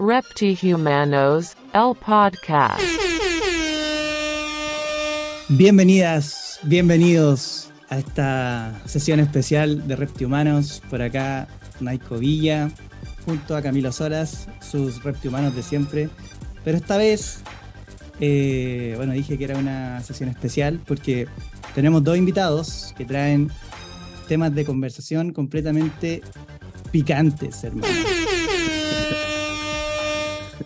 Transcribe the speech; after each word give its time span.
Reptihumanos, 0.00 1.54
el 1.74 1.94
podcast. 1.94 2.80
Bienvenidas, 5.50 6.58
bienvenidos 6.62 7.70
a 7.90 7.98
esta 7.98 8.80
sesión 8.86 9.20
especial 9.20 9.86
de 9.86 9.96
Reptihumanos. 9.96 10.80
Por 10.88 11.02
acá, 11.02 11.48
Naiko 11.80 12.16
Villa, 12.16 12.70
junto 13.26 13.54
a 13.54 13.60
Camilo 13.60 13.92
Soras, 13.92 14.48
sus 14.62 15.04
Reptihumanos 15.04 15.54
de 15.54 15.62
siempre. 15.62 16.08
Pero 16.64 16.78
esta 16.78 16.96
vez, 16.96 17.42
eh, 18.20 18.94
bueno, 18.96 19.12
dije 19.12 19.36
que 19.36 19.44
era 19.44 19.58
una 19.58 20.02
sesión 20.02 20.30
especial 20.30 20.80
porque 20.86 21.28
tenemos 21.74 22.02
dos 22.02 22.16
invitados 22.16 22.94
que 22.96 23.04
traen 23.04 23.50
temas 24.28 24.54
de 24.54 24.64
conversación 24.64 25.34
completamente 25.34 26.22
picantes, 26.90 27.62
hermano. 27.64 28.19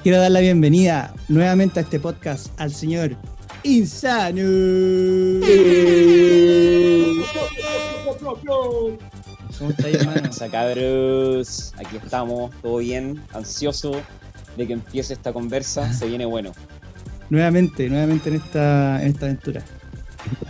Quiero 0.05 0.19
dar 0.21 0.31
la 0.31 0.41
bienvenida 0.41 1.13
nuevamente 1.29 1.81
a 1.81 1.83
este 1.83 1.99
podcast 1.99 2.49
al 2.61 2.73
señor 2.73 3.17
Insano. 3.65 4.43
¿Cómo 9.59 9.71
estáis, 9.71 9.97
hermano? 9.97 10.31
Cabros? 10.51 11.73
Aquí 11.79 11.97
estamos, 11.97 12.51
todo 12.61 12.77
bien, 12.79 13.21
ansioso 13.33 13.93
de 14.57 14.67
que 14.67 14.75
empiece 14.75 15.15
esta 15.15 15.33
conversa, 15.33 15.93
se 15.93 16.07
viene 16.07 16.27
bueno. 16.27 16.53
Nuevamente, 17.31 17.89
nuevamente 17.89 18.29
en 18.29 18.37
esta, 18.37 19.03
en 19.03 19.09
esta 19.09 19.25
aventura. 19.27 19.63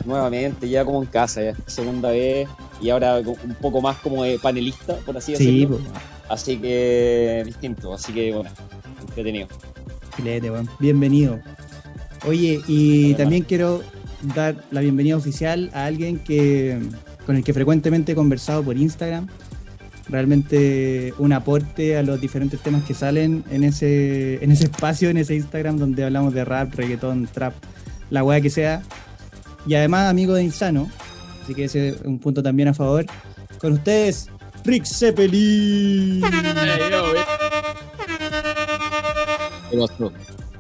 Nuevamente, 0.04 0.68
ya 0.68 0.84
como 0.84 1.00
en 1.02 1.08
casa, 1.08 1.42
ya 1.42 1.54
segunda 1.66 2.10
vez, 2.10 2.48
y 2.80 2.90
ahora 2.90 3.18
un 3.20 3.54
poco 3.60 3.80
más 3.80 3.96
como 3.98 4.24
de 4.24 4.38
panelista, 4.38 4.96
por 5.06 5.16
así 5.16 5.36
Sí, 5.36 5.44
decirlo. 5.60 5.78
po, 5.78 5.84
Así 6.28 6.56
que 6.58 7.42
distinto, 7.46 7.92
así 7.94 8.12
que 8.12 8.32
bueno, 8.32 8.50
entretenido. 9.14 9.46
filete, 10.16 10.50
weón. 10.50 10.68
Bienvenido. 10.80 11.38
Oye, 12.26 12.60
y 12.66 13.08
Hola, 13.08 13.16
también 13.18 13.44
quiero 13.44 13.82
dar 14.34 14.56
la 14.70 14.80
bienvenida 14.80 15.16
oficial 15.16 15.70
a 15.72 15.84
alguien 15.84 16.18
que 16.18 16.78
con 17.26 17.36
el 17.36 17.44
que 17.44 17.54
frecuentemente 17.54 18.12
he 18.12 18.14
conversado 18.14 18.62
por 18.62 18.76
Instagram. 18.76 19.28
Realmente 20.08 21.14
un 21.18 21.32
aporte 21.32 21.96
a 21.96 22.02
los 22.02 22.20
diferentes 22.20 22.60
temas 22.60 22.84
que 22.84 22.92
salen 22.92 23.44
en 23.50 23.64
ese, 23.64 24.42
en 24.44 24.50
ese 24.50 24.64
espacio, 24.64 25.08
en 25.08 25.16
ese 25.16 25.34
Instagram 25.34 25.78
donde 25.78 26.04
hablamos 26.04 26.34
de 26.34 26.44
rap, 26.44 26.74
reggaetón, 26.74 27.26
trap, 27.26 27.54
la 28.10 28.22
weá 28.22 28.40
que 28.40 28.50
sea. 28.50 28.82
Y 29.66 29.74
además 29.74 30.10
amigo 30.10 30.34
de 30.34 30.42
Insano, 30.42 30.90
así 31.42 31.54
que 31.54 31.64
ese 31.64 31.90
es 31.90 32.00
un 32.02 32.18
punto 32.18 32.42
también 32.42 32.68
a 32.68 32.74
favor. 32.74 33.06
Con 33.58 33.72
ustedes, 33.72 34.28
Rick 34.64 34.84
Zeppelin. 34.84 36.20
¿Qué 36.20 36.30
pasó? 36.30 37.14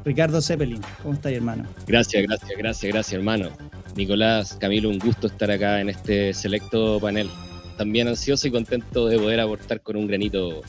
Ricardo 0.04 0.42
Zeppelin, 0.42 0.80
¿cómo 1.02 1.14
estáis, 1.14 1.36
hermano? 1.36 1.64
Gracias, 1.86 2.22
gracias, 2.22 2.50
gracias, 2.58 2.92
gracias, 2.92 3.12
hermano. 3.14 3.48
Nicolás, 3.96 4.56
Camilo, 4.60 4.90
un 4.90 4.98
gusto 4.98 5.28
estar 5.28 5.50
acá 5.50 5.80
en 5.80 5.88
este 5.88 6.34
selecto 6.34 6.98
panel. 7.00 7.30
También 7.76 8.08
ansioso 8.08 8.46
y 8.48 8.50
contento 8.50 9.06
de 9.06 9.18
poder 9.18 9.40
aportar 9.40 9.80
con 9.80 9.96
un 9.96 10.06
granito 10.06 10.62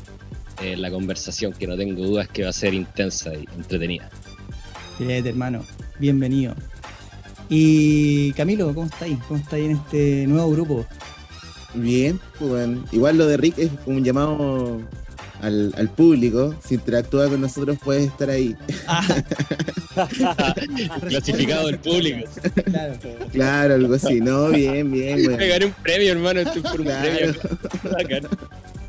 la 0.77 0.89
conversación, 0.89 1.53
que 1.53 1.67
no 1.67 1.75
tengo 1.75 2.01
dudas 2.01 2.27
que 2.29 2.43
va 2.43 2.49
a 2.49 2.53
ser 2.53 2.73
intensa 2.73 3.33
y 3.35 3.45
entretenida. 3.57 4.09
Filete, 4.97 5.29
hermano, 5.29 5.63
bienvenido. 5.99 6.55
Y 7.49 8.31
Camilo, 8.33 8.73
¿cómo 8.73 8.87
estáis? 8.87 9.17
¿Cómo 9.27 9.39
estáis 9.39 9.65
en 9.65 9.71
este 9.71 10.27
nuevo 10.27 10.49
grupo? 10.51 10.85
Bien, 11.73 12.19
pues 12.39 12.49
bueno. 12.49 12.83
igual 12.91 13.17
lo 13.17 13.27
de 13.27 13.37
Rick 13.37 13.59
es 13.59 13.69
un 13.85 14.03
llamado 14.03 14.79
al, 15.41 15.73
al 15.77 15.89
público. 15.89 16.55
Si 16.65 16.75
interactúa 16.75 17.27
con 17.29 17.41
nosotros, 17.41 17.77
puedes 17.83 18.07
estar 18.07 18.29
ahí. 18.29 18.55
Clasificado 21.07 21.67
del 21.67 21.79
público. 21.79 22.29
Claro. 22.65 22.93
Claro, 23.31 23.73
algo 23.75 23.93
así. 23.95 24.19
No, 24.21 24.49
bien, 24.49 24.91
bien, 24.91 25.21
Me 25.21 25.35
güey. 25.35 25.49
gané 25.49 25.65
un 25.65 25.73
premio, 25.73 26.11
hermano. 26.11 26.39
Estoy 26.41 26.61
por 26.61 26.79
un 26.81 26.85
Claro. 26.85 27.09
premio. 27.95 28.29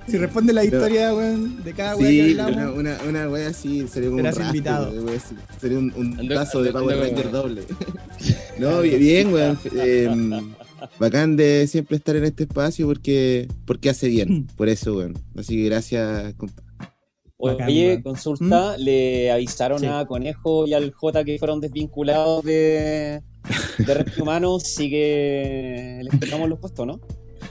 Si 0.08 0.18
responde 0.18 0.52
la 0.52 0.64
historia, 0.64 1.12
weón, 1.12 1.64
de 1.64 1.72
cada 1.72 1.96
weón 1.96 2.08
que 2.08 2.24
Sí, 2.34 2.38
hablamos, 2.38 2.76
una, 2.76 2.92
una, 2.94 2.98
una 3.08 3.28
wea 3.28 3.48
así, 3.48 3.88
sería 3.88 4.08
como 4.08 4.20
un 4.22 4.32
Serás 4.32 4.36
rastro, 4.38 4.56
invitado. 4.56 4.92
Sería 5.60 5.78
un, 5.78 5.92
un 5.96 6.16
Ando- 6.18 6.34
tazo 6.34 6.62
de 6.62 6.70
ando- 6.70 6.78
Power 6.78 6.96
ando- 6.96 7.02
Ranger 7.10 7.30
doble. 7.32 7.62
No, 8.58 8.80
bien, 8.82 8.98
bien, 9.00 9.32
weón. 9.32 9.58
Eh, 9.74 10.08
bacán 10.98 11.36
de 11.36 11.66
siempre 11.66 11.96
estar 11.96 12.16
en 12.16 12.24
este 12.24 12.44
espacio 12.44 12.86
porque, 12.86 13.48
porque 13.64 13.90
hace 13.90 14.08
bien. 14.08 14.46
Por 14.56 14.68
eso, 14.68 14.96
weón. 14.96 15.14
Así 15.36 15.56
que 15.56 15.64
gracias, 15.64 16.34
compa. 16.34 16.62
Oye, 17.38 18.00
consulta, 18.02 18.78
¿le 18.78 19.30
avisaron 19.30 19.78
Sí. 19.80 19.86
a 19.86 20.06
Conejo 20.06 20.66
y 20.66 20.72
al 20.72 20.90
J 20.90 21.22
que 21.24 21.38
fueron 21.38 21.60
desvinculados 21.60 22.42
de, 22.44 23.20
de 23.78 23.94
Reptil 23.94 24.22
Humanos? 24.22 24.62
Sí 24.62 24.88
que 24.88 26.00
les 26.02 26.18
tocamos 26.20 26.48
los 26.48 26.58
puestos, 26.58 26.86
¿no? 26.86 27.00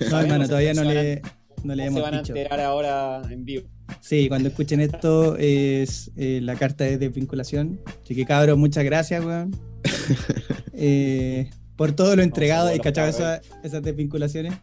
No, 0.10 0.20
hermano, 0.20 0.44
se- 0.46 0.50
todavía 0.50 0.74
no 0.74 0.82
se 0.82 0.88
le, 0.94 1.22
no 1.64 1.76
le 1.76 1.84
se 1.84 1.88
hemos 1.88 2.02
van 2.02 2.16
a 2.16 2.18
dicho. 2.22 2.36
enterar 2.36 2.60
ahora 2.62 3.22
en 3.30 3.46
vivo. 3.46 3.68
Sí, 4.02 4.28
cuando 4.28 4.50
escuchen 4.50 4.80
esto 4.82 5.36
es 5.38 6.12
eh, 6.18 6.40
la 6.42 6.56
carta 6.56 6.84
de 6.84 6.98
desvinculación. 6.98 7.80
Así 8.04 8.16
que 8.16 8.26
cabros, 8.26 8.58
muchas 8.58 8.84
gracias, 8.84 9.24
weón. 9.24 9.52
Eh, 10.78 11.50
por 11.76 11.92
todo 11.94 12.16
lo 12.16 12.24
entregado 12.24 12.70
y 12.72 12.78
los 12.78 12.84
cachado 12.84 13.12
cabros. 13.12 13.42
esa- 13.46 13.58
esas 13.68 13.84
desvinculaciones. 13.84 14.54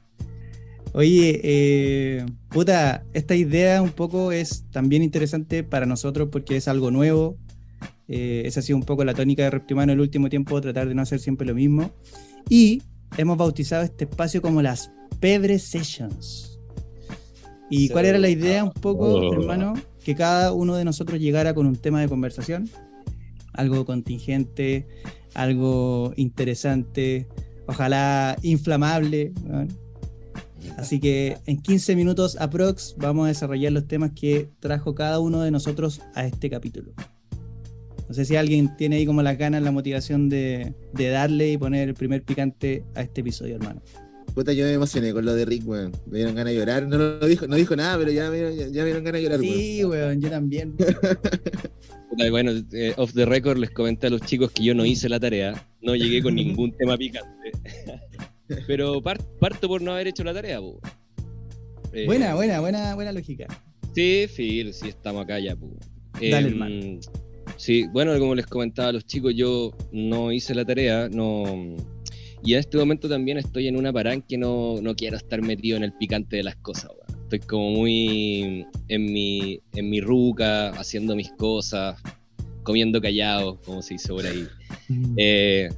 Oye, 0.94 1.40
eh, 1.42 2.26
puta, 2.50 3.04
esta 3.14 3.34
idea 3.34 3.80
un 3.80 3.90
poco 3.90 4.30
es 4.30 4.64
también 4.70 5.02
interesante 5.02 5.64
para 5.64 5.86
nosotros 5.86 6.28
porque 6.30 6.56
es 6.56 6.68
algo 6.68 6.90
nuevo. 6.90 7.36
Eh, 8.08 8.42
esa 8.44 8.60
ha 8.60 8.62
sido 8.62 8.76
un 8.76 8.82
poco 8.84 9.02
la 9.04 9.14
tónica 9.14 9.42
de 9.42 9.50
Reptimano 9.50 9.92
el 9.92 10.00
último 10.00 10.28
tiempo, 10.28 10.60
tratar 10.60 10.88
de 10.88 10.94
no 10.94 11.00
hacer 11.02 11.18
siempre 11.18 11.46
lo 11.46 11.54
mismo. 11.54 11.90
Y 12.50 12.82
hemos 13.16 13.38
bautizado 13.38 13.82
este 13.84 14.04
espacio 14.04 14.42
como 14.42 14.60
las 14.60 14.90
Pebre 15.18 15.58
Sessions. 15.58 16.58
¿Y 17.70 17.88
cuál 17.88 18.04
era 18.04 18.18
la 18.18 18.28
idea 18.28 18.62
un 18.64 18.72
poco, 18.72 19.06
Oh. 19.14 19.32
hermano? 19.32 19.72
Que 20.04 20.14
cada 20.14 20.52
uno 20.52 20.76
de 20.76 20.84
nosotros 20.84 21.18
llegara 21.20 21.54
con 21.54 21.64
un 21.66 21.76
tema 21.76 22.02
de 22.02 22.08
conversación, 22.08 22.68
algo 23.54 23.86
contingente, 23.86 24.86
algo 25.34 26.12
interesante, 26.16 27.26
ojalá 27.66 28.36
inflamable. 28.42 29.32
Así 30.76 31.00
que 31.00 31.38
en 31.46 31.60
15 31.60 31.96
minutos 31.96 32.36
aprox 32.40 32.94
vamos 32.96 33.24
a 33.24 33.28
desarrollar 33.28 33.72
los 33.72 33.88
temas 33.88 34.12
que 34.12 34.48
trajo 34.60 34.94
cada 34.94 35.18
uno 35.18 35.42
de 35.42 35.50
nosotros 35.50 36.00
a 36.14 36.24
este 36.24 36.48
capítulo. 36.48 36.92
No 38.08 38.14
sé 38.14 38.24
si 38.24 38.36
alguien 38.36 38.76
tiene 38.76 38.96
ahí 38.96 39.06
como 39.06 39.22
las 39.22 39.38
ganas, 39.38 39.62
la 39.62 39.70
motivación 39.70 40.28
de 40.28 40.74
darle 40.92 41.52
y 41.52 41.58
poner 41.58 41.88
el 41.88 41.94
primer 41.94 42.22
picante 42.22 42.84
a 42.94 43.02
este 43.02 43.22
episodio, 43.22 43.56
hermano. 43.56 43.80
Puta, 44.34 44.52
yo 44.54 44.64
me 44.64 44.72
emocioné 44.72 45.12
con 45.12 45.24
lo 45.26 45.34
de 45.34 45.44
Rick, 45.44 45.66
weón. 45.66 45.92
Me 46.06 46.18
dieron 46.18 46.34
ganas 46.34 46.52
de 46.54 46.58
llorar. 46.58 46.86
No 46.88 46.96
lo 46.96 47.26
dijo, 47.26 47.46
no 47.46 47.56
dijo 47.56 47.76
nada, 47.76 47.98
pero 47.98 48.10
ya 48.10 48.30
me, 48.30 48.38
ya, 48.56 48.66
ya 48.68 48.80
me 48.80 48.84
dieron 48.86 49.04
ganas 49.04 49.20
de 49.20 49.22
llorar, 49.22 49.40
weón. 49.40 49.52
Sí, 49.54 49.84
weón, 49.84 50.20
yo 50.20 50.30
también. 50.30 50.72
Puta, 50.76 52.30
Bueno, 52.30 52.52
eh, 52.72 52.94
off 52.96 53.12
the 53.14 53.24
record 53.26 53.58
les 53.58 53.70
comenté 53.70 54.06
a 54.06 54.10
los 54.10 54.22
chicos 54.22 54.50
que 54.52 54.64
yo 54.64 54.74
no 54.74 54.84
hice 54.86 55.08
la 55.08 55.20
tarea, 55.20 55.66
no 55.82 55.94
llegué 55.94 56.22
con 56.22 56.34
ningún 56.34 56.72
tema 56.78 56.96
picante. 56.96 57.52
Pero 58.66 59.02
par- 59.02 59.22
parto 59.38 59.68
por 59.68 59.80
no 59.82 59.92
haber 59.92 60.08
hecho 60.08 60.24
la 60.24 60.34
tarea, 60.34 60.60
po. 60.60 60.78
Eh, 61.92 62.06
Buena, 62.06 62.34
buena, 62.34 62.60
buena, 62.60 62.94
buena 62.94 63.12
lógica. 63.12 63.46
Sí, 63.94 64.26
Phil, 64.34 64.72
sí, 64.72 64.88
estamos 64.88 65.24
acá 65.24 65.38
ya, 65.38 65.54
po. 65.56 65.68
Dale, 66.14 66.38
Em, 66.38 66.46
hermano. 66.46 67.00
Sí, 67.56 67.84
bueno, 67.92 68.18
como 68.18 68.34
les 68.34 68.46
comentaba 68.46 68.88
a 68.88 68.92
los 68.92 69.04
chicos, 69.04 69.34
yo 69.34 69.72
no 69.92 70.32
hice 70.32 70.54
la 70.54 70.64
tarea, 70.64 71.08
no. 71.10 71.76
Y 72.44 72.54
en 72.54 72.60
este 72.60 72.76
momento 72.76 73.08
también 73.08 73.38
estoy 73.38 73.68
en 73.68 73.76
una 73.76 73.92
parada 73.92 74.14
en 74.14 74.22
que 74.22 74.36
no, 74.36 74.80
no 74.80 74.96
quiero 74.96 75.16
estar 75.16 75.40
metido 75.42 75.76
en 75.76 75.84
el 75.84 75.92
picante 75.92 76.36
de 76.36 76.42
las 76.42 76.56
cosas, 76.56 76.90
weón. 76.90 77.22
Estoy 77.22 77.38
como 77.40 77.70
muy 77.70 78.66
en 78.88 79.04
mi, 79.04 79.60
en 79.74 79.88
mi 79.88 80.00
ruca, 80.00 80.70
haciendo 80.70 81.16
mis 81.16 81.30
cosas, 81.32 81.98
comiendo 82.62 83.00
callado, 83.00 83.60
como 83.62 83.80
se 83.80 83.94
dice 83.94 84.08
por 84.08 84.26
ahí. 84.26 84.46
Eh, 85.16 85.70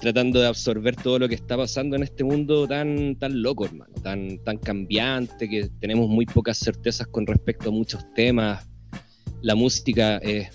tratando 0.00 0.40
de 0.40 0.46
absorber 0.46 0.94
todo 0.94 1.18
lo 1.18 1.28
que 1.28 1.34
está 1.34 1.56
pasando 1.56 1.96
en 1.96 2.02
este 2.02 2.22
mundo 2.22 2.68
tan, 2.68 3.16
tan 3.16 3.42
loco, 3.42 3.64
hermano, 3.64 3.92
tan, 4.02 4.38
tan 4.44 4.58
cambiante, 4.58 5.48
que 5.48 5.68
tenemos 5.80 6.08
muy 6.08 6.26
pocas 6.26 6.58
certezas 6.58 7.06
con 7.06 7.26
respecto 7.26 7.70
a 7.70 7.72
muchos 7.72 8.04
temas. 8.14 8.68
La 9.42 9.54
música 9.54 10.18
es, 10.18 10.48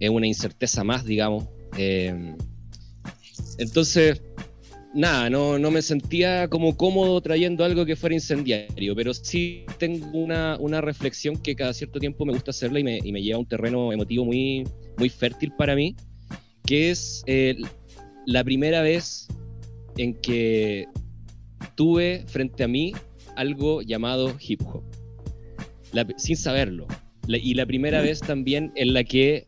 es 0.00 0.10
una 0.10 0.26
incerteza 0.26 0.84
más, 0.84 1.04
digamos. 1.04 1.44
Eh, 1.76 2.34
entonces, 3.58 4.22
nada, 4.96 5.30
no, 5.30 5.58
no 5.58 5.70
me 5.70 5.82
sentía 5.82 6.48
como 6.48 6.76
cómodo 6.76 7.20
trayendo 7.20 7.64
algo 7.64 7.84
que 7.84 7.94
fuera 7.96 8.14
incendiario, 8.14 8.96
pero 8.96 9.12
sí 9.14 9.64
tengo 9.78 10.06
una, 10.18 10.56
una 10.58 10.80
reflexión 10.80 11.36
que 11.36 11.54
cada 11.54 11.72
cierto 11.74 12.00
tiempo 12.00 12.24
me 12.24 12.32
gusta 12.32 12.50
hacerla 12.50 12.80
y 12.80 12.84
me, 12.84 12.98
y 13.04 13.12
me 13.12 13.22
lleva 13.22 13.36
a 13.36 13.40
un 13.40 13.46
terreno 13.46 13.92
emotivo 13.92 14.24
muy, 14.24 14.66
muy 14.96 15.08
fértil 15.08 15.52
para 15.56 15.76
mí, 15.76 15.94
que 16.64 16.90
es 16.90 17.22
eh, 17.26 17.56
la 18.24 18.42
primera 18.42 18.80
vez 18.82 19.28
en 19.98 20.14
que 20.14 20.86
tuve 21.74 22.24
frente 22.26 22.64
a 22.64 22.68
mí 22.68 22.92
algo 23.36 23.82
llamado 23.82 24.34
hip 24.40 24.62
hop. 24.62 24.82
La- 25.92 26.06
sin 26.16 26.36
saberlo. 26.36 26.86
La- 27.26 27.38
y 27.38 27.54
la 27.54 27.66
primera 27.66 28.00
vez 28.00 28.20
también 28.20 28.72
en 28.76 28.94
la 28.94 29.04
que 29.04 29.46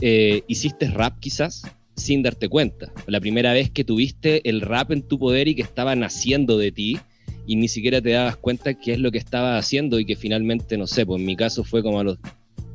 eh, 0.00 0.42
hiciste 0.48 0.90
rap 0.90 1.18
quizás 1.20 1.62
sin 2.00 2.22
darte 2.22 2.48
cuenta. 2.48 2.92
La 3.06 3.20
primera 3.20 3.52
vez 3.52 3.70
que 3.70 3.84
tuviste 3.84 4.48
el 4.48 4.60
rap 4.60 4.90
en 4.90 5.02
tu 5.02 5.18
poder 5.18 5.48
y 5.48 5.54
que 5.54 5.62
estaba 5.62 5.94
naciendo 5.94 6.58
de 6.58 6.72
ti 6.72 6.98
y 7.46 7.56
ni 7.56 7.68
siquiera 7.68 8.00
te 8.00 8.10
dabas 8.10 8.36
cuenta 8.36 8.74
qué 8.74 8.92
es 8.92 8.98
lo 8.98 9.10
que 9.10 9.18
estaba 9.18 9.58
haciendo 9.58 9.98
y 9.98 10.04
que 10.04 10.16
finalmente, 10.16 10.76
no 10.76 10.86
sé, 10.86 11.06
pues 11.06 11.20
en 11.20 11.26
mi 11.26 11.36
caso 11.36 11.64
fue 11.64 11.82
como 11.82 12.00
a 12.00 12.04
los 12.04 12.18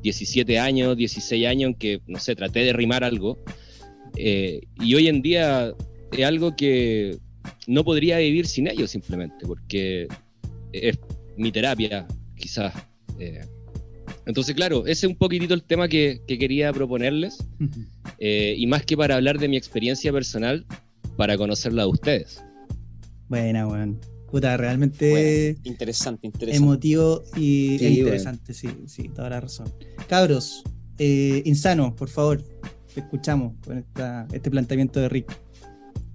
17 0.03 0.59
años, 0.59 0.95
16 0.95 1.47
años 1.47 1.69
en 1.69 1.75
que, 1.75 2.01
no 2.07 2.19
sé, 2.19 2.35
traté 2.35 2.59
de 2.59 2.73
rimar 2.73 3.03
algo. 3.03 3.39
Eh, 4.15 4.61
y 4.79 4.95
hoy 4.95 5.07
en 5.07 5.21
día 5.21 5.73
es 6.11 6.25
algo 6.25 6.55
que 6.55 7.17
no 7.67 7.83
podría 7.83 8.19
vivir 8.19 8.47
sin 8.47 8.67
ello 8.67 8.87
simplemente, 8.87 9.45
porque 9.45 10.07
es 10.71 10.99
mi 11.37 11.51
terapia, 11.51 12.07
quizás. 12.35 12.73
Eh, 13.19 13.41
entonces, 14.25 14.55
claro, 14.55 14.85
ese 14.85 15.05
es 15.05 15.11
un 15.11 15.17
poquitito 15.17 15.53
el 15.53 15.63
tema 15.63 15.87
que, 15.87 16.21
que 16.27 16.37
quería 16.37 16.71
proponerles, 16.73 17.37
eh, 18.19 18.55
y 18.57 18.67
más 18.67 18.85
que 18.85 18.95
para 18.97 19.15
hablar 19.15 19.39
de 19.39 19.47
mi 19.47 19.57
experiencia 19.57 20.11
personal, 20.11 20.65
para 21.17 21.37
conocerla 21.37 21.83
de 21.83 21.89
ustedes. 21.89 22.43
Buena, 23.29 23.67
weón. 23.67 23.99
Puta, 24.31 24.57
realmente 24.57 25.11
Bueno, 25.53 25.59
interesante, 25.63 26.27
interesante. 26.27 26.65
emotivo 26.65 27.23
y 27.37 27.77
Sí, 27.79 27.85
e 27.85 27.89
interesante, 27.91 28.53
sí, 28.53 28.67
sí, 28.87 29.09
toda 29.09 29.29
la 29.29 29.39
razón. 29.39 29.71
Cabros, 30.07 30.63
eh, 30.97 31.41
Insano, 31.45 31.95
por 31.95 32.09
favor, 32.09 32.41
te 32.93 32.99
escuchamos 32.99 33.53
con 33.63 33.77
esta- 33.77 34.27
este 34.33 34.49
planteamiento 34.51 34.99
de 34.99 35.09
Rick. 35.09 35.31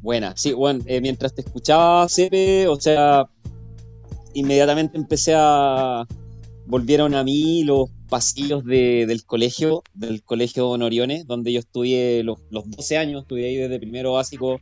Buena, 0.02 0.34
sí, 0.36 0.52
bueno, 0.52 0.82
eh, 0.86 1.00
mientras 1.00 1.34
te 1.34 1.42
escuchaba, 1.42 2.08
Sepe, 2.08 2.66
o 2.68 2.78
sea, 2.80 3.24
inmediatamente 4.34 4.96
empecé 4.96 5.34
a. 5.36 6.06
Volvieron 6.66 7.14
a 7.14 7.24
mí 7.24 7.64
los 7.64 7.90
pasillos 8.10 8.64
de- 8.64 9.06
del 9.06 9.24
colegio, 9.24 9.82
del 9.94 10.22
colegio 10.22 10.76
Noriones, 10.76 11.26
donde 11.26 11.52
yo 11.52 11.60
estudié 11.60 12.22
los, 12.22 12.38
los 12.50 12.68
12 12.68 12.98
años, 12.98 13.22
estudié 13.22 13.46
ahí 13.46 13.56
desde 13.56 13.78
primero 13.78 14.12
básico 14.12 14.60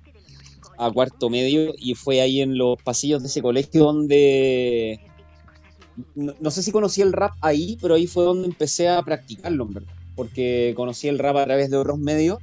a 0.78 0.90
cuarto 0.92 1.28
medio, 1.28 1.74
y 1.76 1.94
fue 1.94 2.20
ahí 2.20 2.40
en 2.40 2.56
los 2.56 2.80
pasillos 2.82 3.22
de 3.22 3.28
ese 3.28 3.42
colegio 3.42 3.84
donde. 3.84 5.00
No, 6.14 6.50
sé 6.52 6.62
si 6.62 6.70
conocí 6.70 7.02
el 7.02 7.12
rap 7.12 7.32
ahí, 7.40 7.76
pero 7.82 7.94
ahí 7.96 8.06
fue 8.06 8.22
donde 8.22 8.46
empecé 8.46 8.88
a 8.88 9.02
practicarlo, 9.02 9.68
porque 10.14 10.72
conocí 10.76 11.08
el 11.08 11.18
rap 11.18 11.36
a 11.36 11.44
través 11.44 11.70
de 11.70 11.76
otros 11.76 11.98
medios 11.98 12.38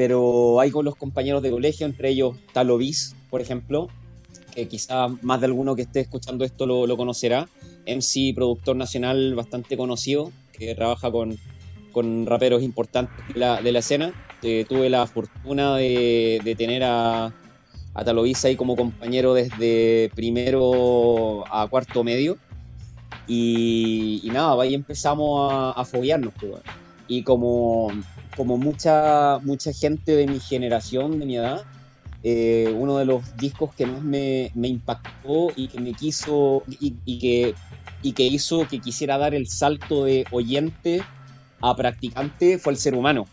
pero 0.00 0.60
hay 0.60 0.70
con 0.70 0.86
los 0.86 0.96
compañeros 0.96 1.42
de 1.42 1.50
colegio, 1.50 1.84
entre 1.84 2.08
ellos 2.08 2.34
Talovis, 2.54 3.14
por 3.28 3.42
ejemplo, 3.42 3.88
que 4.50 4.68
quizá 4.68 5.08
más 5.22 5.40
de 5.40 5.46
alguno 5.46 5.76
que 5.76 5.82
esté 5.82 6.00
escuchando 6.00 6.44
esto 6.44 6.66
lo, 6.66 6.86
lo 6.86 6.96
conocerá, 6.96 7.48
MC, 7.86 8.32
productor 8.34 8.76
nacional 8.76 9.34
bastante 9.34 9.76
conocido, 9.76 10.32
que 10.52 10.74
trabaja 10.74 11.10
con, 11.10 11.36
con 11.92 12.26
raperos 12.26 12.62
importantes 12.62 13.26
de 13.32 13.40
la, 13.40 13.60
de 13.62 13.72
la 13.72 13.78
escena. 13.80 14.12
Eh, 14.42 14.64
tuve 14.68 14.88
la 14.88 15.06
fortuna 15.06 15.76
de, 15.76 16.40
de 16.42 16.54
tener 16.54 16.82
a, 16.84 17.32
a 17.94 18.04
Talovis 18.04 18.44
ahí 18.44 18.56
como 18.56 18.76
compañero 18.76 19.34
desde 19.34 20.10
primero 20.14 21.44
a 21.52 21.66
cuarto 21.68 22.04
medio. 22.04 22.38
Y, 23.26 24.20
y 24.24 24.30
nada, 24.30 24.60
ahí 24.62 24.74
empezamos 24.74 25.52
a, 25.52 25.72
a 25.72 25.84
foguearnos. 25.84 26.32
pues. 26.40 26.62
Y 27.06 27.22
como, 27.22 27.88
como 28.36 28.56
mucha, 28.56 29.38
mucha 29.42 29.72
gente 29.72 30.16
de 30.16 30.26
mi 30.26 30.40
generación, 30.40 31.18
de 31.18 31.26
mi 31.26 31.36
edad, 31.36 31.62
eh, 32.22 32.72
uno 32.76 32.98
de 32.98 33.06
los 33.06 33.36
discos 33.36 33.74
que 33.74 33.86
más 33.86 34.02
me, 34.02 34.50
me 34.54 34.68
impactó 34.68 35.52
y 35.56 35.68
que 35.68 35.80
me 35.80 35.94
quiso 35.94 36.64
y, 36.66 37.00
y 37.04 37.18
que, 37.18 37.58
y 38.00 38.14
que 38.14 38.24
hizo 38.26 38.66
que 38.68 38.80
quisiera 38.80 39.18
dar 39.18 39.34
el 39.34 39.48
salto 39.48 40.04
de 40.04 40.26
oyente 40.30 41.08
a 41.60 41.74
practicante 41.76 42.58
fue 42.58 42.72
el 42.74 42.78
ser 42.78 42.94
humano. 42.94 43.30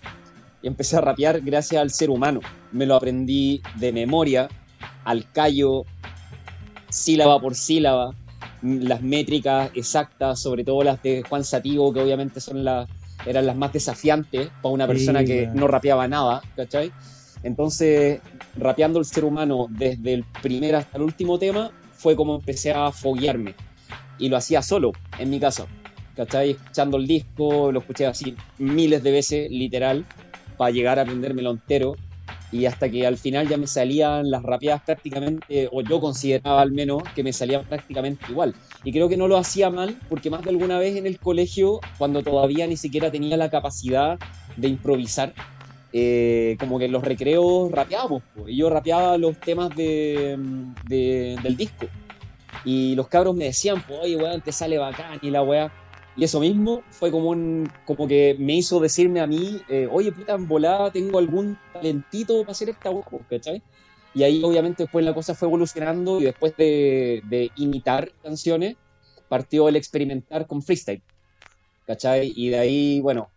Y 0.62 0.68
empecé 0.68 0.98
a 0.98 1.02
rapear 1.02 1.42
gracias 1.42 1.82
al 1.82 1.92
ser 1.92 2.10
humano. 2.12 2.46
Me 2.72 2.86
lo 2.86 2.96
aprendí 2.96 3.66
de 3.72 3.94
memoria, 3.94 4.54
al 5.04 5.32
callo, 5.32 5.88
sílaba 6.90 7.40
por 7.40 7.56
sílaba, 7.56 8.16
las 8.62 9.02
métricas 9.02 9.72
exactas, 9.74 10.42
sobre 10.42 10.64
todo 10.64 10.84
las 10.84 11.02
de 11.02 11.24
Juan 11.24 11.44
Sativo, 11.44 11.94
que 11.94 12.00
obviamente 12.02 12.42
son 12.42 12.64
las 12.64 12.90
eran 13.26 13.46
las 13.46 13.56
más 13.58 13.74
desafiantes 13.74 14.54
para 14.62 14.74
una 14.74 14.88
Sí, 14.88 14.88
persona 14.88 15.26
que 15.26 15.50
weón. 15.50 15.54
no 15.54 15.68
rapeaba 15.68 16.08
nada, 16.08 16.46
¿cachai? 16.56 16.96
Entonces, 17.42 18.22
rapeando 18.58 19.00
el 19.00 19.06
ser 19.06 19.26
humano 19.26 19.68
desde 19.70 20.14
el 20.14 20.24
primer 20.42 20.76
hasta 20.76 20.98
el 20.98 21.04
último 21.04 21.38
tema, 21.40 21.72
fue 21.94 22.16
como 22.16 22.36
empecé 22.36 22.72
a 22.72 22.92
foguearme. 22.92 23.56
Y 24.20 24.30
lo 24.30 24.38
hacía 24.38 24.62
solo, 24.62 24.94
en 25.20 25.30
mi 25.30 25.40
casa, 25.40 25.68
¿cachai? 26.16 26.52
Escuchando 26.52 26.98
el 26.98 27.08
disco, 27.08 27.72
lo 27.72 27.80
escuché 27.80 28.06
así 28.06 28.36
miles 28.58 29.04
de 29.04 29.12
veces, 29.12 29.52
literal, 29.52 30.06
para 30.58 30.72
llegar 30.72 31.00
a 31.00 31.04
aprendérmelo 31.04 31.52
entero. 31.52 31.96
Y 32.50 32.66
hasta 32.66 32.90
que 32.90 33.06
al 33.06 33.18
final 33.18 33.50
ya 33.50 33.58
me 33.58 33.68
salían 33.68 34.32
las 34.32 34.42
rapeadas 34.42 34.82
prácticamente, 34.82 35.68
o 35.72 35.82
yo 35.82 36.00
consideraba 36.00 36.62
al 36.62 36.72
menos 36.72 37.04
que 37.14 37.22
me 37.22 37.34
salían 37.34 37.66
prácticamente 37.66 38.26
igual. 38.30 38.56
Y 38.86 38.94
creo 38.94 39.10
que 39.10 39.18
no 39.18 39.28
lo 39.28 39.38
hacía 39.38 39.70
mal, 39.70 40.00
porque 40.08 40.30
más 40.30 40.44
de 40.44 40.52
alguna 40.52 40.80
vez 40.80 40.96
en 40.96 41.06
el 41.06 41.20
colegio, 41.20 41.82
cuando 41.98 42.24
todavía 42.24 42.66
ni 42.66 42.78
siquiera 42.78 43.12
tenía 43.12 43.36
la 43.36 43.50
capacidad 43.50 44.18
de 44.56 44.68
improvisar, 44.70 45.34
eh, 46.00 46.58
como 46.60 46.78
que 46.80 46.86
en 46.86 46.92
los 46.92 47.04
recreos 47.04 47.72
rapeábamos. 47.72 48.22
po, 48.36 48.48
Y 48.48 48.58
yo 48.58 48.70
rapeaba 48.70 49.18
los 49.18 49.38
temas 49.40 49.76
de, 49.76 50.38
de- 50.88 51.38
del 51.42 51.58
disco. 51.58 51.88
Y 52.66 52.96
los 52.96 53.08
cabros 53.08 53.36
me 53.36 53.46
decían, 53.46 53.82
pues, 53.88 54.00
oye, 54.04 54.16
weón, 54.18 54.42
te 54.42 54.52
sale 54.52 54.78
bacán 54.78 55.20
y 55.22 55.30
la 55.32 55.42
weá. 55.44 55.72
Y 56.16 56.24
eso 56.24 56.40
mismo 56.40 56.82
fue 56.90 57.12
como 57.12 57.30
un, 57.30 57.70
como 57.86 58.08
que 58.08 58.36
me 58.40 58.54
hizo 58.56 58.80
decirme 58.80 59.20
a 59.22 59.28
mí, 59.28 59.62
eh, 59.70 59.88
oye, 59.92 60.12
puta, 60.12 60.34
en 60.34 60.48
volada 60.48 60.92
tengo 60.92 61.20
algún 61.20 61.58
talentito 61.74 62.42
para 62.42 62.52
hacer 62.54 62.70
esta 62.70 62.90
weá, 62.92 63.04
po, 63.04 63.22
¿cachai? 63.30 63.62
Y 64.14 64.24
ahí 64.24 64.42
obviamente 64.44 64.84
después 64.84 65.06
la 65.06 65.14
cosa 65.14 65.36
fue 65.36 65.48
evolucionando 65.48 66.20
y 66.20 66.24
después 66.26 66.56
de, 66.58 67.22
de 67.30 67.52
imitar 67.56 68.12
canciones, 68.24 68.76
partió 69.30 69.70
el 69.70 69.76
experimentar 69.76 70.48
con 70.48 70.62
freestyle. 70.62 71.02
¿Cachai? 71.86 72.34
Y 72.36 72.50
de 72.50 72.60
ahí, 72.60 73.00
bueno, 73.00 73.30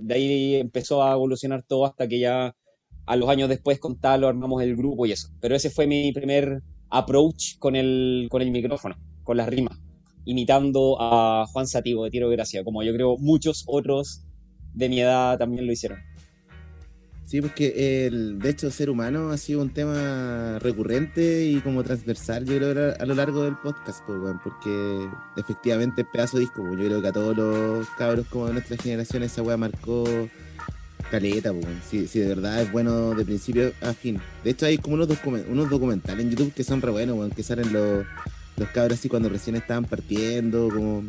de 0.00 0.14
ahí 0.14 0.54
empezó 0.56 1.02
a 1.02 1.12
evolucionar 1.12 1.62
todo 1.62 1.86
hasta 1.86 2.08
que 2.08 2.18
ya 2.18 2.54
a 3.06 3.16
los 3.16 3.28
años 3.28 3.48
después 3.48 3.78
con 3.78 3.98
Talo 3.98 4.28
armamos 4.28 4.62
el 4.62 4.76
grupo 4.76 5.06
y 5.06 5.12
eso. 5.12 5.28
Pero 5.40 5.56
ese 5.56 5.70
fue 5.70 5.86
mi 5.86 6.12
primer 6.12 6.62
approach 6.90 7.58
con 7.58 7.76
el, 7.76 8.28
con 8.30 8.42
el 8.42 8.50
micrófono, 8.50 8.96
con 9.24 9.36
las 9.36 9.48
rimas, 9.48 9.78
imitando 10.24 10.96
a 11.00 11.46
Juan 11.52 11.66
Sativo 11.66 12.04
de 12.04 12.10
Tiro 12.10 12.28
de 12.28 12.36
Gracia, 12.36 12.64
como 12.64 12.82
yo 12.82 12.92
creo 12.92 13.16
muchos 13.18 13.64
otros 13.66 14.24
de 14.74 14.88
mi 14.88 15.00
edad 15.00 15.38
también 15.38 15.66
lo 15.66 15.72
hicieron. 15.72 15.98
Sí, 17.28 17.42
porque 17.42 18.06
el, 18.06 18.38
de 18.38 18.48
hecho, 18.48 18.70
ser 18.70 18.88
humano 18.88 19.28
ha 19.28 19.36
sido 19.36 19.60
un 19.60 19.68
tema 19.68 20.58
recurrente 20.60 21.44
y 21.44 21.60
como 21.60 21.84
transversal, 21.84 22.46
yo 22.46 22.56
creo, 22.58 22.94
a 22.98 23.04
lo 23.04 23.14
largo 23.14 23.44
del 23.44 23.54
podcast, 23.54 24.00
pues, 24.06 24.18
porque 24.42 25.06
efectivamente 25.36 26.00
es 26.02 26.08
pedazo 26.10 26.38
de 26.38 26.44
disco, 26.44 26.62
pues, 26.66 26.80
yo 26.80 26.86
creo 26.86 27.02
que 27.02 27.08
a 27.08 27.12
todos 27.12 27.36
los 27.36 27.86
cabros 27.98 28.26
como 28.28 28.46
de 28.46 28.54
nuestra 28.54 28.78
generación 28.78 29.22
esa 29.24 29.42
weá 29.42 29.58
marcó 29.58 30.04
caleta, 31.10 31.52
pues, 31.52 31.66
weón. 31.66 31.80
si, 31.86 32.06
si 32.08 32.18
de 32.20 32.28
verdad 32.28 32.62
es 32.62 32.72
bueno 32.72 33.14
de 33.14 33.26
principio 33.26 33.72
a 33.82 33.92
fin. 33.92 34.18
De 34.42 34.48
hecho, 34.52 34.64
hay 34.64 34.78
como 34.78 34.94
unos, 34.94 35.08
documen- 35.10 35.44
unos 35.50 35.68
documentales 35.68 36.24
en 36.24 36.30
YouTube 36.30 36.54
que 36.54 36.64
son 36.64 36.80
re 36.80 36.92
buenos, 36.92 37.18
weón, 37.18 37.30
que 37.32 37.42
salen 37.42 37.70
los, 37.74 38.06
los 38.56 38.68
cabros 38.70 38.98
así 38.98 39.10
cuando 39.10 39.28
recién 39.28 39.54
estaban 39.54 39.84
partiendo, 39.84 40.70
como 40.70 41.04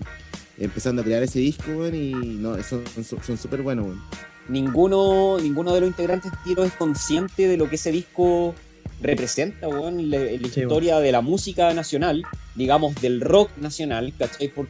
empezando 0.57 1.01
a 1.01 1.05
crear 1.05 1.23
ese 1.23 1.39
disco, 1.39 1.71
weón, 1.71 1.95
y 1.95 2.11
no, 2.11 2.61
son 2.61 2.83
son- 2.93 3.23
son 3.23 3.38
súper 3.38 3.61
buenos, 3.61 3.85
weón. 3.85 4.01
Ninguno, 4.50 5.38
ninguno 5.39 5.74
de 5.74 5.82
los 5.82 5.89
integrantes 5.89 6.32
de 6.32 6.38
Tiro 6.44 6.63
es 6.63 6.74
consciente 6.74 7.48
de 7.48 7.58
lo 7.58 7.70
que 7.70 7.75
ese 7.75 7.91
disco 7.91 8.53
representa, 9.01 9.68
en 9.68 10.12
la, 10.12 10.18
en 10.18 10.41
la 10.41 10.48
Sí, 10.50 10.60
historia 10.62 11.00
de 11.00 11.12
la 11.12 11.22
música 11.22 11.74
nacional, 11.74 12.24
digamos, 12.56 12.96
del 13.01 13.22
rock 13.22 13.50
nacional, 13.58 14.13
¿cachai? 14.18 14.50
Por, 14.50 14.68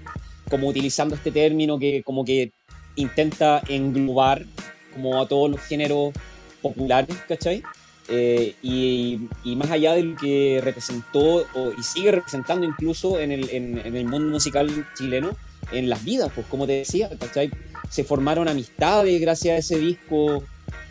como 0.49 0.67
utilizando 0.67 1.15
este 1.15 1.31
término 1.31 1.79
que 1.79 2.03
como 2.03 2.23
que 2.25 2.51
intenta 2.95 3.61
englobar 3.67 4.45
como 4.93 5.21
a 5.21 5.27
todos 5.27 5.49
los 5.49 5.61
géneros 5.61 6.13
populares, 6.61 7.15
¿cachai? 7.27 7.63
Eh, 8.11 8.55
y, 8.63 9.19
y 9.43 9.55
más 9.55 9.69
allá 9.71 9.93
de 9.93 10.03
lo 10.03 10.15
que 10.15 10.59
representó 10.63 11.45
o- 11.53 11.71
y 11.77 11.83
sigue 11.83 12.11
representando 12.11 12.65
incluso 12.65 13.19
en 13.19 13.31
el, 13.31 13.49
en- 13.51 13.77
en 13.85 13.95
el 13.95 14.05
mundo 14.05 14.29
musical 14.31 14.69
chileno, 14.97 15.37
en 15.71 15.89
las 15.89 16.03
vidas, 16.03 16.31
pues 16.33 16.47
como 16.47 16.65
te 16.65 16.73
decía, 16.73 17.09
¿cachai? 17.19 17.51
Se 17.89 18.03
formaron 18.03 18.47
amistades 18.47 19.19
gracias 19.19 19.55
a 19.55 19.57
ese 19.57 19.79
disco, 19.79 20.43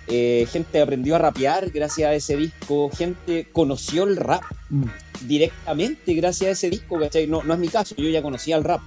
eh, 0.09 0.47
gente 0.51 0.81
aprendió 0.81 1.17
a 1.17 1.19
rapear 1.19 1.71
gracias 1.71 2.11
a 2.11 2.15
ese 2.15 2.37
disco, 2.37 2.91
gente 2.91 3.47
conoció 3.53 4.05
el 4.05 4.17
rap 4.17 4.43
Mm. 4.71 4.85
directamente 5.27 6.15
gracias 6.15 6.49
a 6.49 6.53
ese 6.53 6.71
disco, 6.71 6.99
¿cachai? 6.99 7.27
No, 7.27 7.43
no 7.43 7.55
es 7.55 7.61
mi 7.61 7.69
caso, 7.69 7.95
yo 7.97 8.09
ya 8.11 8.21
conocía 8.23 8.57
el 8.57 8.65
rap, 8.65 8.81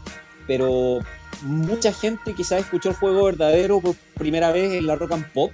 pero 0.47 0.99
mucha 1.41 1.91
gente 1.91 2.33
quizás 2.35 2.59
escuchó 2.61 2.89
el 2.89 2.95
juego 2.95 3.23
verdadero 3.25 3.79
por 3.79 3.95
primera 4.15 4.51
vez 4.51 4.73
en 4.73 4.85
la 4.85 4.95
rock 4.95 5.13
and 5.13 5.31
pop, 5.31 5.51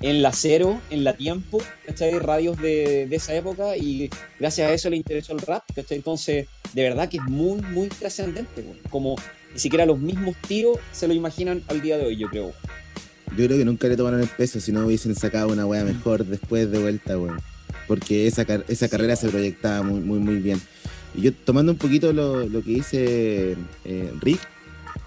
en 0.00 0.22
la 0.22 0.32
cero, 0.32 0.80
en 0.90 1.04
la 1.04 1.14
tiempo, 1.14 1.58
¿cachai? 1.86 2.18
Radios 2.18 2.56
de, 2.60 3.06
de 3.06 3.16
esa 3.16 3.34
época 3.34 3.76
y 3.76 4.08
gracias 4.38 4.70
a 4.70 4.72
eso 4.72 4.90
le 4.90 4.96
interesó 4.96 5.32
el 5.32 5.40
rap, 5.40 5.64
¿cachai? 5.74 5.98
Entonces, 5.98 6.46
de 6.72 6.82
verdad 6.82 7.08
que 7.08 7.18
es 7.18 7.22
muy, 7.24 7.60
muy 7.62 7.88
trascendente, 7.88 8.64
como 8.90 9.16
ni 9.56 9.60
siquiera 9.60 9.86
los 9.86 9.98
mismos 9.98 10.36
tiros 10.46 10.76
se 10.92 11.08
lo 11.08 11.14
imaginan 11.14 11.62
al 11.68 11.80
día 11.80 11.96
de 11.96 12.04
hoy, 12.04 12.16
yo 12.18 12.28
creo. 12.28 12.52
Yo 13.30 13.46
creo 13.46 13.56
que 13.56 13.64
nunca 13.64 13.88
le 13.88 13.96
tomaron 13.96 14.20
el 14.20 14.28
peso 14.28 14.60
si 14.60 14.70
no 14.70 14.84
hubiesen 14.84 15.14
sacado 15.14 15.48
una 15.48 15.64
wea 15.64 15.82
mejor 15.82 16.26
después 16.26 16.70
de 16.70 16.78
vuelta, 16.78 17.18
weón. 17.18 17.40
Porque 17.88 18.26
esa, 18.26 18.44
car- 18.44 18.66
esa 18.68 18.88
carrera 18.88 19.16
se 19.16 19.30
proyectaba 19.30 19.82
muy, 19.82 20.00
muy, 20.00 20.18
muy 20.18 20.36
bien. 20.36 20.60
Y 21.14 21.22
yo 21.22 21.32
tomando 21.32 21.72
un 21.72 21.78
poquito 21.78 22.12
lo, 22.12 22.46
lo 22.46 22.62
que 22.62 22.70
dice 22.70 23.56
eh, 23.86 24.12
Rick, 24.20 24.40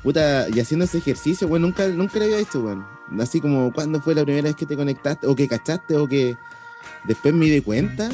puta, 0.02 0.48
y 0.52 0.60
haciendo 0.60 0.86
ese 0.86 0.98
ejercicio, 0.98 1.48
weón, 1.48 1.62
nunca, 1.62 1.88
nunca 1.90 2.18
lo 2.18 2.26
había 2.26 2.40
hecho, 2.40 2.62
weón. 2.62 2.84
Así 3.20 3.40
como, 3.40 3.72
¿cuándo 3.72 4.02
fue 4.02 4.16
la 4.16 4.24
primera 4.24 4.46
vez 4.48 4.56
que 4.56 4.66
te 4.66 4.76
conectaste? 4.76 5.28
O 5.28 5.36
que 5.36 5.48
cachaste, 5.48 5.96
o 5.96 6.08
que 6.08 6.36
después 7.06 7.36
me 7.36 7.46
di 7.46 7.62
cuenta. 7.62 8.10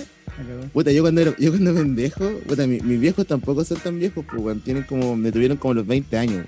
Puta, 0.74 0.92
yo 0.92 1.02
cuando 1.02 1.22
era, 1.22 1.36
yo 1.38 1.52
cuando 1.52 1.74
pendejo, 1.74 2.30
puta, 2.48 2.68
mi- 2.68 2.80
mis 2.82 3.00
viejos 3.00 3.26
tampoco 3.26 3.64
son 3.64 3.78
tan 3.80 4.00
viejos, 4.00 4.26
pues, 4.30 4.42
weón. 4.42 4.60
Tienen 4.62 4.84
como, 4.84 5.16
me 5.16 5.32
tuvieron 5.32 5.58
como 5.58 5.74
los 5.74 5.88
20 5.88 6.18
años. 6.18 6.46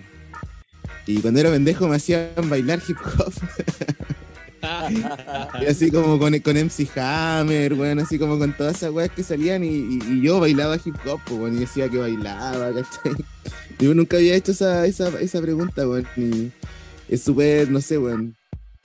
Y 1.06 1.20
cuando 1.22 1.40
era 1.40 1.50
pendejo 1.52 1.88
me 1.88 1.96
hacían 1.96 2.30
bailar 2.50 2.82
hip 2.88 2.98
hop. 3.20 3.34
Y 5.62 5.66
así 5.66 5.92
como 5.92 6.18
con, 6.20 6.38
con 6.40 6.58
MC 6.58 6.90
Hammer, 6.98 7.74
weón, 7.76 8.00
así 8.00 8.18
como 8.20 8.38
con 8.40 8.54
todas 8.58 8.76
esas 8.78 8.92
weas 8.92 9.10
que 9.12 9.24
salían 9.24 9.64
y, 9.64 9.68
y- 9.70 10.22
yo 10.22 10.40
bailaba 10.40 10.76
hip 10.84 10.96
hop, 11.06 11.20
pues, 11.26 11.40
weón, 11.40 11.56
y 11.58 11.60
decía 11.62 11.88
que 11.90 11.98
bailaba, 11.98 12.74
¿cachai? 12.74 13.14
Yo 13.80 13.94
nunca 13.94 14.18
había 14.18 14.34
hecho 14.36 14.52
esa, 14.52 14.86
esa, 14.88 15.10
esa 15.20 15.40
pregunta, 15.42 15.88
weón, 15.88 16.08
y 16.18 16.52
es 17.08 17.22
súper, 17.22 17.70
no 17.70 17.80
sé, 17.80 17.98
weón, 18.00 18.36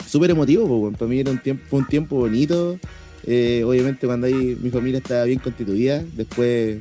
súper 0.06 0.30
emotivo, 0.30 0.68
pues, 0.68 0.80
weón, 0.82 0.94
para 0.94 1.08
mí 1.08 1.20
era 1.20 1.30
un 1.30 1.38
tiempo, 1.38 1.64
fue 1.68 1.78
un 1.80 1.86
tiempo 1.88 2.16
bonito, 2.16 2.78
eh, 3.26 3.62
obviamente 3.64 4.06
cuando 4.06 4.26
ahí 4.26 4.56
mi 4.60 4.70
familia 4.70 4.98
estaba 4.98 5.24
bien 5.24 5.38
constituida, 5.38 6.02
después 6.14 6.78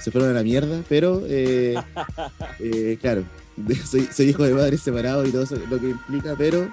se 0.00 0.10
fueron 0.10 0.30
a 0.30 0.34
la 0.34 0.42
mierda, 0.42 0.82
pero, 0.88 1.22
eh, 1.26 1.74
eh, 2.60 2.98
claro, 3.00 3.24
soy, 3.84 4.08
soy 4.12 4.30
hijo 4.30 4.44
de 4.44 4.54
padres 4.54 4.80
separados 4.80 5.28
y 5.28 5.32
todo 5.32 5.42
eso 5.42 5.56
lo 5.70 5.78
que 5.78 5.90
implica, 5.90 6.34
pero... 6.36 6.70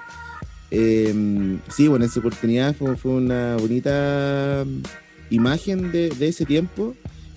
Eh, 0.74 1.58
sí, 1.68 1.86
bueno, 1.86 2.06
en 2.06 2.10
su 2.10 2.20
oportunidad 2.20 2.74
fue, 2.74 2.96
fue 2.96 3.10
una 3.10 3.58
bonita 3.58 4.64
imagen 5.28 5.92
de, 5.92 6.08
de 6.08 6.28
ese 6.28 6.46
tiempo 6.46 6.94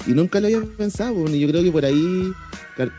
y 0.08 0.12
nunca 0.12 0.40
lo 0.40 0.48
había 0.48 0.62
pensado. 0.62 1.14
bueno, 1.16 1.36
y 1.36 1.40
yo 1.40 1.48
creo 1.48 1.64
que 1.64 1.72
por 1.72 1.86
ahí 1.86 2.32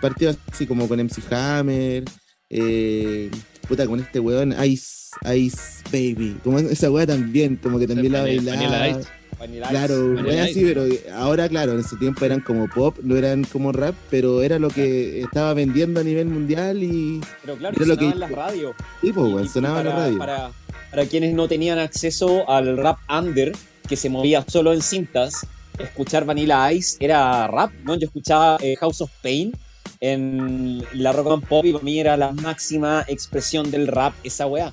partió 0.00 0.34
así 0.50 0.66
como 0.66 0.88
con 0.88 0.98
MC 0.98 1.22
Hammer, 1.32 2.04
eh, 2.50 3.30
puta, 3.68 3.86
con 3.86 4.00
este 4.00 4.20
weón 4.20 4.54
Ice, 4.64 5.05
Ice 5.34 5.82
Baby, 5.92 6.36
como 6.44 6.58
esa 6.58 6.90
weá 6.90 7.06
también, 7.06 7.56
como 7.56 7.78
que 7.78 7.86
también 7.86 8.12
la 8.12 8.22
Vanilla- 8.22 8.52
bailaba. 8.56 8.78
Vanilla 8.78 8.98
Ice. 9.00 9.08
Vanilla 9.38 9.68
Claro, 9.68 10.14
weá 10.24 10.44
así, 10.44 10.62
pero 10.64 10.84
ahora, 11.14 11.48
claro, 11.48 11.72
en 11.72 11.84
su 11.84 11.98
tiempo 11.98 12.24
eran 12.24 12.40
como 12.40 12.68
pop, 12.68 12.96
no 13.02 13.16
eran 13.16 13.44
como 13.44 13.70
rap, 13.70 13.94
pero 14.08 14.42
era 14.42 14.58
lo 14.58 14.68
que 14.70 15.20
estaba 15.20 15.52
vendiendo 15.52 16.00
a 16.00 16.02
nivel 16.04 16.26
mundial 16.28 16.82
y, 16.82 17.20
Pero 17.42 17.56
claro, 17.58 17.76
Era 17.76 17.86
lo 17.86 17.94
sonaba 17.94 17.98
que- 18.10 18.14
en 18.14 18.20
las 18.20 18.30
radios. 18.30 18.74
y 19.02 19.12
pues, 19.12 19.26
weón, 19.32 19.44
y 19.44 19.48
sonaba 19.48 19.80
en 19.80 19.86
la 19.86 19.92
para- 19.92 20.04
radio. 20.06 20.18
Para, 20.18 20.50
para 20.90 21.04
quienes 21.04 21.34
no 21.34 21.48
tenían 21.48 21.78
acceso 21.78 22.48
al 22.48 22.78
rap 22.78 22.98
under, 23.10 23.52
que 23.86 23.96
se 23.96 24.08
movía 24.08 24.42
solo 24.48 24.72
en 24.72 24.80
cintas, 24.80 25.46
escuchar 25.78 26.24
Vanilla 26.24 26.72
Ice 26.72 26.96
era 27.00 27.46
rap, 27.46 27.70
¿no? 27.84 27.94
Yo 27.96 28.06
escuchaba 28.06 28.56
eh, 28.62 28.74
House 28.76 29.02
of 29.02 29.10
Pain 29.22 29.52
en 30.00 30.82
la 30.92 31.12
rock 31.12 31.32
and 31.32 31.46
pop 31.46 31.64
y 31.64 31.72
para 31.72 31.84
mí 31.84 31.98
era 31.98 32.16
la 32.16 32.32
máxima 32.32 33.04
expresión 33.08 33.70
del 33.70 33.86
rap, 33.86 34.14
esa 34.24 34.46
weá. 34.46 34.72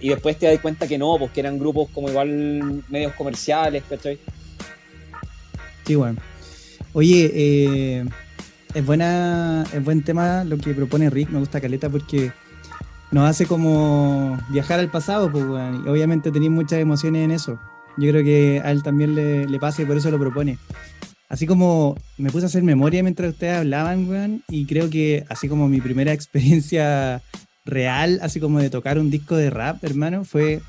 Y 0.00 0.08
después 0.08 0.38
te 0.38 0.46
das 0.46 0.60
cuenta 0.60 0.88
que 0.88 0.98
no, 0.98 1.16
pues 1.18 1.30
que 1.32 1.40
eran 1.40 1.58
grupos 1.58 1.90
como 1.90 2.08
igual 2.08 2.82
medios 2.88 3.12
comerciales, 3.14 3.82
¿cachai? 3.88 4.18
Sí, 5.84 5.94
bueno. 5.94 6.20
Oye, 6.92 7.30
eh, 7.34 8.04
es 8.74 8.86
buena, 8.86 9.64
es 9.72 9.84
buen 9.84 10.02
tema 10.02 10.44
lo 10.44 10.58
que 10.58 10.74
propone 10.74 11.10
Rick, 11.10 11.30
me 11.30 11.38
gusta 11.38 11.60
Caleta 11.60 11.88
porque 11.88 12.32
nos 13.10 13.28
hace 13.28 13.46
como 13.46 14.38
viajar 14.50 14.80
al 14.80 14.90
pasado, 14.90 15.30
pues, 15.30 15.44
weón, 15.44 15.84
y 15.84 15.88
obviamente 15.88 16.30
tenéis 16.30 16.52
muchas 16.52 16.78
emociones 16.78 17.24
en 17.24 17.30
eso. 17.32 17.60
Yo 17.96 18.10
creo 18.10 18.24
que 18.24 18.62
a 18.64 18.70
él 18.70 18.82
también 18.82 19.14
le, 19.14 19.46
le 19.46 19.58
pasa 19.58 19.82
y 19.82 19.84
por 19.84 19.96
eso 19.96 20.10
lo 20.10 20.18
propone. 20.18 20.58
Así 21.30 21.46
como 21.46 21.96
me 22.18 22.28
puse 22.30 22.44
a 22.44 22.48
hacer 22.48 22.64
memoria 22.64 23.04
mientras 23.04 23.30
ustedes 23.30 23.58
hablaban, 23.58 24.08
weón, 24.08 24.42
y 24.48 24.66
creo 24.66 24.90
que 24.90 25.24
así 25.28 25.48
como 25.48 25.68
mi 25.68 25.80
primera 25.80 26.12
experiencia 26.12 27.22
real, 27.64 28.18
así 28.20 28.40
como 28.40 28.58
de 28.58 28.68
tocar 28.68 28.98
un 28.98 29.10
disco 29.10 29.36
de 29.36 29.48
rap, 29.48 29.82
hermano, 29.84 30.24
fue 30.24 30.60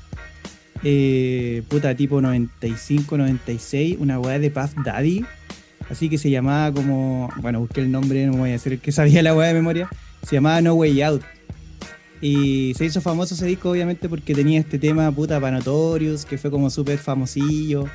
eh, 0.84 1.64
puta 1.68 1.96
tipo 1.96 2.20
95, 2.20 3.18
96, 3.18 3.96
una 3.98 4.20
weá 4.20 4.38
de 4.38 4.52
Puff 4.52 4.74
Daddy, 4.84 5.24
así 5.90 6.08
que 6.08 6.16
se 6.16 6.30
llamaba 6.30 6.72
como, 6.72 7.28
bueno, 7.40 7.58
busqué 7.58 7.80
el 7.80 7.90
nombre, 7.90 8.24
no 8.26 8.34
voy 8.34 8.50
a 8.50 8.52
decir 8.52 8.74
el 8.74 8.78
que 8.78 8.92
sabía 8.92 9.20
la 9.20 9.34
weá 9.34 9.48
de 9.48 9.54
memoria, 9.54 9.90
se 10.22 10.36
llamaba 10.36 10.60
No 10.60 10.74
Way 10.74 11.02
Out. 11.02 11.22
Y 12.20 12.72
se 12.74 12.84
hizo 12.84 13.00
famoso 13.00 13.34
ese 13.34 13.46
disco 13.46 13.68
obviamente 13.68 14.08
porque 14.08 14.32
tenía 14.32 14.60
este 14.60 14.78
tema 14.78 15.10
puta 15.10 15.40
Panotorius, 15.40 16.24
que 16.24 16.38
fue 16.38 16.52
como 16.52 16.70
súper 16.70 16.98
famosillo, 16.98 17.86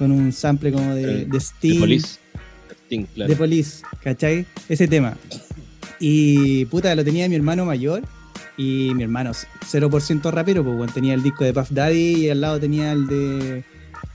con 0.00 0.10
un 0.10 0.32
sample 0.32 0.72
como 0.72 0.94
de, 0.96 1.04
El- 1.04 1.28
de 1.30 1.38
Sting. 1.38 1.78
Police. 1.78 2.18
Sting, 2.86 3.04
claro. 3.14 3.30
De 3.30 3.36
Police, 3.36 3.82
¿cachai? 4.02 4.46
Ese 4.68 4.88
tema. 4.88 5.16
Y 6.00 6.64
puta, 6.66 6.94
lo 6.94 7.04
tenía 7.04 7.28
mi 7.28 7.36
hermano 7.36 7.64
mayor. 7.64 8.02
Y 8.56 8.92
mi 8.94 9.02
hermano, 9.04 9.30
0% 9.70 10.30
rapero, 10.32 10.64
pues, 10.64 10.76
weón. 10.76 10.90
Tenía 10.92 11.14
el 11.14 11.22
disco 11.22 11.44
de 11.44 11.52
Puff 11.54 11.70
Daddy 11.70 12.26
y 12.26 12.30
al 12.30 12.40
lado 12.40 12.58
tenía 12.60 12.92
el 12.92 13.06
de 13.06 13.64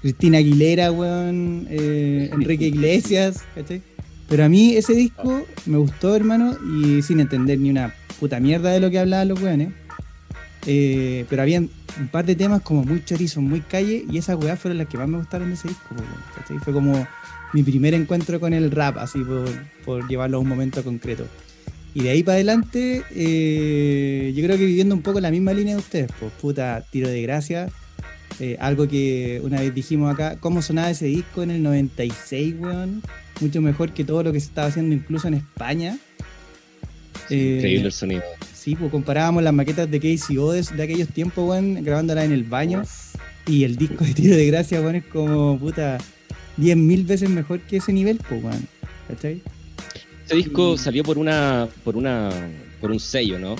Cristina 0.01 0.39
Aguilera, 0.39 0.91
weón. 0.91 1.67
eh, 1.69 2.29
Enrique 2.33 2.67
Iglesias, 2.67 3.43
¿cachai? 3.55 3.81
Pero 4.27 4.43
a 4.43 4.49
mí 4.49 4.75
ese 4.75 4.93
disco 4.93 5.45
me 5.67 5.77
gustó, 5.77 6.15
hermano, 6.15 6.57
y 6.83 7.01
sin 7.03 7.19
entender 7.19 7.59
ni 7.59 7.69
una 7.69 7.93
puta 8.19 8.39
mierda 8.39 8.71
de 8.71 8.79
lo 8.79 8.89
que 8.89 8.99
hablaban 8.99 9.27
los 9.29 9.41
weones. 9.41 9.69
Eh, 9.69 9.73
pero 10.65 11.41
habían 11.41 11.69
un 11.99 12.07
par 12.09 12.25
de 12.25 12.35
temas 12.35 12.61
como 12.61 12.83
muy 12.83 13.03
chorizos, 13.05 13.41
muy 13.43 13.61
calle, 13.61 14.03
y 14.11 14.17
esas 14.17 14.35
weas 14.37 14.59
fueron 14.59 14.77
las 14.79 14.87
que 14.87 14.97
más 14.97 15.07
me 15.07 15.17
gustaron 15.17 15.49
de 15.49 15.53
ese 15.55 15.67
disco, 15.67 15.95
pues. 16.47 16.61
Fue 16.63 16.73
como 16.73 17.07
mi 17.53 17.63
primer 17.63 17.93
encuentro 17.93 18.39
con 18.39 18.53
el 18.53 18.71
rap, 18.71 18.97
así 18.97 19.19
por, 19.19 19.47
por 19.85 20.07
llevarlo 20.09 20.37
a 20.37 20.39
un 20.41 20.47
momento 20.47 20.83
concreto. 20.83 21.25
Y 21.93 22.03
de 22.03 22.09
ahí 22.09 22.23
para 22.23 22.35
adelante, 22.35 23.03
eh, 23.15 24.33
yo 24.35 24.43
creo 24.43 24.57
que 24.57 24.65
viviendo 24.65 24.93
un 24.93 25.01
poco 25.01 25.21
la 25.21 25.31
misma 25.31 25.53
línea 25.53 25.75
de 25.75 25.79
ustedes, 25.81 26.11
pues 26.19 26.31
puta, 26.41 26.83
tiro 26.91 27.07
de 27.07 27.21
gracia. 27.21 27.69
eh, 28.39 28.57
algo 28.59 28.85
que 28.87 29.39
una 29.43 29.61
vez 29.61 29.73
dijimos 29.73 30.13
acá, 30.13 30.35
cómo 30.41 30.61
sonaba 30.61 30.89
ese 30.89 31.05
disco 31.05 31.41
en 31.43 31.51
el 31.51 31.63
96, 31.63 32.55
weón. 32.59 33.01
Mucho 33.39 33.61
mejor 33.61 33.93
que 33.93 34.03
todo 34.03 34.23
lo 34.23 34.33
que 34.33 34.39
se 34.41 34.47
estaba 34.47 34.67
haciendo 34.67 34.93
incluso 34.93 35.27
en 35.29 35.35
España. 35.35 35.97
Eh, 37.29 37.55
Increíble 37.57 37.85
el 37.87 37.91
sonido. 37.93 38.23
Sí, 38.65 38.75
pues 38.75 38.89
comparábamos 38.89 39.43
las 39.43 39.53
maquetas 39.53 39.91
de 39.91 39.99
KCO 39.99 40.51
de, 40.51 40.63
de 40.63 40.81
aquellos 40.83 41.09
tiempos, 41.09 41.47
weón, 41.47 41.83
grabándolas 41.83 42.25
en 42.25 42.31
el 42.31 42.43
baño. 42.45 42.81
Y 43.45 43.63
el 43.63 43.75
disco 43.75 44.03
de 44.03 44.11
Tiro 44.15 44.35
de 44.35 44.47
Gracia, 44.47 44.81
weón, 44.81 44.95
es 44.95 45.05
como, 45.05 45.59
puta, 45.59 45.99
10.000 46.57 47.05
veces 47.05 47.29
mejor 47.29 47.59
que 47.59 47.77
ese 47.77 47.93
nivel, 47.93 48.19
pues, 48.27 48.43
weón. 48.43 48.67
¿Cachai? 49.07 49.39
Ese 50.25 50.35
disco 50.37 50.79
salió 50.79 51.03
por 51.03 51.19
una, 51.19 51.67
por 51.83 51.95
una, 51.95 52.31
por 52.81 52.89
un 52.89 52.99
sello, 52.99 53.37
¿no? 53.37 53.55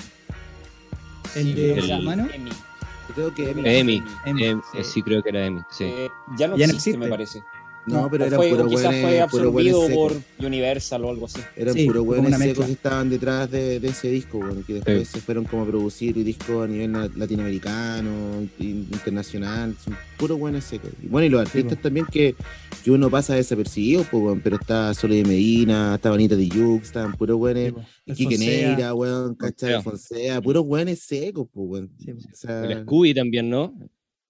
El 1.36 1.54
de 1.54 1.74
el- 1.74 1.86
la 1.88 2.00
mano. 2.00 2.26
Emi. 2.34 2.50
Yo 2.50 3.14
creo 3.14 3.34
que 3.34 3.50
Emi. 3.52 4.02
Emi, 4.24 4.44
Em, 4.44 4.60
sí. 4.72 4.78
eh, 4.78 4.82
sí, 4.84 5.02
creo 5.02 5.22
que 5.22 5.28
era 5.28 5.46
Emi. 5.46 5.60
Sí. 5.70 5.84
Eh, 5.84 6.08
ya 6.36 6.48
no 6.48 6.56
Ya 6.56 6.66
no 6.66 6.72
existe, 6.72 6.90
existe. 6.90 6.98
me 6.98 7.06
parece. 7.08 7.38
No, 7.86 8.08
pero 8.10 8.24
eran 8.24 8.38
fue- 8.38 8.50
puros 8.50 8.72
buenos 8.72 8.94
fue 9.00 9.20
absorbido 9.20 9.88
por 9.90 10.12
Universal 10.44 11.04
o 11.04 11.10
algo 11.10 11.26
así. 11.26 11.40
Eran 11.56 11.74
Sí, 11.74 11.86
puros 11.86 12.04
una 12.18 12.36
secos 12.38 12.66
que 12.66 12.72
estaban 12.72 13.08
detrás 13.10 13.50
de, 13.50 13.78
de 13.80 13.88
ese 13.88 14.08
disco, 14.10 14.38
bueno, 14.38 14.62
que 14.66 14.74
después 14.74 15.06
Sí. 15.08 15.14
se 15.14 15.20
fueron 15.20 15.44
como 15.44 15.62
a 15.62 15.66
producir 15.66 16.14
discos 16.24 16.64
a 16.64 16.66
nivel 16.68 16.92
latinoamericano, 17.14 18.42
in- 18.58 18.88
internacional, 18.92 19.76
son 19.82 19.96
puros 20.18 20.38
buenos 20.38 20.64
secos. 20.64 20.90
Y 21.02 21.06
bueno, 21.06 21.26
y 21.26 21.28
los 21.30 21.40
artistas 21.42 21.76
po. 21.76 21.82
también 21.82 22.06
que, 22.10 22.34
que 22.84 22.90
uno 22.90 23.08
pasa 23.10 23.34
desapercibido, 23.34 24.04
pues, 24.10 24.22
bueno, 24.22 24.40
pero 24.42 24.56
está 24.56 24.92
Sole 24.94 25.16
de 25.16 25.24
Medina, 25.24 25.94
está 25.94 26.10
Vanita 26.10 26.36
de 26.36 26.48
Yux, 26.48 26.86
estaban 26.86 27.12
puros 27.14 27.36
buenos, 27.38 27.64
Sí, 27.66 27.70
po. 27.72 27.80
El 28.06 28.14
Quique 28.16 28.36
Fonsea. 28.36 28.68
Neira, 28.68 28.94
weón, 28.94 29.34
¿cachai? 29.36 29.82
Fonsea. 29.82 29.82
Fonsea, 29.82 30.40
puros 30.42 30.66
buenos 30.66 30.98
secos, 30.98 31.46
pues, 31.52 31.66
weón. 31.68 31.90
Sí, 31.98 32.12
po. 32.12 32.18
O 32.20 32.34
sea, 32.36 32.64
El 32.64 32.82
Scooby 32.82 33.14
también, 33.14 33.48
¿no? 33.50 33.74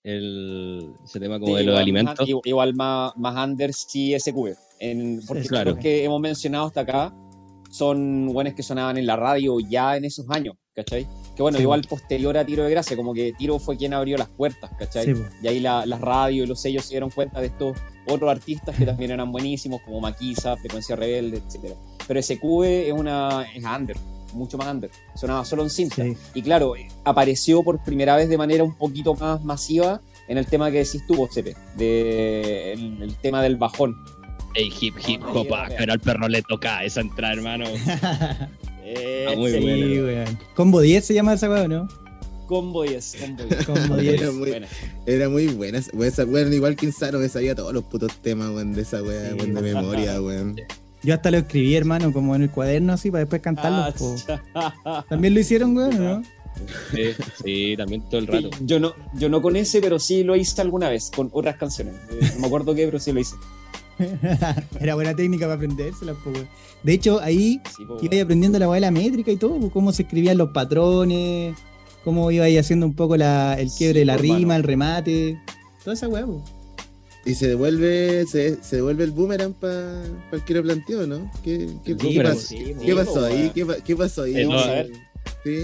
El, 0.07 0.93
ese 1.05 1.19
tema 1.19 1.41
como 1.41 1.53
Sí, 1.53 1.59
de 1.59 1.65
los 1.65 1.73
igual 1.73 1.83
alimentos. 1.83 2.21
Más, 2.21 2.41
igual 2.45 2.75
más, 2.75 3.13
más 3.17 3.49
under 3.49 3.73
sí 3.75 4.15
SQV. 4.19 4.55
En, 4.79 5.21
porque 5.27 5.43
Sí, 5.43 5.49
claro. 5.49 5.71
los 5.73 5.79
que 5.81 6.05
hemos 6.05 6.21
mencionado 6.21 6.67
hasta 6.67 6.83
acá 6.83 7.13
son 7.71 8.27
buenos 8.33 8.55
que 8.55 8.63
sonaban 8.63 8.97
en 8.99 9.07
la 9.07 9.17
radio 9.17 9.59
ya 9.61 9.97
en 9.97 10.05
esos 10.05 10.27
años, 10.31 10.55
¿cachai? 10.75 11.07
Que 11.35 11.43
bueno, 11.43 11.57
Sí, 11.59 11.63
igual 11.65 11.83
posterior 11.89 12.37
a 12.39 12.45
Tiro 12.47 12.63
de 12.65 12.71
Gracia, 12.71 12.97
como 12.97 13.13
que 13.13 13.33
Tiro 13.37 13.59
fue 13.59 13.77
quien 13.77 13.93
abrió 13.95 14.17
las 14.17 14.29
puertas, 14.29 14.71
¿cachai? 14.79 15.15
Y 15.43 15.47
ahí 15.49 15.61
la- 15.61 15.85
las 15.85 16.01
radios 16.01 16.47
y 16.47 16.49
los 16.49 16.61
sellos 16.61 16.85
se 16.85 16.91
dieron 16.95 17.11
cuenta 17.11 17.41
de 17.41 17.49
estos 17.49 17.77
otros 18.09 18.31
artistas 18.31 18.77
que 18.77 18.87
también 18.87 19.11
eran 19.11 19.33
buenísimos, 19.33 19.81
como 19.83 20.01
Maquisa, 20.01 20.57
Frecuencia 20.57 20.95
Rebelde, 20.95 21.39
etc. 21.39 21.75
Pero 22.07 22.21
SQV 22.23 22.63
es 22.89 22.93
una 22.93 23.45
es 23.55 23.65
under, 23.65 23.97
mucho 24.37 24.57
más 24.59 24.69
under. 24.73 24.91
Sonaba 25.15 25.45
solo 25.45 25.63
en 25.65 25.71
cinta. 25.71 25.97
Sí. 26.05 26.17
Y 26.35 26.43
claro, 26.43 26.77
eh, 26.77 26.87
apareció 27.05 27.63
por 27.63 27.83
primera 27.83 28.15
vez 28.17 28.29
de 28.29 28.39
manera 28.39 28.63
un 28.65 28.77
poquito 28.77 29.15
más 29.15 29.43
masiva 29.45 30.01
en 30.29 30.39
el 30.39 30.47
tema 30.47 30.71
que 30.71 30.79
decís 30.79 31.03
tú, 31.07 31.15
Josepe, 31.15 31.57
de 31.77 32.73
el, 32.73 33.03
el 33.03 33.17
tema 33.17 33.43
del 33.43 33.57
bajón. 33.57 33.97
Ey, 34.55 34.73
hip 34.81 34.95
hip 35.07 35.23
hop, 35.23 35.49
ah, 35.55 35.69
pero 35.77 35.93
al 35.93 36.01
perro 36.01 36.29
le 36.29 36.43
toca 36.43 36.83
esa 36.85 37.01
entrada, 37.01 37.35
hermano. 37.35 37.65
Eh, 37.69 39.27
Ah, 39.29 39.35
muy 39.37 39.51
sí, 39.53 40.01
bueno. 40.01 40.39
Combo 40.55 40.81
10 40.81 41.05
se 41.05 41.13
llama 41.15 41.33
esa 41.35 41.51
weón, 41.51 41.71
¿no? 41.71 41.89
Combo 42.47 42.85
10, 42.85 43.17
combo 43.21 43.43
10. 43.45 43.67
Combo 43.67 43.95
Era 43.97 44.13
10. 44.13 44.33
muy- 44.35 44.51
Buena. 44.51 44.69
Era 45.07 45.29
muy 45.29 45.47
buena. 45.49 45.79
esa- 45.79 46.25
weón, 46.25 46.53
igual 46.53 46.77
que 46.77 46.87
Insano, 46.87 47.19
me 47.19 47.29
sabía 47.29 47.57
todos 47.57 47.73
los 47.75 47.83
putos 47.85 48.13
temas, 48.23 48.51
weón, 48.51 48.73
de 48.75 48.83
esa 48.83 49.03
weá, 49.03 49.31
Sí, 49.33 49.37
weón, 49.39 49.55
de 49.55 49.61
memoria, 49.61 50.23
weón. 50.23 50.57
Yo 51.07 51.15
hasta 51.15 51.31
lo 51.31 51.39
escribí, 51.39 51.77
hermano, 51.77 52.13
como 52.13 52.35
en 52.35 52.43
el 52.43 52.51
cuaderno 52.51 52.93
así 52.93 53.13
para 53.13 53.21
después 53.21 53.41
cantarlo. 53.41 53.95
Ah. 54.55 55.05
También 55.09 55.35
lo 55.35 55.41
hicieron, 55.41 55.77
weón, 55.77 56.03
¿no? 56.03 56.23
Sí, 56.93 57.03
sí, 57.45 57.75
también 57.77 58.03
todo 58.09 58.19
el 58.19 58.27
rato. 58.27 58.51
Yo 58.63 58.81
no, 58.81 58.93
yo 59.15 59.29
no 59.29 59.41
con 59.41 59.57
ese, 59.57 59.81
pero 59.81 59.99
sí 60.01 60.25
lo 60.25 60.35
hice 60.35 60.63
alguna 60.63 60.89
vez, 60.89 61.13
con 61.15 61.29
otras 61.33 61.57
canciones. 61.59 61.95
Eh, 62.11 62.33
No 62.35 62.41
me 62.41 62.47
acuerdo 62.47 62.75
qué, 62.75 62.87
pero 62.87 62.99
sí 62.99 63.13
lo 63.13 63.21
hice. 63.21 63.37
Era 64.81 64.95
buena 64.95 65.15
técnica 65.15 65.45
para 65.45 65.55
aprendérsela, 65.55 66.15
po, 66.15 66.31
weón. 66.31 66.49
De 66.83 66.93
hecho, 66.93 67.21
ahí 67.21 67.61
Sí, 67.77 67.85
po, 67.85 67.99
iba 68.01 68.23
aprendiendo 68.23 68.59
la 68.59 68.81
la 68.81 68.91
métrica 68.91 69.31
y 69.31 69.37
todo, 69.37 69.71
cómo 69.71 69.93
se 69.93 70.03
escribían 70.03 70.39
los 70.39 70.51
patrones, 70.51 71.55
cómo 72.05 72.31
iba 72.33 72.47
ahí 72.47 72.59
haciendo 72.59 72.87
un 72.87 72.95
poco 72.95 73.17
la, 73.17 73.55
el 73.55 73.71
quiebre 73.71 73.95
Sí, 73.95 73.99
de 74.01 74.05
la 74.07 74.17
po, 74.17 74.23
rima, 74.23 74.57
el 74.57 74.63
remate, 74.65 75.39
toda 75.85 75.95
esa 75.95 76.09
po. 76.09 76.43
Y 77.27 77.35
se 77.35 77.49
devuelve, 77.49 78.25
se, 78.27 78.63
se 78.63 78.77
devuelve 78.77 79.03
el 79.05 79.11
boomerang 79.11 79.53
para 79.53 80.05
el 80.33 80.43
que 80.45 80.55
lo 80.55 80.63
planteó, 80.63 81.07
¿no? 81.07 81.31
¿Qué, 81.43 81.69
qué, 81.85 81.95
boomerang, 81.95 82.35
pasó, 82.35 82.47
sí, 82.47 82.73
¿qué 82.85 82.93
po, 82.93 82.99
pasó 83.05 83.25
ahí? 83.25 83.51
¿Qué, 83.53 83.67
pa- 83.67 83.81
qué 83.85 83.97
pasó 83.97 84.23
ahí? 84.23 84.35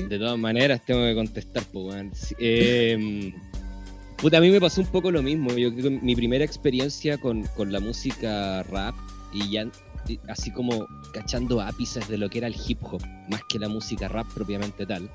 De 0.08 0.18
todas 0.18 0.38
maneras, 0.38 0.80
tengo 0.84 1.04
que 1.04 1.14
contestar, 1.14 1.62
pues, 1.72 2.34
eh, 2.40 3.32
puta, 4.16 4.38
a 4.38 4.40
mí 4.40 4.50
me 4.50 4.60
pasó 4.60 4.80
un 4.80 4.88
poco 4.88 5.10
lo 5.12 5.22
mismo. 5.22 5.50
Yo 5.56 5.72
creo 5.72 5.84
que 5.84 6.00
mi 6.00 6.16
primera 6.16 6.44
experiencia 6.44 7.16
con, 7.18 7.44
con 7.56 7.70
la 7.70 7.78
música 7.80 8.64
rap 8.64 8.94
y 9.32 9.50
ya 9.52 9.66
y 10.08 10.18
así 10.28 10.50
como 10.50 10.84
cachando 11.12 11.60
ápices 11.60 12.08
de 12.08 12.18
lo 12.18 12.28
que 12.28 12.38
era 12.38 12.48
el 12.48 12.56
hip 12.66 12.78
hop, 12.82 13.00
más 13.28 13.40
que 13.48 13.60
la 13.60 13.68
música 13.68 14.08
rap 14.08 14.26
propiamente 14.34 14.84
tal, 14.84 15.08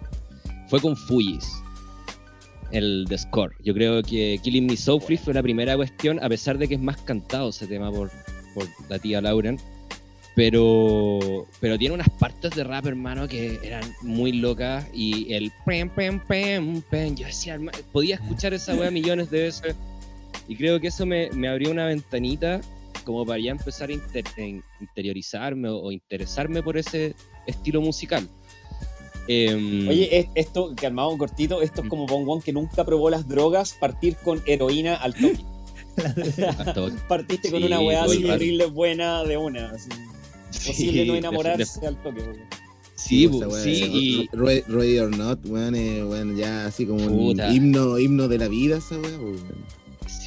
fue 0.70 0.80
con 0.80 0.96
Fujis, 0.96 1.46
el 2.71 3.07
Score. 3.17 3.55
Yo 3.63 3.74
creo 3.74 4.01
que 4.03 4.39
Killing 4.43 4.65
Me 4.65 4.77
Softly 4.77 5.17
fue 5.17 5.33
la 5.33 5.43
primera 5.43 5.75
cuestión, 5.75 6.24
a 6.24 6.29
pesar 6.29 6.57
de 6.57 6.67
que 6.67 6.75
es 6.75 6.81
más 6.81 6.97
cantado 6.97 7.50
ese 7.50 7.67
tema 7.67 7.91
por, 7.91 8.12
por 8.53 8.67
la 8.89 9.00
tía 9.00 9.21
Lauren. 9.21 9.57
Pero, 10.36 11.47
pero 11.59 11.79
tiene 11.79 11.95
unas 11.95 12.09
partes 12.09 12.51
de 12.51 12.63
rap, 12.63 12.86
hermano, 12.86 13.27
que 13.27 13.59
eran 13.63 13.83
muy 14.03 14.33
locas. 14.33 14.86
Y 14.93 15.33
el 15.33 15.51
pem, 15.65 15.89
pem, 15.89 16.19
pem, 16.19 16.81
pem. 16.81 17.15
Yo 17.15 17.25
decía, 17.25 17.59
podía 17.91 18.15
escuchar 18.15 18.53
esa 18.53 18.75
wea 18.75 18.91
millones 18.91 19.31
de 19.31 19.41
veces. 19.41 19.75
Y 20.47 20.55
creo 20.55 20.79
que 20.79 20.89
eso 20.89 21.07
me, 21.07 21.31
me 21.31 21.47
abrió 21.47 21.71
una 21.71 21.88
ventanita 21.88 22.62
como 23.03 23.25
para 23.25 23.39
ya 23.39 23.51
empezar 23.51 23.89
a 23.89 23.93
interiorizarme 24.79 25.69
o 25.69 25.91
interesarme 25.91 26.62
por 26.62 26.77
ese 26.77 27.15
estilo 27.47 27.81
musical. 27.81 28.27
Em, 29.27 29.88
Oye, 29.89 30.19
es- 30.19 30.27
esto, 30.36 30.74
calmado, 30.75 31.17
cortito, 31.17 31.62
esto 31.62 31.81
es 31.81 31.89
como 31.89 32.05
para 32.05 32.17
un 32.19 32.27
weón 32.27 32.41
que 32.41 32.53
nunca 32.53 32.86
probó 32.86 33.10
las 33.10 33.27
drogas, 33.27 33.74
partir 33.74 34.15
con 34.17 34.41
heroína 34.46 34.96
al 34.96 35.13
toque. 35.13 35.43
Partiste 37.07 37.51
con 37.51 37.63
una 37.63 37.79
weá 37.79 38.03
así 38.03 38.24
horrible 38.36 38.65
buena 38.67 39.24
de 39.24 39.38
una. 39.38 39.72
así. 39.72 39.89
Imposible 40.53 41.01
Sí, 41.03 41.07
no 41.07 41.15
enamorarse 41.15 41.79
de- 41.81 41.88
al 41.88 42.01
toque. 42.01 42.22
Sí, 42.96 43.27
weá, 43.27 43.63
sí, 43.63 43.72
esa- 43.74 43.86
y, 43.88 44.29
Ready, 44.67 45.00
or 45.00 45.15
Not, 45.15 45.39
weón, 45.46 45.75
eh, 45.75 46.03
ya 46.36 46.65
así 46.65 46.86
como 46.86 47.05
un 47.05 47.39
himno, 47.53 48.00
himno 48.00 48.27
de 48.27 48.38
la 48.39 48.48
vida, 48.48 48.77
esa 48.77 48.98
weá, 48.98 49.17
weón. 49.19 49.38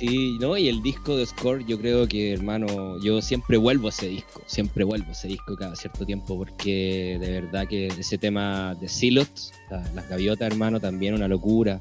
Sí, 0.00 0.38
¿no? 0.40 0.57
Y 0.57 0.69
el 0.69 0.83
disco 0.83 1.14
de 1.14 1.26
Score, 1.26 1.62
yo 1.66 1.78
creo 1.78 2.09
que, 2.09 2.33
hermano, 2.33 2.99
yo 3.04 3.21
siempre 3.21 3.59
vuelvo 3.59 3.88
a 3.88 3.90
ese 3.90 4.09
disco, 4.09 4.42
siempre 4.47 4.83
vuelvo 4.83 5.09
a 5.11 5.12
ese 5.12 5.28
disco 5.28 5.54
cada 5.57 5.76
cierto 5.76 6.07
tiempo, 6.07 6.38
porque 6.38 7.19
de 7.21 7.30
verdad 7.42 7.69
que 7.69 7.88
ese 7.88 8.16
tema 8.16 8.75
de 8.80 8.88
Silots, 8.88 9.52
la- 9.71 9.83
las 9.95 10.09
gaviotas, 10.09 10.47
hermano, 10.50 10.80
también 10.80 11.12
una 11.12 11.28
locura. 11.28 11.78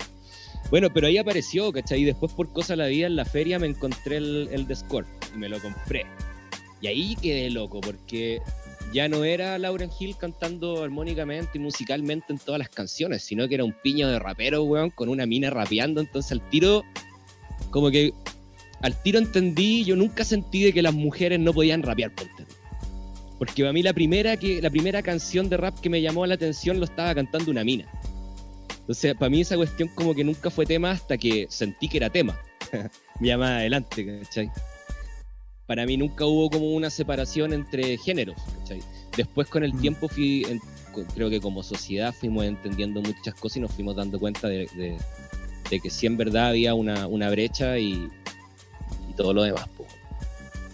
Bueno, 0.69 0.89
pero 0.93 1.07
ahí 1.07 1.17
apareció, 1.17 1.71
¿cachai? 1.71 2.01
Y 2.01 2.03
después 2.03 2.33
por 2.33 2.51
cosa 2.51 2.75
la 2.75 2.87
vida 2.87 3.07
en 3.07 3.15
la 3.15 3.23
feria 3.23 3.57
me 3.57 3.67
encontré 3.67 4.17
el, 4.17 4.49
el 4.51 4.67
de 4.67 4.75
Score 4.75 5.05
y 5.33 5.37
me 5.37 5.47
lo 5.47 5.57
compré. 5.61 6.05
Y 6.81 6.87
ahí 6.87 7.15
quedé 7.15 7.49
loco, 7.49 7.79
porque 7.79 8.41
ya 8.93 9.07
no 9.07 9.23
era 9.23 9.57
Lauren 9.59 9.91
Hill 9.97 10.17
cantando 10.17 10.83
armónicamente 10.83 11.51
y 11.57 11.59
musicalmente 11.61 12.33
en 12.33 12.39
todas 12.39 12.59
las 12.59 12.67
canciones, 12.69 13.23
sino 13.23 13.47
que 13.47 13.55
era 13.55 13.63
un 13.63 13.73
piño 13.81 14.09
de 14.09 14.19
rapero, 14.19 14.63
weón, 14.63 14.89
con 14.89 15.07
una 15.07 15.25
mina 15.25 15.49
rapeando, 15.49 16.01
entonces 16.01 16.33
al 16.33 16.41
tiro 16.49 16.83
como 17.71 17.89
que 17.91 18.13
al 18.81 19.01
tiro 19.01 19.19
entendí, 19.19 19.83
yo 19.83 19.95
nunca 19.95 20.23
sentí 20.23 20.63
de 20.63 20.73
que 20.73 20.81
las 20.81 20.93
mujeres 20.93 21.39
no 21.39 21.53
podían 21.53 21.83
rapear, 21.83 22.13
ponte. 22.15 22.45
Porque 23.37 23.63
para 23.63 23.73
mí 23.73 23.81
la 23.83 23.93
primera, 23.93 24.35
que, 24.37 24.61
la 24.61 24.69
primera 24.69 25.01
canción 25.01 25.49
de 25.49 25.57
rap 25.57 25.79
que 25.79 25.89
me 25.89 26.01
llamó 26.01 26.25
la 26.25 26.35
atención 26.35 26.79
lo 26.79 26.85
estaba 26.85 27.13
cantando 27.15 27.51
una 27.51 27.63
mina. 27.63 27.85
Entonces, 28.81 29.13
para 29.15 29.29
mí 29.29 29.41
esa 29.41 29.55
cuestión 29.55 29.89
como 29.95 30.13
que 30.15 30.23
nunca 30.23 30.49
fue 30.49 30.65
tema 30.65 30.91
hasta 30.91 31.17
que 31.17 31.45
sentí 31.49 31.87
que 31.87 31.97
era 31.97 32.09
tema. 32.09 32.39
ya 33.21 33.37
más 33.37 33.51
adelante, 33.51 34.21
¿cachai? 34.23 34.51
Para 35.67 35.85
mí 35.85 35.97
nunca 35.97 36.25
hubo 36.25 36.49
como 36.49 36.73
una 36.73 36.89
separación 36.89 37.53
entre 37.53 37.97
géneros, 37.97 38.35
¿cachai? 38.59 38.81
Después 39.15 39.47
con 39.47 39.63
el 39.63 39.73
Mm. 39.73 39.81
tiempo 39.81 40.07
fui, 40.07 40.43
en- 40.49 40.59
creo 41.13 41.29
que 41.29 41.39
como 41.39 41.61
sociedad 41.63 42.13
fuimos 42.13 42.45
entendiendo 42.45 43.01
muchas 43.01 43.35
cosas 43.35 43.57
y 43.57 43.59
nos 43.61 43.71
fuimos 43.73 43.95
dando 43.95 44.19
cuenta 44.19 44.47
de, 44.47 44.67
de- 44.75 44.97
de 45.69 45.79
que 45.79 45.89
sí 45.89 46.05
en 46.07 46.17
verdad 46.17 46.49
había 46.49 46.73
una, 46.73 47.07
una 47.07 47.29
brecha 47.29 47.77
y, 47.77 48.09
y 49.09 49.13
todo 49.15 49.33
lo 49.33 49.43
demás. 49.43 49.67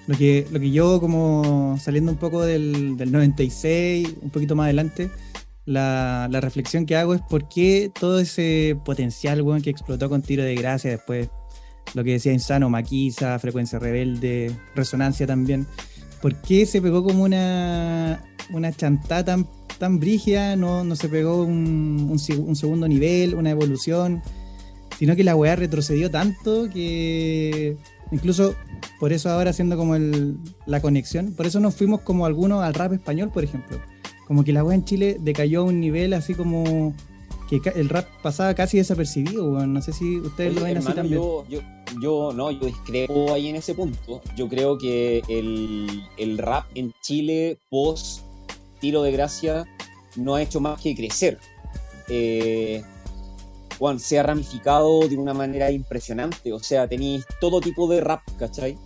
Lo 0.07 0.15
que, 0.15 0.45
lo 0.51 0.59
que 0.59 0.69
yo, 0.69 0.99
como 0.99 1.77
saliendo 1.81 2.11
un 2.11 2.17
poco 2.17 2.43
del, 2.45 2.95
del 2.95 3.11
96, 3.11 4.15
un 4.21 4.29
poquito 4.29 4.55
más 4.55 4.65
adelante, 4.65 5.09
la, 5.65 6.27
la 6.29 6.41
reflexión 6.41 6.85
que 6.85 6.95
hago 6.95 7.15
es 7.15 7.21
por 7.21 7.49
qué 7.49 7.91
todo 7.99 8.19
ese 8.19 8.77
potencial 8.85 9.43
que 9.63 9.71
explotó 9.71 10.07
con 10.09 10.21
tiro 10.21 10.43
de 10.43 10.53
gracia, 10.53 10.91
después 10.91 11.29
lo 11.95 12.03
que 12.03 12.11
decía 12.11 12.33
Insano, 12.33 12.69
Maquisa, 12.69 13.39
Frecuencia 13.39 13.79
Rebelde, 13.79 14.55
Resonancia 14.75 15.25
también, 15.25 15.65
¿por 16.21 16.35
qué 16.41 16.67
se 16.67 16.81
pegó 16.81 17.03
como 17.03 17.23
una, 17.23 18.23
una 18.51 18.71
chantada 18.71 19.25
tan, 19.25 19.47
tan 19.79 19.99
brígida? 19.99 20.55
No, 20.55 20.83
no 20.83 20.95
se 20.95 21.09
pegó 21.09 21.43
un, 21.43 22.09
un 22.11 22.37
un 22.43 22.55
segundo 22.55 22.87
nivel, 22.87 23.33
una 23.33 23.49
evolución, 23.49 24.21
sino 24.97 25.15
que 25.15 25.23
la 25.23 25.35
weá 25.35 25.55
retrocedió 25.55 26.09
tanto 26.11 26.69
que 26.69 27.77
incluso 28.11 28.55
por 28.99 29.11
eso 29.13 29.29
ahora 29.29 29.49
haciendo 29.49 29.77
como 29.77 29.95
el- 29.95 30.37
la 30.65 30.79
conexión, 30.81 31.33
por 31.33 31.45
eso 31.45 31.59
nos 31.59 31.75
fuimos 31.75 32.01
como 32.01 32.25
algunos 32.25 32.63
al 32.63 32.73
rap 32.73 32.93
español, 32.93 33.29
por 33.33 33.43
ejemplo. 33.43 33.79
Como 34.27 34.43
que 34.43 34.53
la 34.53 34.63
weá 34.63 34.75
en 34.75 34.85
Chile 34.85 35.17
decayó 35.19 35.61
a 35.61 35.63
un 35.65 35.79
nivel 35.79 36.13
así 36.13 36.33
como 36.33 36.93
que 37.49 37.61
el 37.75 37.89
rap 37.89 38.07
pasaba 38.23 38.55
casi 38.55 38.77
desapercibido, 38.77 39.51
weón. 39.51 39.73
No 39.73 39.81
sé 39.81 39.93
si 39.93 40.17
ustedes 40.19 40.51
Oye, 40.51 40.59
lo 40.59 40.65
ven 40.65 40.77
así 40.77 40.87
hermano, 40.87 40.95
también. 40.95 41.21
yo, 41.21 41.45
yo, 41.47 41.59
yo 42.01 42.33
no, 42.33 42.49
yo 42.49 42.65
discrepo 42.65 43.31
ahí 43.33 43.49
en 43.49 43.55
ese 43.57 43.75
punto. 43.75 44.21
Yo 44.35 44.47
creo 44.49 44.77
que 44.79 45.21
el, 45.29 46.01
el 46.17 46.37
rap 46.39 46.65
en 46.73 46.91
Chile 47.03 47.59
post 47.69 48.21
tiro 48.79 49.03
de 49.03 49.11
gracia 49.11 49.65
no 50.15 50.33
ha 50.35 50.41
hecho 50.41 50.59
más 50.59 50.81
que 50.81 50.95
crecer. 50.95 51.37
Eh, 52.07 52.81
Juan, 53.77 53.99
se 53.99 54.19
ha 54.19 54.23
ramificado 54.23 55.07
de 55.07 55.17
una 55.17 55.33
manera 55.33 55.71
impresionante. 55.71 56.53
O 56.53 56.59
sea, 56.59 56.87
tenéis 56.87 57.25
todo 57.39 57.61
tipo 57.61 57.87
de 57.87 58.01
rap, 58.01 58.21
¿cachai? 58.37 58.77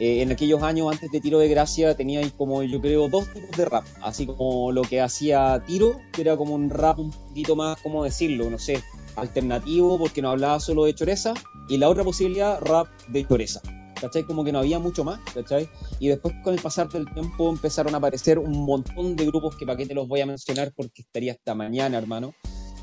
Eh, 0.00 0.22
en 0.22 0.32
aquellos 0.32 0.62
años 0.62 0.90
antes 0.90 1.10
de 1.12 1.20
Tiro 1.20 1.38
de 1.38 1.48
Gracia 1.48 1.96
teníais 1.96 2.32
como 2.32 2.64
yo 2.64 2.80
creo 2.80 3.08
dos 3.08 3.32
tipos 3.32 3.56
de 3.56 3.64
rap, 3.64 3.84
así 4.02 4.26
como 4.26 4.72
lo 4.72 4.82
que 4.82 5.00
hacía 5.00 5.62
Tiro, 5.66 6.00
que 6.12 6.22
era 6.22 6.36
como 6.36 6.54
un 6.54 6.68
rap 6.68 6.98
un 6.98 7.12
poquito 7.12 7.54
más, 7.54 7.80
¿cómo 7.80 8.02
decirlo? 8.02 8.50
No 8.50 8.58
sé, 8.58 8.82
alternativo 9.14 9.96
porque 9.96 10.20
no 10.20 10.30
hablaba 10.30 10.58
solo 10.58 10.84
de 10.84 10.96
choreza, 10.96 11.34
y 11.68 11.78
la 11.78 11.88
otra 11.88 12.02
posibilidad, 12.02 12.60
rap 12.60 12.88
de 13.08 13.26
choreza. 13.26 13.60
¿Cachai? 14.00 14.24
Como 14.24 14.44
que 14.44 14.52
no 14.52 14.58
había 14.58 14.80
mucho 14.80 15.04
más, 15.04 15.20
¿cachai? 15.32 15.68
Y 16.00 16.08
después 16.08 16.34
con 16.42 16.52
el 16.52 16.60
pasar 16.60 16.88
del 16.88 17.10
tiempo 17.14 17.48
empezaron 17.48 17.94
a 17.94 17.98
aparecer 17.98 18.38
un 18.38 18.66
montón 18.66 19.14
de 19.14 19.24
grupos 19.24 19.56
que 19.56 19.64
para 19.64 19.78
qué 19.78 19.86
te 19.86 19.94
los 19.94 20.08
voy 20.08 20.20
a 20.20 20.26
mencionar 20.26 20.72
porque 20.76 21.02
estaría 21.02 21.32
hasta 21.32 21.54
mañana, 21.54 21.96
hermano. 21.96 22.34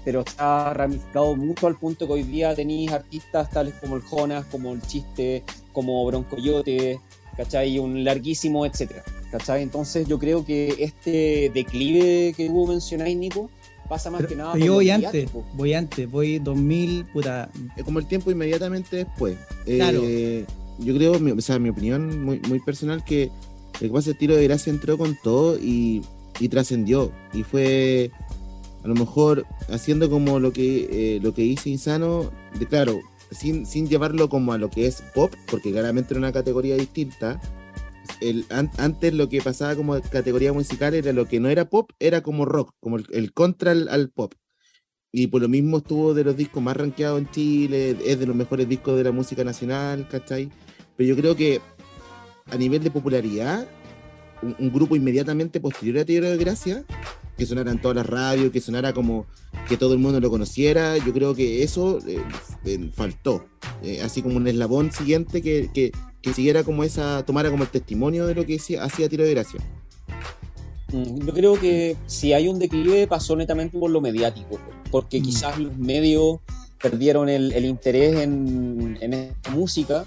Pero 0.03 0.21
está 0.21 0.73
ramificado 0.73 1.35
mucho 1.35 1.67
al 1.67 1.77
punto 1.77 2.07
que 2.07 2.13
hoy 2.13 2.23
día 2.23 2.55
tenéis 2.55 2.91
artistas 2.91 3.49
tales 3.51 3.73
como 3.79 3.95
el 3.97 4.01
Jonas, 4.01 4.45
como 4.45 4.73
el 4.73 4.81
Chiste, 4.81 5.43
como 5.73 6.03
Broncoyote, 6.05 6.99
¿cachai? 7.37 7.75
Y 7.75 7.79
un 7.79 8.03
larguísimo, 8.03 8.65
etcétera, 8.65 9.03
¿cachai? 9.31 9.61
Entonces 9.61 10.07
yo 10.07 10.17
creo 10.17 10.43
que 10.45 10.75
este 10.79 11.51
declive 11.53 12.33
que 12.35 12.49
vos 12.49 12.69
mencionáis, 12.69 13.15
Nico, 13.15 13.49
pasa 13.87 14.09
más 14.09 14.21
Pero, 14.21 14.29
que 14.29 14.35
nada 14.37 14.53
pero 14.53 14.65
yo 14.65 14.73
voy 14.75 14.89
antes, 14.89 15.29
voy 15.53 15.73
antes, 15.73 16.09
voy 16.09 16.39
2000, 16.39 17.05
puta. 17.05 17.49
Es 17.75 17.83
como 17.83 17.99
el 17.99 18.07
tiempo 18.07 18.31
inmediatamente 18.31 18.97
después. 18.97 19.37
Eh, 19.65 19.77
Claro. 19.77 20.01
Yo 20.83 20.95
creo, 20.95 21.19
mi- 21.19 21.31
o 21.31 21.41
sea, 21.41 21.59
mi 21.59 21.69
opinión 21.69 22.23
muy, 22.23 22.39
muy 22.47 22.59
personal, 22.59 23.03
que 23.03 23.23
el 23.25 23.87
que 23.87 23.89
pasa 23.89 24.09
el 24.11 24.17
tiro 24.17 24.35
de 24.35 24.43
gracia 24.45 24.71
entró 24.71 24.97
con 24.97 25.15
todo 25.21 25.59
y, 25.59 26.01
y 26.39 26.49
trascendió. 26.49 27.11
Y 27.33 27.43
fue, 27.43 28.09
a 28.83 28.87
lo 28.87 28.95
mejor, 28.95 29.45
haciendo 29.69 30.09
como 30.09 30.39
lo 30.39 30.51
que, 30.51 31.15
eh, 31.15 31.19
lo 31.21 31.33
que 31.33 31.43
hice 31.43 31.69
Insano, 31.69 32.31
claro, 32.69 32.99
sin, 33.31 33.65
sin 33.65 33.87
llevarlo 33.87 34.29
como 34.29 34.53
a 34.53 34.57
lo 34.57 34.69
que 34.69 34.87
es 34.87 35.03
pop, 35.13 35.33
porque 35.49 35.71
claramente 35.71 36.13
era 36.13 36.19
una 36.19 36.31
categoría 36.31 36.75
distinta, 36.75 37.39
antes 38.49 39.13
lo 39.13 39.29
que 39.29 39.41
pasaba 39.41 39.75
como 39.75 39.99
categoría 40.01 40.53
musical 40.53 40.93
era 40.93 41.13
lo 41.13 41.27
que 41.27 41.39
no 41.39 41.49
era 41.49 41.69
pop, 41.69 41.91
era 41.99 42.21
como 42.21 42.45
rock, 42.45 42.73
como 42.79 42.97
el, 42.97 43.33
contra 43.33 43.71
al, 43.71 44.09
pop. 44.09 44.33
Y 45.11 45.27
por 45.27 45.41
lo 45.41 45.49
mismo 45.49 45.77
estuvo 45.77 46.13
de 46.13 46.23
los 46.23 46.37
discos 46.37 46.63
más 46.63 46.77
rankeados 46.77 47.19
en 47.19 47.29
Chile, 47.31 47.97
es 48.05 48.19
de 48.19 48.25
los 48.25 48.35
mejores 48.35 48.67
discos 48.67 48.97
de 48.97 49.03
la 49.03 49.11
música 49.11 49.43
nacional, 49.43 50.07
¿cachai? 50.07 50.49
Pero 50.95 51.09
yo 51.09 51.15
creo 51.15 51.35
que 51.35 51.61
a 52.49 52.57
nivel 52.57 52.83
de 52.83 52.91
popularidad, 52.91 53.67
un, 54.41 54.55
un 54.57 54.71
grupo 54.71 54.95
inmediatamente 54.95 55.59
posterior 55.59 55.99
a 55.99 56.05
Tierra 56.05 56.29
de 56.29 56.37
Gracia, 56.37 56.85
que 57.41 57.47
sonara 57.47 57.71
en 57.71 57.81
todas 57.81 57.97
las 57.97 58.05
radios, 58.05 58.51
que 58.51 58.61
sonara 58.61 58.93
como 58.93 59.25
que 59.67 59.75
todo 59.75 59.93
el 59.93 59.99
mundo 59.99 60.19
lo 60.19 60.29
conociera, 60.29 60.95
yo 60.99 61.11
creo 61.11 61.33
que 61.33 61.63
eso 61.63 61.97
eh, 62.07 62.21
eh, 62.65 62.91
faltó. 62.93 63.45
Eh, 63.81 63.99
así 64.03 64.21
como 64.21 64.37
un 64.37 64.47
eslabón 64.47 64.91
siguiente 64.91 65.41
que, 65.41 65.71
que, 65.73 65.91
que 66.21 66.33
siguiera 66.33 66.63
como 66.63 66.83
esa, 66.83 67.25
tomara 67.25 67.49
como 67.49 67.63
el 67.63 67.69
testimonio 67.69 68.27
de 68.27 68.35
lo 68.35 68.45
que 68.45 68.57
hacía, 68.79 69.09
Tiro 69.09 69.23
de 69.23 69.31
Gracia. 69.31 69.59
Mm, 70.93 71.25
Yo 71.25 71.33
creo 71.33 71.59
que 71.59 71.97
si 72.05 72.31
hay 72.33 72.47
un 72.47 72.59
declive 72.59 73.07
pasó 73.07 73.35
netamente 73.35 73.75
por 73.79 73.89
lo 73.89 74.01
mediático, 74.01 74.59
porque 74.91 75.19
Mm. 75.19 75.23
quizás 75.23 75.57
los 75.57 75.75
medios 75.77 76.41
perdieron 76.79 77.27
el, 77.27 77.53
el 77.53 77.65
interés 77.65 78.17
en, 78.17 78.99
en 79.01 79.13
esta 79.13 79.49
música, 79.49 80.05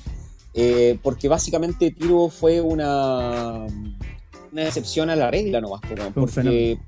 eh, 0.54 1.00
porque 1.02 1.26
básicamente 1.26 1.90
Tiro 1.90 2.28
fue 2.28 2.60
una, 2.60 3.66
una 4.52 4.62
excepción 4.64 5.10
a 5.10 5.16
la 5.16 5.32
regla 5.32 5.60
nomás, 5.60 5.80
porque 6.14 6.78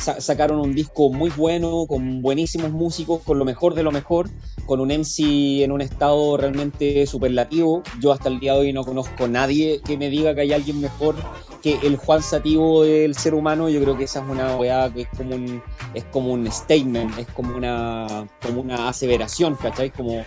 sa- 0.00 0.20
sacaron 0.20 0.58
un 0.60 0.74
disco 0.74 1.10
muy 1.12 1.30
bueno, 1.30 1.86
con 1.86 2.22
buenísimos 2.22 2.70
músicos, 2.72 3.22
con 3.22 3.38
lo 3.38 3.44
mejor 3.44 3.74
de 3.74 3.82
lo 3.82 3.92
mejor, 3.92 4.28
con 4.66 4.80
un 4.80 4.90
MC 4.90 5.62
en 5.62 5.72
un 5.72 5.80
estado 5.80 6.36
realmente 6.36 7.06
superlativo. 7.06 7.82
Yo 8.00 8.12
hasta 8.12 8.28
el 8.28 8.40
día 8.40 8.54
de 8.54 8.60
hoy 8.60 8.72
no 8.72 8.84
conozco 8.84 9.28
nadie 9.28 9.80
que 9.84 9.96
me 9.96 10.08
diga 10.10 10.34
que 10.34 10.40
hay 10.42 10.52
alguien 10.52 10.80
mejor 10.80 11.14
que 11.62 11.78
el 11.82 11.96
Juan 11.96 12.22
Sativo 12.22 12.84
del 12.84 13.14
ser 13.14 13.34
humano, 13.34 13.68
yo 13.68 13.82
creo 13.82 13.96
que 13.96 14.04
esa 14.04 14.20
es 14.20 14.28
una 14.30 14.56
weá 14.56 14.90
que 14.92 15.02
es 15.02 15.08
como 15.14 15.34
un, 15.34 15.62
es 15.92 16.04
como 16.04 16.32
un 16.32 16.50
statement, 16.50 17.18
es 17.18 17.26
como 17.28 17.54
una, 17.54 18.26
como 18.40 18.62
una 18.62 18.88
aseveración, 18.88 19.56
¿cachai? 19.56 19.90
Como 19.90 20.24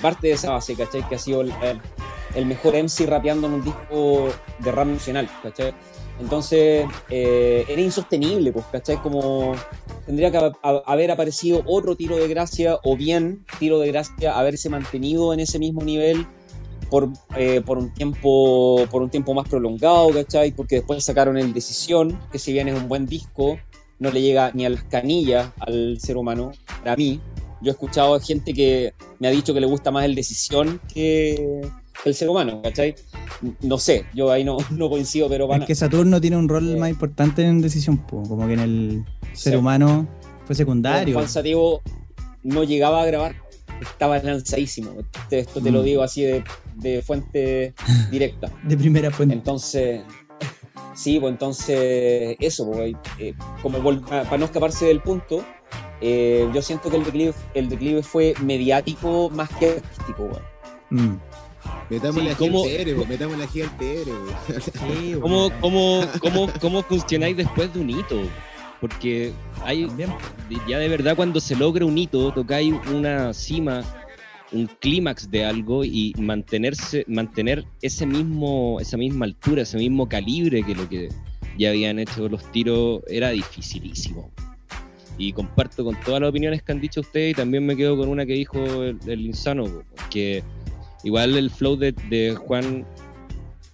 parte 0.00 0.28
de 0.28 0.34
esa 0.34 0.52
base, 0.52 0.76
¿cachai? 0.76 1.06
Que 1.08 1.16
ha 1.16 1.18
sido 1.18 1.40
el- 1.40 1.52
el 2.36 2.46
mejor 2.46 2.74
MC 2.76 3.06
rapeando 3.06 3.46
en 3.48 3.54
un 3.54 3.64
disco 3.64 4.28
de 4.60 4.70
rap 4.70 4.86
nacional, 4.86 5.28
¿cachai? 5.42 5.72
Entonces 6.20 6.86
eh, 7.10 7.64
era 7.68 7.80
insostenible, 7.80 8.52
pues, 8.52 8.64
¿cachai? 8.72 8.96
Como 9.02 9.54
tendría 10.06 10.30
que 10.30 10.38
ha- 10.38 10.52
ha- 10.62 10.82
haber 10.86 11.10
aparecido 11.10 11.62
otro 11.66 11.94
tiro 11.96 12.16
de 12.16 12.26
gracia 12.28 12.78
o 12.84 12.96
bien 12.96 13.44
tiro 13.58 13.78
de 13.78 13.88
gracia 13.88 14.38
haberse 14.38 14.68
mantenido 14.70 15.34
en 15.34 15.40
ese 15.40 15.58
mismo 15.58 15.82
nivel 15.82 16.26
por, 16.90 17.10
eh, 17.36 17.60
por 17.66 17.78
un 17.78 17.92
tiempo 17.92 18.86
por 18.90 19.02
un 19.02 19.10
tiempo 19.10 19.34
más 19.34 19.48
prolongado, 19.48 20.10
¿cachai? 20.10 20.52
Porque 20.52 20.76
después 20.76 21.04
sacaron 21.04 21.36
el 21.36 21.52
Decisión, 21.52 22.18
que 22.32 22.38
si 22.38 22.52
bien 22.52 22.68
es 22.68 22.74
un 22.80 22.88
buen 22.88 23.06
disco, 23.06 23.58
no 23.98 24.10
le 24.10 24.22
llega 24.22 24.52
ni 24.54 24.64
a 24.64 24.70
las 24.70 24.84
canillas 24.84 25.50
al 25.58 25.98
ser 26.00 26.16
humano, 26.16 26.52
para 26.80 26.96
mí. 26.96 27.20
Yo 27.62 27.70
he 27.70 27.72
escuchado 27.72 28.14
a 28.14 28.20
gente 28.20 28.52
que 28.52 28.92
me 29.18 29.28
ha 29.28 29.30
dicho 29.30 29.52
que 29.54 29.60
le 29.60 29.66
gusta 29.66 29.90
más 29.90 30.04
el 30.04 30.14
Decisión 30.14 30.78
que 30.92 31.62
el 32.04 32.14
ser 32.14 32.28
humano, 32.28 32.60
¿cachai? 32.62 32.94
No 33.62 33.78
sé, 33.78 34.04
yo 34.14 34.30
ahí 34.30 34.44
no, 34.44 34.56
no 34.70 34.88
coincido, 34.88 35.28
pero 35.28 35.46
van 35.46 35.62
Es 35.62 35.66
que 35.68 35.74
Saturno 35.74 36.20
tiene 36.20 36.36
un 36.36 36.48
rol 36.48 36.74
Eh. 36.74 36.76
más 36.76 36.90
importante 36.90 37.42
en 37.44 37.60
decisión, 37.60 37.96
como 38.08 38.46
que 38.46 38.54
en 38.54 38.60
el 38.60 39.04
ser 39.32 39.54
Sí. 39.54 39.58
humano 39.58 40.06
fue 40.44 40.54
secundario. 40.54 41.14
Juan 41.14 41.28
Sativo 41.28 41.82
no 42.42 42.62
llegaba 42.64 43.02
a 43.02 43.06
grabar, 43.06 43.34
estaba 43.80 44.18
lanzadísimo. 44.18 44.90
Esto 45.30 45.60
te 45.60 45.70
lo 45.70 45.80
Mm. 45.80 45.84
digo 45.84 46.02
así 46.02 46.22
de, 46.22 46.44
de 46.76 47.02
fuente 47.02 47.74
directa. 48.10 48.50
De 48.62 48.76
primera 48.76 49.10
fuente. 49.10 49.34
Entonces, 49.34 50.02
sí, 50.94 51.18
pues 51.18 51.32
entonces, 51.32 52.36
eso, 52.38 52.70
pues, 52.70 52.94
eh, 53.18 53.34
como 53.62 53.78
para 54.08 54.38
no 54.38 54.44
escaparse 54.44 54.86
del 54.86 55.00
punto, 55.02 55.44
eh, 56.00 56.48
yo 56.54 56.62
siento 56.62 56.90
que 56.90 56.96
el 56.98 57.04
declive, 57.04 57.34
el 57.54 57.68
declive 57.68 58.02
fue 58.02 58.34
mediático 58.42 59.30
más 59.30 59.48
que 59.58 59.70
artístico. 59.70 60.30
Mm. 60.90 61.14
Metamos 61.88 62.22
Sí, 62.22 62.28
la 62.28 62.34
¿cómo- 62.34 62.64
gente 62.64 62.94
po, 62.94 63.06
metamos 63.06 63.38
la 63.38 63.46
gente 63.46 64.04
Sí, 64.60 65.14
¿Cómo, 65.20 65.42
bueno, 65.50 65.60
cómo, 65.60 66.00
cómo, 66.20 66.50
¿Cómo 66.60 66.82
funcionáis 66.82 67.36
después 67.36 67.72
de 67.72 67.80
un 67.80 67.90
hito? 67.90 68.20
Porque 68.80 69.32
hay, 69.64 69.88
ya 70.68 70.78
de 70.78 70.88
verdad 70.88 71.16
cuando 71.16 71.40
se 71.40 71.56
logra 71.56 71.84
un 71.86 71.96
hito, 71.96 72.30
tocáis 72.32 72.74
una 72.92 73.32
cima, 73.32 73.82
un 74.52 74.66
clímax 74.80 75.30
de 75.30 75.44
algo 75.44 75.82
y 75.84 76.12
mantenerse, 76.18 77.04
mantener 77.08 77.64
ese 77.80 78.04
mismo, 78.04 78.78
esa 78.80 78.96
misma 78.98 79.24
altura, 79.24 79.62
ese 79.62 79.78
mismo 79.78 80.08
calibre 80.08 80.62
que 80.62 80.74
lo 80.74 80.88
que 80.88 81.08
ya 81.58 81.70
habían 81.70 81.98
hecho 81.98 82.28
los 82.28 82.44
tiros 82.52 83.00
era 83.08 83.30
dificilísimo. 83.30 84.30
Y 85.16 85.32
comparto 85.32 85.82
con 85.82 85.98
todas 86.04 86.20
las 86.20 86.28
opiniones 86.28 86.62
que 86.62 86.72
han 86.72 86.80
dicho 86.80 87.00
ustedes 87.00 87.30
y 87.30 87.34
también 87.34 87.64
me 87.64 87.74
quedo 87.76 87.96
con 87.96 88.10
una 88.10 88.26
que 88.26 88.34
dijo 88.34 88.82
el, 88.82 88.98
el 89.06 89.20
insano, 89.22 89.64
que 90.10 90.42
igual 91.06 91.36
el 91.36 91.50
flow 91.50 91.76
de, 91.76 91.92
de 92.10 92.34
Juan 92.34 92.84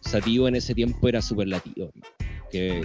Sativo 0.00 0.48
en 0.48 0.54
ese 0.54 0.74
tiempo 0.74 1.08
era 1.08 1.22
superlativo. 1.22 1.90
Que 2.50 2.84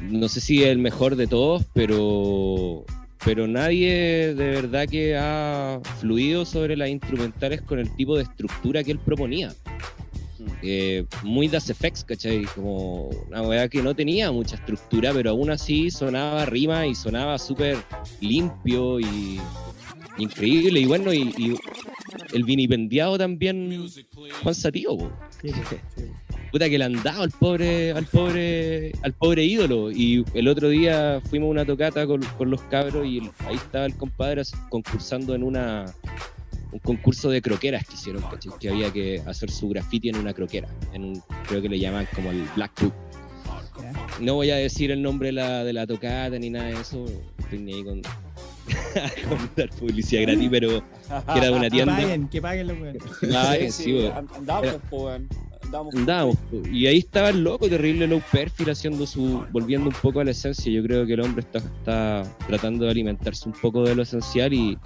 no 0.00 0.28
sé 0.28 0.40
si 0.40 0.62
es 0.62 0.68
el 0.68 0.78
mejor 0.78 1.16
de 1.16 1.26
todos, 1.26 1.64
pero, 1.74 2.84
pero 3.24 3.48
nadie 3.48 4.32
de 4.34 4.50
verdad 4.50 4.86
que 4.86 5.16
ha 5.16 5.80
fluido 5.98 6.44
sobre 6.44 6.76
las 6.76 6.88
instrumentales 6.88 7.62
con 7.62 7.80
el 7.80 7.90
tipo 7.96 8.16
de 8.16 8.22
estructura 8.22 8.84
que 8.84 8.92
él 8.92 9.00
proponía. 9.00 9.52
Eh, 10.62 11.04
muy 11.24 11.48
Das 11.48 11.68
Effects, 11.68 12.04
¿cachai? 12.04 12.44
Como 12.54 13.08
una 13.28 13.42
weá 13.42 13.68
que 13.68 13.82
no 13.82 13.92
tenía 13.94 14.30
mucha 14.30 14.54
estructura, 14.54 15.12
pero 15.12 15.30
aún 15.30 15.50
así 15.50 15.90
sonaba 15.90 16.44
rima 16.46 16.86
y 16.86 16.94
sonaba 16.94 17.38
súper 17.38 17.76
limpio 18.20 19.00
y 19.00 19.40
increíble. 20.18 20.78
Y 20.78 20.86
bueno, 20.86 21.12
y, 21.12 21.34
y 21.36 21.56
el 22.32 22.44
vinipendiado 22.44 23.16
también, 23.18 23.86
Juan 24.42 24.54
Satío, 24.54 24.96
Sí, 25.42 25.50
sí, 25.50 26.04
puta 26.52 26.68
que 26.68 26.78
le 26.78 26.84
han 26.84 27.02
dado 27.02 27.22
al 27.22 27.30
pobre, 27.30 27.92
al 27.92 28.06
pobre, 28.06 28.92
al 29.02 29.12
pobre 29.12 29.44
ídolo. 29.44 29.90
Y 29.90 30.24
el 30.34 30.46
otro 30.48 30.68
día 30.68 31.20
fuimos 31.28 31.48
a 31.48 31.50
una 31.50 31.64
tocata 31.64 32.06
con, 32.06 32.20
con 32.38 32.50
los 32.50 32.60
cabros 32.62 33.06
y 33.06 33.18
el- 33.18 33.30
ahí 33.46 33.56
estaba 33.56 33.86
el 33.86 33.96
compadre 33.96 34.42
concursando 34.68 35.34
en 35.34 35.42
una 35.42 35.86
un 36.72 36.80
concurso 36.80 37.30
de 37.30 37.40
croqueras 37.40 37.86
que 37.86 37.94
hicieron, 37.94 38.22
¿cachai? 38.22 38.52
que 38.58 38.68
había 38.68 38.92
que 38.92 39.20
hacer 39.26 39.48
su 39.48 39.68
graffiti 39.68 40.08
en 40.08 40.16
una 40.16 40.32
croquera, 40.34 40.66
en 40.92 41.04
un, 41.04 41.22
creo 41.46 41.62
que 41.62 41.68
le 41.68 41.78
llaman 41.78 42.08
como 42.14 42.32
el 42.32 42.42
Black 42.56 42.72
Book. 42.82 42.92
No 44.20 44.34
voy 44.34 44.50
a 44.50 44.56
decir 44.56 44.90
el 44.90 45.00
nombre 45.00 45.28
de 45.28 45.32
la, 45.34 45.62
de 45.64 45.72
la 45.72 45.86
tocata 45.86 46.36
ni 46.36 46.50
nada 46.50 46.66
de 46.70 46.80
eso, 46.80 47.04
estoy 47.38 47.60
ni 47.60 47.74
ahí 47.74 47.84
con, 47.84 48.02
con 49.28 49.50
dar 49.56 49.70
publicidad 49.70 50.22
gratis, 50.22 50.48
pero 50.50 50.68
que 50.80 51.38
era 51.38 51.46
de 51.46 51.50
una 51.52 51.62
Que 51.64 51.70
tienda. 51.70 51.96
paguen, 51.96 52.28
que 52.28 52.42
paguen 52.42 52.66
los 52.68 52.80
weones. 52.80 53.02
Ah, 53.34 53.54
Sí, 53.58 53.70
sí, 53.70 53.82
sí, 53.84 53.92
weón. 53.94 54.12
and- 54.16 54.30
andábamos, 54.36 54.80
po, 54.90 55.04
weón. 55.06 55.28
Andábamos. 55.62 55.94
Andábamos, 55.94 56.36
po. 56.50 56.68
y 56.70 56.86
ahí 56.86 56.98
estaba 56.98 57.30
el 57.30 57.42
loco, 57.42 57.68
terrible 57.68 58.06
low 58.06 58.20
perfil, 58.30 58.70
haciendo 58.70 59.06
su, 59.06 59.44
volviendo 59.50 59.88
un 59.88 59.96
poco 60.00 60.20
a 60.20 60.24
la 60.24 60.30
esencia. 60.32 60.70
Yo 60.70 60.82
creo 60.82 61.06
que 61.06 61.14
el 61.14 61.20
hombre 61.20 61.40
está, 61.42 61.58
está 61.58 62.36
tratando 62.46 62.84
de 62.84 62.90
alimentarse 62.90 63.48
un 63.48 63.54
poco 63.60 63.82
de 63.82 63.94
lo 63.94 64.02
esencial 64.02 64.52
y, 64.52 64.76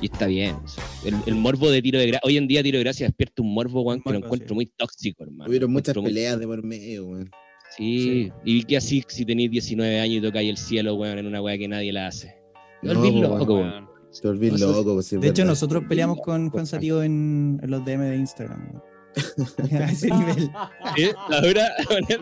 y 0.00 0.06
está 0.06 0.26
bien. 0.26 0.56
el, 1.04 1.14
el 1.26 1.34
morbo 1.34 1.70
de 1.70 1.82
tiro 1.82 1.98
de 1.98 2.06
gracia, 2.06 2.20
hoy 2.24 2.36
en 2.38 2.48
día 2.48 2.62
tiro 2.62 2.78
de 2.78 2.84
gracia 2.84 3.06
despierta 3.06 3.42
un 3.42 3.52
morbo, 3.54 3.82
weón, 3.82 4.00
que 4.02 4.10
lo 4.12 4.18
encuentro 4.18 4.48
sí. 4.48 4.54
muy 4.54 4.66
tóxico, 4.66 5.24
hermano. 5.24 5.48
Hubieron 5.48 5.70
muchas 5.70 5.94
muy- 5.96 6.04
peleas 6.06 6.38
de 6.40 6.46
por 6.46 6.62
medio, 6.64 7.06
weón. 7.06 7.30
Sí, 7.76 8.30
y 8.44 8.64
que 8.64 8.76
así 8.76 9.02
si 9.08 9.24
tenéis 9.24 9.50
19 9.50 9.98
años 10.00 10.16
y 10.18 10.20
tocáis 10.20 10.50
el 10.50 10.56
cielo, 10.58 10.94
weón, 10.94 11.18
en 11.18 11.26
una 11.26 11.40
weá 11.40 11.56
que 11.56 11.68
nadie 11.68 11.92
la 11.92 12.06
hace. 12.08 12.34
No, 12.82 12.94
No, 12.94 13.00
olvidé 13.00 13.26
po, 13.28 13.38
loco, 13.38 13.54
Weón. 13.54 13.68
weón. 13.70 13.88
Te 14.20 14.28
volví 14.28 14.50
O 14.50 14.58
sea, 14.58 14.66
loco, 14.68 14.94
pues, 14.94 15.10
De 15.20 15.28
hecho, 15.28 15.44
nosotros 15.44 15.84
peleamos 15.88 16.18
con 16.20 16.50
Juan 16.50 16.66
Satío 16.66 17.02
en, 17.02 17.58
en 17.62 17.70
los 17.70 17.84
DM 17.84 18.00
de 18.10 18.16
Instagram. 18.16 18.80
A 19.72 19.84
ese 19.90 20.10
nivel. 20.10 20.50
¿Eh? 20.98 21.12
Ahora, 21.16 21.68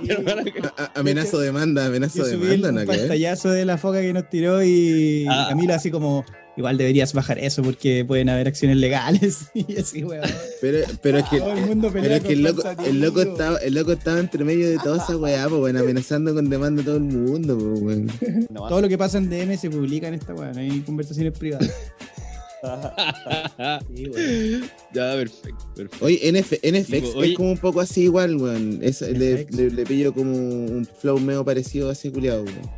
hermano, 0.08 0.44
que- 0.44 0.60
A- 0.76 0.84
a- 0.84 0.92
amenazo 1.00 1.38
de 1.38 1.46
demanda, 1.46 1.86
amenazo 1.86 2.18
Yo 2.18 2.24
de 2.38 2.56
demanda, 2.56 2.84
pantallazo 2.84 3.50
de 3.50 3.64
la 3.64 3.78
foca 3.78 4.00
que 4.00 4.12
nos 4.12 4.28
tiró 4.28 4.62
y 4.62 5.26
Ah. 5.28 5.46
Camilo 5.50 5.74
así 5.74 5.90
como, 5.90 6.24
igual 6.60 6.76
deberías 6.78 7.12
bajar 7.12 7.38
eso 7.38 7.62
porque 7.62 8.04
pueden 8.04 8.28
haber 8.28 8.48
acciones 8.48 8.76
legales. 8.76 9.46
y 9.54 9.78
así, 9.78 10.04
weón. 10.04 10.22
Pero, 10.60 10.78
pero 11.02 11.18
es 11.18 11.24
que, 11.28 11.36
el 11.36 11.66
mundo 11.66 11.88
pero 11.92 12.02
pelea 12.02 12.16
es 12.18 12.22
que 12.22 12.32
el 12.34 12.42
con 12.42 12.56
loco, 12.56 12.82
el 12.84 13.00
loco 13.00 13.22
estaba, 13.22 13.56
el 13.58 13.74
loco 13.74 13.92
estaba 13.92 14.20
entre 14.20 14.44
medio 14.44 14.68
de 14.68 14.78
toda 14.78 15.02
esa 15.02 15.16
weá, 15.16 15.48
pues, 15.48 15.60
weón, 15.60 15.76
amenazando 15.76 16.34
con 16.34 16.48
demanda 16.48 16.82
a 16.82 16.84
todo 16.84 16.96
el 16.96 17.02
mundo, 17.02 17.58
pues, 17.58 17.80
weón. 17.80 18.10
No, 18.50 18.68
Todo 18.68 18.80
lo 18.82 18.88
que 18.88 18.96
pasa 18.98 19.18
en 19.18 19.28
DM 19.28 19.56
se 19.58 19.70
publica 19.70 20.08
en 20.08 20.14
esta 20.14 20.34
weón, 20.34 20.56
hay 20.56 20.80
conversaciones 20.80 21.36
privadas. 21.38 21.70
Sí, 23.96 24.06
weón. 24.08 24.70
ya, 24.92 25.14
perfecto, 25.14 25.64
perfecto. 25.74 26.04
Oye, 26.04 26.20
NF, 26.30 26.52
NFX 26.62 26.88
Digo, 26.90 27.12
oye- 27.16 27.30
es 27.30 27.36
como 27.36 27.52
un 27.52 27.58
poco 27.58 27.80
así 27.80 28.02
igual, 28.02 28.36
weón. 28.36 28.80
Es- 28.82 29.00
le, 29.00 29.44
NFX. 29.44 29.56
le, 29.56 29.70
le 29.70 29.86
pillo 29.86 30.12
como 30.12 30.32
un 30.32 30.86
flow 31.00 31.18
medio 31.18 31.42
parecido 31.44 31.88
así, 31.88 32.10
culiado, 32.10 32.42
weón. 32.44 32.70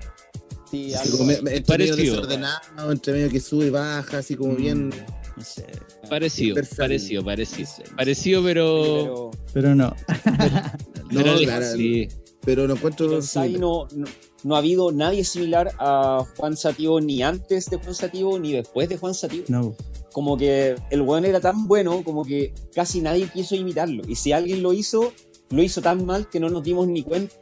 Sí, 0.73 0.93
Así 0.95 1.05
algo- 1.07 1.19
como 1.19 1.33
me- 1.43 1.61
Parecido. 1.61 1.97
desordenado, 1.97 2.91
entre 2.91 3.13
medio 3.13 3.31
que 3.31 3.39
sube 3.41 3.67
y 3.67 3.71
baja, 3.71 4.19
así 4.19 4.35
como 4.35 4.57
bien. 4.57 4.89
No 5.37 5.43
sé, 5.45 5.65
Parecido, 6.11 6.57
parecido, 6.77 7.25
parecido. 7.25 7.69
Parecido, 7.97 8.43
pero, 8.43 8.83
pero- 8.83 9.31
pero 9.55 9.75
no. 9.75 9.95
No, 11.13 11.23
Pero 11.23 11.37
claro, 11.41 11.67
sí. 11.77 12.09
pero 12.43 12.67
no 12.67 12.75
encuentro. 12.75 13.21
no, 13.59 13.87
no, 13.95 14.05
no 14.45 14.55
ha 14.55 14.59
habido 14.59 14.93
nadie 14.93 15.25
similar 15.25 15.71
a 15.79 16.25
Juan 16.39 16.57
Sativo 16.57 17.01
ni 17.03 17.23
antes 17.23 17.67
de 17.69 17.77
Juan 17.77 17.95
Sativo 17.95 18.39
ni 18.39 18.53
después 18.55 18.89
de 18.89 18.97
Juan 18.97 19.13
Sativo. 19.15 19.45
No, 19.49 19.77
Como 20.13 20.39
que 20.39 20.75
el 20.91 21.03
weón 21.03 21.27
era 21.27 21.39
tan 21.41 21.67
bueno 21.69 22.03
como 22.03 22.25
que 22.25 22.55
casi 22.75 23.01
nadie 23.03 23.29
quiso 23.29 23.55
imitarlo. 23.57 24.03
Y 24.09 24.17
si 24.17 24.33
alguien 24.33 24.63
lo 24.63 24.73
hizo, 24.73 25.13
lo 25.51 25.63
hizo 25.63 25.83
tan 25.83 26.05
mal 26.07 26.29
que 26.31 26.41
no 26.41 26.49
nos 26.49 26.63
dimos 26.63 26.87
ni 26.89 27.03
cuenta. 27.03 27.35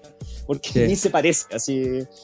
Porque 0.48 0.70
Sí. 0.72 0.80
ni 0.80 0.96
se 0.96 1.10
parece, 1.10 1.46
así. 1.54 1.80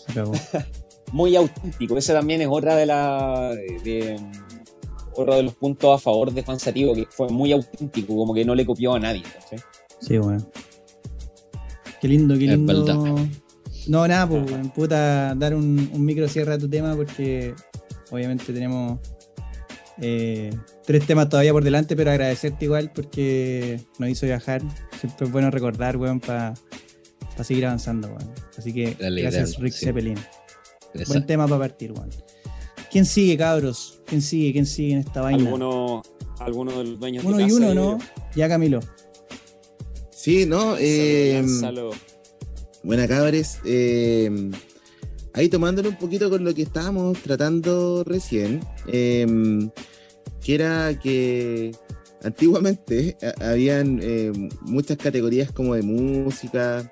muy 1.12 1.36
auténtico. 1.36 1.96
Esa 1.96 2.14
también 2.14 2.40
es 2.42 2.48
otra 2.50 2.76
de 2.76 2.86
la 2.86 3.50
de, 3.54 3.80
de- 3.84 4.20
otro 5.18 5.34
de 5.34 5.42
los 5.44 5.54
puntos 5.54 5.98
a 5.98 6.02
favor 6.02 6.30
de 6.32 6.42
Juan 6.42 6.58
Sativo, 6.60 6.94
que 6.94 7.06
fue 7.08 7.28
muy 7.30 7.50
auténtico, 7.52 8.14
como 8.14 8.34
que 8.34 8.44
no 8.44 8.54
le 8.54 8.66
copió 8.66 8.94
a 8.94 9.00
nadie. 9.00 9.22
¿cachai? 9.22 9.58
Sí, 10.00 10.18
weón. 10.18 10.46
Qué 12.00 12.08
lindo, 12.08 12.34
qué 12.34 12.46
lindo. 12.46 13.16
No, 13.88 14.06
nada, 14.06 14.28
pues, 14.28 14.50
weón. 14.50 14.70
Puta, 14.70 15.34
dar 15.34 15.54
un, 15.54 15.90
un 15.92 16.04
micro 16.04 16.28
cierre 16.28 16.52
a 16.54 16.58
tu 16.58 16.68
tema 16.68 16.94
porque 16.94 17.54
obviamente 18.10 18.52
tenemos 18.52 18.98
eh, 20.02 20.50
tres 20.84 21.06
temas 21.06 21.30
todavía 21.30 21.52
por 21.52 21.64
delante, 21.64 21.96
pero 21.96 22.10
agradecerte 22.10 22.66
igual 22.66 22.92
porque 22.94 23.80
nos 23.98 24.10
hizo 24.10 24.26
viajar. 24.26 24.60
Siempre 25.00 25.26
es 25.26 25.32
bueno 25.32 25.50
recordar, 25.50 25.96
weón, 25.96 26.20
para 26.20 26.52
seguir 27.42 27.64
avanzando, 27.64 28.08
weón. 28.08 28.30
Así 28.58 28.74
que 28.74 28.94
Dale, 29.00 29.22
gracias, 29.22 29.52
dale, 29.52 29.64
Rick 29.64 29.72
sí. 29.72 29.86
Zeppelin. 29.86 30.18
Buen 31.06 31.26
tema 31.26 31.46
para 31.46 31.60
partir, 31.60 31.92
weón. 31.92 32.10
¿Quién 32.90 33.04
sigue, 33.04 33.36
cabros? 33.36 34.00
¿Quién 34.06 34.22
sigue? 34.22 34.52
¿Quién 34.52 34.66
sigue 34.66 34.92
en 34.94 34.98
esta 35.00 35.20
vaina? 35.20 35.42
Alguno, 35.44 36.02
alguno 36.38 36.78
de 36.78 36.84
los 36.84 37.00
dueños 37.00 37.22
de 37.24 37.28
Uno 37.28 37.40
y 37.40 37.44
casa, 37.44 37.56
uno, 37.56 37.66
yo 37.68 37.74
¿no? 37.74 37.98
Ya, 38.34 38.48
Camilo. 38.48 38.80
Sí, 40.10 40.46
no, 40.46 40.76
eh, 40.78 41.32
Lánzalo. 41.34 41.90
buena 42.82 43.06
cabres. 43.06 43.58
eh, 43.64 44.50
ahí 45.34 45.48
tomándolo 45.48 45.90
un 45.90 45.96
poquito 45.98 46.30
con 46.30 46.44
lo 46.44 46.54
que 46.54 46.62
estábamos 46.62 47.18
tratando 47.18 48.02
recién, 48.04 48.60
eh, 48.88 49.26
que 50.40 50.54
era 50.54 50.98
que 50.98 51.72
antiguamente 52.22 53.16
a- 53.22 53.50
habían 53.50 54.00
eh, 54.02 54.32
muchas 54.62 54.96
categorías 54.96 55.52
como 55.52 55.74
de 55.74 55.82
música, 55.82 56.90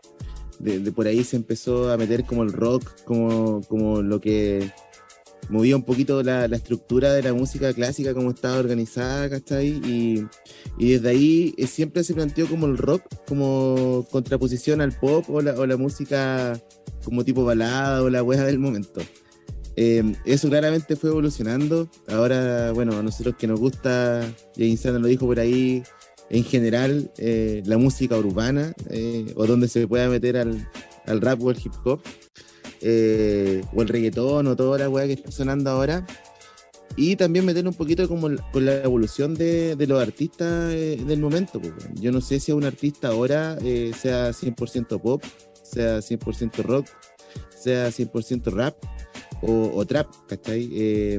de, 0.65 0.79
de 0.79 0.93
por 0.93 1.07
ahí 1.07 1.23
se 1.23 1.37
empezó 1.37 1.93
a 1.93 1.97
meter 1.97 2.25
como 2.25 2.43
el 2.43 2.53
rock, 2.53 3.05
como, 3.05 3.61
como 3.69 4.03
lo 4.03 4.21
que 4.21 4.73
movía 5.51 5.77
un 5.77 5.83
poquito 5.83 6.23
la, 6.23 6.49
la 6.49 6.57
estructura 6.57 7.13
de 7.13 7.23
la 7.23 7.35
música 7.35 7.73
clásica, 7.75 8.15
como 8.15 8.31
estaba 8.31 8.59
organizada, 8.59 9.29
¿cachai? 9.29 9.81
Y, 9.85 10.27
y 10.79 10.93
desde 10.93 11.09
ahí 11.11 11.55
eh, 11.59 11.67
siempre 11.67 12.03
se 12.03 12.15
planteó 12.15 12.47
como 12.47 12.67
el 12.67 12.79
rock, 12.79 13.03
como 13.27 14.07
contraposición 14.11 14.81
al 14.81 14.93
pop 14.93 15.29
o 15.29 15.43
la, 15.43 15.53
o 15.53 15.67
la 15.67 15.77
música 15.77 16.59
como 17.05 17.25
tipo 17.25 17.45
balada 17.45 18.03
o 18.03 18.09
la 18.09 18.23
wea 18.23 18.45
del 18.45 18.59
momento. 18.59 19.03
Eh, 19.77 20.15
eso 20.25 20.49
claramente 20.49 20.97
fue 20.97 21.11
evolucionando. 21.11 21.91
Ahora, 22.09 22.73
bueno, 22.73 22.97
a 22.97 23.03
nosotros 23.03 23.35
que 23.37 23.47
nos 23.47 23.61
gusta, 23.61 24.23
y 24.57 24.65
Insana 24.65 24.99
lo 24.99 25.09
dijo 25.09 25.27
por 25.27 25.41
ahí, 25.41 25.83
en 26.31 26.45
general, 26.45 27.11
eh, 27.19 27.63
la 27.67 27.79
música 27.79 28.17
urbana, 28.17 28.75
eh, 28.91 29.33
o 29.37 29.47
donde 29.47 29.69
se 29.69 29.87
pueda 29.87 30.09
meter 30.09 30.37
al, 30.37 30.69
al 31.07 31.21
rap 31.21 31.43
o 31.43 31.51
el 31.51 31.59
hip 31.59 31.73
hop, 31.85 32.01
eh, 32.81 33.63
o 33.75 33.83
el 33.83 33.89
reggaetón, 33.89 34.47
o 34.47 34.57
toda 34.57 34.79
la 34.79 34.89
weá 34.89 35.07
que 35.07 35.15
está 35.15 35.31
sonando 35.31 35.71
ahora. 35.71 36.07
Y 36.97 37.17
también 37.17 37.45
meter 37.45 37.67
un 37.67 37.75
poquito 37.75 38.07
como 38.09 38.29
con 38.53 38.65
la 38.65 38.77
evolución 38.85 39.35
de, 39.35 39.75
de 39.75 39.87
los 39.87 40.01
artistas 40.01 40.73
eh, 40.73 41.03
del 41.05 41.19
momento. 41.19 41.59
weón. 41.59 41.77
Yo 41.95 42.13
no 42.13 42.21
sé 42.21 42.39
si 42.39 42.53
un 42.53 42.65
artista 42.65 43.09
ahora 43.09 43.59
eh, 43.63 43.93
sea 43.99 44.31
100% 44.31 45.01
pop, 45.01 45.23
sea 45.63 45.99
100% 45.99 46.63
rock, 46.63 46.87
sea 47.59 47.89
100% 47.89 48.53
rap 48.53 48.77
o, 49.43 49.73
o 49.75 49.85
trap, 49.85 50.07
¿cachai? 50.29 51.19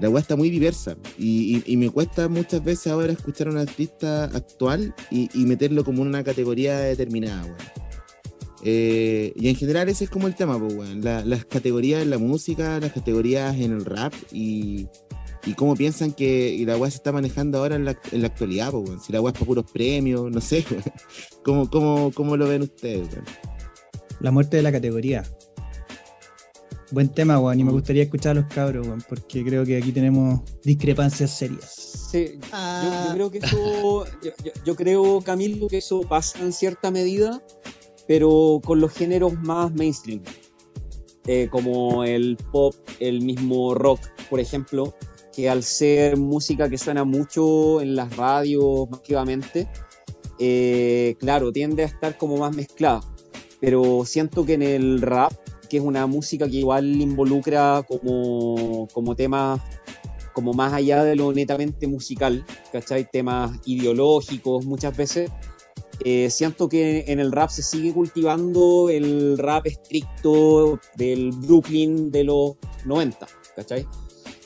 La 0.00 0.08
weá 0.08 0.20
está 0.20 0.36
muy 0.36 0.50
diversa 0.50 0.96
y, 1.18 1.62
me 1.76 1.90
cuesta 1.90 2.28
muchas 2.28 2.64
veces 2.64 2.86
ahora 2.86 3.12
escuchar 3.12 3.48
a 3.48 3.50
un 3.50 3.58
artista 3.58 4.24
actual 4.24 4.94
y, 5.10 5.28
meterlo 5.44 5.84
como 5.84 6.02
en 6.02 6.08
una 6.08 6.24
categoría 6.24 6.78
determinada, 6.78 7.44
weón. 7.44 7.56
Eh, 8.64 9.32
y 9.34 9.48
en 9.48 9.56
general 9.56 9.88
ese 9.88 10.04
es 10.04 10.10
como 10.10 10.28
el 10.28 10.34
tema, 10.34 10.58
pues, 10.58 10.74
weón. 10.74 11.02
La- 11.02 11.24
las 11.24 11.44
categorías 11.44 12.02
en 12.02 12.10
la 12.10 12.18
música, 12.18 12.80
las 12.80 12.92
categorías 12.92 13.56
en 13.56 13.72
el 13.72 13.84
rap 13.84 14.14
y, 14.32 14.86
cómo 15.56 15.74
piensan 15.74 16.12
que 16.12 16.62
la 16.64 16.76
weá 16.76 16.90
se 16.90 16.96
está 16.96 17.12
manejando 17.12 17.58
ahora 17.58 17.74
en 17.74 17.84
la, 17.84 17.98
actualidad, 18.24 18.70
pues, 18.70 18.88
weón. 18.88 19.00
Si 19.02 19.12
la 19.12 19.20
weá 19.20 19.32
es 19.32 19.38
para 19.38 19.46
puros 19.46 19.70
premios, 19.70 20.30
no 20.30 20.40
sé, 20.40 20.64
weón. 20.70 20.84
¿Cómo, 21.70 22.12
cómo, 22.12 22.36
lo 22.36 22.48
ven 22.48 22.62
ustedes? 22.62 23.08
La 24.20 24.30
muerte 24.30 24.56
de 24.56 24.62
la 24.62 24.72
categoría. 24.72 25.24
Buen 26.92 27.08
tema, 27.08 27.40
weón. 27.40 27.58
Y 27.58 27.64
me 27.64 27.72
gustaría 27.72 28.02
escuchar 28.02 28.36
a 28.36 28.40
los 28.42 28.52
cabros, 28.52 28.86
weón, 28.86 29.02
porque 29.08 29.42
creo 29.42 29.64
que 29.64 29.78
aquí 29.78 29.92
tenemos 29.92 30.40
discrepancias 30.62 31.30
serias. 31.30 31.92
Sí, 32.12 32.38
yo, 32.42 33.14
creo 33.14 33.30
que 33.30 33.38
eso, 33.38 34.04
yo 34.66 34.76
creo, 34.76 35.22
Camilo, 35.22 35.66
que 35.68 35.78
eso 35.78 36.02
pasa 36.02 36.40
en 36.40 36.52
cierta 36.52 36.90
medida, 36.90 37.42
pero 38.06 38.60
con 38.62 38.80
los 38.80 38.92
géneros 38.92 39.32
más 39.40 39.72
mainstream, 39.72 40.22
eh, 41.26 41.48
como 41.50 42.04
el 42.04 42.36
pop, 42.52 42.74
el 43.00 43.22
mismo 43.22 43.74
rock, 43.74 44.00
por 44.28 44.40
ejemplo, 44.40 44.94
que 45.34 45.48
al 45.48 45.62
ser 45.62 46.18
música 46.18 46.68
que 46.68 46.76
suena 46.76 47.04
mucho 47.04 47.80
en 47.80 47.96
las 47.96 48.14
radios 48.14 48.90
masivamente, 48.90 49.66
eh, 50.38 51.16
claro, 51.18 51.50
tiende 51.50 51.84
a 51.84 51.86
estar 51.86 52.18
como 52.18 52.36
más 52.36 52.54
mezclada, 52.54 53.00
pero 53.58 54.04
siento 54.04 54.44
que 54.44 54.52
en 54.52 54.62
el 54.62 55.00
rap, 55.00 55.32
que 55.72 55.78
es 55.78 55.82
una 55.82 56.06
música 56.06 56.46
que 56.46 56.56
igual 56.56 56.84
involucra 57.00 57.82
como, 57.88 58.86
como 58.92 59.16
temas 59.16 59.58
como 60.34 60.52
más 60.52 60.74
allá 60.74 61.02
de 61.02 61.16
lo 61.16 61.32
netamente 61.32 61.86
musical, 61.86 62.44
¿cachai? 62.70 63.10
Temas 63.10 63.58
ideológicos 63.64 64.66
muchas 64.66 64.94
veces. 64.94 65.30
eh, 66.04 66.28
siento 66.28 66.68
que 66.68 67.04
en 67.08 67.20
el 67.20 67.32
rap 67.32 67.48
se 67.48 67.62
sigue 67.62 67.94
cultivando 67.94 68.90
el 68.90 69.38
rap 69.38 69.66
estricto 69.66 70.78
del 70.96 71.30
Brooklyn 71.30 72.10
de 72.10 72.24
los 72.24 72.56
90, 72.84 73.26
¿cachai? 73.56 73.86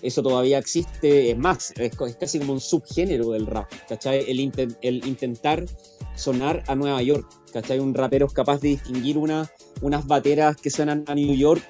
Eso 0.06 0.22
todavía 0.22 0.58
existe, 0.58 1.32
es 1.32 1.36
más, 1.36 1.72
es, 1.76 1.90
es 2.00 2.16
casi 2.16 2.38
como 2.38 2.52
un 2.52 2.60
subgénero 2.60 3.30
del 3.32 3.46
rap, 3.46 3.68
¿cachai? 3.88 4.24
El, 4.28 4.38
inten- 4.38 4.76
el 4.82 5.04
intentar 5.04 5.64
sonar 6.14 6.62
a 6.68 6.76
Nueva 6.76 7.02
York, 7.02 7.28
¿cachai? 7.52 7.80
Un 7.80 7.92
rapero 7.92 8.26
es 8.26 8.32
capaz 8.32 8.60
de 8.60 8.68
distinguir 8.68 9.18
una, 9.18 9.50
unas 9.82 10.06
bateras 10.06 10.56
que 10.56 10.70
suenan 10.70 11.02
a 11.08 11.14
New 11.16 11.34
York, 11.34 11.62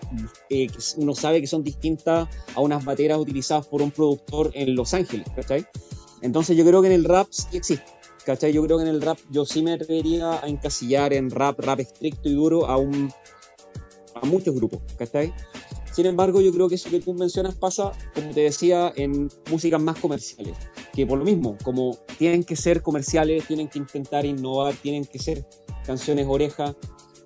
eh, 0.50 0.66
que 0.66 0.78
uno 0.98 1.14
sabe 1.14 1.40
que 1.40 1.46
son 1.46 1.64
distintas 1.64 2.28
a 2.54 2.60
unas 2.60 2.84
bateras 2.84 3.18
utilizadas 3.18 3.66
por 3.68 3.80
un 3.80 3.90
productor 3.90 4.50
en 4.52 4.74
Los 4.74 4.92
Ángeles, 4.92 5.26
¿cachai? 5.34 5.64
Entonces 6.20 6.56
yo 6.58 6.64
creo 6.66 6.82
que 6.82 6.88
en 6.88 6.94
el 6.94 7.04
rap 7.04 7.28
sí 7.30 7.56
existe, 7.56 7.86
¿cachai? 8.26 8.52
Yo 8.52 8.62
creo 8.64 8.76
que 8.76 8.82
en 8.84 8.90
el 8.90 9.00
rap 9.00 9.18
yo 9.30 9.46
sí 9.46 9.62
me 9.62 9.72
atrevería 9.72 10.44
a 10.44 10.46
encasillar 10.46 11.14
en 11.14 11.30
rap, 11.30 11.58
rap 11.60 11.80
estricto 11.80 12.28
y 12.28 12.34
duro 12.34 12.66
a, 12.66 12.76
un, 12.76 13.10
a 14.14 14.26
muchos 14.26 14.54
grupos, 14.54 14.80
¿cachai? 14.98 15.32
Sin 15.96 16.04
embargo, 16.04 16.42
yo 16.42 16.52
creo 16.52 16.68
que 16.68 16.74
eso 16.74 16.90
que 16.90 17.00
tú 17.00 17.14
mencionas 17.14 17.54
pasa, 17.54 17.90
como 18.14 18.28
te 18.28 18.40
decía, 18.42 18.92
en 18.96 19.30
músicas 19.50 19.80
más 19.80 19.98
comerciales, 19.98 20.54
que 20.92 21.06
por 21.06 21.18
lo 21.18 21.24
mismo, 21.24 21.56
como 21.64 21.96
tienen 22.18 22.44
que 22.44 22.54
ser 22.54 22.82
comerciales, 22.82 23.46
tienen 23.46 23.66
que 23.68 23.78
intentar 23.78 24.26
innovar, 24.26 24.74
tienen 24.74 25.06
que 25.06 25.18
ser 25.18 25.46
canciones 25.86 26.26
oreja, 26.28 26.76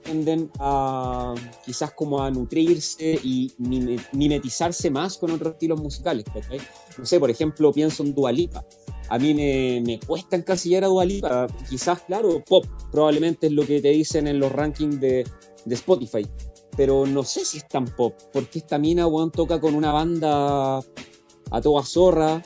tienden 0.05 0.53
a 0.61 1.35
quizás 1.67 1.91
como 1.95 2.23
a 2.23 2.31
nutrirse 2.31 3.19
y 3.25 3.53
mime- 3.59 3.99
mimetizarse 4.13 4.89
más 4.89 5.19
con 5.19 5.33
otros 5.33 5.55
estilos 5.55 5.83
musicales. 5.83 6.25
No 6.97 7.05
sé, 7.05 7.19
por 7.19 7.29
ejemplo, 7.31 7.73
pienso 7.73 8.05
en 8.05 8.15
Dualipa. 8.15 8.65
A 9.09 9.19
mí 9.19 9.35
me, 9.35 9.83
me 9.85 9.99
cuesta 9.99 10.37
encasillar 10.37 10.85
a 10.85 10.87
Dualipa. 10.87 11.49
Quizás, 11.69 12.03
claro, 12.03 12.41
pop 12.49 12.65
probablemente 12.93 13.49
es 13.49 13.53
lo 13.53 13.67
que 13.67 13.81
te 13.83 13.89
dicen 13.89 14.29
en 14.29 14.39
los 14.39 14.53
rankings 14.53 15.01
de, 15.01 15.25
de 15.65 15.75
Spotify. 15.75 16.25
Pero 16.81 17.05
no 17.05 17.25
sé 17.25 17.45
si 17.45 17.59
es 17.59 17.69
tan 17.69 17.85
pop, 17.85 18.15
porque 18.33 18.61
esta 18.61 18.79
mina, 18.79 19.07
weón, 19.07 19.31
toca 19.31 19.61
con 19.61 19.75
una 19.75 19.93
banda 19.93 20.79
a 20.79 21.61
toda 21.61 21.85
zorra. 21.85 22.43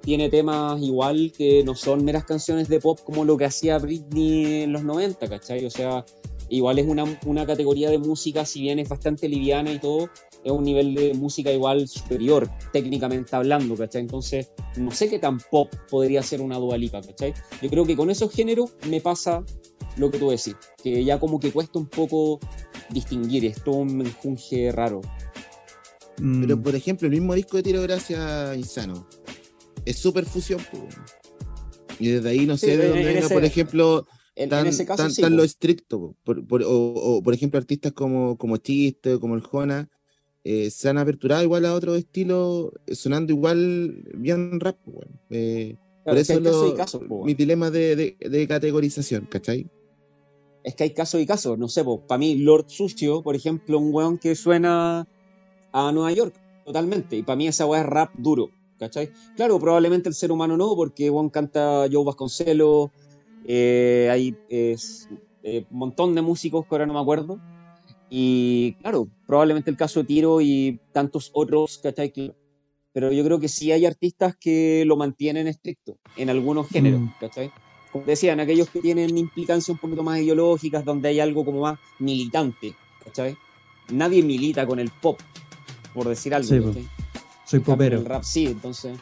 Tiene 0.00 0.28
temas 0.28 0.80
igual 0.80 1.32
que 1.36 1.64
no 1.64 1.74
son 1.74 2.04
meras 2.04 2.24
canciones 2.24 2.68
de 2.68 2.78
pop 2.78 3.00
como 3.02 3.24
lo 3.24 3.36
que 3.36 3.46
hacía 3.46 3.78
Britney 3.78 4.62
en 4.62 4.72
los 4.72 4.84
90, 4.84 5.28
¿cachai? 5.28 5.64
O 5.64 5.70
sea, 5.70 6.04
igual 6.48 6.78
es 6.78 6.86
una, 6.86 7.02
una 7.26 7.44
categoría 7.46 7.90
de 7.90 7.98
música, 7.98 8.44
si 8.44 8.60
bien 8.60 8.78
es 8.78 8.88
bastante 8.88 9.28
liviana 9.28 9.72
y 9.72 9.80
todo, 9.80 10.08
es 10.44 10.52
un 10.52 10.62
nivel 10.62 10.94
de 10.94 11.12
música 11.14 11.50
igual 11.50 11.88
superior, 11.88 12.48
técnicamente 12.72 13.34
hablando, 13.34 13.74
¿cachai? 13.74 14.02
Entonces, 14.02 14.52
no 14.76 14.92
sé 14.92 15.10
qué 15.10 15.18
tan 15.18 15.38
pop 15.50 15.74
podría 15.90 16.22
ser 16.22 16.42
una 16.42 16.58
dualipa, 16.58 17.02
¿cachai? 17.02 17.34
Yo 17.60 17.68
creo 17.68 17.84
que 17.84 17.96
con 17.96 18.08
esos 18.08 18.32
géneros 18.32 18.76
me 18.88 19.00
pasa 19.00 19.44
lo 19.96 20.12
que 20.12 20.18
tú 20.20 20.30
decís, 20.30 20.54
que 20.80 21.04
ya 21.04 21.18
como 21.18 21.40
que 21.40 21.50
cuesta 21.50 21.80
un 21.80 21.86
poco 21.86 22.38
distinguir, 22.90 23.44
es 23.44 23.62
todo 23.62 23.76
un 23.76 23.96
menjunje 23.96 24.70
raro. 24.72 25.00
Mm, 26.18 26.40
Pero 26.42 26.62
por 26.62 26.74
ejemplo, 26.74 27.06
el 27.06 27.12
mismo 27.14 27.34
disco 27.34 27.56
de 27.56 27.62
Tiro 27.64 27.82
Gracia 27.82 28.54
Insano 28.54 29.08
es 29.84 29.96
súper 29.96 30.24
fusión. 30.26 30.60
Y 31.98 32.08
desde 32.08 32.28
ahí 32.30 32.46
no 32.46 32.56
Sí, 32.56 32.66
sé 32.66 32.76
de 32.76 32.88
dónde 32.88 33.00
en 33.02 33.06
venga, 33.06 33.20
ese- 33.26 33.34
por 33.34 33.44
ejemplo, 33.44 34.06
En, 34.36 34.44
en 34.44 34.48
tan, 34.50 34.66
ese 34.66 34.84
caso 34.84 35.02
tan- 35.02 35.12
sí. 35.12 35.22
tan 35.22 35.36
lo 35.36 35.44
estricto. 35.44 35.98
po. 36.00 36.16
Por, 36.24 36.46
por- 36.46 36.62
o, 36.62 36.68
o, 36.94 37.22
por 37.22 37.34
ejemplo, 37.34 37.58
artistas 37.58 37.92
como, 37.92 38.36
como 38.36 38.56
Chiste 38.56 39.14
o 39.14 39.20
como 39.20 39.34
el 39.34 39.42
Jona 39.42 39.88
eh, 40.44 40.70
se 40.70 40.88
han 40.90 40.98
aperturado 40.98 41.42
igual 41.42 41.64
a 41.64 41.72
otro 41.74 41.94
estilo, 41.94 42.72
eh, 42.86 42.94
sonando 42.94 43.32
igual 43.32 44.04
bien 44.14 44.60
rap. 44.60 44.76
weón. 44.86 45.20
Eh, 45.30 45.76
Claro, 46.04 46.16
por 46.16 46.18
es 46.18 46.26
que 46.28 46.34
eso 46.34 47.00
lo- 47.00 47.08
po. 47.08 47.24
mi 47.24 47.32
dilema 47.34 47.70
de, 47.70 47.96
de- 47.96 48.16
de 48.28 48.46
categorización, 48.48 49.24
¿cachai? 49.30 49.70
Es 50.64 50.74
que 50.74 50.84
hay 50.84 50.90
casos 50.90 51.20
y 51.20 51.26
casos. 51.26 51.58
No 51.58 51.68
sé, 51.68 51.84
para 52.08 52.18
mí, 52.18 52.36
Lord 52.36 52.64
Sucio, 52.68 53.22
por 53.22 53.36
ejemplo, 53.36 53.78
un 53.78 53.94
weón 53.94 54.18
que 54.18 54.34
suena 54.34 55.06
a 55.72 55.92
Nueva 55.92 56.10
York, 56.12 56.34
totalmente. 56.64 57.16
Y 57.16 57.22
para 57.22 57.36
mí 57.36 57.46
esa 57.46 57.66
weá 57.66 57.82
es 57.82 57.86
rap 57.86 58.12
duro, 58.16 58.50
¿cachai? 58.78 59.12
Claro, 59.36 59.60
probablemente 59.60 60.08
el 60.08 60.14
ser 60.14 60.32
humano 60.32 60.56
no, 60.56 60.74
porque 60.74 61.10
weón 61.10 61.28
canta 61.30 61.86
Joe 61.92 62.04
Vasconcelos, 62.04 62.90
eh, 63.46 64.08
hay 64.10 64.34
eh, 64.48 64.76
un 65.70 65.78
montón 65.78 66.14
de 66.14 66.22
músicos 66.22 66.64
que 66.66 66.74
ahora 66.74 66.86
no 66.86 66.94
me 66.94 67.00
acuerdo. 67.00 67.38
Y 68.08 68.74
claro, 68.80 69.08
probablemente 69.26 69.70
el 69.70 69.76
caso 69.76 70.00
de 70.00 70.06
Tiro 70.06 70.40
y 70.40 70.80
tantos 70.92 71.30
otros, 71.34 71.78
¿cachai? 71.82 72.12
Pero 72.92 73.12
yo 73.12 73.24
creo 73.24 73.40
que 73.40 73.48
sí 73.48 73.72
hay 73.72 73.86
artistas 73.86 74.36
que 74.36 74.84
lo 74.86 74.96
mantienen 74.96 75.48
estricto 75.48 75.98
en 76.16 76.30
algunos 76.30 76.68
géneros, 76.68 77.00
Mm. 77.00 77.08
¿cachai? 77.20 77.50
Como 77.94 78.06
decían, 78.06 78.40
aquellos 78.40 78.68
que 78.70 78.80
tienen 78.80 79.16
implicancias 79.16 79.68
un 79.68 79.78
poquito 79.78 80.02
más 80.02 80.18
ideológicas, 80.18 80.84
donde 80.84 81.10
hay 81.10 81.20
algo 81.20 81.44
como 81.44 81.60
más 81.60 81.78
militante, 82.00 82.74
¿cachai? 83.04 83.36
Nadie 83.92 84.20
milita 84.20 84.66
con 84.66 84.80
el 84.80 84.90
pop, 84.90 85.20
por 85.94 86.08
decir 86.08 86.34
algo, 86.34 86.48
Sí. 86.48 86.88
Soy 87.46 87.58
En 87.58 87.62
popero. 87.64 87.98
El 88.00 88.04
rap 88.04 88.24
sí, 88.24 88.46
entonces, 88.46 88.98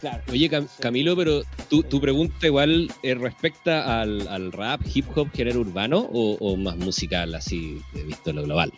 claro. 0.00 0.22
Oye, 0.30 0.48
Cam- 0.48 0.68
Camilo, 0.78 1.16
pero 1.16 1.42
tu, 1.68 1.82
tu 1.82 2.00
pregunta 2.00 2.46
igual 2.46 2.88
eh, 3.02 3.16
respecta 3.16 4.00
al, 4.00 4.28
al 4.28 4.52
rap, 4.52 4.80
hip 4.94 5.06
hop, 5.16 5.28
género 5.32 5.62
urbano 5.62 5.98
o, 6.12 6.36
o 6.38 6.56
más 6.56 6.76
musical, 6.76 7.34
así, 7.34 7.82
visto 8.06 8.32
lo 8.32 8.44
global. 8.44 8.72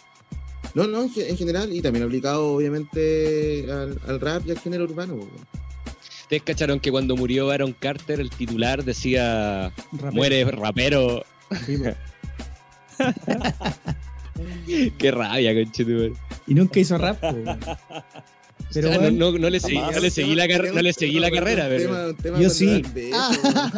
No, 0.72 0.86
no, 0.86 1.02
en 1.02 1.10
ge- 1.12 1.28
en 1.28 1.36
general, 1.36 1.70
y 1.74 1.82
también 1.82 2.06
aplicado 2.06 2.54
obviamente 2.54 3.70
al, 3.70 4.00
al 4.06 4.18
rap 4.18 4.46
y 4.46 4.52
al 4.52 4.58
género 4.60 4.84
urbano. 4.84 5.28
¿Ustedes 6.28 6.42
cacharon 6.42 6.78
que 6.78 6.90
cuando 6.90 7.16
murió 7.16 7.50
Aaron 7.50 7.72
Carter, 7.72 8.20
el 8.20 8.28
titular 8.28 8.84
decía, 8.84 9.72
Rapero. 9.92 10.12
muere 10.12 10.44
rapero? 10.44 11.24
Sí. 11.64 11.78
Qué 14.98 15.10
rabia, 15.10 15.54
conchetumare. 15.54 16.12
Y 16.46 16.54
nunca 16.54 16.80
hizo 16.80 16.98
rap. 16.98 17.22
weón. 17.22 17.44
Pero 18.74 18.88
O 18.88 18.92
sea, 18.92 19.00
weón, 19.00 19.16
no, 19.18 19.32
no- 19.32 19.38
no 19.38 19.48
le 19.50 19.60
seguí, 19.60 19.78
no 19.78 19.98
le 19.98 20.10
seguí 20.10 20.34
la, 20.34 20.46
car- 20.46 20.74
no 20.74 20.82
le 20.82 20.92
seguí 20.92 21.18
la 21.18 21.30
carrera, 21.30 21.68
pero... 21.70 22.38
Yo 22.38 22.50
sí. 22.50 22.82
Beso, 22.92 23.16
Ah. 23.16 23.30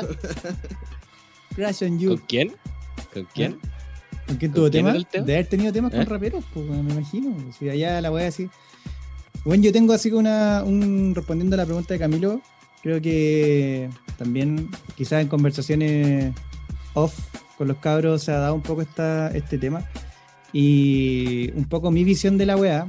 Crash 1.54 1.84
on 1.84 1.90
¿Con 1.90 1.98
You. 2.00 2.20
quién? 2.26 2.56
¿Con 3.14 3.24
quién? 3.32 3.52
¿Con 4.26 4.36
quién 4.38 4.50
¿Con 4.50 4.52
tuvo 4.62 4.70
quién 4.70 4.84
tema? 4.86 4.96
el 4.96 5.06
tema? 5.06 5.26
De 5.26 5.34
haber 5.34 5.46
tenido 5.46 5.72
temas 5.72 5.94
¿Eh? 5.94 5.98
con 5.98 6.06
raperos, 6.06 6.44
pues, 6.52 6.66
me 6.66 6.92
imagino. 6.92 7.36
Si 7.56 7.68
allá 7.68 8.00
la 8.00 8.10
voy 8.10 8.24
así. 8.24 8.48
Bueno, 9.44 9.62
yo 9.62 9.72
tengo 9.72 9.92
así 9.92 10.10
una, 10.12 10.62
un, 10.64 11.14
respondiendo 11.14 11.54
a 11.54 11.58
la 11.58 11.64
pregunta 11.64 11.94
de 11.94 12.00
Camilo, 12.00 12.40
creo 12.82 13.00
que 13.00 13.88
también 14.18 14.70
quizás 14.96 15.22
en 15.22 15.28
conversaciones 15.28 16.34
off 16.94 17.18
con 17.56 17.68
los 17.68 17.78
cabros 17.78 18.22
se 18.22 18.32
ha 18.32 18.38
dado 18.38 18.54
un 18.54 18.62
poco 18.62 18.82
esta, 18.82 19.28
este 19.28 19.58
tema. 19.58 19.84
Y 20.52 21.52
un 21.54 21.64
poco 21.64 21.90
mi 21.90 22.04
visión 22.04 22.36
de 22.38 22.46
la 22.46 22.56
weá 22.56 22.88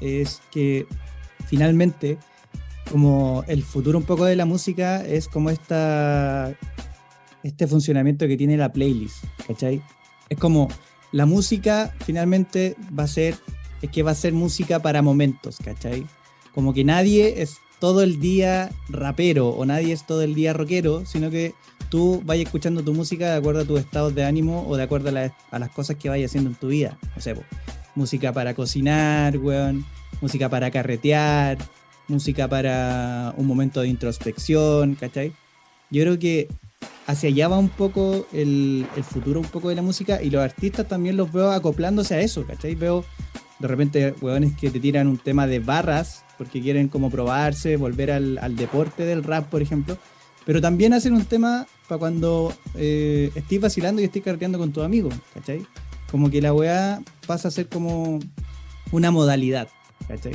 es 0.00 0.40
que 0.50 0.86
finalmente, 1.46 2.18
como 2.90 3.44
el 3.46 3.62
futuro 3.62 3.98
un 3.98 4.04
poco 4.04 4.24
de 4.24 4.36
la 4.36 4.46
música 4.46 5.04
es 5.04 5.28
como 5.28 5.50
esta, 5.50 6.54
este 7.42 7.66
funcionamiento 7.66 8.26
que 8.26 8.36
tiene 8.36 8.56
la 8.56 8.72
playlist, 8.72 9.24
¿cachai? 9.46 9.82
Es 10.28 10.38
como 10.38 10.68
la 11.12 11.26
música 11.26 11.94
finalmente 12.04 12.76
va 12.96 13.04
a 13.04 13.08
ser, 13.08 13.36
es 13.82 13.90
que 13.90 14.02
va 14.02 14.10
a 14.12 14.14
ser 14.14 14.32
música 14.32 14.80
para 14.80 15.02
momentos, 15.02 15.58
¿cachai? 15.64 16.06
Como 16.54 16.72
que 16.74 16.84
nadie 16.84 17.42
es 17.42 17.58
todo 17.78 18.02
el 18.02 18.18
día 18.20 18.70
rapero 18.88 19.48
o 19.50 19.64
nadie 19.64 19.92
es 19.92 20.04
todo 20.06 20.22
el 20.22 20.34
día 20.34 20.52
rockero, 20.52 21.06
sino 21.06 21.30
que 21.30 21.54
tú 21.90 22.20
vayas 22.24 22.46
escuchando 22.46 22.82
tu 22.82 22.92
música 22.92 23.30
de 23.30 23.36
acuerdo 23.36 23.60
a 23.60 23.64
tus 23.64 23.78
estados 23.80 24.14
de 24.14 24.24
ánimo 24.24 24.66
o 24.68 24.76
de 24.76 24.82
acuerdo 24.82 25.10
a, 25.10 25.12
la- 25.12 25.34
las 25.52 25.70
cosas 25.70 25.96
que 25.96 26.08
vayas 26.08 26.30
haciendo 26.30 26.50
en 26.50 26.56
tu 26.56 26.68
vida. 26.68 26.98
O 27.16 27.20
sea, 27.20 27.34
po, 27.36 27.42
música 27.94 28.32
para 28.32 28.54
cocinar, 28.54 29.38
weón, 29.38 29.84
música 30.20 30.48
para 30.48 30.70
carretear, 30.72 31.58
música 32.08 32.48
para 32.48 33.32
un 33.36 33.46
momento 33.46 33.80
de 33.80 33.88
introspección, 33.88 34.96
¿cachai? 34.96 35.32
Yo 35.90 36.02
creo 36.02 36.18
que 36.18 36.48
hacia 37.06 37.28
allá 37.30 37.48
va 37.48 37.58
un 37.58 37.68
poco 37.70 38.26
el, 38.32 38.86
el 38.96 39.04
futuro 39.04 39.40
un 39.40 39.46
poco 39.46 39.68
de 39.68 39.76
la 39.76 39.82
música 39.82 40.20
y 40.22 40.30
los 40.30 40.42
artistas 40.42 40.88
también 40.88 41.16
los 41.16 41.32
veo 41.32 41.50
acoplándose 41.52 42.14
a 42.16 42.20
eso, 42.20 42.44
¿cachai? 42.46 42.74
Veo 42.74 43.04
de 43.58 43.68
repente 43.68 44.14
hueones 44.20 44.56
que 44.56 44.70
te 44.70 44.80
tiran 44.80 45.06
un 45.06 45.18
tema 45.18 45.46
de 45.46 45.60
barras 45.60 46.24
porque 46.36 46.62
quieren 46.62 46.88
como 46.88 47.10
probarse, 47.10 47.76
volver 47.76 48.12
al, 48.12 48.38
al 48.38 48.56
deporte 48.56 49.04
del 49.04 49.24
rap, 49.24 49.48
por 49.48 49.60
ejemplo, 49.60 49.98
pero 50.46 50.60
también 50.60 50.94
hacen 50.94 51.12
un 51.12 51.24
tema 51.24 51.66
para 51.88 51.98
cuando 51.98 52.54
eh, 52.74 53.30
estés 53.34 53.60
vacilando 53.60 54.00
y 54.00 54.04
estés 54.04 54.22
carreteando 54.22 54.58
con 54.58 54.72
tus 54.72 54.84
amigos, 54.84 55.14
¿cachai? 55.34 55.66
Como 56.10 56.30
que 56.30 56.40
la 56.40 56.54
weá 56.54 57.02
pasa 57.26 57.48
a 57.48 57.50
ser 57.50 57.68
como 57.68 58.18
una 58.92 59.10
modalidad, 59.10 59.68
¿cachai? 60.06 60.32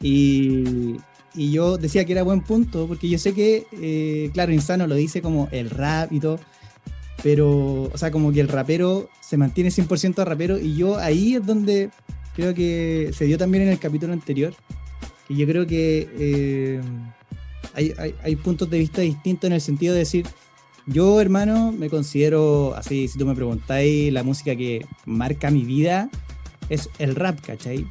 Y, 0.00 0.96
y 1.34 1.52
yo 1.52 1.78
decía 1.78 2.04
que 2.04 2.12
era 2.12 2.22
buen 2.22 2.42
punto, 2.42 2.86
porque 2.86 3.08
yo 3.08 3.18
sé 3.18 3.32
que, 3.32 3.66
eh, 3.72 4.30
claro, 4.32 4.52
Insano 4.52 4.86
lo 4.86 4.94
dice 4.94 5.22
como 5.22 5.48
el 5.52 5.70
rap 5.70 6.12
y 6.12 6.20
todo, 6.20 6.38
pero, 7.22 7.90
o 7.92 7.98
sea, 7.98 8.10
como 8.10 8.32
que 8.32 8.40
el 8.40 8.48
rapero 8.48 9.08
se 9.20 9.36
mantiene 9.36 9.70
100% 9.70 10.24
rapero, 10.24 10.58
y 10.58 10.76
yo 10.76 10.98
ahí 10.98 11.34
es 11.34 11.46
donde 11.46 11.90
creo 12.34 12.54
que 12.54 13.10
se 13.14 13.24
dio 13.24 13.38
también 13.38 13.64
en 13.64 13.70
el 13.70 13.78
capítulo 13.78 14.12
anterior, 14.12 14.54
que 15.28 15.34
yo 15.34 15.46
creo 15.46 15.66
que 15.66 16.08
eh, 16.18 16.80
hay, 17.74 17.92
hay, 17.98 18.14
hay 18.22 18.36
puntos 18.36 18.68
de 18.70 18.78
vista 18.78 19.00
distintos 19.02 19.48
en 19.48 19.54
el 19.54 19.60
sentido 19.60 19.94
de 19.94 20.00
decir, 20.00 20.26
yo, 20.86 21.20
hermano, 21.20 21.72
me 21.72 21.88
considero, 21.88 22.74
así, 22.74 23.06
si 23.06 23.18
tú 23.18 23.26
me 23.26 23.34
preguntáis, 23.34 24.12
la 24.12 24.22
música 24.22 24.56
que 24.56 24.84
marca 25.04 25.50
mi 25.50 25.64
vida 25.64 26.10
es 26.68 26.88
el 26.98 27.14
rap, 27.14 27.40
¿cachai? 27.40 27.86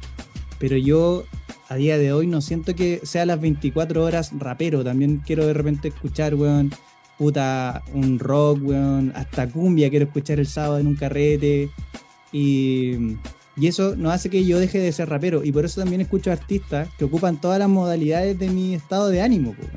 Pero 0.58 0.76
yo 0.76 1.24
a 1.68 1.76
día 1.76 1.98
de 1.98 2.12
hoy 2.12 2.26
no 2.26 2.40
siento 2.40 2.74
que 2.74 3.00
sea 3.04 3.24
las 3.24 3.40
24 3.40 4.04
horas 4.04 4.32
rapero. 4.38 4.84
También 4.84 5.22
quiero 5.24 5.46
de 5.46 5.54
repente 5.54 5.88
escuchar, 5.88 6.34
weón, 6.34 6.72
puta, 7.16 7.82
un 7.94 8.18
rock, 8.18 8.58
weón, 8.62 9.12
hasta 9.14 9.48
cumbia 9.48 9.88
quiero 9.88 10.06
escuchar 10.06 10.40
el 10.40 10.46
sábado 10.46 10.78
en 10.78 10.88
un 10.88 10.96
carrete. 10.96 11.70
Y, 12.32 13.16
y 13.60 13.66
eso 13.68 13.94
no 13.96 14.10
hace 14.10 14.30
que 14.30 14.44
yo 14.44 14.58
deje 14.58 14.78
de 14.78 14.90
ser 14.92 15.08
rapero. 15.08 15.44
Y 15.44 15.52
por 15.52 15.64
eso 15.64 15.80
también 15.80 16.00
escucho 16.00 16.32
artistas 16.32 16.88
que 16.98 17.04
ocupan 17.04 17.40
todas 17.40 17.58
las 17.58 17.68
modalidades 17.68 18.38
de 18.38 18.48
mi 18.48 18.74
estado 18.74 19.08
de 19.08 19.20
ánimo, 19.22 19.54
weón. 19.58 19.70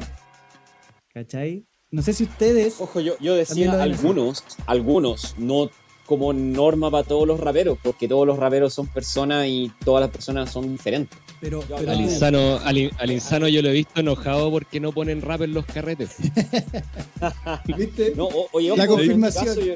¿cachai? 1.14 1.66
No 1.92 2.02
sé 2.02 2.14
si 2.14 2.24
ustedes... 2.24 2.76
Ojo, 2.80 3.00
yo, 3.02 3.14
yo 3.20 3.36
decía 3.36 3.72
algunos, 3.84 4.44
algunos, 4.66 5.36
no 5.38 5.70
como 6.06 6.34
norma 6.34 6.90
para 6.92 7.04
todos 7.08 7.28
los 7.28 7.40
raperos, 7.40 7.78
porque 7.82 8.08
todos 8.08 8.26
los 8.28 8.38
raperos 8.38 8.74
son 8.74 8.88
personas 8.88 9.46
y 9.48 9.72
todas 9.86 10.02
las 10.02 10.10
personas 10.10 10.52
son 10.52 10.72
diferentes. 10.72 11.18
Pero, 11.40 11.62
pero- 11.62 11.92
Al 11.92 12.02
insano, 12.02 12.60
al, 12.64 12.78
in- 12.78 12.92
al 12.98 13.12
insano 13.18 13.48
yo 13.48 13.62
lo 13.62 13.70
he 13.70 13.74
visto 13.74 14.00
enojado 14.00 14.50
porque 14.52 14.80
no 14.80 14.92
ponen 14.92 15.22
rap 15.22 15.42
en 15.44 15.54
los 15.54 15.66
carretes. 15.66 16.16
¿viste? 17.78 18.14
No, 18.16 18.26
o- 18.26 18.48
oye, 18.54 18.70
La 18.76 18.84
mi 18.84 18.90
confirmación. 18.90 19.46
caso, 19.46 19.62
yo, 19.62 19.76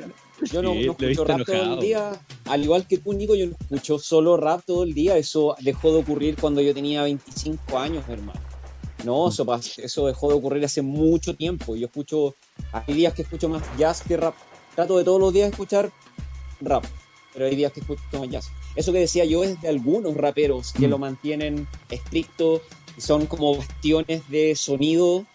yo 0.51 0.61
no, 0.61 0.73
Sí, 0.73 0.87
escucho 0.87 1.23
rap 1.25 1.45
todo 1.45 1.73
el 1.75 1.79
día. 1.79 2.11
Al 2.45 2.63
igual 2.63 2.87
que 2.87 2.97
tú, 2.97 3.13
Nico, 3.13 3.35
yo 3.35 3.47
no 3.47 3.53
escucho 3.59 3.99
solo 3.99 4.37
rap 4.37 4.61
todo 4.65 4.83
el 4.83 4.93
día. 4.93 5.17
Eso 5.17 5.55
dejó 5.61 5.91
de 5.93 5.99
ocurrir 5.99 6.35
cuando 6.39 6.61
yo 6.61 6.73
tenía 6.73 7.03
25 7.03 7.77
años, 7.79 8.03
hermano. 8.07 8.39
No, 9.03 9.29
eso, 9.29 9.45
pas- 9.45 9.77
eso 9.81 10.07
dejó 10.07 10.29
de 10.29 10.35
ocurrir 10.35 10.63
hace 10.65 10.81
mucho 10.81 11.35
tiempo. 11.35 11.75
Yo 11.75 11.85
escucho, 11.87 12.35
hay 12.71 12.93
días 12.93 13.13
que 13.13 13.21
escucho 13.23 13.47
más 13.49 13.63
jazz 13.77 14.01
que 14.01 14.17
rap. 14.17 14.33
Trato 14.75 14.97
de 14.97 15.03
todos 15.03 15.19
los 15.19 15.33
días 15.33 15.49
escuchar 15.51 15.91
rap, 16.61 16.83
pero 17.33 17.45
hay 17.45 17.55
días 17.55 17.71
que 17.71 17.79
escucho 17.81 18.01
más 18.19 18.29
jazz. 18.29 18.49
Eso 18.75 18.91
que 18.91 18.99
decía 18.99 19.25
yo 19.25 19.43
es 19.43 19.59
de 19.61 19.69
algunos 19.69 20.15
raperos 20.15 20.71
que 20.73 20.87
Mm. 20.87 20.91
lo 20.91 20.97
mantienen 20.99 21.67
estricto 21.89 22.61
son 22.97 23.25
como 23.27 23.55
bastiones 23.57 24.27
de 24.29 24.55
sonido 24.55 25.25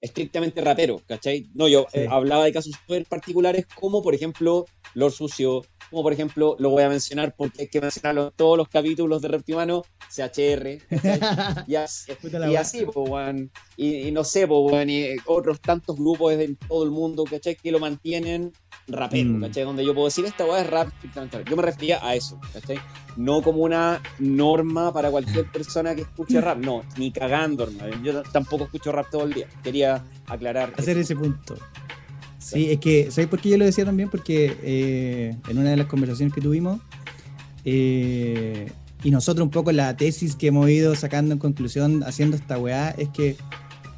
estrictamente 0.00 0.60
rapero, 0.60 1.00
¿cachai? 1.06 1.48
No, 1.54 1.68
yo 1.68 1.86
Sí. 1.92 2.00
eh, 2.00 2.06
hablaba 2.10 2.44
de 2.44 2.52
casos 2.52 2.72
súper 2.74 3.04
particulares 3.06 3.66
como, 3.74 4.02
por 4.02 4.14
ejemplo, 4.14 4.64
Lord 4.94 5.12
Sucio, 5.12 5.64
como 5.90 6.02
por 6.02 6.12
ejemplo, 6.12 6.56
lo 6.58 6.70
voy 6.70 6.82
a 6.82 6.88
mencionar 6.88 7.34
porque 7.36 7.62
hay 7.62 7.68
que 7.68 7.80
mencionarlo 7.80 8.28
en 8.28 8.32
todos 8.36 8.56
los 8.58 8.68
capítulos 8.68 9.22
de 9.22 9.28
Reptimano, 9.28 9.82
CHR, 10.10 10.78
y, 11.66 11.74
así, 11.76 12.12
y 12.50 12.56
así, 12.56 12.84
po, 12.86 13.02
weón. 13.04 13.50
y, 13.76 14.08
y 14.08 14.12
no 14.12 14.24
sé, 14.24 14.46
po, 14.46 14.60
weón, 14.60 14.90
y 14.90 15.06
otros 15.26 15.60
tantos 15.60 15.96
grupos 15.96 16.32
en 16.34 16.56
todo 16.56 16.84
el 16.84 16.90
mundo, 16.90 17.24
¿cachai? 17.24 17.56
Que 17.56 17.70
lo 17.72 17.78
mantienen 17.78 18.52
rapero, 18.86 19.30
Mm. 19.30 19.42
¿cachai? 19.42 19.64
Donde 19.64 19.84
yo 19.84 19.92
puedo 19.94 20.06
decir, 20.06 20.24
esta 20.24 20.44
weá 20.44 20.60
es 20.62 20.66
rap. 20.70 20.88
Yo 21.48 21.56
me 21.56 21.62
refería 21.62 21.98
a 22.06 22.14
eso, 22.14 22.40
¿cachai? 22.52 22.78
No 23.16 23.42
como 23.42 23.62
una 23.62 24.00
norma 24.18 24.92
para 24.92 25.10
cualquier 25.10 25.50
persona 25.50 25.94
que 25.94 26.02
escuche 26.02 26.40
rap, 26.40 26.58
no, 26.58 26.82
ni 26.96 27.10
cagando, 27.10 27.64
hermano. 27.64 28.02
Yo 28.02 28.22
tampoco 28.22 28.64
escucho 28.64 28.92
rap 28.92 29.10
todo 29.10 29.24
el 29.24 29.32
día. 29.34 29.48
Quería 29.62 30.04
aclarar. 30.26 30.72
hacer 30.76 30.96
eso. 30.96 31.12
ese 31.12 31.16
punto. 31.16 31.54
Sí, 32.52 32.70
es 32.70 32.78
que, 32.78 33.10
¿sabes 33.10 33.28
por 33.28 33.40
qué 33.40 33.50
yo 33.50 33.58
lo 33.58 33.64
decía 33.66 33.84
también? 33.84 34.08
Porque 34.08 34.56
eh, 34.62 35.36
en 35.48 35.58
una 35.58 35.70
de 35.70 35.76
las 35.76 35.86
conversaciones 35.86 36.34
que 36.34 36.40
tuvimos, 36.40 36.80
eh, 37.64 38.70
y 39.02 39.10
nosotros 39.10 39.44
un 39.44 39.50
poco 39.50 39.70
la 39.70 39.96
tesis 39.96 40.34
que 40.34 40.46
hemos 40.46 40.68
ido 40.70 40.94
sacando 40.94 41.34
en 41.34 41.38
conclusión 41.38 42.02
haciendo 42.04 42.36
esta 42.36 42.58
weá, 42.58 42.90
es 42.90 43.10
que 43.10 43.36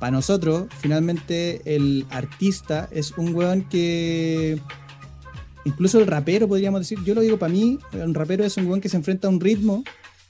para 0.01 0.13
nosotros, 0.13 0.67
finalmente, 0.81 1.61
el 1.65 2.07
artista 2.11 2.89
es 2.91 3.13
un 3.19 3.35
weón 3.35 3.63
que. 3.69 4.59
Incluso 5.65 6.01
el 6.01 6.07
rapero, 6.07 6.49
podríamos 6.49 6.81
decir. 6.81 6.99
Yo 7.05 7.15
lo 7.15 7.21
digo 7.21 7.39
para 7.39 7.53
mí, 7.53 7.79
un 7.93 8.15
rapero 8.15 8.43
es 8.45 8.57
un 8.57 8.67
weón 8.67 8.81
que 8.81 8.89
se 8.89 8.97
enfrenta 8.97 9.29
a 9.29 9.31
un 9.31 9.41
ritmo 9.41 9.85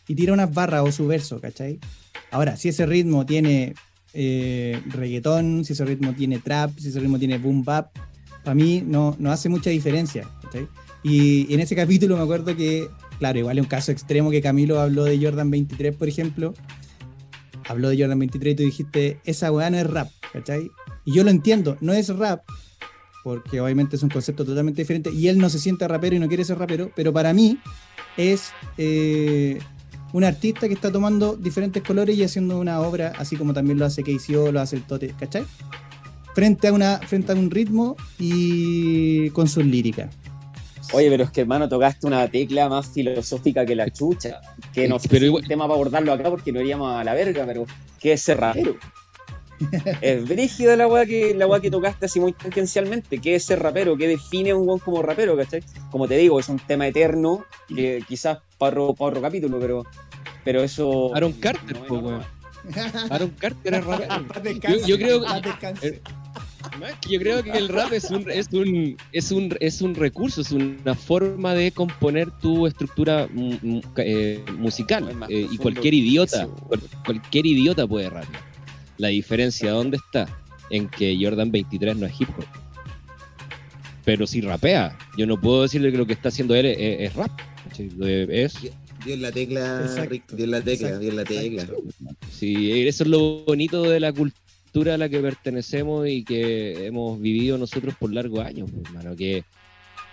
y 0.08 0.16
tira 0.16 0.32
unas 0.32 0.52
barras 0.52 0.82
o 0.82 0.90
su 0.92 1.06
verso, 1.06 1.40
¿cachai? 1.40 1.78
Ahora, 2.32 2.56
si 2.56 2.68
ese 2.68 2.84
ritmo 2.84 3.24
tiene 3.24 3.74
eh, 4.12 4.82
reggaetón, 4.88 5.64
si 5.64 5.72
ese 5.72 5.84
ritmo 5.84 6.14
tiene 6.14 6.40
trap, 6.40 6.76
si 6.78 6.88
ese 6.88 6.98
ritmo 6.98 7.18
tiene 7.18 7.38
boom 7.38 7.64
bap, 7.64 7.96
para 8.44 8.54
mí 8.54 8.82
no, 8.84 9.16
no 9.18 9.30
hace 9.32 9.48
mucha 9.48 9.70
diferencia. 9.70 10.28
¿cachai? 10.42 10.68
Y, 11.02 11.52
en 11.52 11.60
ese 11.60 11.74
capítulo 11.74 12.16
me 12.16 12.22
acuerdo 12.22 12.56
que, 12.56 12.88
claro, 13.18 13.38
igual 13.38 13.58
es 13.58 13.64
un 13.64 13.68
caso 13.68 13.92
extremo 13.92 14.30
que 14.30 14.42
Camilo 14.42 14.80
habló 14.80 15.04
de 15.04 15.18
Jordan 15.20 15.50
23, 15.50 15.94
por 15.96 16.08
ejemplo. 16.08 16.54
Habló 17.68 17.88
de 17.88 17.98
Jordan 17.98 18.18
23 18.18 18.52
y 18.52 18.56
tú 18.56 18.62
dijiste, 18.64 19.20
esa 19.24 19.52
weá 19.52 19.70
no 19.70 19.78
es 19.78 19.86
rap, 19.86 20.10
¿cachai? 20.32 20.70
Y 21.04 21.12
yo 21.12 21.24
lo 21.24 21.30
entiendo, 21.30 21.76
no 21.80 21.92
es 21.92 22.08
rap, 22.08 22.42
porque 23.22 23.60
obviamente 23.60 23.96
es 23.96 24.02
un 24.02 24.08
concepto 24.08 24.44
totalmente 24.44 24.82
diferente 24.82 25.10
y 25.12 25.28
él 25.28 25.38
no 25.38 25.48
se 25.48 25.58
siente 25.58 25.86
rapero 25.86 26.16
y 26.16 26.18
no 26.18 26.26
quiere 26.26 26.44
ser 26.44 26.58
rapero, 26.58 26.90
pero 26.96 27.12
para 27.12 27.32
mí 27.32 27.58
es 28.16 28.50
eh, 28.76 29.60
un 30.12 30.24
artista 30.24 30.66
que 30.66 30.74
está 30.74 30.90
tomando 30.90 31.36
diferentes 31.36 31.82
colores 31.82 32.16
y 32.16 32.24
haciendo 32.24 32.58
una 32.58 32.80
obra, 32.80 33.12
así 33.18 33.36
como 33.36 33.54
también 33.54 33.78
lo 33.78 33.84
hace 33.84 34.02
KCO, 34.02 34.50
lo 34.50 34.60
hace 34.60 34.76
el 34.76 34.82
Tote, 34.82 35.14
¿cachai? 35.18 35.44
Frente 36.34 36.68
a, 36.68 36.72
una, 36.72 36.98
frente 36.98 37.32
a 37.32 37.34
un 37.34 37.50
ritmo 37.50 37.96
y 38.18 39.30
con 39.30 39.48
sus 39.48 39.64
líricas. 39.64 40.14
Oye, 40.92 41.08
pero 41.10 41.24
es 41.24 41.30
que 41.30 41.42
hermano, 41.42 41.68
tocaste 41.68 42.06
una 42.06 42.26
tecla 42.28 42.68
más 42.68 42.88
filosófica 42.88 43.64
que 43.66 43.74
la 43.76 43.90
chucha. 43.90 44.40
Que 44.72 44.88
no 44.88 44.98
sé 44.98 45.08
Pero 45.08 45.18
si 45.20 45.24
es 45.24 45.28
igual- 45.28 45.42
un 45.42 45.48
tema 45.48 45.64
para 45.64 45.74
abordarlo 45.74 46.12
acá 46.12 46.30
porque 46.30 46.52
no 46.52 46.60
iríamos 46.60 46.94
a 46.94 47.04
la 47.04 47.14
verga, 47.14 47.44
pero 47.46 47.64
¿qué 48.00 48.12
es 48.14 48.22
ser 48.22 48.40
rapero? 48.40 48.76
es 50.00 50.26
brígida 50.26 50.74
la 50.74 50.88
weá 50.88 51.04
que, 51.04 51.34
la 51.34 51.46
weá 51.46 51.60
que 51.60 51.70
tocaste 51.70 52.06
así 52.06 52.18
muy 52.18 52.32
tangencialmente. 52.32 53.18
¿Qué 53.18 53.34
es 53.34 53.44
ser 53.44 53.60
rapero? 53.62 53.96
¿Qué 53.96 54.08
define 54.08 54.50
a 54.50 54.56
un 54.56 54.66
weón 54.66 54.78
como 54.80 55.02
rapero? 55.02 55.36
¿cachai? 55.36 55.62
Como 55.90 56.08
te 56.08 56.16
digo, 56.16 56.40
es 56.40 56.48
un 56.48 56.58
tema 56.58 56.86
eterno 56.86 57.44
que 57.68 58.02
quizás 58.08 58.38
para 58.58 58.80
otro, 58.80 59.20
capítulo, 59.20 59.58
pero, 59.60 59.84
pero 60.44 60.62
eso. 60.62 61.14
Aaron 61.14 61.32
Carter, 61.34 61.78
no 61.88 61.98
weón. 61.98 62.22
Aaron 63.10 63.30
Carter 63.38 63.74
es 63.74 63.84
rapero. 63.84 64.26
Paz 64.28 64.42
descanse, 64.42 64.80
Yo- 64.80 64.86
yo 64.86 64.96
creo 64.96 65.20
que- 65.80 66.00
Yo 67.08 67.18
creo 67.18 67.42
que 67.42 67.50
el 67.50 67.68
rap 67.68 67.92
es 67.92 68.10
un, 68.10 68.30
es 68.30 68.48
un, 68.52 68.96
es 69.12 69.32
un, 69.32 69.56
es 69.60 69.82
un 69.82 69.94
recurso, 69.94 70.40
es 70.40 70.52
una 70.52 70.94
forma 70.94 71.54
de 71.54 71.72
componer 71.72 72.30
tu 72.40 72.66
estructura 72.66 73.28
eh, 73.96 74.44
musical. 74.58 75.16
Eh, 75.28 75.46
y 75.50 75.56
cualquier 75.58 75.94
idiota, 75.94 76.48
cualquier 77.04 77.46
idiota 77.46 77.86
puede 77.86 78.10
rap. 78.10 78.24
La 78.98 79.08
diferencia, 79.08 79.72
¿dónde 79.72 79.96
está? 79.96 80.28
En 80.70 80.88
que 80.88 81.18
Jordan 81.20 81.50
23 81.50 81.96
no 81.96 82.06
es 82.06 82.20
hip 82.20 82.28
hop. 82.36 82.44
Pero 84.04 84.26
si 84.26 84.40
rapea, 84.40 84.96
yo 85.16 85.26
no 85.26 85.40
puedo 85.40 85.62
decirle 85.62 85.92
que 85.92 85.98
lo 85.98 86.06
que 86.06 86.12
está 86.12 86.28
haciendo 86.28 86.54
él 86.54 86.66
es, 86.66 86.76
es 86.78 87.14
rap. 87.14 87.30
Es, 87.78 88.54
Dio 89.04 89.16
la 89.16 89.32
tecla, 89.32 89.80
Exacto. 89.82 90.10
Rick, 90.10 90.30
dio 90.32 90.46
la 90.46 90.60
tecla, 90.60 90.88
Exacto. 90.88 90.98
dio 90.98 91.12
la 91.12 91.24
tecla. 91.24 91.66
Sí, 92.30 92.86
eso 92.86 93.04
es 93.04 93.08
lo 93.08 93.44
bonito 93.44 93.82
de 93.82 94.00
la 94.00 94.12
cultura 94.12 94.49
a 94.72 94.96
la 94.98 95.08
que 95.08 95.20
pertenecemos 95.20 96.06
y 96.08 96.24
que 96.24 96.86
hemos 96.86 97.20
vivido 97.20 97.58
nosotros 97.58 97.94
por 97.98 98.12
largos 98.12 98.40
años, 98.44 98.70
pues, 98.72 98.86
hermano, 98.86 99.16
que, 99.16 99.44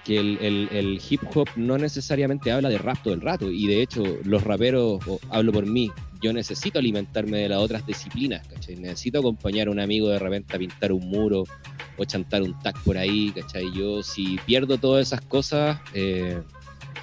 que 0.04 0.18
el, 0.18 0.38
el- 0.42 0.70
el 0.72 1.02
hip 1.10 1.22
hop 1.36 1.48
no 1.56 1.78
necesariamente 1.78 2.52
habla 2.52 2.70
de 2.70 2.78
rap 2.78 2.98
todo 3.04 3.14
el 3.14 3.22
rato, 3.22 3.52
y 3.52 3.68
de 3.68 3.82
hecho 3.82 4.04
los 4.24 4.44
raperos, 4.44 5.00
o 5.08 5.20
hablo 5.30 5.52
por 5.52 5.66
mí, 5.66 5.92
yo 6.22 6.34
necesito 6.34 6.80
alimentarme 6.80 7.38
de 7.40 7.50
las 7.50 7.60
otras 7.60 7.86
disciplinas, 7.86 8.48
¿cachai? 8.48 8.76
Necesito 8.78 9.20
acompañar 9.20 9.68
a 9.68 9.72
un 9.72 9.80
amigo 9.80 10.10
de 10.10 10.18
repente 10.18 10.56
a 10.56 10.60
pintar 10.60 10.92
un 10.92 11.08
muro 11.08 11.44
o 11.98 12.06
chantar 12.06 12.42
un 12.42 12.58
tag 12.60 12.76
por 12.84 12.98
ahí, 12.98 13.32
¿cachai? 13.36 13.66
Yo 13.76 14.02
si 14.02 14.38
pierdo 14.46 14.78
todas 14.80 15.06
esas 15.08 15.22
cosas, 15.22 15.80
eh, 15.94 16.42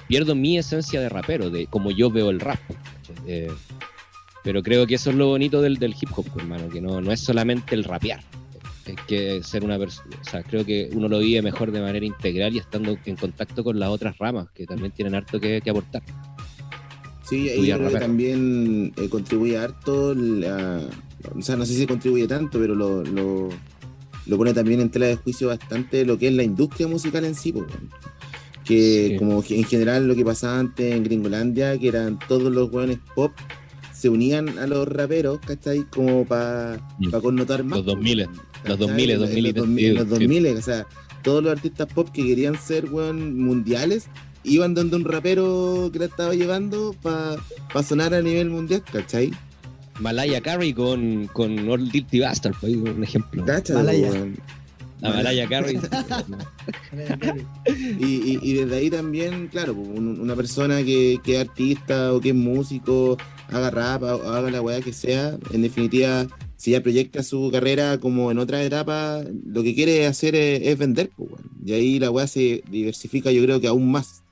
pierdo 0.09 0.35
mi 0.35 0.57
esencia 0.57 0.99
de 0.99 1.07
rapero, 1.07 1.49
de 1.49 1.67
como 1.67 1.91
yo 1.91 2.09
veo 2.11 2.29
el 2.29 2.39
rap. 2.41 2.59
Eh, 3.25 3.47
pero 4.45 4.63
creo 4.63 4.87
que 4.87 4.95
eso 4.95 5.09
es 5.09 5.17
lo 5.17 5.27
bonito 5.27 5.61
del, 5.61 5.75
del 5.77 5.93
hip 5.99 6.09
hop, 6.15 6.27
hermano, 6.37 6.69
que 6.69 6.79
no, 6.79 7.01
no 7.01 7.11
es 7.11 7.19
solamente 7.19 7.75
el 7.75 7.83
rapear. 7.83 8.21
Es 8.85 8.95
que 9.07 9.41
ser 9.43 9.63
una 9.65 9.77
persona, 9.79 10.15
o 10.21 10.23
sea, 10.29 10.43
creo 10.43 10.63
que 10.63 10.89
uno 10.93 11.07
lo 11.09 11.17
vive 11.19 11.41
mejor 11.41 11.71
de 11.71 11.81
manera 11.81 12.05
integral 12.05 12.55
y 12.55 12.59
estando 12.59 12.95
en 13.05 13.15
contacto 13.17 13.63
con 13.63 13.77
las 13.79 13.89
otras 13.89 14.15
ramas 14.19 14.47
que 14.53 14.65
también 14.67 14.91
tienen 14.91 15.15
harto 15.15 15.39
que, 15.39 15.59
que 15.61 15.69
aportar. 15.71 16.03
Sí, 17.27 17.49
ahí 17.49 17.49
Estudiar 17.49 17.79
yo 17.79 17.85
creo 17.85 17.89
que 17.89 17.93
rapero. 17.95 18.05
también 18.05 18.93
eh, 18.97 19.09
contribuye 19.09 19.57
harto, 19.57 20.13
la- 20.13 20.81
o 21.35 21.41
sea, 21.41 21.55
no 21.55 21.65
sé 21.65 21.73
si 21.73 21.87
contribuye 21.87 22.27
tanto, 22.27 22.59
pero 22.59 22.75
lo, 22.75 23.03
lo, 23.03 23.49
lo 24.27 24.37
pone 24.37 24.53
también 24.53 24.79
en 24.81 24.91
tela 24.91 25.07
de 25.07 25.15
juicio 25.15 25.47
bastante 25.47 26.05
lo 26.05 26.19
que 26.19 26.27
es 26.27 26.33
la 26.33 26.43
industria 26.43 26.87
musical 26.87 27.25
en 27.25 27.33
sí, 27.33 27.51
weón. 27.51 27.67
que 28.63 29.09
Sí. 29.13 29.15
como 29.17 29.43
en 29.49 29.63
general 29.63 30.07
lo 30.07 30.15
que 30.15 30.23
pasaba 30.23 30.59
antes 30.59 30.93
en 30.93 31.03
Gringolandia, 31.03 31.75
que 31.79 31.87
eran 31.87 32.19
todos 32.27 32.53
los 32.53 32.71
weones 32.71 32.99
pop, 33.15 33.31
se 33.95 34.09
unían 34.09 34.59
a 34.59 34.67
los 34.67 34.87
raperos, 34.87 35.39
¿cachai? 35.39 35.83
Como 35.89 36.25
para 36.25 36.79
Mm. 36.99 37.09
connotar 37.21 37.63
más. 37.63 37.77
Los 37.77 37.85
pues, 37.85 37.95
2000, 37.95 38.17
weón, 38.19 38.31
los 38.35 38.43
¿cachai? 38.63 38.77
2000, 38.77 39.09
En 39.11 39.19
2000, 39.19 39.43
los 39.45 39.55
2000, 39.55 39.85
sí. 39.85 39.91
los 39.97 40.09
2000, 40.09 40.47
o 40.57 40.61
sea, 40.61 40.87
todos 41.23 41.43
los 41.43 41.51
artistas 41.53 41.87
pop 41.93 42.09
que 42.13 42.23
querían 42.25 42.57
ser, 42.59 42.91
weón, 42.91 43.39
mundiales, 43.39 44.07
iban 44.43 44.73
donde 44.75 44.95
un 44.97 45.05
rapero 45.05 45.89
que 45.91 45.99
la 45.99 46.05
estaba 46.05 46.33
llevando 46.35 46.95
para 47.01 47.37
sonar 47.83 48.13
a 48.13 48.21
nivel 48.21 48.49
mundial, 48.49 48.83
¿cachai? 48.91 49.31
Malaya 49.99 50.41
Carey 50.41 50.73
con, 50.73 51.27
con 51.27 51.67
Old 51.69 51.89
Dirty 51.91 52.19
Bastard, 52.19 52.53
pues, 52.59 52.75
un 52.75 53.01
ejemplo. 53.03 53.45
¿Cachai? 53.45 53.77
Malaya. 53.77 54.09
weón? 54.11 54.35
A 55.01 55.09
Malaya 55.09 55.47
Carey. 55.47 55.77
Y, 57.99 58.05
y- 58.05 58.39
y 58.41 58.53
desde 58.53 58.75
ahí 58.77 58.89
también, 58.89 59.47
claro, 59.47 59.73
un- 59.73 60.19
una 60.19 60.35
persona 60.35 60.83
que, 60.83 61.19
que 61.23 61.35
es 61.41 61.47
artista 61.47 62.13
o 62.13 62.19
que 62.21 62.29
es 62.29 62.35
músico, 62.35 63.17
haga 63.49 63.69
rap 63.71 64.03
haga 64.03 64.49
la 64.51 64.61
weá 64.61 64.81
que 64.81 64.93
sea, 64.93 65.37
en 65.51 65.61
definitiva, 65.61 66.27
si 66.57 66.71
ya 66.71 66.81
proyecta 66.81 67.23
su 67.23 67.49
carrera 67.51 67.99
como 67.99 68.31
en 68.31 68.39
otra 68.39 68.63
etapa, 68.63 69.23
lo 69.45 69.63
que 69.63 69.75
quiere 69.75 70.07
hacer 70.07 70.35
es, 70.35 70.77
vender, 70.77 71.09
pues. 71.15 71.31
Y 71.65 71.73
ahí 71.73 71.99
la 71.99 72.11
weá 72.11 72.27
se 72.27 72.63
diversifica, 72.69 73.31
yo 73.31 73.41
creo 73.43 73.59
que 73.61 73.67
aún 73.67 73.91
más. 73.91 74.23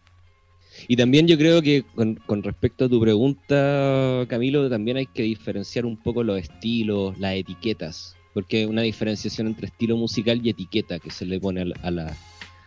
Y 0.87 0.95
también 0.97 1.27
yo 1.27 1.37
creo 1.37 1.61
que 1.61 1.83
con, 1.95 2.15
con 2.25 2.43
respecto 2.43 2.85
a 2.85 2.89
tu 2.89 2.99
pregunta, 2.99 4.25
Camilo, 4.27 4.69
también 4.69 4.97
hay 4.97 5.05
que 5.05 5.23
diferenciar 5.23 5.85
un 5.85 5.97
poco 5.97 6.23
los 6.23 6.39
estilos, 6.39 7.17
las 7.19 7.35
etiquetas, 7.35 8.15
porque 8.33 8.57
hay 8.59 8.65
una 8.65 8.81
diferenciación 8.81 9.47
entre 9.47 9.67
estilo 9.67 9.95
musical 9.97 10.41
y 10.43 10.49
etiqueta 10.49 10.99
que 10.99 11.09
se 11.11 11.25
le 11.25 11.39
pone 11.39 11.61
a, 11.61 11.65
la- 11.65 11.75
a 11.83 11.91
la- 11.91 12.17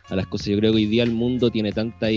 a 0.08 0.14
las 0.16 0.26
cosas. 0.28 0.46
Yo 0.46 0.58
creo 0.58 0.70
que 0.72 0.76
hoy 0.78 0.86
día 0.86 1.02
el 1.02 1.10
mundo 1.10 1.50
tiene 1.50 1.72
tanta, 1.72 2.08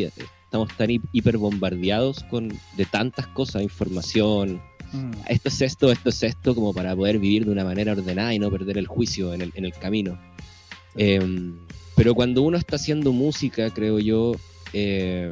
estamos 0.50 0.76
tan 0.76 0.89
hi- 0.89 1.02
hiperbombardeados 1.12 2.24
con 2.24 2.50
de 2.76 2.86
tantas 2.86 3.28
cosas, 3.28 3.62
información, 3.62 4.60
Mm. 4.91 5.12
esto 5.28 5.50
es 5.50 5.62
esto, 5.62 5.91
esto 5.91 6.10
es 6.10 6.24
esto, 6.24 6.56
como 6.56 6.74
para 6.74 6.95
poder 6.95 7.20
vivir 7.20 7.45
de 7.45 7.52
una 7.52 7.64
manera 7.64 7.91
ordenada 7.91 8.34
y 8.34 8.39
no 8.39 8.50
perder 8.50 8.80
el 8.80 8.88
juicio 8.88 9.32
en 9.36 9.41
el, 9.41 9.52
en 9.54 9.66
el 9.66 9.74
camino. 9.74 10.20
Em, 10.95 11.56
pero 11.95 12.16
cuando 12.16 12.41
uno 12.41 12.58
está 12.58 12.78
haciendo 12.78 13.12
música, 13.14 13.70
creo 13.72 14.00
yo, 14.00 14.32
eh, 14.74 15.32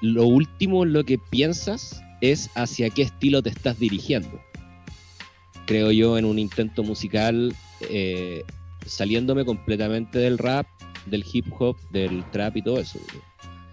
lo 0.00 0.26
último 0.26 0.84
en 0.84 0.92
lo 0.92 1.02
que 1.02 1.18
piensas 1.18 2.00
es 2.20 2.48
hacia 2.54 2.88
qué 2.90 3.02
estilo 3.02 3.42
te 3.42 3.50
estás 3.50 3.80
dirigiendo. 3.80 4.40
Creo 5.66 5.90
yo 5.90 6.16
en 6.18 6.24
un 6.24 6.38
intento 6.38 6.84
musical, 6.84 7.52
eh, 7.90 8.44
saliéndome 8.84 9.44
completamente 9.44 10.20
del 10.20 10.38
rap, 10.38 10.68
del 11.06 11.24
hip 11.32 11.46
hop, 11.58 11.76
del 11.90 12.24
trap 12.30 12.56
y 12.58 12.62
todo 12.62 12.78
eso. 12.78 13.00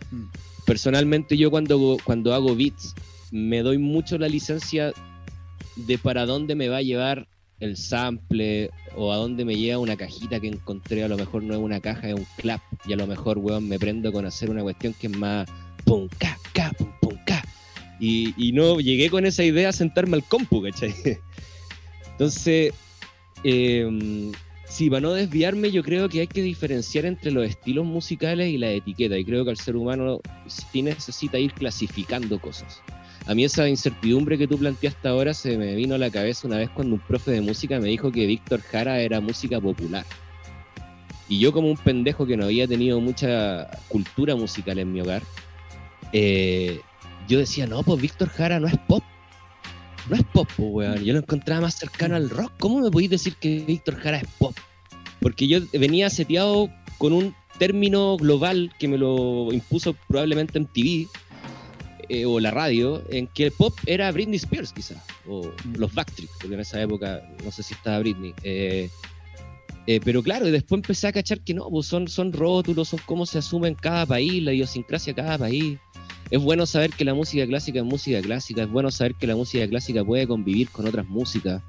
Mm. 0.10 0.24
Personalmente 0.66 1.38
yo 1.38 1.52
cuando, 1.52 1.98
cuando 2.04 2.34
hago 2.34 2.56
beats, 2.56 2.96
me 3.32 3.62
doy 3.62 3.78
mucho 3.78 4.18
la 4.18 4.30
licencia 4.30 4.94
de 5.76 5.98
para 5.98 6.26
dónde 6.26 6.56
me 6.56 6.70
va 6.70 6.78
a 6.78 6.82
llevar 6.82 7.28
el 7.60 7.78
sample 7.78 8.70
o 8.96 9.12
a 9.12 9.18
dónde 9.18 9.46
me 9.46 9.56
lleva 9.56 9.80
una 9.80 9.96
cajita 9.96 10.40
que 10.40 10.48
encontré, 10.48 11.04
a 11.04 11.08
lo 11.08 11.18
mejor 11.18 11.44
no 11.44 11.54
es 11.54 11.60
una 11.60 11.80
caja, 11.80 12.10
es 12.10 12.16
un 12.16 12.28
clap, 12.38 12.62
y 12.86 12.94
a 12.94 12.96
lo 12.98 13.08
mejor, 13.08 13.38
weón, 13.38 13.68
me 13.68 13.80
prendo 13.80 14.12
con 14.12 14.26
hacer 14.26 14.50
una 14.50 14.62
cuestión 14.62 14.94
que 14.94 15.08
es 15.08 15.18
más 15.18 15.48
pum, 15.86 16.08
ca, 16.18 16.38
ca, 16.54 16.72
pum, 16.78 16.90
pum, 17.02 17.18
ca. 17.26 17.44
Y, 18.00 18.34
y 18.38 18.52
no 18.52 18.80
llegué 18.80 19.10
con 19.10 19.26
esa 19.26 19.44
idea 19.44 19.70
a 19.70 19.74
sentarme 19.74 20.16
al 20.16 20.24
compu, 20.24 20.62
¿cachai? 20.62 20.94
Entonces, 22.12 22.74
eh, 23.44 24.32
sí, 24.74 24.90
para 24.90 25.02
no 25.02 25.14
desviarme, 25.14 25.70
yo 25.70 25.84
creo 25.84 26.10
que 26.10 26.22
hay 26.22 26.28
que 26.28 26.42
diferenciar 26.42 27.06
entre 27.06 27.32
los 27.32 27.46
estilos 27.48 27.86
musicales 27.86 28.50
y 28.50 28.58
la 28.58 28.72
etiqueta, 28.72 29.18
y 29.18 29.24
creo 29.24 29.46
que 29.46 29.52
el 29.52 29.58
ser 29.58 29.76
humano 29.76 30.20
sí 30.48 30.82
necesita 30.82 31.38
ir 31.38 31.54
clasificando 31.54 32.40
cosas. 32.40 32.82
A 33.28 33.36
mí 33.36 33.46
esa 33.46 33.70
incertidumbre 33.70 34.38
que 34.38 34.48
tú 34.48 34.58
planteaste 34.58 35.08
ahora 35.08 35.34
se 35.34 35.58
me 35.58 35.76
vino 35.76 35.96
a 35.96 35.98
la 36.00 36.10
cabeza 36.10 36.48
una 36.48 36.58
vez 36.58 36.70
cuando 36.72 36.96
un 36.96 37.02
profe 37.02 37.32
de 37.32 37.42
música 37.42 37.80
me 37.80 37.88
dijo 37.88 38.12
que 38.12 38.26
Víctor 38.26 38.62
Jara 38.62 39.00
era 39.00 39.22
música 39.22 39.62
popular. 39.62 40.06
Y 41.30 41.40
yo 41.40 41.54
como 41.54 41.70
un 41.70 41.78
pendejo 41.78 42.26
que 42.26 42.36
no 42.36 42.46
había 42.46 42.68
tenido 42.68 43.00
mucha 43.00 43.70
cultura 43.88 44.36
musical 44.36 44.80
en 44.80 44.92
mi 44.92 45.02
hogar, 45.02 45.22
eh, 46.12 46.80
yo 47.28 47.40
decía, 47.40 47.68
no, 47.68 47.84
pues 47.84 48.02
Víctor 48.02 48.30
Jara 48.30 48.60
no 48.60 48.68
es 48.68 48.78
pop. 48.88 49.04
No 50.10 50.16
es 50.16 50.24
pop, 50.24 50.50
weón. 50.58 51.04
Yo 51.04 51.14
lo 51.14 51.20
encontraba 51.20 51.62
más 51.62 51.76
cercano 51.76 52.16
al 52.16 52.30
rock. 52.30 52.52
¿Cómo 52.60 52.82
me 52.82 52.92
podéis 52.92 53.12
decir 53.12 53.36
que 53.36 53.60
Víctor 53.60 53.96
Jara 53.96 54.18
es 54.18 54.28
pop? 54.38 54.56
Porque 55.20 55.48
yo 55.48 55.60
venía 55.74 56.10
seteado 56.10 56.70
con 56.98 57.14
un 57.14 57.36
término 57.58 58.18
global 58.18 58.72
que 58.80 58.88
me 58.88 58.98
lo 58.98 59.52
impuso 59.54 59.96
probablemente 60.08 60.58
en 60.58 60.66
TV 60.66 61.08
eh, 62.10 62.26
o 62.26 62.40
la 62.40 62.52
radio, 62.52 63.02
en 63.10 63.28
que 63.28 63.46
el 63.46 63.52
pop 63.52 63.74
era 63.86 64.12
Britney 64.12 64.36
Spears, 64.36 64.74
quizás, 64.74 64.98
o 65.28 65.50
los 65.78 65.94
Backstreet, 65.94 66.30
porque 66.40 66.56
en 66.56 66.60
esa 66.60 66.82
época 66.82 67.22
no 67.44 67.52
sé 67.52 67.64
si 67.64 67.74
estaba 67.74 68.00
Britney. 68.00 68.34
Eh, 68.44 68.90
eh, 69.88 70.00
pero 70.04 70.22
claro, 70.22 70.46
después 70.46 70.80
empecé 70.80 71.08
a 71.08 71.14
cachar 71.14 71.42
que 71.42 71.54
no, 71.54 71.70
pues 71.70 71.88
son, 71.88 72.08
son 72.08 72.34
rótulos, 72.34 72.90
son 72.90 73.00
cómo 73.06 73.26
se 73.26 73.38
asume 73.38 73.70
en 73.70 73.76
cada 73.76 74.06
país, 74.06 74.44
la 74.44 74.54
idiosincrasia 74.54 75.14
de 75.14 75.22
cada 75.22 75.38
país. 75.38 75.78
Es 76.34 76.42
bueno 76.42 76.66
saber 76.66 76.90
que 76.90 77.06
la 77.06 77.14
música 77.14 77.46
clásica 77.46 77.78
es 77.78 77.86
música 77.86 78.20
clásica, 78.20 78.64
es 78.64 78.70
bueno 78.72 78.90
saber 78.90 79.14
que 79.14 79.28
la 79.28 79.36
música 79.36 79.68
clásica 79.68 80.04
puede 80.04 80.26
convivir 80.26 80.68
con 80.72 80.88
otras 80.88 81.08
músicas. 81.08 81.62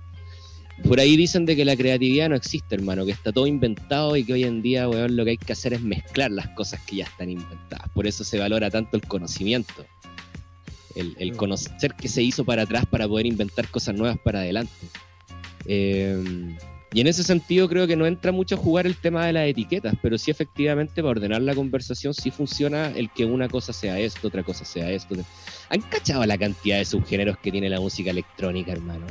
Por 0.88 0.98
ahí 0.98 1.18
dicen 1.18 1.44
de 1.44 1.54
que 1.54 1.66
la 1.66 1.76
creatividad 1.76 2.30
no 2.30 2.34
existe, 2.34 2.74
hermano, 2.74 3.04
que 3.04 3.12
está 3.12 3.30
todo 3.30 3.46
inventado 3.46 4.16
y 4.16 4.24
que 4.24 4.32
hoy 4.32 4.44
en 4.44 4.62
día, 4.62 4.88
weón, 4.88 5.16
lo 5.16 5.24
que 5.24 5.32
hay 5.32 5.36
que 5.36 5.52
hacer 5.52 5.74
es 5.74 5.82
mezclar 5.82 6.30
las 6.30 6.48
cosas 6.54 6.80
que 6.86 6.96
ya 6.96 7.04
están 7.04 7.28
inventadas. 7.28 7.90
Por 7.90 8.06
eso 8.06 8.24
se 8.24 8.38
valora 8.38 8.70
tanto 8.70 8.96
el 8.96 9.02
conocimiento. 9.02 9.84
El, 10.94 11.14
el 11.18 11.36
conocer 11.36 11.92
qué 12.00 12.08
se 12.08 12.22
hizo 12.22 12.46
para 12.46 12.62
atrás 12.62 12.86
para 12.86 13.06
poder 13.06 13.26
inventar 13.26 13.68
cosas 13.68 13.94
nuevas 13.94 14.16
para 14.24 14.38
adelante. 14.38 14.72
Eh, 15.66 16.56
y 16.94 17.00
en 17.00 17.08
ese 17.08 17.24
sentido 17.24 17.68
creo 17.68 17.88
que 17.88 17.96
no 17.96 18.06
entra 18.06 18.30
mucho 18.30 18.54
a 18.54 18.58
jugar 18.58 18.86
el 18.86 18.94
tema 18.94 19.26
de 19.26 19.32
las 19.32 19.48
etiquetas, 19.48 19.96
pero 20.00 20.16
sí 20.16 20.30
efectivamente 20.30 21.02
para 21.02 21.10
ordenar 21.10 21.42
la 21.42 21.52
conversación 21.52 22.14
sí 22.14 22.30
funciona 22.30 22.86
el 22.86 23.10
que 23.10 23.24
una 23.24 23.48
cosa 23.48 23.72
sea 23.72 23.98
esto, 23.98 24.28
otra 24.28 24.44
cosa 24.44 24.64
sea 24.64 24.88
esto. 24.92 25.16
¿Han 25.70 25.80
cachado 25.80 26.24
la 26.24 26.38
cantidad 26.38 26.78
de 26.78 26.84
subgéneros 26.84 27.36
que 27.38 27.50
tiene 27.50 27.68
la 27.68 27.80
música 27.80 28.12
electrónica, 28.12 28.70
hermano? 28.70 29.06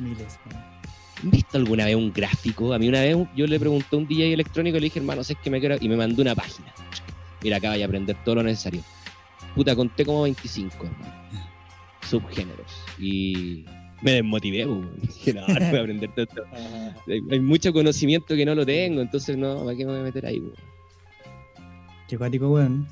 Miles. 0.00 0.36
¿Han 1.22 1.30
visto 1.30 1.58
alguna 1.58 1.84
vez 1.84 1.94
un 1.94 2.12
gráfico? 2.12 2.72
A 2.72 2.78
mí 2.80 2.88
una 2.88 3.02
vez 3.02 3.16
yo 3.36 3.46
le 3.46 3.60
pregunté 3.60 3.86
a 3.92 3.98
un 3.98 4.08
DJ 4.08 4.32
electrónico 4.32 4.76
y 4.76 4.80
le 4.80 4.84
dije, 4.86 4.98
hermano, 4.98 5.22
sé 5.22 5.36
que 5.36 5.48
me 5.48 5.60
quiero... 5.60 5.76
Y 5.80 5.88
me 5.88 5.96
mandó 5.96 6.22
una 6.22 6.34
página. 6.34 6.74
Mira, 7.44 7.58
acá 7.58 7.68
vaya 7.68 7.84
a 7.84 7.86
aprender 7.86 8.16
todo 8.24 8.34
lo 8.34 8.42
necesario. 8.42 8.82
Puta, 9.54 9.76
conté 9.76 10.04
como 10.04 10.22
25, 10.22 10.86
hermano. 10.86 11.14
Subgéneros. 12.02 12.72
Y 12.98 13.64
me 14.02 14.12
desmotivé, 14.12 14.66
pues. 14.66 14.86
Dije, 15.02 15.34
no, 15.34 15.46
no 15.46 15.54
voy 15.54 15.78
a 15.78 15.80
aprender 15.80 16.10
todo 16.14 16.24
esto. 16.24 16.42
Hay, 17.06 17.22
hay 17.30 17.40
mucho 17.40 17.72
conocimiento 17.72 18.34
que 18.34 18.44
no 18.44 18.54
lo 18.54 18.64
tengo, 18.64 19.00
entonces 19.00 19.36
no, 19.36 19.64
¿para 19.64 19.76
qué 19.76 19.84
me 19.84 19.92
voy 19.92 20.00
a 20.00 20.04
meter 20.04 20.26
ahí? 20.26 20.42
Qué 22.08 22.16
cuático, 22.16 22.48
weón. 22.48 22.86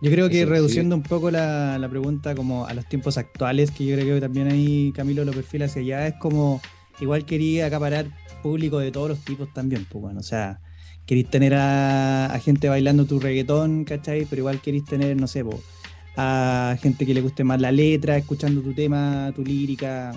Yo 0.00 0.10
creo 0.10 0.28
que 0.28 0.42
Eso, 0.42 0.50
reduciendo 0.50 0.96
un 0.96 1.02
poco 1.02 1.30
la, 1.30 1.78
la 1.78 1.88
pregunta 1.88 2.34
como 2.34 2.66
a 2.66 2.74
los 2.74 2.88
tiempos 2.88 3.18
actuales, 3.18 3.70
que 3.70 3.86
yo 3.86 3.96
creo 3.96 4.16
que 4.16 4.20
también 4.20 4.48
ahí 4.48 4.92
Camilo 4.96 5.24
lo 5.24 5.32
perfila 5.32 5.66
hacia 5.66 5.80
allá, 5.80 6.06
es 6.08 6.14
como 6.14 6.60
igual 7.00 7.24
quería 7.24 7.66
acaparar 7.66 8.06
público 8.42 8.80
de 8.80 8.90
todos 8.90 9.10
los 9.10 9.18
tipos 9.20 9.52
también, 9.52 9.86
pues 9.88 10.02
bueno, 10.02 10.18
o 10.18 10.24
sea, 10.24 10.60
queréis 11.06 11.30
tener 11.30 11.54
a, 11.54 12.26
a 12.26 12.38
gente 12.40 12.68
bailando 12.68 13.04
tu 13.04 13.20
reggaetón, 13.20 13.84
¿cachai? 13.84 14.26
Pero 14.28 14.40
igual 14.40 14.60
queréis 14.60 14.84
tener, 14.84 15.16
no 15.16 15.28
sé, 15.28 15.44
po, 15.44 15.62
a 16.16 16.76
gente 16.82 17.06
que 17.06 17.14
le 17.14 17.20
guste 17.20 17.44
más 17.44 17.60
la 17.60 17.72
letra, 17.72 18.16
escuchando 18.16 18.60
tu 18.60 18.74
tema, 18.74 19.32
tu 19.34 19.44
lírica, 19.44 20.12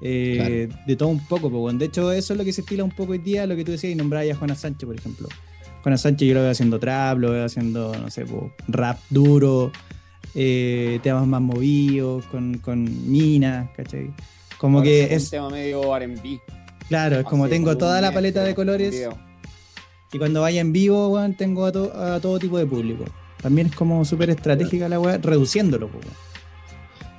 eh, 0.00 0.68
de 0.86 0.96
todo 0.96 1.08
un 1.08 1.24
poco, 1.26 1.48
bueno. 1.50 1.78
De 1.78 1.86
hecho, 1.86 2.12
eso 2.12 2.32
es 2.34 2.38
lo 2.38 2.44
que 2.44 2.52
se 2.52 2.60
estila 2.62 2.84
un 2.84 2.90
poco 2.90 3.12
hoy 3.12 3.18
día, 3.18 3.46
lo 3.46 3.56
que 3.56 3.64
tú 3.64 3.72
decías, 3.72 3.92
y 3.92 3.96
nombrabas 3.96 4.30
a 4.30 4.34
Juana 4.36 4.54
Sánchez, 4.54 4.86
por 4.86 4.96
ejemplo. 4.96 5.28
Juana 5.82 5.96
Sánchez 5.98 6.28
yo 6.28 6.34
lo 6.34 6.40
veo 6.42 6.50
haciendo 6.50 6.78
trap, 6.80 7.18
lo 7.18 7.30
veo 7.32 7.44
haciendo, 7.44 7.94
no 7.96 8.10
sé, 8.10 8.24
po, 8.24 8.50
rap 8.68 8.98
duro, 9.10 9.70
eh, 10.34 10.98
temas 11.02 11.26
más 11.26 11.40
movidos, 11.40 12.24
con, 12.26 12.58
con 12.58 13.10
minas, 13.10 13.70
¿cachai? 13.76 14.12
Como 14.58 14.78
Ahora 14.78 14.90
que 14.90 15.02
saca 15.02 15.12
un 15.14 15.16
es, 15.22 15.30
tema 15.30 15.50
medio 15.50 15.96
R&B. 15.96 16.40
claro, 16.88 17.18
es 17.20 17.24
como 17.24 17.48
tengo 17.48 17.76
toda 17.76 18.00
la 18.00 18.12
paleta 18.12 18.42
de 18.42 18.54
colores 18.54 19.06
y 20.12 20.18
cuando 20.18 20.40
vaya 20.40 20.60
en 20.60 20.72
vivo, 20.72 21.18
tengo 21.36 21.66
a, 21.66 21.72
to- 21.72 21.92
a 21.94 22.20
todo 22.20 22.38
tipo 22.38 22.58
de 22.58 22.66
público. 22.66 23.04
También 23.42 23.66
es 23.68 23.74
como 23.76 24.04
súper 24.04 24.30
estratégica 24.30 24.88
la 24.88 24.98
weá, 24.98 25.18
reduciéndolo, 25.18 25.88
po. 25.88 25.98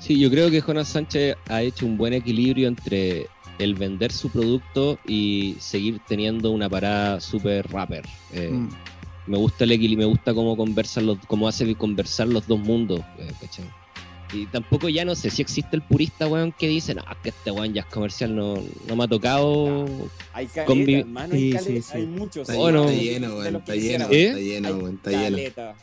Sí, 0.07 0.17
yo 0.17 0.29
creo 0.29 0.49
que 0.49 0.61
Jonas 0.61 0.87
Sánchez 0.87 1.35
ha 1.49 1.61
hecho 1.61 1.85
un 1.85 1.97
buen 1.97 2.13
equilibrio 2.13 2.69
entre 2.69 3.27
el 3.59 3.75
vender 3.75 4.13
su 4.13 4.29
producto 4.29 4.97
y 5.05 5.57
seguir 5.59 5.99
teniendo 6.07 6.51
una 6.51 6.69
parada 6.69 7.19
súper 7.19 7.69
rapper. 7.69 8.05
Eh, 8.31 8.49
Mm. 8.51 8.69
Me 9.27 9.37
gusta 9.37 9.65
el 9.65 9.73
equilibrio, 9.73 10.07
me 10.07 10.13
gusta 10.13 10.33
cómo 10.33 10.55
conversan 10.55 11.05
los, 11.05 11.17
cómo 11.27 11.49
hace 11.49 11.75
conversar 11.75 12.29
los 12.29 12.47
dos 12.47 12.59
mundos, 12.59 13.01
eh. 13.19 13.33
Y 14.31 14.45
tampoco 14.45 14.87
ya 14.87 15.03
no 15.03 15.15
sé 15.15 15.29
si 15.29 15.41
existe 15.41 15.75
el 15.75 15.81
purista, 15.81 16.27
weón, 16.27 16.53
que 16.53 16.69
dice, 16.69 16.95
no, 16.95 17.01
es 17.01 17.17
que 17.21 17.29
este 17.29 17.51
weón 17.51 17.73
ya 17.73 17.81
es 17.81 17.87
comercial, 17.87 18.33
no, 18.33 18.55
no 18.87 18.95
me 18.95 19.03
ha 19.03 19.07
tocado. 19.09 19.85
Hay 20.31 20.47
caleta, 20.47 20.99
hermano, 20.99 21.33
hay 21.33 21.41
sí, 21.41 21.57
caleta, 21.57 21.81
sí. 21.81 21.97
hay 21.97 22.05
muchos. 22.05 22.47
Está, 22.47 22.55
Bueno. 22.55 22.85
está 22.89 23.01
lleno, 23.01 23.27
weón. 23.35 23.51
que 23.51 23.57
Está 23.57 23.75
lleno, 23.75 24.05
¿Eh? 24.11 24.27
está 24.27 24.39
lleno. 24.39 24.87
Está 24.87 25.11
lleno. 25.11 25.77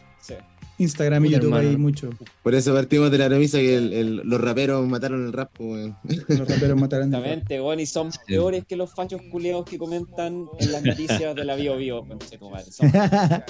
Instagram 0.78 1.24
y 1.24 1.28
Puta, 1.28 1.38
YouTube 1.40 1.54
hay 1.54 1.60
hermano. 1.66 1.78
mucho. 1.78 2.10
Por 2.42 2.54
eso 2.54 2.74
partimos 2.74 3.10
de 3.10 3.18
la 3.18 3.28
premisa 3.28 3.58
que 3.58 3.76
el- 3.76 3.92
el- 3.92 4.16
los 4.24 4.40
raperos 4.40 4.86
mataron 4.88 5.24
el 5.26 5.32
rap, 5.32 5.50
weón. 5.60 5.96
Los 6.28 6.48
raperos 6.48 6.78
matarán 6.80 7.10
de 7.10 7.16
Exactamente, 7.16 7.60
weón, 7.60 7.80
y 7.80 7.86
son 7.86 8.10
peores 8.26 8.64
que 8.64 8.76
los 8.76 8.92
fachos 8.92 9.20
culeados 9.30 9.64
que 9.66 9.78
comentan 9.78 10.46
en 10.58 10.72
las 10.72 10.82
noticias 10.82 11.34
de 11.34 11.44
la 11.44 11.54
Bio 11.56 11.76
Bio. 11.76 12.04
Son 12.70 12.92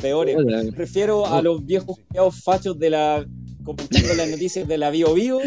peores. 0.03 0.37
Prefiero 0.77 1.27
a 1.27 1.41
los 1.43 1.65
viejos 1.65 1.99
culiados 2.09 2.43
fachos 2.43 2.79
de 2.79 2.91
la 2.91 3.27
comentando 3.65 4.15
las 4.15 4.29
noticias 4.29 4.69
de 4.69 4.77
la 4.79 4.91
Bio 4.91 5.15
Bio 5.15 5.39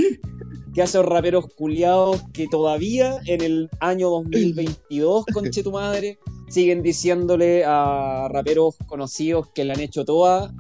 que 0.73 0.82
a 0.82 0.86
esos 0.86 1.05
raperos 1.05 1.45
culiados 1.55 2.23
que 2.34 2.47
todavía 2.47 3.17
en 3.25 3.41
el 3.41 3.69
año 3.80 4.09
2022, 4.09 5.25
conche 5.34 5.63
tu 5.63 5.71
madre, 5.71 6.17
siguen 6.49 6.82
diciéndole 6.82 7.63
a 7.65 8.28
raperos 8.32 8.75
conocidos 8.88 9.49
que 9.53 9.65
le 9.65 9.73
han 9.73 9.80
hecho 9.80 10.05
toda, 10.05 10.53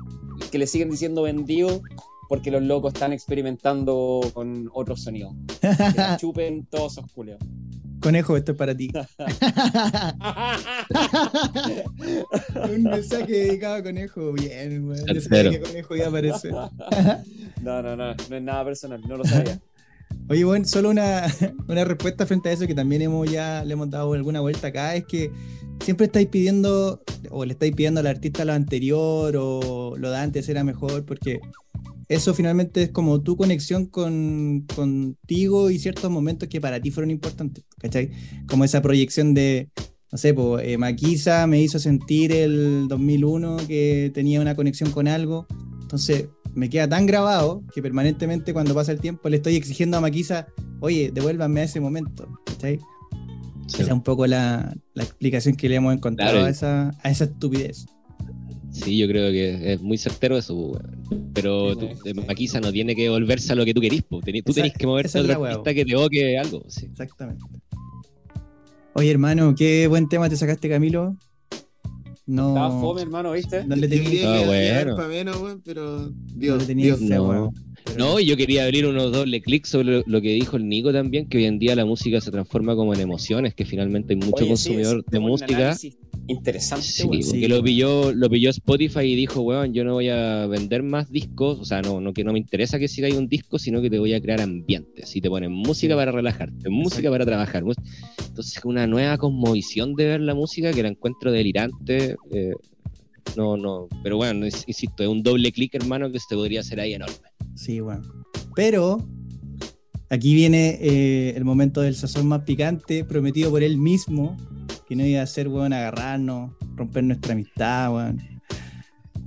que 0.49 0.57
le 0.57 0.67
siguen 0.67 0.89
diciendo 0.89 1.23
vendido, 1.23 1.81
porque 2.29 2.51
los 2.51 2.63
locos 2.63 2.93
están 2.93 3.13
experimentando 3.13 4.21
con 4.33 4.69
otros 4.73 5.03
sonidos. 5.03 5.33
Que 5.61 5.93
la 5.95 6.17
chupen 6.19 6.65
todos 6.65 6.93
esos 6.93 7.11
culiados. 7.11 7.43
Conejo, 8.01 8.37
esto 8.37 8.51
es 8.51 8.57
para 8.57 8.75
ti. 8.75 8.91
Un 12.71 12.83
mensaje 12.83 13.31
dedicado 13.31 13.75
a 13.75 13.83
Conejo. 13.83 14.33
Bien, 14.33 14.87
weón. 14.87 15.05
Yo 15.07 15.21
sabía 15.21 15.49
que 15.49 15.61
Conejo 15.61 15.95
iba 15.95 16.05
a 16.05 16.09
aparecer. 16.09 16.53
No, 17.61 17.81
no, 17.81 17.95
no, 17.95 18.13
no 18.13 18.35
es 18.35 18.43
nada 18.43 18.63
personal, 18.63 19.01
no 19.07 19.17
lo 19.17 19.25
sabía. 19.25 19.59
Oye, 20.29 20.43
bueno, 20.43 20.65
solo 20.65 20.89
una, 20.89 21.23
una 21.67 21.85
respuesta 21.85 22.25
frente 22.25 22.49
a 22.49 22.51
eso 22.51 22.67
que 22.67 22.75
también 22.75 23.01
hemos 23.01 23.29
ya 23.31 23.63
le 23.63 23.73
hemos 23.73 23.89
dado 23.89 24.13
alguna 24.13 24.41
vuelta 24.41 24.67
acá, 24.67 24.95
es 24.95 25.05
que 25.05 25.31
siempre 25.83 26.07
estáis 26.07 26.27
pidiendo, 26.27 27.01
o 27.29 27.45
le 27.45 27.53
estáis 27.53 27.73
pidiendo 27.73 27.99
al 27.99 28.07
artista 28.07 28.45
lo 28.45 28.53
anterior, 28.53 29.35
o 29.37 29.95
lo 29.97 30.11
de 30.11 30.17
antes 30.17 30.49
era 30.49 30.63
mejor, 30.63 31.05
porque 31.05 31.39
eso 32.09 32.33
finalmente 32.33 32.83
es 32.83 32.91
como 32.91 33.21
tu 33.21 33.35
conexión 33.35 33.85
con, 33.85 34.65
contigo 34.75 35.69
y 35.69 35.79
ciertos 35.79 36.09
momentos 36.09 36.47
que 36.49 36.61
para 36.61 36.81
ti 36.81 36.91
fueron 36.91 37.11
importantes, 37.11 37.65
¿cachai? 37.79 38.11
Como 38.47 38.63
esa 38.63 38.81
proyección 38.81 39.33
de, 39.33 39.69
no 40.11 40.17
sé, 40.17 40.33
pues, 40.33 40.65
eh, 40.65 40.77
Maquisa 40.77 41.47
me 41.47 41.61
hizo 41.61 41.79
sentir 41.79 42.31
el 42.31 42.87
2001 42.87 43.57
que 43.67 44.11
tenía 44.13 44.39
una 44.39 44.55
conexión 44.55 44.91
con 44.91 45.07
algo, 45.07 45.47
entonces 45.87 46.27
me 46.53 46.69
queda 46.69 46.85
tan 46.89 47.05
grabado 47.05 47.63
que 47.73 47.81
permanentemente 47.81 48.51
cuando 48.51 48.75
pasa 48.75 48.91
el 48.91 48.99
tiempo 48.99 49.29
le 49.29 49.37
estoy 49.37 49.55
exigiendo 49.55 49.95
a 49.95 50.01
Maquisa, 50.01 50.47
oye, 50.81 51.11
devuélvanme 51.13 51.61
a 51.61 51.63
ese 51.63 51.79
momento, 51.79 52.27
¿cachai? 52.45 52.77
Sí. 53.67 53.75
Esa 53.75 53.83
es 53.83 53.91
un 53.91 54.03
poco 54.03 54.27
la, 54.27 54.75
la 54.93 55.03
explicación 55.03 55.55
que 55.55 55.69
le 55.69 55.75
hemos 55.75 55.93
encontrado 55.93 56.31
Claro. 56.33 56.45
a, 56.45 56.49
esa, 56.49 56.89
a 57.03 57.09
esa 57.09 57.23
estupidez. 57.23 57.85
Sí, 58.71 58.97
yo 58.97 59.07
creo 59.07 59.31
que 59.31 59.73
es 59.73 59.81
muy 59.81 59.97
certero 59.97 60.37
eso, 60.37 60.55
weón. 60.55 61.31
Pero 61.33 61.73
Sí, 61.73 61.79
tú- 61.79 61.87
sí. 62.03 62.09
eh, 62.09 62.13
Maquisa 62.13 62.59
no 62.59 62.71
tiene 62.71 62.95
que 62.95 63.07
volverse 63.09 63.53
a 63.53 63.55
lo 63.55 63.63
que 63.63 63.73
tú 63.73 63.79
querís, 63.81 64.03
po. 64.03 64.19
Tení- 64.21 64.43
tú 64.43 64.51
tenés 64.53 64.73
que 64.73 64.85
moverte 64.85 65.17
a 65.17 65.39
weá, 65.39 65.51
artista 65.51 65.73
que 65.73 65.85
te 65.85 65.91
evoque 65.93 66.37
algo. 66.37 66.63
Sí. 66.67 66.85
Exactamente. 66.85 67.43
Oye, 68.93 69.09
hermano, 69.11 69.53
qué 69.55 69.87
buen 69.87 70.09
tema 70.09 70.27
te 70.29 70.35
sacaste, 70.35 70.67
Camilo. 70.69 71.15
No, 72.27 72.49
Estaba 72.49 72.69
fome, 72.81 73.01
hermano, 73.01 73.31
¿viste? 73.31 73.63
no 73.65 73.75
le 73.75 73.83
Yo 73.83 73.89
tenía, 73.89 74.09
quería 74.09 74.33
Ah, 74.35 74.39
que 74.39 74.45
bueno. 74.45 74.73
bueno. 74.83 74.95
para 74.97 75.07
menos, 75.07 75.41
weón, 75.41 75.61
pero 75.63 75.99
no 76.01 76.11
Dios, 76.35 76.59
le 76.59 76.65
tenía 76.65 76.85
Dios. 76.87 77.01
no. 77.01 77.23
weón. 77.23 77.53
Pero- 77.85 77.97
No, 77.97 78.19
y 78.19 78.25
yo 78.25 78.35
quería 78.35 78.65
abrir 78.65 78.85
unos 78.85 79.13
doble 79.13 79.41
clics 79.41 79.69
sobre 79.69 79.85
lo, 79.99 80.03
lo 80.05 80.21
que 80.21 80.33
dijo 80.33 80.57
el 80.57 80.67
Nico 80.67 80.91
también, 80.91 81.29
que 81.29 81.37
hoy 81.37 81.45
en 81.45 81.57
día 81.57 81.73
la 81.73 81.85
música 81.85 82.19
se 82.19 82.29
transforma 82.31 82.75
como 82.75 82.93
en 82.93 82.99
emociones, 82.99 83.53
que 83.55 83.63
finalmente 83.63 84.13
hay 84.13 84.17
mucho 84.19 84.35
Oye, 84.43 84.43
sí, 84.43 84.49
consumidor 84.49 85.03
es 85.05 85.11
de 85.11 85.19
música. 85.21 85.55
análisis 85.55 85.97
Interesante, 86.29 86.85
Sí, 86.85 87.03
weón. 87.03 87.23
Sí, 87.23 87.29
porque 87.31 87.47
lo 87.47 87.63
pilló, 87.63 88.11
lo 88.11 88.29
pilló 88.29 88.49
Spotify 88.49 88.99
y 89.01 89.15
dijo, 89.15 89.41
weón, 89.41 89.73
yo 89.73 89.83
no 89.85 89.93
voy 89.93 90.09
a 90.09 90.45
vender 90.47 90.83
más 90.83 91.09
discos, 91.09 91.59
o 91.59 91.65
sea, 91.65 91.81
no, 91.81 92.01
no 92.01 92.13
que 92.13 92.23
no 92.25 92.33
me 92.33 92.39
interesa 92.39 92.77
que 92.79 92.87
siga 92.89 93.07
ahí 93.07 93.13
un 93.13 93.27
disco, 93.29 93.57
sino 93.57 93.81
que 93.81 93.89
te 93.89 93.97
voy 93.97 94.13
a 94.13 94.21
crear 94.21 94.41
ambientes. 94.41 95.15
Y 95.15 95.21
te 95.21 95.29
ponen 95.29 95.51
música 95.53 95.93
Sí. 95.93 95.97
para 95.97 96.11
relajarte, 96.11 96.69
música 96.69 97.07
Exacto. 97.07 97.11
para 97.11 97.25
trabajar. 97.25 97.63
Entonces, 98.27 98.59
una 98.65 98.85
nueva 98.87 99.17
cosmovisión 99.17 99.95
de 99.95 100.05
ver 100.05 100.21
la 100.21 100.35
música 100.35 100.73
que 100.73 100.83
la 100.83 100.89
encuentro 100.89 101.31
delirante. 101.31 102.15
eh, 102.31 102.51
No, 103.35 103.55
no, 103.57 103.87
pero 104.03 104.17
bueno, 104.17 104.45
es- 104.45 104.63
insisto, 104.67 105.03
es 105.03 105.09
un 105.09 105.21
doble 105.21 105.51
clic, 105.51 105.75
hermano, 105.75 106.09
que 106.11 106.17
se 106.19 106.33
podría 106.33 106.61
hacer 106.61 106.79
ahí 106.79 106.93
enorme. 106.93 107.15
Sí, 107.55 107.81
bueno. 107.81 108.01
Pero 108.55 109.05
aquí 110.09 110.33
viene 110.33 110.77
eh, 110.81 111.33
el 111.35 111.43
momento 111.43 111.81
del 111.81 111.93
sazón 111.95 112.25
más 112.27 112.43
picante, 112.43 113.03
prometido 113.03 113.49
por 113.51 113.63
él 113.63 113.77
mismo, 113.77 114.37
que 114.87 114.95
no 114.95 115.05
iba 115.05 115.21
a 115.21 115.27
ser, 115.27 115.47
weón, 115.47 115.73
agarrarnos, 115.73 116.51
romper 116.75 117.03
nuestra 117.03 117.33
amistad, 117.33 117.93
weón. 117.93 118.21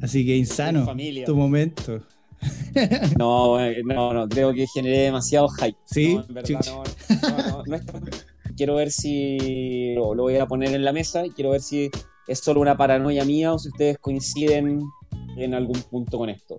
Así 0.03 0.25
que 0.25 0.37
insano, 0.37 0.85
Familia. 0.87 1.27
tu 1.27 1.37
momento. 1.37 2.01
No, 3.19 3.59
no, 3.85 4.15
no, 4.15 4.29
creo 4.29 4.53
que 4.55 4.67
generé 4.67 4.99
demasiado 5.01 5.49
hype. 5.49 5.77
Sí, 5.85 6.15
No, 6.15 6.25
en 6.27 6.35
verdad, 6.35 6.61
chucha. 6.61 6.73
no, 6.73 7.65
no, 7.67 7.81
Quiero 8.57 8.75
ver 8.77 8.91
si 8.91 9.95
lo, 9.95 10.15
lo 10.15 10.25
voy 10.25 10.37
a 10.37 10.47
poner 10.47 10.75
en 10.75 10.85
la 10.85 10.93
mesa 10.93 11.25
y 11.27 11.31
quiero 11.31 11.51
ver 11.51 11.61
si 11.63 11.91
es 12.29 12.39
solo 12.39 12.61
una 12.61 12.77
paranoia 12.77 13.25
mía 13.25 13.53
o 13.53 13.59
si 13.59 13.69
ustedes 13.69 13.99
coinciden 13.99 14.81
en 15.37 15.55
algún 15.55 15.81
punto 15.83 16.19
con 16.19 16.29
esto. 16.31 16.57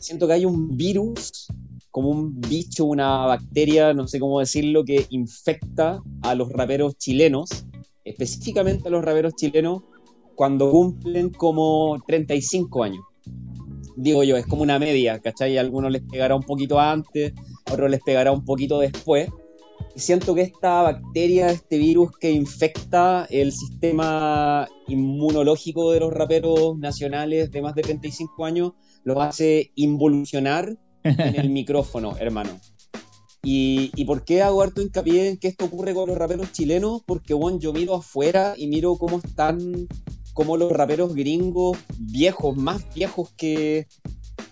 Siento 0.00 0.26
que 0.26 0.34
hay 0.34 0.44
un 0.44 0.76
virus, 0.76 1.46
como 1.90 2.10
un 2.10 2.40
bicho, 2.40 2.84
una 2.84 3.26
bacteria, 3.26 3.92
no 3.94 4.06
sé 4.08 4.20
cómo 4.20 4.40
decirlo, 4.40 4.84
que 4.84 5.06
infecta 5.10 6.00
a 6.22 6.34
los 6.34 6.50
raperos 6.50 6.96
chilenos, 6.98 7.48
específicamente 8.08 8.88
a 8.88 8.90
los 8.90 9.04
raperos 9.04 9.34
chilenos, 9.34 9.82
cuando 10.34 10.70
cumplen 10.70 11.30
como 11.30 12.02
35 12.06 12.84
años 12.84 13.04
digo 13.98 14.22
yo, 14.22 14.36
es 14.36 14.46
como 14.46 14.62
una 14.62 14.78
media, 14.78 15.18
¿cachai? 15.18 15.58
A 15.58 15.60
algunos 15.60 15.90
les 15.90 16.02
pegará 16.02 16.34
un 16.36 16.42
poquito 16.42 16.78
antes, 16.78 17.32
a 17.66 17.72
otros 17.72 17.90
les 17.90 18.00
pegará 18.00 18.32
un 18.32 18.44
poquito 18.44 18.78
después. 18.78 19.28
Y 19.94 20.00
siento 20.00 20.34
que 20.34 20.42
esta 20.42 20.82
bacteria, 20.82 21.50
este 21.50 21.78
virus 21.78 22.10
que 22.20 22.30
infecta 22.30 23.26
el 23.30 23.52
sistema 23.52 24.68
inmunológico 24.86 25.92
de 25.92 26.00
los 26.00 26.12
raperos 26.12 26.78
nacionales 26.78 27.50
de 27.50 27.62
más 27.62 27.74
de 27.74 27.82
35 27.82 28.44
años, 28.44 28.72
los 29.02 29.18
hace 29.18 29.72
involucionar 29.74 30.76
en 31.02 31.34
el 31.34 31.50
micrófono, 31.50 32.16
hermano. 32.18 32.50
Y, 33.42 33.92
y 33.94 34.04
por 34.04 34.24
qué 34.24 34.42
hago 34.42 34.62
harto 34.62 34.82
hincapié 34.82 35.28
en 35.28 35.36
que 35.36 35.48
esto 35.48 35.66
ocurre 35.66 35.94
con 35.94 36.08
los 36.08 36.18
raperos 36.18 36.52
chilenos? 36.52 37.02
Porque, 37.06 37.34
bueno, 37.34 37.58
yo 37.58 37.72
miro 37.72 37.94
afuera 37.94 38.54
y 38.56 38.66
miro 38.66 38.96
cómo 38.96 39.18
están, 39.18 39.88
cómo 40.34 40.56
los 40.56 40.72
raperos 40.72 41.14
gringos 41.14 41.78
viejos, 41.98 42.56
más 42.56 42.92
viejos 42.94 43.30
que, 43.36 43.86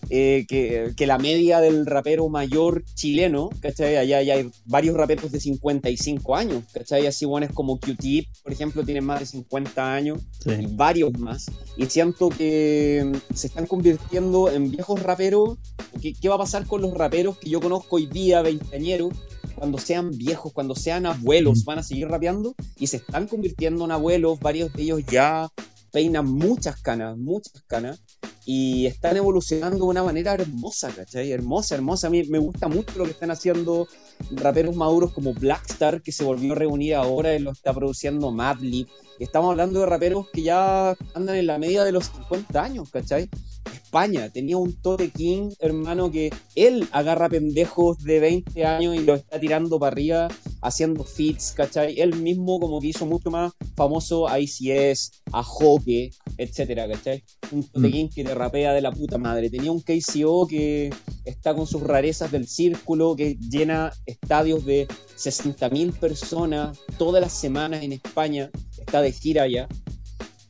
eh, 0.09 0.46
que, 0.48 0.92
que 0.96 1.07
la 1.07 1.18
media 1.18 1.61
del 1.61 1.84
rapero 1.84 2.28
mayor 2.28 2.84
chileno, 2.94 3.50
¿cachai? 3.61 3.96
Allá 3.96 4.22
ya 4.22 4.34
hay 4.34 4.50
varios 4.64 4.96
raperos 4.96 5.32
de 5.32 5.40
55 5.40 6.36
años, 6.36 6.64
¿cachai? 6.72 7.07
Así 7.07 7.24
buenos 7.24 7.52
como 7.52 7.78
Q-Tip, 7.80 8.28
por 8.42 8.52
ejemplo, 8.52 8.84
tienen 8.84 9.04
más 9.04 9.20
de 9.20 9.26
50 9.26 9.94
años 9.94 10.20
y 10.44 10.66
varios 10.66 11.18
más. 11.18 11.46
Y 11.76 11.86
siento 11.86 12.28
que 12.28 13.04
mm, 13.04 13.34
se 13.34 13.48
están 13.48 13.66
convirtiendo 13.66 14.50
en 14.50 14.70
viejos 14.70 15.02
raperos. 15.02 15.59
¿Qué, 16.00 16.14
qué 16.14 16.28
va 16.28 16.36
a 16.36 16.38
pasar 16.38 16.66
con 16.66 16.82
los 16.82 16.94
raperos 16.94 17.38
que 17.38 17.50
yo 17.50 17.61
conozco 17.61 17.96
hoy 17.96 18.07
día, 18.07 18.42
veinteañeros? 18.42 19.12
Cuando 19.57 19.78
sean 19.78 20.11
viejos, 20.11 20.52
cuando 20.52 20.74
sean 20.74 21.07
abuelos, 21.07 21.64
van 21.64 21.78
a 21.78 21.82
seguir 21.82 22.09
rapeando 22.09 22.54
y 22.78 22.88
se 22.88 22.98
están 22.98 23.26
convirtiendo 23.26 23.86
en 23.86 23.90
abuelos. 23.90 24.38
Varios 24.38 24.72
de 24.74 24.82
ellos 24.82 25.02
ya 25.11 25.50
peinan 25.97 26.26
muchas 26.26 26.82
canas, 26.82 27.16
muchas 27.16 27.62
canas. 27.66 28.03
Y 28.44 28.84
están 28.84 29.16
evolucionando 29.16 29.78
de 29.78 29.84
una 29.84 30.03
manera 30.03 30.34
hermosa, 30.34 30.90
¿cachai? 30.94 31.32
Hermosa, 31.32 31.74
hermosa. 31.74 32.09
A 32.09 32.11
mí 32.11 32.22
me 32.24 32.38
gusta 32.38 32.68
mucho 32.68 32.99
lo 32.99 33.05
que 33.05 33.12
están 33.12 33.30
haciendo 33.30 33.88
raperos 34.30 34.76
maduros 34.76 35.14
como 35.14 35.32
Blackstar, 35.32 36.03
que 36.03 36.12
se 36.12 36.22
volvió 36.22 36.53
a 36.53 36.57
reunir 36.57 36.97
ahora 36.97 37.34
y 37.34 37.38
lo 37.38 37.51
está 37.51 37.72
produciendo 37.72 38.30
Madlib. 38.30 38.86
Estamos 39.18 39.53
hablando 39.53 39.80
de 39.80 39.86
raperos 39.86 40.26
que 40.34 40.42
ya 40.42 40.94
andan 41.14 41.36
en 41.36 41.47
la 41.47 41.57
media 41.57 41.82
de 41.82 41.92
los 41.92 42.09
50 42.09 42.62
años, 42.62 42.90
¿cachai? 42.90 43.30
España 43.72 44.28
tenía 44.28 44.59
un 44.59 44.74
Tote 44.82 45.09
King, 45.09 45.53
hermano, 45.61 46.11
que 46.11 46.30
él 46.57 46.86
agarra 46.92 47.30
pendejos 47.30 47.97
de 48.05 48.20
20 48.20 48.66
años 48.66 48.97
y 48.97 48.99
los 48.99 49.20
está 49.20 49.40
tirando 49.40 49.78
para 49.78 49.92
arriba, 49.92 50.28
haciendo 50.66 51.04
fits, 51.04 51.52
¿cachai? 51.52 51.98
Él 52.00 52.14
mismo 52.16 52.58
como 52.60 52.80
que 52.80 52.88
hizo 52.88 53.06
mucho 53.06 53.30
más 53.30 53.52
famoso 53.76 54.28
a 54.28 54.40
ICS, 54.40 55.22
a 55.32 55.42
Joque, 55.42 56.10
etcétera, 56.36 56.88
¿cachai? 56.88 57.22
Un 57.52 57.62
Tote 57.64 57.86
Mm. 57.88 58.08
Que 58.08 58.24
te 58.24 58.34
rapea 58.34 58.72
de 58.72 58.80
la 58.80 58.92
puta 58.92 59.18
madre. 59.18 59.50
Tenía 59.50 59.72
un 59.72 59.80
KCO 59.80 60.46
que 60.46 60.92
está 61.24 61.54
con 61.54 61.66
sus 61.66 61.82
rarezas 61.82 62.30
del 62.30 62.46
círculo, 62.46 63.16
que 63.16 63.36
llena 63.36 63.92
estadios 64.06 64.64
de 64.64 64.86
60.000 65.16 65.92
personas 65.98 66.78
todas 66.98 67.22
las 67.22 67.32
semanas 67.32 67.82
en 67.82 67.92
España, 67.92 68.50
está 68.78 69.00
de 69.00 69.12
gira 69.12 69.46
ya. 69.46 69.68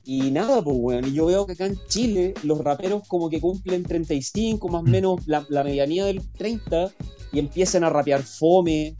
Y 0.04 0.30
nada, 0.30 0.62
pues, 0.62 0.76
weón. 0.78 1.08
Y 1.08 1.14
yo 1.14 1.26
veo 1.26 1.46
que 1.46 1.54
acá 1.54 1.66
en 1.66 1.78
Chile 1.88 2.34
los 2.44 2.58
raperos 2.58 3.02
como 3.08 3.28
que 3.28 3.40
cumplen 3.40 3.82
35, 3.82 4.68
más 4.68 4.82
o 4.82 4.84
menos 4.84 5.26
la, 5.26 5.44
la 5.48 5.64
medianía 5.64 6.04
de 6.04 6.14
los 6.14 6.32
30, 6.32 6.92
y 7.32 7.38
empiezan 7.38 7.84
a 7.84 7.90
rapear 7.90 8.22
fome. 8.22 8.94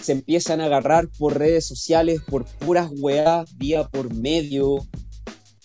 Se 0.00 0.12
empiezan 0.12 0.60
a 0.60 0.66
agarrar 0.66 1.08
por 1.18 1.38
redes 1.38 1.66
sociales, 1.66 2.20
por 2.28 2.44
puras 2.44 2.90
weas, 2.98 3.58
día 3.58 3.84
por 3.88 4.14
medio. 4.14 4.86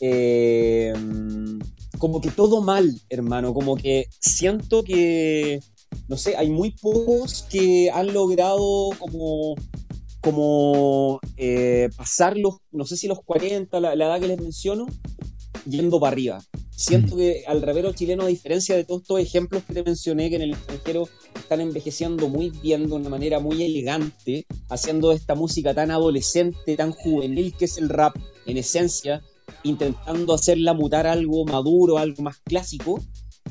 Eh, 0.01 0.93
como 1.97 2.21
que 2.21 2.31
todo 2.31 2.61
mal, 2.61 2.93
hermano. 3.09 3.53
Como 3.53 3.75
que 3.77 4.07
siento 4.19 4.83
que, 4.83 5.59
no 6.07 6.17
sé, 6.17 6.35
hay 6.35 6.49
muy 6.49 6.71
pocos 6.71 7.45
que 7.49 7.89
han 7.91 8.13
logrado 8.13 8.89
como 8.99 9.55
como 10.25 11.19
eh, 11.37 11.89
pasar 11.95 12.35
los, 12.35 12.55
no 12.71 12.83
sé 12.85 12.97
si 12.97 13.07
los 13.07 13.19
40, 13.23 13.79
la, 13.79 13.95
la 13.95 14.05
edad 14.05 14.19
que 14.19 14.27
les 14.27 14.41
menciono, 14.41 14.87
yendo 15.65 15.99
para 15.99 16.13
arriba. 16.13 16.43
Siento 16.71 17.15
que 17.15 17.43
al 17.47 17.61
rapero 17.61 17.93
chileno, 17.93 18.23
a 18.23 18.27
diferencia 18.27 18.75
de 18.75 18.83
todos 18.83 19.03
estos 19.03 19.19
ejemplos 19.19 19.63
que 19.63 19.73
te 19.73 19.83
mencioné, 19.83 20.29
que 20.29 20.35
en 20.35 20.41
el 20.41 20.51
extranjero 20.51 21.07
están 21.33 21.61
envejeciendo 21.61 22.27
muy 22.27 22.49
bien, 22.49 22.87
de 22.87 22.95
una 22.95 23.09
manera 23.09 23.39
muy 23.39 23.63
elegante, 23.63 24.45
haciendo 24.69 25.13
esta 25.13 25.35
música 25.35 25.73
tan 25.73 25.89
adolescente, 25.91 26.75
tan 26.75 26.91
juvenil 26.91 27.55
que 27.57 27.65
es 27.65 27.77
el 27.77 27.87
rap, 27.87 28.15
en 28.45 28.57
esencia, 28.57 29.23
intentando 29.63 30.33
hacerla 30.33 30.73
mutar 30.73 31.07
algo 31.07 31.45
maduro, 31.45 31.97
algo 31.97 32.23
más 32.23 32.37
clásico. 32.39 33.01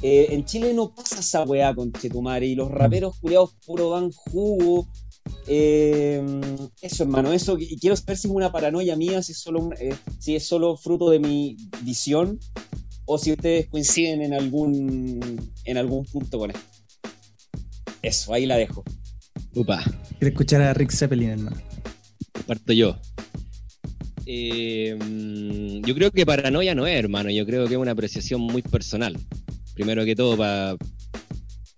Eh, 0.02 0.28
en 0.30 0.44
Chile 0.44 0.74
no 0.74 0.94
pasa 0.94 1.20
esa 1.20 1.44
weá 1.44 1.74
con 1.74 1.92
Chetumare 1.92 2.46
y 2.46 2.54
los 2.54 2.70
raperos 2.70 3.18
culiados 3.20 3.54
puro 3.64 3.90
dan 3.90 4.10
jugo, 4.12 4.86
eh, 5.46 6.22
eso, 6.80 7.02
hermano, 7.04 7.32
eso. 7.32 7.56
Y 7.58 7.78
quiero 7.78 7.96
saber 7.96 8.16
si 8.16 8.28
es 8.28 8.34
una 8.34 8.52
paranoia 8.52 8.96
mía, 8.96 9.22
si 9.22 9.32
es 9.32 9.38
solo, 9.38 9.60
un- 9.60 9.74
eh, 9.78 9.94
si 10.18 10.36
es 10.36 10.46
solo 10.46 10.76
fruto 10.76 11.10
de 11.10 11.18
mi 11.18 11.56
visión 11.82 12.38
o 13.06 13.18
si 13.18 13.32
ustedes 13.32 13.66
coinciden 13.68 14.22
en 14.22 14.32
algún, 14.34 15.50
en 15.64 15.76
algún 15.76 16.04
punto 16.06 16.38
con 16.38 16.50
esto. 16.50 16.62
Eso, 18.02 18.32
ahí 18.34 18.46
la 18.46 18.56
dejo. 18.56 18.82
Upa, 19.54 19.82
Quiero 20.18 20.28
escuchar 20.32 20.62
a 20.62 20.74
Rick 20.74 20.90
Zeppelin, 20.92 21.30
hermano. 21.30 21.56
parto 22.46 22.72
yo. 22.72 22.96
Eh, 24.26 24.96
mm, 24.98 25.84
yo 25.86 25.94
creo 25.94 26.10
que 26.10 26.24
paranoia 26.26 26.74
no 26.74 26.86
es, 26.86 26.98
hermano. 26.98 27.30
Yo 27.30 27.44
creo 27.46 27.66
que 27.66 27.74
es 27.74 27.80
una 27.80 27.92
apreciación 27.92 28.40
muy 28.40 28.62
personal. 28.62 29.18
Primero 29.74 30.04
que 30.04 30.16
todo, 30.16 30.36
para 30.36 30.76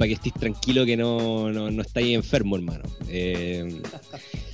que 0.04 0.12
estés 0.12 0.34
tranquilo 0.34 0.84
que 0.84 0.96
no, 0.96 1.50
no, 1.50 1.70
no 1.70 1.82
estáis 1.82 2.14
enfermo, 2.14 2.56
hermano. 2.56 2.84
Eh, 3.08 3.80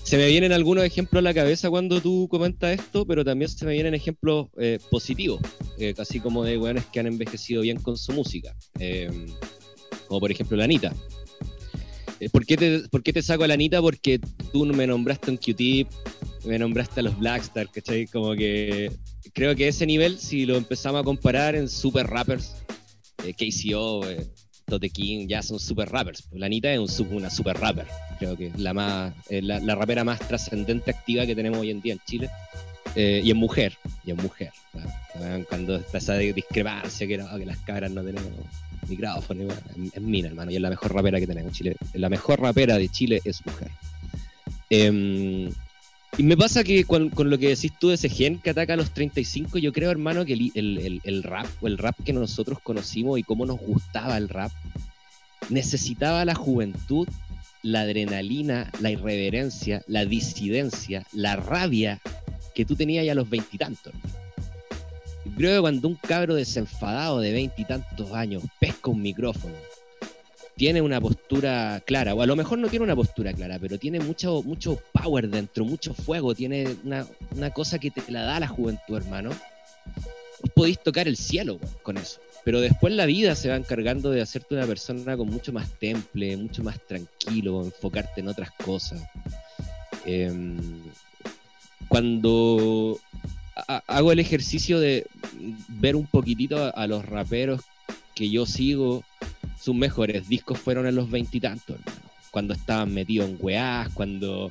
se 0.05 0.17
me 0.17 0.29
vienen 0.29 0.53
algunos 0.53 0.85
ejemplos 0.85 1.21
a 1.21 1.23
la 1.23 1.35
cabeza 1.35 1.69
cuando 1.69 2.01
tú 2.01 2.29
comentas 2.31 2.79
esto, 2.79 3.05
pero 3.05 3.25
también 3.25 3.51
se 3.51 3.65
me 3.65 3.73
vienen 3.73 3.95
ejemplos 3.95 4.49
eh, 4.59 4.79
positivos, 4.91 5.41
eh, 5.79 5.95
así 5.99 6.21
como 6.21 6.45
de 6.45 6.59
weones 6.59 6.85
que 6.87 7.01
han 7.01 7.07
envejecido 7.07 7.63
bien 7.63 7.81
con 7.81 7.97
su 7.97 8.13
música. 8.13 8.55
Eh, 8.79 9.11
como 10.07 10.21
por 10.21 10.31
ejemplo 10.31 10.57
la 10.57 10.65
Anita. 10.65 10.93
Eh, 12.21 12.29
¿Por 12.29 12.47
qué, 12.47 12.57
te, 12.57 12.81
¿Por 12.89 13.03
qué 13.03 13.13
te 13.13 13.23
saco 13.23 13.45
a 13.45 13.49
la 13.49 13.55
Anita? 13.55 13.81
Porque 13.81 14.21
tú 14.53 14.65
me 14.67 14.87
nombraste 14.87 15.31
un 15.31 15.39
Q-Tip, 15.39 15.89
me 16.45 16.59
nombraste 16.59 17.01
a 17.01 17.03
los 17.03 17.19
Blackstar, 17.19 17.69
¿cachai? 17.69 18.07
Como 18.07 18.35
que 18.35 18.93
creo 19.33 19.57
que 19.57 19.69
ese 19.69 19.87
nivel, 19.87 20.19
si 20.19 20.47
lo 20.47 20.57
empezamos 20.57 21.01
a 21.01 21.05
comparar 21.05 21.57
en 21.57 21.69
super 21.69 22.07
rappers, 22.07 22.55
eh, 23.25 23.33
KCO, 23.33 24.03
Tote 24.73 24.89
King, 24.89 25.27
ya 25.29 25.43
son 25.43 25.61
super 25.61 25.91
rappers. 25.91 26.27
La 26.33 26.47
Anita 26.47 26.73
es 26.73 26.99
una 27.01 27.29
super 27.29 27.59
rapper, 27.59 27.87
creo 28.19 28.39
que 28.39 28.51
la, 28.57 28.73
más, 28.73 29.13
eh, 29.29 29.43
la, 29.43 29.61
la 29.61 29.75
rapera 29.75 30.03
más 30.03 30.19
trascendente 30.21 30.91
activa 30.91 31.27
que 31.27 31.35
tenemos 31.35 31.59
hoy 31.59 31.71
en 31.71 31.83
día 31.83 31.93
en 31.93 32.01
Chile. 32.07 32.31
Eh, 32.95 33.21
y 33.23 33.31
es 33.31 33.37
mujer, 33.37 33.77
y 34.03 34.13
es 34.13 34.17
mujer. 34.17 34.51
Cuando 35.51 35.77
está 35.77 35.99
esa 35.99 36.17
discrepancia 36.17 37.07
que, 37.07 37.19
que 37.19 37.47
las 37.47 37.59
cabras 37.59 37.91
no 37.91 38.03
tenemos 38.03 38.31
micrófono, 38.89 39.43
es, 39.53 39.93
es 39.93 40.01
mina, 40.01 40.29
hermano, 40.29 40.51
y 40.51 40.57
es 40.57 40.63
la 40.63 40.71
mejor 40.71 40.95
rapera 40.95 41.21
que 41.21 41.27
tenemos 41.27 41.51
en 41.51 41.55
Chile. 41.55 41.77
La 41.93 42.09
mejor 42.09 42.41
rapera 42.41 42.79
de 42.79 42.89
Chile 42.89 43.21
es 43.27 43.45
mujer. 43.45 43.69
Em, 44.71 45.51
y 46.19 46.23
me 46.25 46.37
pasa 46.37 46.63
que 46.63 46.85
con, 46.85 47.11
lo 47.15 47.39
que 47.39 47.49
decís 47.49 47.73
tú 47.79 47.89
de 47.89 47.95
ese 47.95 48.09
gen 48.09 48.39
que 48.39 48.51
ataca 48.51 48.75
a 48.75 48.77
los 48.77 48.91
35, 48.93 49.59
yo 49.59 49.73
creo, 49.73 49.91
hermano, 49.91 50.25
que 50.25 50.35
el, 50.35 50.53
el- 50.55 50.79
el- 50.79 51.01
el 51.05 51.23
rap 51.23 51.47
o 51.61 51.67
el 51.67 51.79
rap 51.79 51.97
que 52.05 52.13
nosotros 52.13 52.59
conocimos 52.63 53.19
y 53.19 53.23
cómo 53.23 53.47
nos 53.47 53.59
gustaba 53.61 54.17
el 54.19 54.29
rap, 54.29 54.53
necesitaba 55.49 56.25
la 56.25 56.35
juventud, 56.35 57.09
la 57.63 57.83
adrenalina, 57.83 58.71
la 58.81 58.91
irreverencia, 58.91 59.83
la 59.87 60.05
disidencia, 60.05 61.07
la 61.13 61.37
rabia 61.37 62.01
que 62.55 62.65
tú 62.65 62.77
tenías 62.77 63.07
ya 63.07 63.13
a 63.13 63.17
los 63.17 63.31
veintitantos. 63.31 63.93
Creo 65.37 65.55
que 65.57 65.61
cuando 65.63 65.89
un 65.89 65.95
cabro 65.95 66.35
desenfadado 66.35 67.21
de 67.21 67.33
veintitantos 67.33 68.13
años 68.13 68.43
pesca 68.61 68.91
un 68.91 69.01
micrófono, 69.01 69.55
tiene 70.57 70.81
una 70.83 71.01
postura 71.01 71.83
clara, 71.85 72.15
o 72.15 72.23
a 72.23 72.27
lo 72.27 72.37
mejor 72.37 72.59
no 72.59 72.69
tiene 72.69 72.85
una 72.85 72.95
postura 72.97 73.33
clara, 73.33 73.59
pero 73.59 73.79
tiene 73.79 74.01
mucho, 74.01 74.43
mucho 74.43 74.79
power 74.93 75.29
dentro, 75.29 75.65
mucho 75.65 75.95
fuego, 75.95 76.35
tiene 76.35 76.77
una, 76.85 77.07
una 77.35 77.51
cosa 77.51 77.79
que 77.79 77.91
te 77.91 78.03
la 78.13 78.23
da 78.23 78.41
la 78.41 78.49
juventud, 78.49 78.97
hermano. 78.97 79.31
Vos 79.31 80.51
podéis 80.55 80.79
tocar 80.83 81.09
el 81.09 81.17
cielo 81.17 81.59
con 81.83 81.97
eso. 81.97 82.21
Pero 82.45 82.61
después 82.61 82.93
la 82.93 83.07
vida 83.07 83.37
se 83.37 83.49
va 83.49 83.57
encargando 83.57 84.11
de 84.11 84.21
hacerte 84.21 84.55
una 84.57 84.67
persona 84.67 85.17
con 85.17 85.29
mucho 85.29 85.53
más 85.53 85.71
temple, 85.79 86.37
mucho 86.37 86.63
más 86.65 86.79
tranquilo, 86.87 87.63
enfocarte 87.65 88.21
en 88.21 88.29
otras 88.29 88.51
cosas. 88.51 89.01
Em, 90.05 90.59
cuando 91.89 92.99
ha- 93.69 93.83
hago 93.87 94.13
el 94.13 94.19
ejercicio 94.19 94.81
de 94.81 95.07
ver 95.69 95.97
un 95.97 96.07
poquitito 96.07 96.75
a 96.77 96.87
los 96.87 97.05
raperos 97.07 97.61
que 98.15 98.29
yo 98.29 98.45
sigo, 98.47 99.05
sus 99.63 99.75
mejores 99.75 100.29
discos 100.29 100.59
fueron 100.59 100.87
en 100.87 100.95
los 100.97 101.11
veintitantos, 101.11 101.77
hermano. 101.79 102.01
Cuando 102.31 102.55
estaban 102.55 102.93
metidos 102.95 103.29
en 103.29 103.37
weás, 103.41 103.89
cuando 103.93 104.49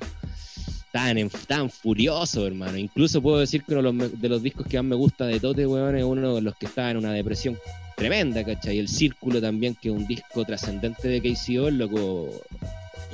estaban, 0.85 1.17
en, 1.17 1.27
estaban 1.27 1.69
furiosos, 1.69 2.45
hermano. 2.45 2.77
Incluso 2.77 3.21
puedo 3.21 3.39
decir 3.39 3.63
que 3.63 3.73
uno 3.73 3.91
de 3.91 3.93
los, 4.09 4.21
de 4.21 4.29
los 4.29 4.43
discos 4.43 4.67
que 4.67 4.77
más 4.77 4.85
me 4.85 4.95
gusta 4.95 5.25
de 5.25 5.39
Tote, 5.39 5.65
weón, 5.65 5.95
es 5.97 6.03
uno 6.03 6.35
de 6.35 6.41
los 6.41 6.55
que 6.55 6.67
estaba 6.67 6.91
en 6.91 6.97
una 6.97 7.11
depresión 7.11 7.57
tremenda, 7.97 8.43
¿cachai? 8.43 8.77
El 8.79 8.87
Círculo 8.87 9.41
también, 9.41 9.75
que 9.75 9.89
es 9.89 9.95
un 9.95 10.05
disco 10.07 10.45
trascendente 10.45 11.07
de 11.07 11.21
KCO, 11.21 11.69
loco 11.71 12.29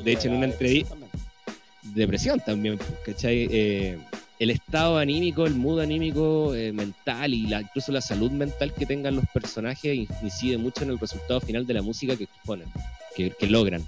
De 0.03 0.11
hecho, 0.13 0.27
en 0.27 0.35
una 0.35 0.45
entrevista- 0.47 0.95
depresión 1.93 2.39
también, 2.45 2.77
¿cachai? 3.05 3.47
Eh, 3.49 3.97
el 4.39 4.49
estado 4.51 4.97
anímico, 4.97 5.45
el 5.47 5.55
mood 5.55 5.79
anímico 5.79 6.53
eh, 6.53 6.71
mental 6.71 7.33
y 7.33 7.47
la, 7.47 7.61
incluso 7.61 7.91
la 7.91 8.01
salud 8.01 8.31
mental 8.31 8.73
que 8.73 8.85
tengan 8.85 9.15
los 9.15 9.25
personajes 9.33 9.95
in- 9.95 10.07
incide 10.21 10.57
mucho 10.57 10.83
en 10.83 10.91
el 10.91 10.99
resultado 10.99 11.41
final 11.41 11.65
de 11.65 11.73
la 11.73 11.81
música 11.81 12.15
que 12.15 12.25
exponen, 12.25 12.67
que, 13.15 13.33
logran. 13.47 13.83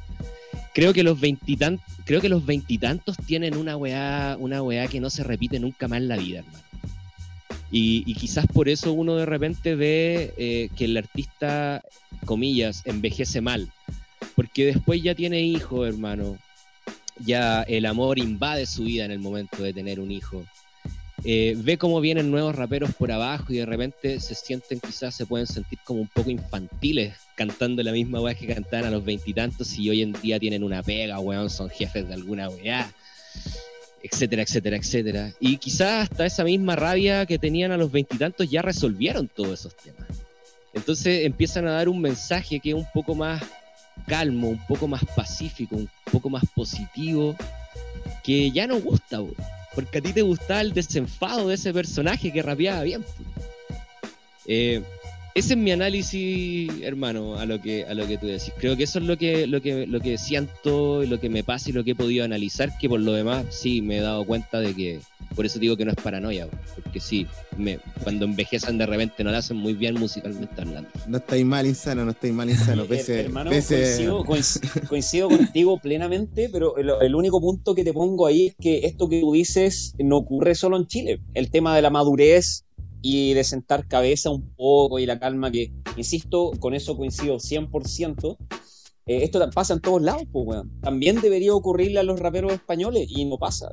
Creo 0.73 0.93
que 0.93 1.03
los 1.03 1.19
veintitantos, 1.19 3.17
tienen 3.27 3.55
una 3.57 3.77
weá, 3.77 4.37
una 4.39 4.63
weá 4.63 4.87
que 4.87 4.99
no 4.99 5.09
se 5.09 5.23
repite 5.23 5.59
nunca 5.59 5.87
más 5.87 5.97
en 5.99 6.07
la 6.07 6.17
vida, 6.17 6.39
hermano. 6.39 6.63
Y, 7.71 8.03
y 8.07 8.15
quizás 8.15 8.47
por 8.47 8.69
eso 8.69 8.93
uno 8.93 9.15
de 9.15 9.27
repente 9.27 9.75
ve 9.75 10.33
eh, 10.37 10.69
que 10.75 10.85
el 10.85 10.97
artista, 10.97 11.83
comillas, 12.25 12.81
envejece 12.85 13.41
mal. 13.41 13.69
Porque 14.35 14.65
después 14.65 15.03
ya 15.03 15.13
tiene 15.13 15.41
hijos, 15.41 15.87
hermano 15.87 16.37
ya 17.25 17.63
el 17.63 17.85
amor 17.85 18.19
invade 18.19 18.65
su 18.65 18.83
vida 18.83 19.05
en 19.05 19.11
el 19.11 19.19
momento 19.19 19.61
de 19.61 19.73
tener 19.73 19.99
un 19.99 20.11
hijo. 20.11 20.45
Eh, 21.25 21.55
ve 21.57 21.77
cómo 21.77 21.99
vienen 21.99 22.31
nuevos 22.31 22.55
raperos 22.55 22.93
por 22.93 23.11
abajo 23.11 23.51
y 23.51 23.57
de 23.57 23.65
repente 23.65 24.19
se 24.21 24.35
sienten, 24.35 24.79
quizás 24.79 25.13
se 25.15 25.25
pueden 25.25 25.47
sentir 25.47 25.77
como 25.83 25.99
un 25.99 26.07
poco 26.07 26.29
infantiles 26.29 27.13
cantando 27.35 27.83
la 27.83 27.91
misma 27.91 28.21
weá 28.21 28.33
que 28.35 28.47
cantaban 28.47 28.85
a 28.85 28.91
los 28.91 29.03
veintitantos 29.03 29.77
y 29.77 29.89
hoy 29.89 30.01
en 30.01 30.13
día 30.13 30.39
tienen 30.39 30.63
una 30.63 30.81
pega, 30.81 31.19
weón, 31.19 31.49
son 31.49 31.69
jefes 31.69 32.07
de 32.07 32.13
alguna 32.13 32.47
weá, 32.49 32.89
etcétera, 34.01 34.43
etcétera, 34.43 34.77
etcétera. 34.77 35.33
Y 35.41 35.57
quizás 35.57 36.09
hasta 36.09 36.25
esa 36.25 36.45
misma 36.45 36.77
rabia 36.77 37.25
que 37.25 37.37
tenían 37.37 37.71
a 37.71 37.77
los 37.77 37.91
veintitantos 37.91 38.49
ya 38.49 38.61
resolvieron 38.61 39.27
todos 39.27 39.59
esos 39.59 39.75
temas. 39.75 40.07
Entonces 40.73 41.25
empiezan 41.25 41.67
a 41.67 41.71
dar 41.71 41.89
un 41.89 41.99
mensaje 41.99 42.59
que 42.59 42.69
es 42.69 42.75
un 42.75 42.87
poco 42.93 43.15
más 43.15 43.43
calmo, 44.07 44.49
un 44.49 44.65
poco 44.67 44.87
más 44.87 45.03
pacífico, 45.15 45.75
un 45.75 45.89
poco 46.11 46.29
más 46.29 46.43
positivo, 46.55 47.35
que 48.23 48.51
ya 48.51 48.67
no 48.67 48.79
gusta, 48.79 49.19
porque 49.75 49.97
a 49.99 50.01
ti 50.01 50.13
te 50.13 50.21
gustaba 50.21 50.61
el 50.61 50.73
desenfado 50.73 51.47
de 51.47 51.55
ese 51.55 51.73
personaje 51.73 52.31
que 52.31 52.41
rapeaba 52.41 52.83
bien. 52.83 53.05
Eh, 54.45 54.83
ese 55.35 55.53
es 55.53 55.57
mi 55.59 55.71
análisis, 55.71 56.71
hermano, 56.81 57.37
a 57.37 57.45
lo 57.45 57.61
que 57.61 57.85
a 57.85 57.93
lo 57.93 58.07
que 58.07 58.17
tú 58.17 58.27
decís. 58.27 58.51
Creo 58.57 58.75
que 58.75 58.83
eso 58.83 58.99
es 58.99 59.05
lo 59.05 59.17
que 59.17 59.47
lo 59.47 59.61
que 59.61 59.85
lo 59.87 59.99
que 59.99 60.17
siento, 60.17 61.03
y 61.03 61.07
lo 61.07 61.19
que 61.19 61.29
me 61.29 61.43
pasa 61.43 61.69
y 61.69 61.73
lo 61.73 61.83
que 61.83 61.91
he 61.91 61.95
podido 61.95 62.25
analizar, 62.25 62.77
que 62.77 62.89
por 62.89 62.99
lo 62.99 63.13
demás 63.13 63.45
sí 63.49 63.81
me 63.81 63.97
he 63.97 64.01
dado 64.01 64.25
cuenta 64.25 64.59
de 64.59 64.73
que 64.73 64.99
por 65.35 65.45
eso 65.45 65.59
digo 65.59 65.77
que 65.77 65.85
no 65.85 65.91
es 65.91 65.97
paranoia, 65.97 66.47
porque 66.75 66.99
sí, 66.99 67.27
me, 67.55 67.79
cuando 68.03 68.25
envejecen 68.25 68.77
de 68.77 68.85
repente 68.85 69.23
no 69.23 69.31
lo 69.31 69.37
hacen 69.37 69.57
muy 69.57 69.73
bien 69.73 69.95
musicalmente 69.99 70.59
hablando. 70.59 70.89
No 71.07 71.17
estáis 71.17 71.45
mal 71.45 71.65
insano, 71.67 72.03
no 72.03 72.11
estáis 72.11 72.33
mal 72.33 72.49
insano. 72.49 72.85
Pese, 72.89 73.19
hermano, 73.21 73.51
pese- 73.51 73.75
coincido, 73.75 74.25
coinc- 74.25 74.87
coincido 74.87 75.29
contigo 75.29 75.77
plenamente, 75.79 76.49
pero 76.51 76.75
el, 76.77 76.89
el 77.01 77.15
único 77.15 77.39
punto 77.39 77.75
que 77.75 77.83
te 77.83 77.93
pongo 77.93 78.25
ahí 78.25 78.47
es 78.47 78.55
que 78.59 78.79
esto 78.85 79.07
que 79.07 79.21
tú 79.21 79.33
dices 79.33 79.93
no 79.99 80.17
ocurre 80.17 80.55
solo 80.55 80.77
en 80.77 80.87
Chile. 80.87 81.21
El 81.35 81.51
tema 81.51 81.75
de 81.75 81.83
la 81.83 81.89
madurez 81.91 82.65
y 83.01 83.33
de 83.33 83.43
sentar 83.43 83.87
cabeza 83.87 84.29
un 84.29 84.53
poco 84.55 84.99
y 84.99 85.05
la 85.05 85.19
calma 85.19 85.51
que, 85.51 85.71
insisto, 85.97 86.51
con 86.59 86.73
eso 86.73 86.97
coincido 86.97 87.37
100%. 87.37 88.37
Eh, 89.05 89.23
esto 89.23 89.39
pasa 89.49 89.73
en 89.73 89.79
todos 89.79 90.01
lados, 90.01 90.23
pues, 90.31 90.45
weón. 90.45 90.79
También 90.81 91.19
debería 91.19 91.53
ocurrirle 91.53 91.99
a 91.99 92.03
los 92.03 92.19
raperos 92.19 92.53
españoles 92.53 93.07
y 93.09 93.25
no 93.25 93.37
pasa. 93.37 93.69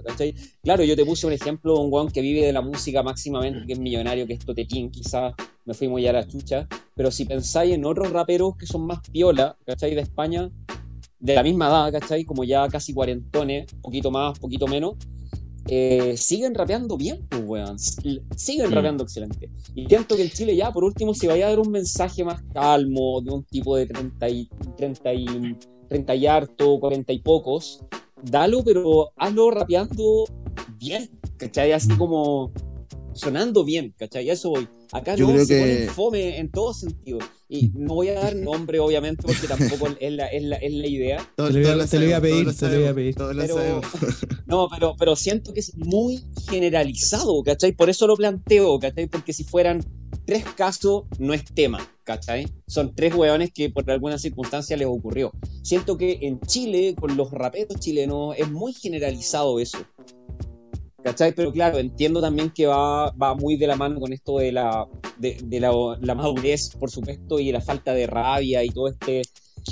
Claro, 0.63 0.83
yo 0.85 0.97
te 0.97 1.05
puse 1.05 1.27
un 1.27 1.35
ejemplo 1.35 1.75
de 1.75 1.81
un 1.81 1.93
weón 1.93 2.11
que 2.11 2.23
vive 2.23 2.47
de 2.47 2.53
la 2.53 2.63
música 2.63 3.03
máximamente, 3.03 3.67
que 3.67 3.75
es 3.75 3.79
millonario, 3.79 4.27
que 4.27 4.33
es 4.33 4.39
Totetín, 4.39 4.91
quizás 4.91 5.35
me 5.67 5.75
fui 5.75 5.89
muy 5.89 6.07
a 6.07 6.13
la 6.13 6.27
chucha, 6.27 6.67
pero 6.95 7.11
si 7.11 7.27
pensáis 7.27 7.75
en 7.75 7.85
otros 7.85 8.11
raperos 8.11 8.57
que 8.57 8.67
son 8.67 8.87
más 8.87 9.01
piola, 9.11 9.59
¿cachai? 9.67 9.95
De 9.95 10.01
España, 10.01 10.51
de 11.19 11.35
la 11.35 11.43
misma 11.43 11.69
edad, 11.69 11.93
¿cachai? 11.93 12.25
Como 12.25 12.45
ya 12.45 12.67
casi 12.69 12.95
cuarentones, 12.95 13.67
poquito 13.83 14.11
más, 14.11 14.39
poquito 14.39 14.67
menos, 14.67 14.95
eh, 15.69 16.15
siguen 16.17 16.55
rapeando 16.55 16.97
bien, 16.97 17.27
pues, 17.29 17.43
weón. 17.45 17.79
Siguen 17.79 18.71
Mm. 18.71 18.73
rapeando 18.75 19.05
excelente. 19.05 19.51
Y 19.75 19.87
siento 19.87 20.17
que 20.17 20.23
en 20.23 20.31
Chile 20.31 20.55
ya, 20.57 20.73
por 20.73 20.85
último, 20.85 21.13
si 21.15 21.27
vaya 21.27 21.47
a 21.47 21.51
dar 21.51 21.61
un 21.61 21.71
mensaje 21.71 22.25
más 22.25 22.41
calmo, 22.53 23.21
de 23.21 23.31
un 23.33 23.43
tipo 23.45 23.77
de 23.77 23.87
30 23.87 24.29
y, 24.29 24.49
30 24.77 25.15
y, 25.15 25.57
30 25.89 26.15
y 26.15 26.27
harto, 26.27 26.79
40 26.81 27.13
y 27.13 27.19
pocos, 27.21 27.81
dalo, 28.23 28.63
pero 28.65 29.11
hazlo 29.17 29.51
rapeando 29.51 30.25
bien, 30.79 31.11
¿cachai? 31.37 31.73
Así 31.73 31.89
como 31.97 32.51
sonando 33.17 33.65
bien, 33.65 33.95
¿cachai? 33.99 34.29
A 34.31 34.33
eso 34.35 34.51
voy. 34.51 34.69
Acá 34.93 35.15
Yo 35.17 35.27
no 35.27 35.33
creo 35.33 35.45
se 35.47 35.55
que- 35.55 35.61
ponen 35.61 35.89
fome 35.89 36.39
en 36.39 36.51
todo 36.51 36.73
sentido. 36.75 37.19
Y 37.49 37.71
no 37.75 37.95
voy 37.95 38.09
a 38.09 38.15
dar 38.15 38.35
nombre, 38.35 38.81
obviamente, 38.81 39.23
porque 39.25 39.47
tampoco 39.47 39.89
es 40.01 40.13
la, 40.13 40.27
es 40.27 40.43
la, 40.43 40.57
es 40.57 40.73
la 40.73 40.87
idea. 40.87 41.31
todos- 41.37 41.53
Te 41.53 41.61
lo 41.77 41.87
te 41.87 42.05
iba 42.07 42.17
a 42.17 42.21
pedir, 42.21 42.55
te 42.57 42.69
lo 42.69 42.81
iba 42.81 42.91
a 42.91 42.95
pedir. 42.95 43.15
Pero, 43.15 43.81
no, 44.47 44.69
pero, 44.69 44.97
pero 44.99 45.15
siento 45.17 45.53
que 45.53 45.61
es 45.61 45.77
muy 45.77 46.25
generalizado, 46.51 47.43
¿cachai? 47.43 47.73
Por 47.73 47.89
eso 47.91 48.07
lo 48.07 48.17
planteo, 48.17 48.79
¿cachai? 48.81 49.07
Porque 49.07 49.33
si 49.33 49.45
fueran 49.45 49.85
tres 50.25 50.45
casos, 50.57 51.05
no 51.21 51.35
es 51.35 51.45
tema, 51.45 51.79
¿cachai? 52.03 52.49
Son 52.67 52.95
tres 52.97 53.15
hueones 53.15 53.53
que 53.53 53.71
por 53.71 53.89
alguna 53.91 54.19
circunstancia 54.19 54.77
les 54.77 54.89
ocurrió. 54.89 55.33
Siento 55.63 55.97
que 55.97 56.19
en 56.23 56.41
Chile, 56.41 56.97
con 56.99 57.17
los 57.17 57.31
raperos 57.31 57.79
chilenos, 57.79 58.35
es 58.37 58.51
muy 58.51 58.73
generalizado 58.73 59.61
eso. 59.61 59.79
¿Cachai? 61.07 61.33
Pero 61.37 61.53
claro, 61.53 61.79
entiendo 61.79 62.21
también 62.21 62.51
que 62.51 62.67
va, 62.67 63.13
va 63.13 63.33
muy 63.37 63.57
de 63.57 63.69
la 63.69 63.77
mano 63.77 64.01
con 64.01 64.13
esto 64.13 64.39
de 64.39 64.51
la, 64.51 64.89
de, 65.19 65.39
de 65.45 65.61
la, 65.61 65.71
la 66.01 66.15
madurez, 66.17 66.71
por 66.81 66.91
supuesto, 66.91 67.39
y 67.39 67.53
la 67.53 67.61
falta 67.61 67.93
de 67.95 68.09
rabia 68.09 68.65
y 68.65 68.71
todo 68.71 68.89
este 68.89 69.23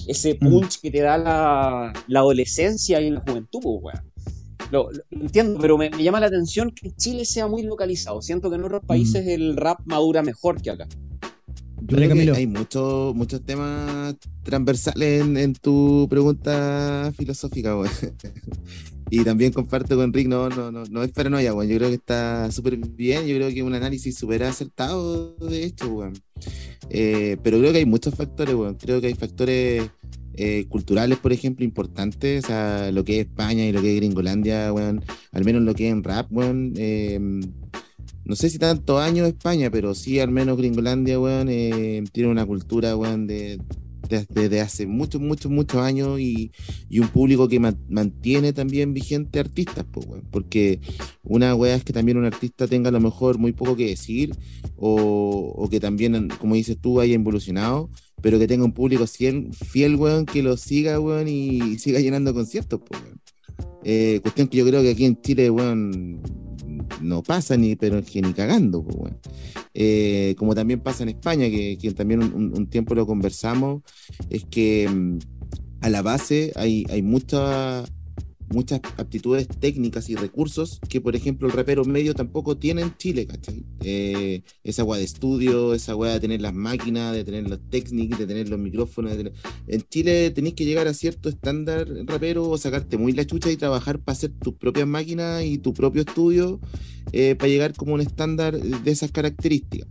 ese 0.07 0.39
Mm. 0.41 0.49
punch 0.49 0.81
que 0.81 0.93
te 0.93 1.01
da 1.01 1.19
la, 1.19 1.93
la 2.07 2.21
adolescencia 2.21 3.01
y 3.01 3.11
la 3.11 3.21
juventud, 3.21 3.61
pues, 3.61 3.83
weón. 3.83 4.13
Lo, 4.71 4.91
lo 4.93 5.03
entiendo, 5.11 5.59
pero 5.61 5.77
me, 5.77 5.91
me 5.91 6.05
llama 6.05 6.21
la 6.21 6.27
atención 6.27 6.71
que 6.71 6.93
Chile 6.93 7.25
sea 7.25 7.49
muy 7.49 7.65
localizado. 7.65 8.23
Siento 8.23 8.49
que 8.49 8.55
en 8.57 8.65
otros 8.65 8.83
países 8.87 9.27
el 9.27 9.57
rap 9.57 9.81
madura 9.87 10.23
mejor 10.23 10.63
que 10.63 10.71
acá. 10.71 10.87
Yo 11.81 11.97
creo 11.97 12.15
que 12.15 12.31
hay 12.31 12.47
muchos 12.47 13.15
muchos 13.15 13.45
temas 13.45 14.15
transversales 14.45 15.23
en, 15.23 15.37
en 15.37 15.53
tu 15.55 16.07
pregunta 16.09 17.13
filosófica, 17.17 17.75
güey. 17.75 17.91
Y 19.11 19.23
también 19.23 19.53
comparto 19.53 19.97
con 19.97 20.13
Rick, 20.13 20.29
no, 20.29 20.49
no, 20.49 20.73
no, 20.73 20.85
no 20.85 21.03
es 21.03 21.13
paranoia, 21.13 21.53
güey. 21.53 21.69
Yo 21.69 21.77
creo 21.77 21.89
que 21.91 21.97
está 21.97 22.51
súper 22.51 22.77
bien, 22.77 23.27
yo 23.27 23.37
creo 23.37 23.49
que 23.49 23.59
es 23.59 23.63
un 23.63 23.75
análisis 23.75 24.17
súper 24.17 24.43
acertado 24.45 25.37
de 25.37 25.65
esto, 25.65 25.89
güey. 25.91 26.13
Eh, 26.91 27.37
pero 27.43 27.59
creo 27.59 27.73
que 27.73 27.79
hay 27.79 27.87
muchos 27.87 28.15
factores, 28.15 28.55
güey. 28.55 28.75
Creo 28.77 29.01
que 29.01 29.09
hay 29.09 29.15
factores 29.15 29.91
eh, 30.35 30.65
culturales, 30.69 31.19
por 31.19 31.33
ejemplo, 31.33 31.65
importantes, 31.65 32.45
o 32.45 32.47
sea, 32.49 32.91
lo 32.93 33.05
que 33.05 33.21
es 33.21 33.27
España 33.27 33.65
y 33.67 33.73
lo 33.73 33.81
que 33.83 33.91
es 33.95 33.97
Gringolandia, 33.97 34.73
weón, 34.73 35.03
al 35.33 35.45
menos 35.45 35.63
lo 35.63 35.75
que 35.75 35.87
es 35.87 35.93
en 35.93 36.03
rap, 36.03 36.27
weón, 36.33 36.73
eh, 36.77 37.21
no 38.25 38.35
sé 38.37 38.49
si 38.51 38.59
tanto 38.59 38.99
años 38.99 39.29
España, 39.29 39.71
pero 39.71 39.95
sí 39.95 40.19
al 40.19 40.31
menos 40.31 40.57
Gringolandia, 40.57 41.21
weón, 41.21 41.49
eh, 41.51 42.03
tiene 42.11 42.31
una 42.31 42.47
cultura, 42.47 42.97
weón, 42.97 43.27
de- 43.27 43.61
desde 44.09 44.61
hace 44.61 44.87
muchos, 44.87 45.21
muchos, 45.21 45.51
muchos 45.51 45.81
años 45.81 46.21
y, 46.21 46.53
y 46.89 46.99
un 46.99 47.09
público 47.09 47.49
que 47.49 47.61
man- 47.61 47.79
mantiene 47.89 48.53
también 48.53 48.95
vigente 48.95 49.41
artistas, 49.41 49.85
pues, 49.91 50.07
weón, 50.07 50.25
porque 50.31 50.81
una 51.23 51.55
weá 51.55 51.77
es 51.77 51.85
que 51.85 51.93
también 51.93 52.19
un 52.19 52.25
artista 52.25 52.67
tenga 52.67 52.89
a 52.89 52.93
lo 52.93 53.01
mejor 53.01 53.39
muy 53.39 53.53
poco 53.53 53.77
que 53.77 53.89
decir 53.89 54.35
o, 54.77 55.53
o 55.57 55.69
que 55.69 55.81
también, 55.81 56.29
como 56.39 56.55
dices 56.55 56.77
tú, 56.81 57.01
haya 57.01 57.15
evolucionado, 57.15 57.91
pero 58.21 58.39
que 58.39 58.47
tenga 58.47 58.65
un 58.65 58.73
público 58.73 59.07
fiel, 59.07 59.51
fiel 59.53 59.97
weón, 59.97 60.27
que 60.27 60.43
lo 60.43 60.57
siga, 60.57 61.01
weón, 61.01 61.29
y 61.29 61.79
siga 61.79 62.01
llenando 62.01 62.33
conciertos, 62.35 62.81
pues, 62.87 63.03
weón. 63.03 63.21
Eh, 63.85 64.21
cuestión 64.23 64.49
que 64.49 64.57
yo 64.57 64.67
creo 64.67 64.83
que 64.83 64.91
aquí 64.91 65.05
en 65.05 65.21
Chile, 65.21 65.51
weón, 65.51 66.21
no 67.01 67.23
pasa 67.23 67.57
ni, 67.57 67.77
pero 67.77 68.03
que 68.03 68.23
ni 68.23 68.33
cagando, 68.33 68.85
pues, 68.85 69.15
eh, 69.75 70.35
como 70.39 70.55
también 70.55 70.81
pasa 70.81 71.03
en 71.03 71.11
España, 71.11 71.47
que, 71.49 71.79
que 71.79 71.93
también 71.93 72.23
un, 72.23 72.53
un, 72.57 72.67
tiempo 72.69 72.95
lo 72.95 73.07
conversamos, 73.07 73.83
es 74.31 74.45
que 74.45 74.89
mm, 74.89 75.19
a 75.81 75.89
la 75.91 76.03
base 76.03 76.53
hay, 76.57 76.87
hay 76.91 77.03
mucha 77.03 77.85
muchas 78.49 78.81
aptitudes 78.97 79.49
técnicas 79.49 80.09
y 80.11 80.17
recursos 80.17 80.81
que, 80.89 81.01
por 81.01 81.17
ejemplo, 81.17 81.49
el 81.49 81.53
rapero 81.53 81.85
medio 81.85 82.15
tampoco 82.15 82.57
tiene 82.57 82.83
en 82.83 82.97
Chile, 82.97 83.27
¿cachai? 83.27 83.65
Eh, 83.81 84.43
esa 84.63 84.83
agua 84.83 84.99
de 84.99 85.05
estudio, 85.05 85.75
esa 85.75 85.93
agua 85.93 86.11
de 86.11 86.21
tener 86.21 86.41
las 86.41 86.55
máquinas, 86.55 87.15
de 87.15 87.25
tener 87.25 87.49
los 87.49 87.61
técnicos, 87.71 88.19
de 88.19 88.27
tener 88.27 88.49
los 88.49 88.59
micrófonos. 88.59 89.13
En 89.67 89.83
Chile 89.89 90.31
tenéis 90.31 90.55
que 90.55 90.65
llegar 90.65 90.89
a 90.89 90.95
cierto 90.95 91.29
estándar 91.29 91.89
rapero 92.07 92.49
o 92.49 92.59
sacarte 92.59 92.99
muy 92.99 93.13
la 93.13 93.27
chucha 93.27 93.51
y 93.51 93.57
trabajar 93.57 93.99
para 94.01 94.15
hacer 94.15 94.31
tus 94.31 94.55
propias 94.55 94.87
máquinas 94.87 95.45
y 95.45 95.59
tu 95.59 95.73
propio 95.73 96.03
estudio 96.03 96.61
eh, 97.13 97.35
para 97.37 97.49
llegar 97.49 97.75
como 97.75 97.95
un 97.95 98.01
estándar 98.01 98.59
de 98.59 98.91
esas 98.91 99.11
características. 99.11 99.89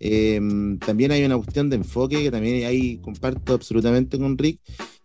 Em, 0.00 0.78
también 0.78 1.10
hay 1.10 1.24
una 1.24 1.36
cuestión 1.36 1.70
de 1.70 1.76
enfoque 1.76 2.22
que 2.22 2.30
también 2.30 2.64
ahí 2.66 2.98
comparto 2.98 3.54
absolutamente 3.54 4.18
con 4.18 4.38
Rick. 4.38 4.60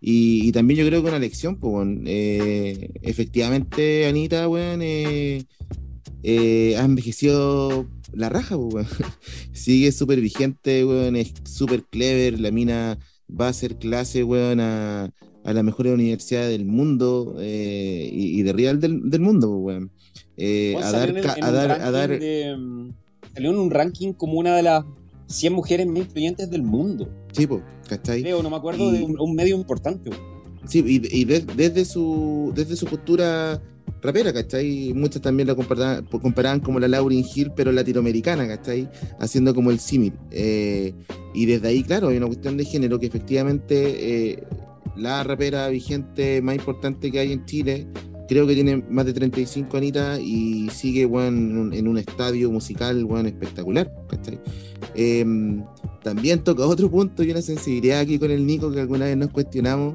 Y, 0.06 0.51
también 0.51 0.82
yo 0.82 0.86
creo 0.86 1.01
que 1.01 1.08
una 1.08 1.18
lección, 1.18 1.56
pues, 1.56 1.88
eh, 2.06 2.89
efectivamente, 3.04 4.06
Anita, 4.06 4.49
weón, 4.49 4.82
eh, 4.82 5.45
eh, 6.24 6.76
ha 6.78 6.84
envejecido 6.84 7.88
la 8.12 8.28
raja, 8.28 8.58
pues, 8.58 8.86
Sigue 9.54 9.93
súper 9.93 10.20
vigente, 10.20 10.84
weón, 10.84 11.16
es 11.16 11.32
súper 11.45 11.84
clever. 11.84 12.38
La 12.41 12.51
mina 12.51 12.99
va 13.30 13.45
a 13.45 13.51
hacer 13.51 13.78
clase, 13.78 14.26
weón, 14.26 14.60
a, 14.60 15.10
a 15.45 15.54
la 15.54 15.64
mejor 15.64 15.88
universidad 15.88 16.49
del 16.49 16.66
mundo 16.66 17.38
y, 17.39 18.41
de 18.41 18.51
real 18.51 18.82
del, 18.82 19.10
del 19.10 19.22
mundo, 19.22 19.58
pues, 19.64 19.78
weón. 20.38 20.84
a 20.84 20.91
dar, 20.91 21.18
a 21.41 21.51
dar, 21.51 21.72
a 21.72 21.91
dar 21.91 22.20
salió 23.34 23.51
en 23.51 23.58
un 23.58 23.72
ranking 23.72 24.12
como 24.12 24.34
una 24.34 24.56
de 24.58 24.64
las 24.64 24.84
100 25.28 25.53
mujeres 25.53 25.88
más 25.88 25.99
influyentes 25.99 26.49
del 26.49 26.63
mundo. 26.63 27.09
Sí, 27.32 27.47
pues, 27.47 27.61
¿cachai? 27.88 28.21
Creo, 28.21 28.43
no 28.43 28.49
me 28.49 28.57
acuerdo 28.57 28.91
de 28.91 29.03
un, 29.03 29.36
medio 29.36 29.55
importante. 29.55 30.11
Sí, 30.67 30.84
y, 30.86 31.26
desde, 31.26 31.86
su, 31.86 32.51
desde 32.55 32.76
su 32.76 32.86
postura 32.86 33.61
rapera, 34.01 34.34
¿cachai? 34.34 34.93
Muchas 34.93 35.21
también 35.21 35.47
la 35.47 35.55
comparaban, 35.55 36.05
comparaban 36.05 36.59
como 36.59 36.80
la 36.80 36.88
Lauryn 36.88 37.26
Hill, 37.34 37.51
pero 37.55 37.71
latinoamericana, 37.71 38.47
¿cachai? 38.47 38.89
Haciendo 39.19 39.53
como 39.53 39.71
el 39.71 39.80
símil. 39.80 40.13
Eh, 40.32 40.93
y 41.34 41.45
desde 41.45 41.67
ahí, 41.69 41.84
claro, 41.84 42.09
hay 42.09 42.17
una 42.17 42.28
cuestión 42.28 42.57
de 42.57 42.65
género 42.65 42.99
que 42.99 43.07
efectivamente 43.07 44.32
eh, 44.32 44.43
la 44.95 45.24
rapera 45.24 45.67
vigente 45.69 46.41
más 46.41 46.55
importante 46.55 47.11
que 47.11 47.19
hay 47.19 47.32
en 47.32 47.45
Chile 47.45 47.88
creo 48.34 48.47
que 48.47 48.55
tiene 48.55 48.84
más 48.89 49.05
de 49.05 49.13
35 49.13 49.77
anitas 49.77 50.19
y 50.19 50.67
sigue 50.71 51.05
bueno, 51.05 51.71
en, 51.71 51.88
un, 51.88 51.99
estadio 51.99 52.49
musical 52.49 53.05
bueno, 53.05 53.29
espectacular. 53.29 53.93
Em, 54.95 55.63
también 56.01 56.43
toca 56.43 56.65
otro 56.65 56.89
punto 56.89 57.21
y 57.21 57.29
una 57.29 57.43
sensibilidad 57.43 57.99
aquí 57.99 58.17
con 58.17 58.31
el 58.31 58.45
Nico 58.47 58.71
que 58.71 58.81
alguna 58.81 59.05
vez 59.05 59.15
nos 59.17 59.29
cuestionamos, 59.29 59.93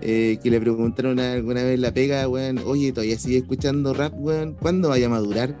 eh, 0.00 0.38
que 0.42 0.50
le 0.50 0.60
preguntaron 0.60 1.20
alguna 1.20 1.62
vez 1.62 1.78
la 1.78 1.92
pega, 1.92 2.26
weón, 2.26 2.58
oye, 2.64 2.90
todavía 2.90 3.18
sigue 3.18 3.36
escuchando 3.38 3.92
rap, 3.92 4.14
weón, 4.16 4.56
¿cuándo 4.58 4.88
vaya 4.88 5.04
a 5.06 5.10
madurar? 5.10 5.58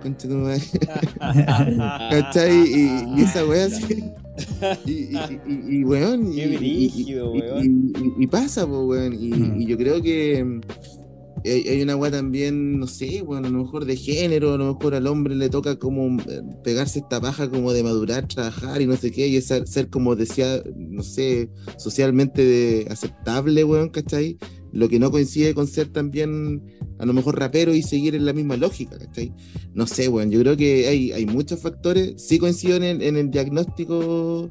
¿Cachai? 2.10 2.56
Y, 2.56 3.20
esa 3.20 3.44
weá 3.44 3.66
así. 3.66 4.04
Y, 4.86 4.92
y, 4.92 5.40
y, 5.68 5.84
weón, 5.84 6.32
y, 6.32 8.26
pasa, 8.28 8.66
pues, 8.66 8.80
weón. 8.82 9.12
Y, 9.20 9.66
yo 9.66 9.76
creo 9.76 10.00
que 10.02 10.60
hay, 11.44 11.82
una 11.82 11.94
weá 11.96 12.10
también, 12.10 12.78
no 12.78 12.86
sé, 12.86 13.22
bueno, 13.22 13.48
a 13.48 13.50
lo 13.50 13.64
mejor 13.64 13.84
de 13.84 13.96
género, 13.96 14.54
a 14.54 14.56
lo 14.56 14.74
mejor 14.74 14.94
al 14.94 15.06
hombre 15.06 15.34
le 15.34 15.50
toca 15.50 15.78
como 15.78 16.18
eh, 16.22 16.42
pegarse 16.62 17.00
esta 17.00 17.20
paja 17.20 17.50
como 17.50 17.72
de 17.72 17.82
madurar, 17.82 18.26
trabajar 18.26 18.80
y 18.80 18.86
no 18.86 18.96
sé 18.96 19.10
qué, 19.10 19.28
y 19.28 19.40
ser, 19.42 19.68
ser 19.68 19.90
como 19.90 20.16
decía, 20.16 20.62
no 20.74 21.02
sé, 21.02 21.50
socialmente 21.76 22.86
aceptable, 22.90 23.62
weón, 23.64 23.90
¿cachai? 23.90 24.38
Lo 24.72 24.88
que 24.88 24.98
no 24.98 25.10
coincide 25.10 25.54
con 25.54 25.66
ser 25.66 25.88
también 25.88 26.62
a 26.98 27.04
lo 27.04 27.12
mejor 27.12 27.38
rapero 27.38 27.74
y 27.74 27.82
seguir 27.82 28.14
en 28.14 28.24
la 28.24 28.32
misma 28.32 28.56
lógica, 28.56 28.98
¿cachai? 28.98 29.32
No 29.74 29.86
sé, 29.86 30.08
weón, 30.08 30.30
yo 30.30 30.40
creo 30.40 30.56
que 30.56 30.88
hay, 30.88 31.12
hay 31.12 31.26
muchos 31.26 31.60
factores, 31.60 32.14
sí 32.16 32.38
coincido 32.38 32.76
en 32.76 33.16
el, 33.16 33.30
diagnóstico 33.30 34.48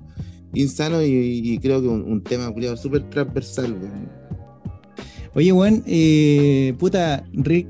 insano 0.53 1.01
y, 1.01 1.57
creo 1.59 1.81
que 1.81 1.87
un, 1.87 2.03
un 2.03 2.21
tema 2.21 2.53
súper 2.77 3.09
transversal, 3.09 3.73
weón. 3.73 4.22
Oye, 5.35 5.51
weón, 5.51 5.83
eh, 5.87 6.75
puta, 6.77 7.25
Rick, 7.33 7.67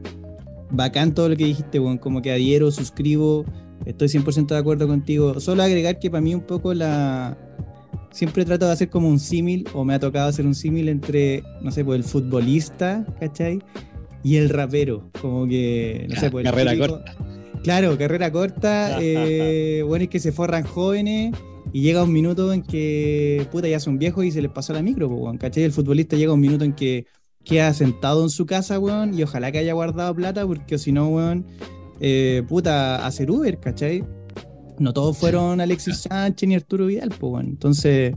bacán 0.69 1.13
todo 1.13 1.29
lo 1.29 1.37
que 1.37 1.45
dijiste, 1.45 1.79
weón, 1.79 1.97
como 1.97 2.21
que 2.21 2.31
adhiero, 2.31 2.71
suscribo, 2.71 3.45
estoy 3.85 4.09
100% 4.09 4.47
de 4.47 4.57
acuerdo 4.57 4.87
contigo. 4.87 5.39
Solo 5.39 5.63
agregar 5.63 5.99
que 5.99 6.09
para 6.11 6.21
mí 6.21 6.35
un 6.35 6.41
poco 6.41 6.73
la... 6.73 7.37
Siempre 8.11 8.45
trato 8.45 8.67
de 8.67 8.73
hacer 8.73 8.89
como 8.89 9.07
un 9.07 9.19
símil, 9.19 9.67
o 9.73 9.83
me 9.85 9.95
ha 9.95 9.99
tocado 9.99 10.29
hacer 10.29 10.45
un 10.45 10.53
símil 10.53 10.87
entre, 10.87 11.41
no 11.61 11.71
sé, 11.71 11.83
pues 11.83 11.97
el 11.97 12.03
futbolista, 12.03 13.03
¿cachai? 13.19 13.59
Y 14.23 14.35
el 14.35 14.49
rapero, 14.49 15.09
como 15.19 15.47
que, 15.47 16.05
no 16.09 16.19
sé, 16.19 16.29
pues... 16.29 16.43
Carrera 16.43 16.77
corta. 16.77 17.15
Claro, 17.63 17.97
carrera 17.97 18.31
corta, 18.31 18.97
eh, 19.01 19.83
bueno, 19.87 20.03
es 20.03 20.09
que 20.09 20.19
se 20.19 20.31
forran 20.31 20.63
jóvenes 20.63 21.33
y 21.71 21.81
llega 21.81 22.03
un 22.03 22.13
minuto 22.13 22.53
en 22.53 22.61
que, 22.61 23.47
puta, 23.51 23.67
ya 23.67 23.79
son 23.79 23.97
viejos 23.97 24.25
y 24.25 24.31
se 24.31 24.41
les 24.41 24.51
pasó 24.51 24.73
la 24.73 24.83
micro, 24.83 25.09
pues, 25.09 25.39
¿cachai? 25.39 25.63
El 25.63 25.71
futbolista 25.71 26.15
llega 26.15 26.33
un 26.33 26.41
minuto 26.41 26.65
en 26.65 26.73
que 26.73 27.07
queda 27.43 27.73
sentado 27.73 28.23
en 28.23 28.29
su 28.29 28.45
casa, 28.45 28.79
weón, 28.79 29.17
y 29.17 29.23
ojalá 29.23 29.51
que 29.51 29.59
haya 29.59 29.73
guardado 29.73 30.15
plata, 30.15 30.45
porque 30.45 30.77
si 30.77 30.91
no, 30.91 31.09
weón, 31.09 31.45
eh, 31.99 32.43
puta, 32.47 33.05
hacer 33.05 33.29
Uber, 33.29 33.59
¿cachai? 33.59 34.03
No 34.79 34.93
todos 34.93 35.17
fueron 35.17 35.61
Alexis 35.61 35.97
Sánchez 35.97 36.49
ni 36.49 36.55
Arturo 36.55 36.87
Vidal, 36.87 37.09
pues, 37.09 37.33
weón. 37.33 37.47
Entonces, 37.47 38.15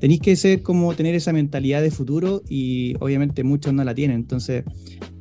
tenéis 0.00 0.20
que 0.20 0.36
ser 0.36 0.62
como 0.62 0.94
tener 0.94 1.14
esa 1.14 1.32
mentalidad 1.32 1.82
de 1.82 1.90
futuro 1.90 2.42
y 2.48 2.94
obviamente 3.00 3.44
muchos 3.44 3.72
no 3.72 3.84
la 3.84 3.94
tienen. 3.94 4.16
Entonces, 4.16 4.64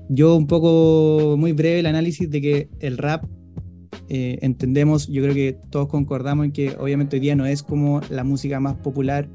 yo 0.09 0.35
un 0.35 0.47
poco 0.47 1.35
muy 1.37 1.51
breve 1.51 1.79
el 1.79 1.85
análisis 1.85 2.29
de 2.29 2.41
que 2.41 2.69
el 2.79 2.97
rap 2.97 3.25
eh, 4.09 4.39
entendemos, 4.41 5.07
yo 5.07 5.21
creo 5.21 5.33
que 5.33 5.59
todos 5.69 5.89
concordamos 5.89 6.45
en 6.45 6.51
que 6.51 6.75
obviamente 6.79 7.17
hoy 7.17 7.19
día 7.19 7.35
no 7.35 7.45
es 7.45 7.61
como 7.61 8.01
la 8.09 8.23
música 8.23 8.59
más 8.59 8.75
popular 8.75 9.27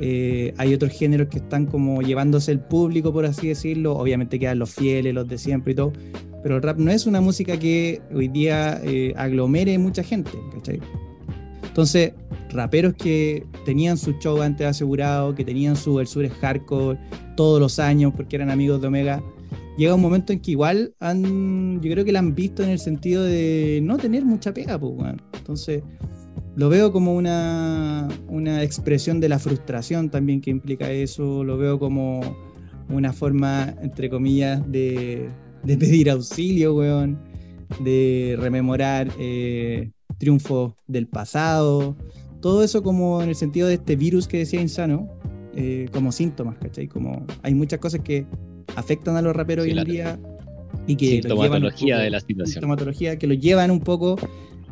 eh, 0.00 0.52
hay 0.56 0.74
otros 0.74 0.92
géneros 0.92 1.28
que 1.28 1.38
están 1.38 1.66
como 1.66 2.02
llevándose 2.02 2.52
el 2.52 2.60
público, 2.60 3.12
por 3.12 3.26
así 3.26 3.48
decirlo. 3.48 3.96
Obviamente 3.96 4.38
quedan 4.38 4.58
los 4.58 4.74
fieles, 4.74 5.14
los 5.14 5.28
de 5.28 5.38
siempre 5.38 5.72
y 5.72 5.76
todo. 5.76 5.92
Pero 6.42 6.56
el 6.56 6.62
rap 6.62 6.78
no 6.78 6.90
es 6.90 7.06
una 7.06 7.20
música 7.20 7.58
que 7.58 8.02
hoy 8.14 8.28
día 8.28 8.80
eh, 8.84 9.14
aglomere 9.16 9.78
mucha 9.78 10.02
gente, 10.02 10.32
¿cachai? 10.52 10.80
Entonces, 11.62 12.12
raperos 12.50 12.94
que 12.94 13.46
tenían 13.64 13.96
su 13.96 14.12
show 14.18 14.40
antes 14.42 14.66
asegurado, 14.66 15.34
que 15.34 15.44
tenían 15.44 15.74
su 15.74 15.94
versures 15.94 16.32
hardcore 16.34 16.98
todos 17.36 17.60
los 17.60 17.78
años 17.78 18.12
porque 18.14 18.36
eran 18.36 18.50
amigos 18.50 18.80
de 18.80 18.88
Omega, 18.88 19.22
llega 19.76 19.94
un 19.94 20.00
momento 20.00 20.32
en 20.32 20.40
que 20.40 20.52
igual 20.52 20.94
han, 21.00 21.80
yo 21.80 21.90
creo 21.90 22.04
que 22.04 22.12
la 22.12 22.20
han 22.20 22.34
visto 22.34 22.62
en 22.62 22.70
el 22.70 22.78
sentido 22.78 23.24
de 23.24 23.80
no 23.82 23.96
tener 23.96 24.24
mucha 24.24 24.52
pega, 24.54 24.78
pues, 24.78 24.92
bueno. 24.94 25.16
Entonces, 25.32 25.82
lo 26.56 26.68
veo 26.68 26.92
como 26.92 27.14
una, 27.14 28.08
una 28.28 28.62
expresión 28.62 29.20
de 29.20 29.28
la 29.28 29.38
frustración 29.38 30.10
también 30.10 30.40
que 30.40 30.50
implica 30.50 30.90
eso, 30.90 31.44
lo 31.44 31.58
veo 31.58 31.78
como 31.78 32.20
una 32.88 33.12
forma, 33.12 33.74
entre 33.82 34.08
comillas, 34.08 34.62
de, 34.70 35.28
pedir 35.64 36.10
auxilio, 36.10 36.74
weón, 36.74 37.18
de 37.80 38.36
rememorar 38.38 39.10
eh, 39.18 39.90
triunfos 40.18 40.74
del 40.86 41.06
pasado, 41.06 41.96
todo 42.40 42.62
eso 42.62 42.82
como 42.82 43.22
en 43.22 43.30
el 43.30 43.34
sentido 43.34 43.68
de 43.68 43.74
este 43.74 43.96
virus 43.96 44.28
que 44.28 44.38
decía 44.38 44.60
Insano, 44.60 45.08
eh, 45.56 45.88
como 45.92 46.12
síntomas, 46.12 46.58
¿cachai? 46.58 46.88
Como 46.88 47.26
hay 47.42 47.54
muchas 47.54 47.78
cosas 47.78 48.00
que 48.02 48.26
afectan 48.76 49.16
a 49.16 49.22
los 49.22 49.34
raperos 49.34 49.64
hoy 49.64 49.70
en 49.70 49.84
día 49.84 50.20
y 50.86 50.96
que... 50.96 51.22
Sintomatología 51.22 51.98
de 51.98 52.10
la 52.10 52.20
situación. 52.20 52.54
Sintomatología 52.54 53.18
que 53.18 53.26
lo 53.26 53.34
llevan 53.34 53.70
un 53.70 53.80
poco 53.80 54.16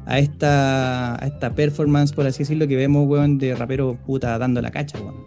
a 0.07 0.19
esta, 0.19 1.23
a 1.23 1.27
esta 1.27 1.55
performance, 1.55 2.13
por 2.13 2.27
así 2.27 2.41
decirlo, 2.41 2.67
que 2.67 2.77
vemos, 2.77 3.07
weón, 3.07 3.39
de 3.39 3.55
rapero 3.55 3.99
puta 4.07 4.39
dando 4.39 4.61
la 4.61 4.71
cacha, 4.71 4.99
weón. 5.01 5.25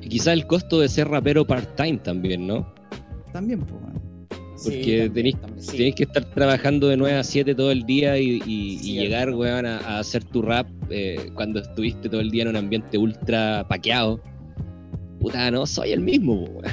Y 0.00 0.08
quizá 0.08 0.32
el 0.32 0.46
costo 0.46 0.80
de 0.80 0.88
ser 0.88 1.08
rapero 1.08 1.46
part-time 1.46 1.98
también, 1.98 2.46
¿no? 2.46 2.72
También, 3.32 3.60
pues, 3.60 3.72
weón. 3.82 4.00
Porque 4.62 5.10
tenéis, 5.14 5.36
que 5.94 6.02
estar 6.02 6.22
trabajando 6.34 6.88
de 6.88 6.96
9 6.98 7.16
a 7.16 7.24
7 7.24 7.54
todo 7.54 7.70
el 7.70 7.84
día 7.84 8.18
y, 8.18 8.76
llegar, 8.78 9.30
weón, 9.30 9.64
a, 9.64 9.98
hacer 9.98 10.22
tu 10.24 10.42
rap 10.42 10.66
eh, 10.90 11.30
cuando 11.34 11.60
estuviste 11.60 12.08
todo 12.08 12.20
el 12.20 12.30
día 12.30 12.42
en 12.42 12.48
un 12.48 12.56
ambiente 12.56 12.98
ultra 12.98 13.66
paqueado. 13.68 14.20
Puta, 15.18 15.50
no 15.50 15.66
soy 15.66 15.92
el 15.92 16.00
mismo, 16.00 16.44
weón. 16.44 16.64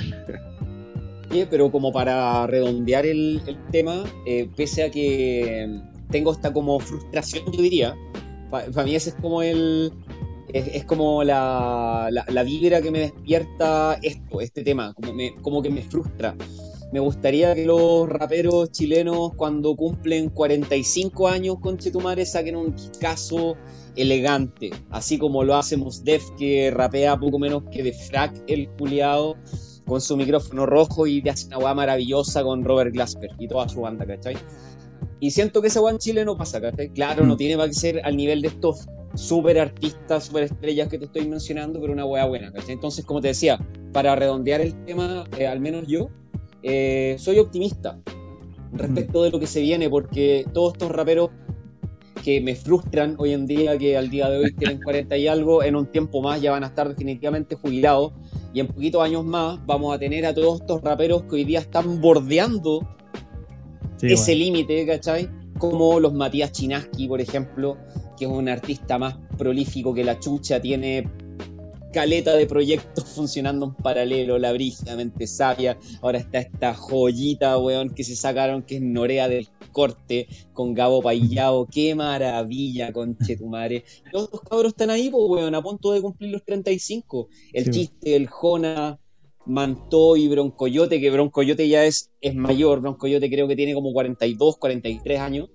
Sí, 1.32 1.46
pero 1.50 1.70
como 1.72 1.92
para 1.92 2.48
redondear 2.48 3.06
el, 3.06 3.42
tema, 3.72 4.04
eh, 4.26 4.50
pese 4.56 4.84
a 4.84 4.92
que 4.92 5.82
tengo 6.10 6.32
esta 6.32 6.54
como 6.54 6.80
frustración, 6.80 7.52
yo 7.52 7.62
diría. 7.62 7.96
Para 8.50 8.84
mí 8.84 8.96
ese 8.96 9.10
es 9.10 9.16
como 9.16 9.42
el... 9.42 9.92
Es, 10.54 10.86
como 10.86 11.26
la, 11.26 12.10
la, 12.10 12.44
vibra 12.44 12.82
que 12.82 12.90
me 12.90 13.00
despierta 13.00 14.00
esto, 14.02 14.40
este 14.40 14.64
tema, 14.64 14.94
como, 14.94 15.12
me, 15.12 15.36
como 15.42 15.62
que 15.62 15.70
me 15.70 15.82
frustra. 15.82 16.38
me 16.94 17.02
gustaría 17.02 17.54
que 17.54 17.66
los 17.66 18.08
raperos 18.08 18.72
chilenos 18.72 19.34
cuando 19.36 19.76
cumplen 19.76 20.30
45 20.30 21.28
años 21.28 21.58
con 21.60 21.78
Chetumare 21.78 22.26
saquen 22.26 22.56
un 22.56 22.74
caso 23.02 23.58
elegante, 23.98 24.72
así 24.90 25.18
como 25.18 25.44
lo 25.44 25.56
hace 25.56 25.76
Mos 25.76 26.06
Def 26.06 26.24
que 26.38 26.72
rapea 26.72 27.20
poco 27.20 27.40
menos 27.40 27.64
que 27.70 27.84
de 27.84 27.92
frac 27.92 28.34
el 28.48 28.70
culiado 28.70 29.36
con 29.88 30.02
su 30.02 30.16
micrófono 30.16 30.66
rojo 30.66 31.08
y 31.08 31.22
te 31.22 31.30
hace 31.30 31.48
una 31.48 31.58
weá 31.58 31.74
maravillosa 31.74 32.44
con 32.44 32.64
Robert 32.64 32.94
Glasper 32.94 33.32
y 33.40 33.48
toda 33.48 33.68
su 33.70 33.82
banda, 33.82 34.06
¿cachai? 34.06 34.36
Y 35.20 35.32
siento 35.32 35.62
que 35.62 35.70
weá 35.80 35.92
en 35.92 35.98
Chile 35.98 36.24
no 36.26 36.38
pasa, 36.38 36.62
¿cachai? 36.62 36.90
Claro, 36.90 37.26
no 37.26 37.34
Mm. 37.34 37.38
tiene 37.38 37.56
para 37.58 37.68
que 37.70 37.74
ser 37.74 38.02
al 38.04 38.16
nivel 38.16 38.42
de 38.42 38.50
estos 38.50 38.88
super 39.16 39.60
artistas, 39.60 40.26
super 40.26 40.44
estrellas 40.44 40.88
que 40.90 41.00
te 41.00 41.06
estoy 41.06 41.28
mencionando, 41.28 41.80
pero 41.82 41.94
una 41.94 42.06
weá 42.06 42.26
buena, 42.26 42.52
¿cachai? 42.52 42.74
Entonces, 42.74 43.04
como 43.06 43.20
te 43.22 43.30
decía, 43.30 43.60
para 43.94 44.16
redondear 44.16 44.62
el 44.62 44.74
tema, 44.86 45.26
eh, 45.38 45.48
al 45.48 45.60
menos 45.60 45.88
yo, 45.88 46.10
eh, 46.62 47.16
soy 47.18 47.40
optimista 47.40 48.00
respecto 48.74 49.24
de 49.24 49.32
lo 49.32 49.40
que 49.40 49.48
se 49.48 49.62
viene, 49.62 49.90
porque 49.90 50.46
todos 50.54 50.74
estos 50.74 50.92
raperos 50.92 51.30
que 52.24 52.42
me 52.42 52.56
frustran 52.56 53.16
hoy 53.18 53.32
en 53.34 53.48
día, 53.48 53.78
que 53.78 53.96
al 53.98 54.10
día 54.10 54.30
de 54.30 54.38
hoy 54.40 54.54
tienen 54.54 54.82
40 54.82 55.18
y 55.18 55.28
algo, 55.28 55.64
en 55.64 55.76
un 55.76 55.86
tiempo 55.88 56.22
más 56.22 56.42
ya 56.42 56.52
van 56.52 56.64
a 56.64 56.68
estar 56.68 56.90
definitivamente 56.90 57.56
jubilados, 57.56 58.12
y 58.54 58.60
en 58.60 58.68
poquitos 58.68 59.02
años 59.02 59.24
más 59.24 59.66
vamos 59.66 59.96
a 59.96 60.00
tener 60.00 60.26
a 60.26 60.34
todos 60.34 60.60
estos 60.62 60.82
raperos 60.82 61.24
que 61.24 61.36
hoy 61.36 61.44
día 61.46 61.60
están 61.60 62.02
bordeando 62.02 62.86
Sí, 63.98 64.12
ese 64.14 64.36
weón. 64.36 64.36
límite, 64.36 64.86
¿cachai? 64.86 65.30
Como 65.58 66.00
los 66.00 66.14
Matías 66.14 66.52
Chinaski, 66.52 67.08
por 67.08 67.22
ejemplo, 67.22 67.78
que 68.18 68.26
es 68.26 68.32
un 68.32 68.50
artista 68.50 68.98
más 69.00 69.18
prolífico 69.38 69.94
que 69.94 70.04
la 70.04 70.20
chucha, 70.20 70.62
tiene 70.62 71.12
caleta 71.92 72.36
de 72.36 72.46
proyectos 72.48 73.06
funcionando 73.16 73.66
en 73.68 73.76
paralelo, 73.76 74.38
la 74.38 74.52
brígidamente 74.54 75.26
sabia, 75.28 75.78
ahora 76.02 76.20
está 76.20 76.40
esta 76.40 76.74
joyita, 76.74 77.58
weón, 77.58 77.90
que 77.94 78.04
se 78.04 78.16
sacaron, 78.16 78.64
que 78.64 78.76
es 78.78 78.82
Norea 78.82 79.28
del 79.30 79.48
Corte, 79.72 80.28
con 80.54 80.74
Gabo 80.74 81.02
Payao, 81.02 81.68
qué 81.68 81.96
maravilla, 81.96 82.92
conchetumare. 82.94 83.84
Todos 84.12 84.26
estos 84.26 84.42
cabros 84.42 84.70
están 84.74 84.90
ahí, 84.90 85.10
pues, 85.10 85.24
weón, 85.28 85.56
a 85.56 85.62
punto 85.62 85.92
de 85.94 86.02
cumplir 86.02 86.32
los 86.32 86.44
35. 86.46 87.30
El 87.54 87.66
Sí, 87.66 87.72
chiste, 87.72 88.16
el 88.16 88.28
Jona, 88.28 89.00
Mantó 89.48 90.18
y 90.18 90.28
Broncoyote, 90.28 91.00
que 91.00 91.10
Broncoyote 91.10 91.68
ya 91.68 91.86
es, 91.86 92.12
es 92.22 92.36
mayor, 92.36 92.82
Broncoyote 92.82 93.30
creo 93.30 93.48
que 93.48 93.56
tiene 93.56 93.74
como 93.74 93.94
42, 93.94 94.58
43 94.58 95.20
años. 95.20 95.50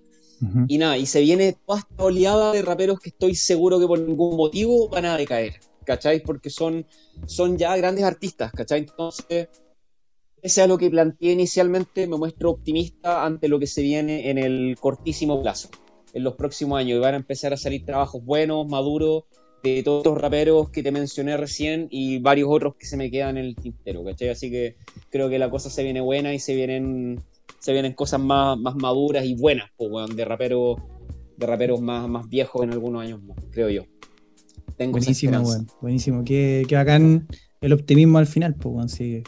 Y 0.66 0.76
nada, 0.78 0.98
y 0.98 1.06
se 1.06 1.20
viene 1.20 1.56
toda 1.64 1.78
esta 1.78 2.02
oleada 2.02 2.52
de 2.52 2.62
raperos 2.62 2.98
que 2.98 3.10
estoy 3.10 3.36
seguro 3.36 3.78
que 3.78 3.86
por 3.86 4.00
ningún 4.00 4.36
motivo 4.36 4.88
van 4.88 5.04
a 5.04 5.16
decaer, 5.16 5.60
¿cachai? 5.84 6.20
Porque 6.20 6.50
son, 6.50 6.84
son 7.26 7.56
ya 7.56 7.76
grandes 7.76 8.02
artistas, 8.02 8.50
¿cachai? 8.50 8.80
Entonces, 8.80 9.48
ese 10.42 10.62
es 10.62 10.68
lo 10.68 10.76
que 10.76 10.90
planteé 10.90 11.30
inicialmente, 11.30 12.08
me 12.08 12.16
muestro 12.16 12.50
optimista 12.50 13.24
ante 13.24 13.46
lo 13.46 13.60
que 13.60 13.68
se 13.68 13.82
viene 13.82 14.30
en 14.30 14.38
el 14.38 14.76
cortísimo 14.80 15.40
plazo, 15.40 15.68
en 16.12 16.24
los 16.24 16.34
próximos 16.34 16.80
años, 16.80 16.96
y 16.96 17.00
van 17.00 17.14
a 17.14 17.18
empezar 17.18 17.52
a 17.52 17.56
salir 17.56 17.84
trabajos 17.84 18.24
buenos, 18.24 18.66
maduros, 18.66 19.22
de 19.62 19.82
todos 19.82 19.98
estos 19.98 20.20
raperos 20.20 20.70
que 20.70 20.82
te 20.82 20.90
mencioné 20.90 21.36
recién 21.36 21.86
y 21.90 22.18
varios 22.18 22.48
otros 22.50 22.74
que 22.76 22.86
se 22.86 22.96
me 22.96 23.10
quedan 23.10 23.38
en 23.38 23.46
el 23.46 23.56
tintero, 23.56 24.04
¿cachai? 24.04 24.30
Así 24.30 24.50
que 24.50 24.76
creo 25.10 25.28
que 25.30 25.38
la 25.38 25.50
cosa 25.50 25.70
se 25.70 25.82
viene 25.82 26.00
buena 26.00 26.34
y 26.34 26.38
se 26.38 26.54
vienen 26.54 27.22
se 27.58 27.72
vienen 27.72 27.92
cosas 27.92 28.20
más, 28.20 28.58
más 28.58 28.74
maduras 28.74 29.24
y 29.24 29.34
buenas, 29.34 29.70
po, 29.76 29.86
weón, 29.86 30.16
de 30.16 30.24
raperos 30.24 30.78
de 31.36 31.46
raperos 31.46 31.80
más, 31.80 32.08
más 32.08 32.28
viejos 32.28 32.64
en 32.64 32.72
algunos 32.72 33.02
años 33.02 33.22
más, 33.22 33.36
creo 33.50 33.68
yo. 33.68 33.84
Tengo 34.76 34.92
Buenísimo, 34.92 35.38
weón. 35.40 35.66
Buenísimo. 35.80 36.24
Qué, 36.24 36.64
qué 36.68 36.74
bacán 36.74 37.28
el 37.60 37.72
optimismo 37.72 38.18
al 38.18 38.26
final, 38.26 38.54
pues, 38.54 38.74
weón. 38.74 38.88
Sí. 38.88 39.22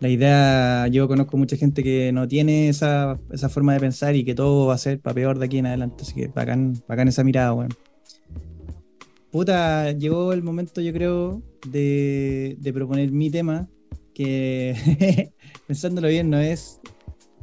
La 0.00 0.08
idea, 0.08 0.88
yo 0.88 1.06
conozco 1.06 1.36
mucha 1.36 1.56
gente 1.56 1.82
que 1.82 2.10
no 2.12 2.26
tiene 2.26 2.68
esa, 2.68 3.20
esa 3.30 3.48
forma 3.48 3.72
de 3.72 3.80
pensar 3.80 4.16
y 4.16 4.24
que 4.24 4.34
todo 4.34 4.66
va 4.66 4.74
a 4.74 4.78
ser 4.78 5.00
para 5.00 5.14
peor 5.14 5.38
de 5.38 5.46
aquí 5.46 5.58
en 5.58 5.66
adelante. 5.66 6.02
Así 6.02 6.14
que 6.14 6.26
bacán, 6.26 6.74
bacán 6.88 7.08
esa 7.08 7.22
mirada, 7.24 7.54
weón. 7.54 7.70
Puta, 9.32 9.90
llegó 9.92 10.32
el 10.34 10.42
momento, 10.42 10.80
yo 10.82 10.92
creo, 10.92 11.42
de, 11.66 12.54
de 12.60 12.72
proponer 12.72 13.10
mi 13.10 13.30
tema, 13.30 13.66
que 14.14 15.32
pensándolo 15.66 16.08
bien, 16.08 16.28
no 16.28 16.38
es, 16.38 16.80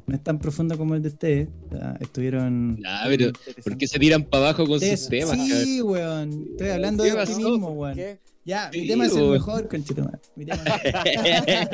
no 0.06 0.16
es 0.16 0.24
tan 0.24 0.38
profundo 0.38 0.78
como 0.78 0.94
el 0.94 1.02
de 1.02 1.10
ustedes. 1.10 1.50
O 1.68 1.76
sea, 1.78 1.98
Estuvieron. 2.00 2.80
Ah, 2.86 3.06
pero, 3.08 3.32
¿Por 3.64 3.76
qué 3.78 3.88
se 3.88 3.98
tiran 3.98 4.24
para 4.24 4.46
abajo 4.50 4.66
con 4.66 4.76
Ustedes- 4.76 5.00
sus 5.00 5.10
temas? 5.10 5.32
cabrón? 5.36 5.48
Sí, 5.66 5.82
weón. 5.82 6.48
Estoy 6.52 6.70
hablando 6.70 7.04
de 7.04 7.10
¿Qué 7.10 7.16
pasó? 7.16 7.32
optimismo, 7.34 7.70
weón. 7.72 7.96
¿Qué? 7.96 8.20
Ya, 8.46 8.70
mi 8.74 8.88
tema 8.88 9.06
es 9.06 9.16
el 9.16 9.30
mejor, 9.30 9.68
conchetumare. 9.68 10.20
Mi 10.36 10.46
tema 10.46 10.64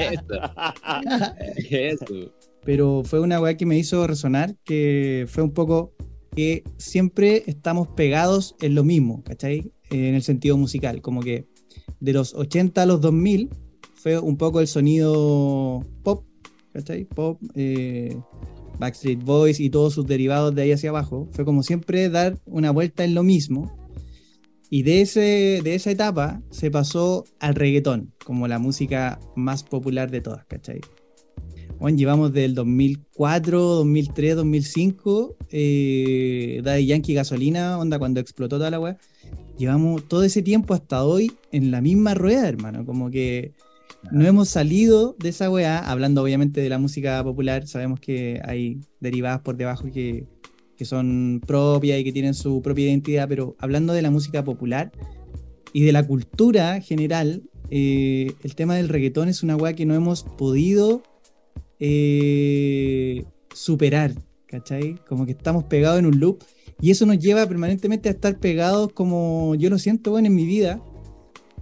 Eso. 0.10 0.40
Eso. 1.70 2.34
Pero 2.64 3.04
fue 3.06 3.20
una 3.20 3.40
weá 3.40 3.56
que 3.56 3.66
me 3.66 3.78
hizo 3.78 4.06
resonar, 4.08 4.56
que 4.64 5.26
fue 5.30 5.44
un 5.44 5.52
poco 5.52 5.94
que 6.36 6.64
siempre 6.78 7.44
estamos 7.48 7.88
pegados 7.88 8.56
en 8.62 8.76
lo 8.76 8.84
mismo, 8.84 9.24
¿cachai? 9.24 9.72
En 9.90 10.16
el 10.16 10.24
sentido 10.24 10.58
musical, 10.58 11.02
como 11.02 11.22
que 11.22 11.48
de 12.00 12.14
los 12.14 12.34
80 12.34 12.82
a 12.82 12.86
los 12.86 13.02
2000 13.02 13.50
fue 13.94 14.20
un 14.20 14.38
poco 14.38 14.60
el 14.60 14.68
sonido 14.68 15.86
pop, 16.04 16.26
¿cachai? 16.74 17.06
Pop, 17.06 17.42
eh, 17.56 18.18
Backstreet 18.78 19.24
Boys 19.24 19.60
y 19.60 19.70
todos 19.70 19.94
sus 19.94 20.06
derivados 20.06 20.54
de 20.54 20.64
ahí 20.64 20.72
hacia 20.72 20.90
abajo. 20.90 21.28
Fue 21.32 21.46
como 21.46 21.64
siempre 21.64 22.10
dar 22.10 22.38
una 22.46 22.72
vuelta 22.72 23.04
en 23.04 23.16
lo 23.16 23.24
mismo. 23.24 23.76
Y 24.70 24.84
de, 24.84 25.02
ese, 25.02 25.62
de 25.64 25.76
esa 25.76 25.92
etapa 25.92 26.42
se 26.50 26.72
pasó 26.72 27.24
al 27.40 27.56
reggaetón, 27.56 28.14
como 28.26 28.48
la 28.48 28.60
música 28.60 29.20
más 29.36 29.64
popular 29.64 30.12
de 30.12 30.22
todas, 30.22 30.46
¿cachai? 30.48 30.82
Bueno, 31.80 31.98
llevamos 31.98 32.32
del 32.32 32.56
2004, 32.56 33.60
2003, 33.60 34.36
2005, 34.38 35.36
eh, 35.52 36.62
Daddy 36.64 36.86
Yankee 36.86 37.14
Gasolina, 37.14 37.78
onda 37.78 38.00
cuando 38.00 38.20
explotó 38.20 38.58
toda 38.58 38.72
la 38.72 38.80
weá. 38.80 38.98
Llevamos 39.58 40.08
todo 40.08 40.24
ese 40.24 40.42
tiempo 40.42 40.74
hasta 40.74 41.04
hoy 41.04 41.32
en 41.52 41.72
la 41.72 41.82
misma 41.82 42.14
rueda, 42.14 42.48
hermano. 42.48 42.86
Como 42.86 43.12
que 43.12 43.54
no 44.12 44.26
hemos 44.26 44.50
salido 44.50 45.16
de 45.20 45.30
esa 45.30 45.50
weá, 45.50 45.80
hablando 45.80 46.24
obviamente 46.24 46.62
de 46.62 46.70
la 46.70 46.78
música 46.78 47.22
popular. 47.24 47.68
Sabemos 47.68 48.00
que 48.00 48.42
hay 48.46 48.80
derivadas 49.02 49.42
por 49.42 49.58
debajo 49.58 49.92
que, 49.92 50.26
que 50.78 50.86
son 50.86 51.42
propias 51.46 52.00
y 52.00 52.04
que 52.06 52.14
tienen 52.14 52.34
su 52.36 52.62
propia 52.62 52.86
identidad, 52.86 53.28
pero 53.28 53.56
hablando 53.60 53.92
de 53.92 54.02
la 54.02 54.12
música 54.12 54.44
popular 54.44 54.92
y 55.74 55.84
de 55.84 55.92
la 55.92 56.08
cultura 56.08 56.80
general, 56.80 57.44
eh, 57.70 58.32
el 58.44 58.56
tema 58.56 58.76
del 58.76 58.88
reggaetón 58.88 59.28
es 59.28 59.44
una 59.44 59.58
weá 59.58 59.74
que 59.74 59.86
no 59.86 59.94
hemos 59.94 60.24
podido 60.24 61.04
eh, 61.80 63.26
superar, 63.54 64.14
¿cachai? 64.48 64.96
Como 65.08 65.26
que 65.26 65.32
estamos 65.32 65.66
pegados 65.66 66.00
en 66.00 66.06
un 66.06 66.20
loop 66.20 66.44
y 66.82 66.92
eso 66.92 67.06
nos 67.06 67.20
lleva 67.20 67.48
permanentemente 67.48 68.10
a 68.10 68.14
estar 68.14 68.40
pegados 68.40 68.92
como 68.94 69.56
yo 69.56 69.70
lo 69.70 69.80
siento, 69.80 70.12
bueno, 70.12 70.28
en 70.28 70.36
mi 70.36 70.46
vida. 70.46 70.82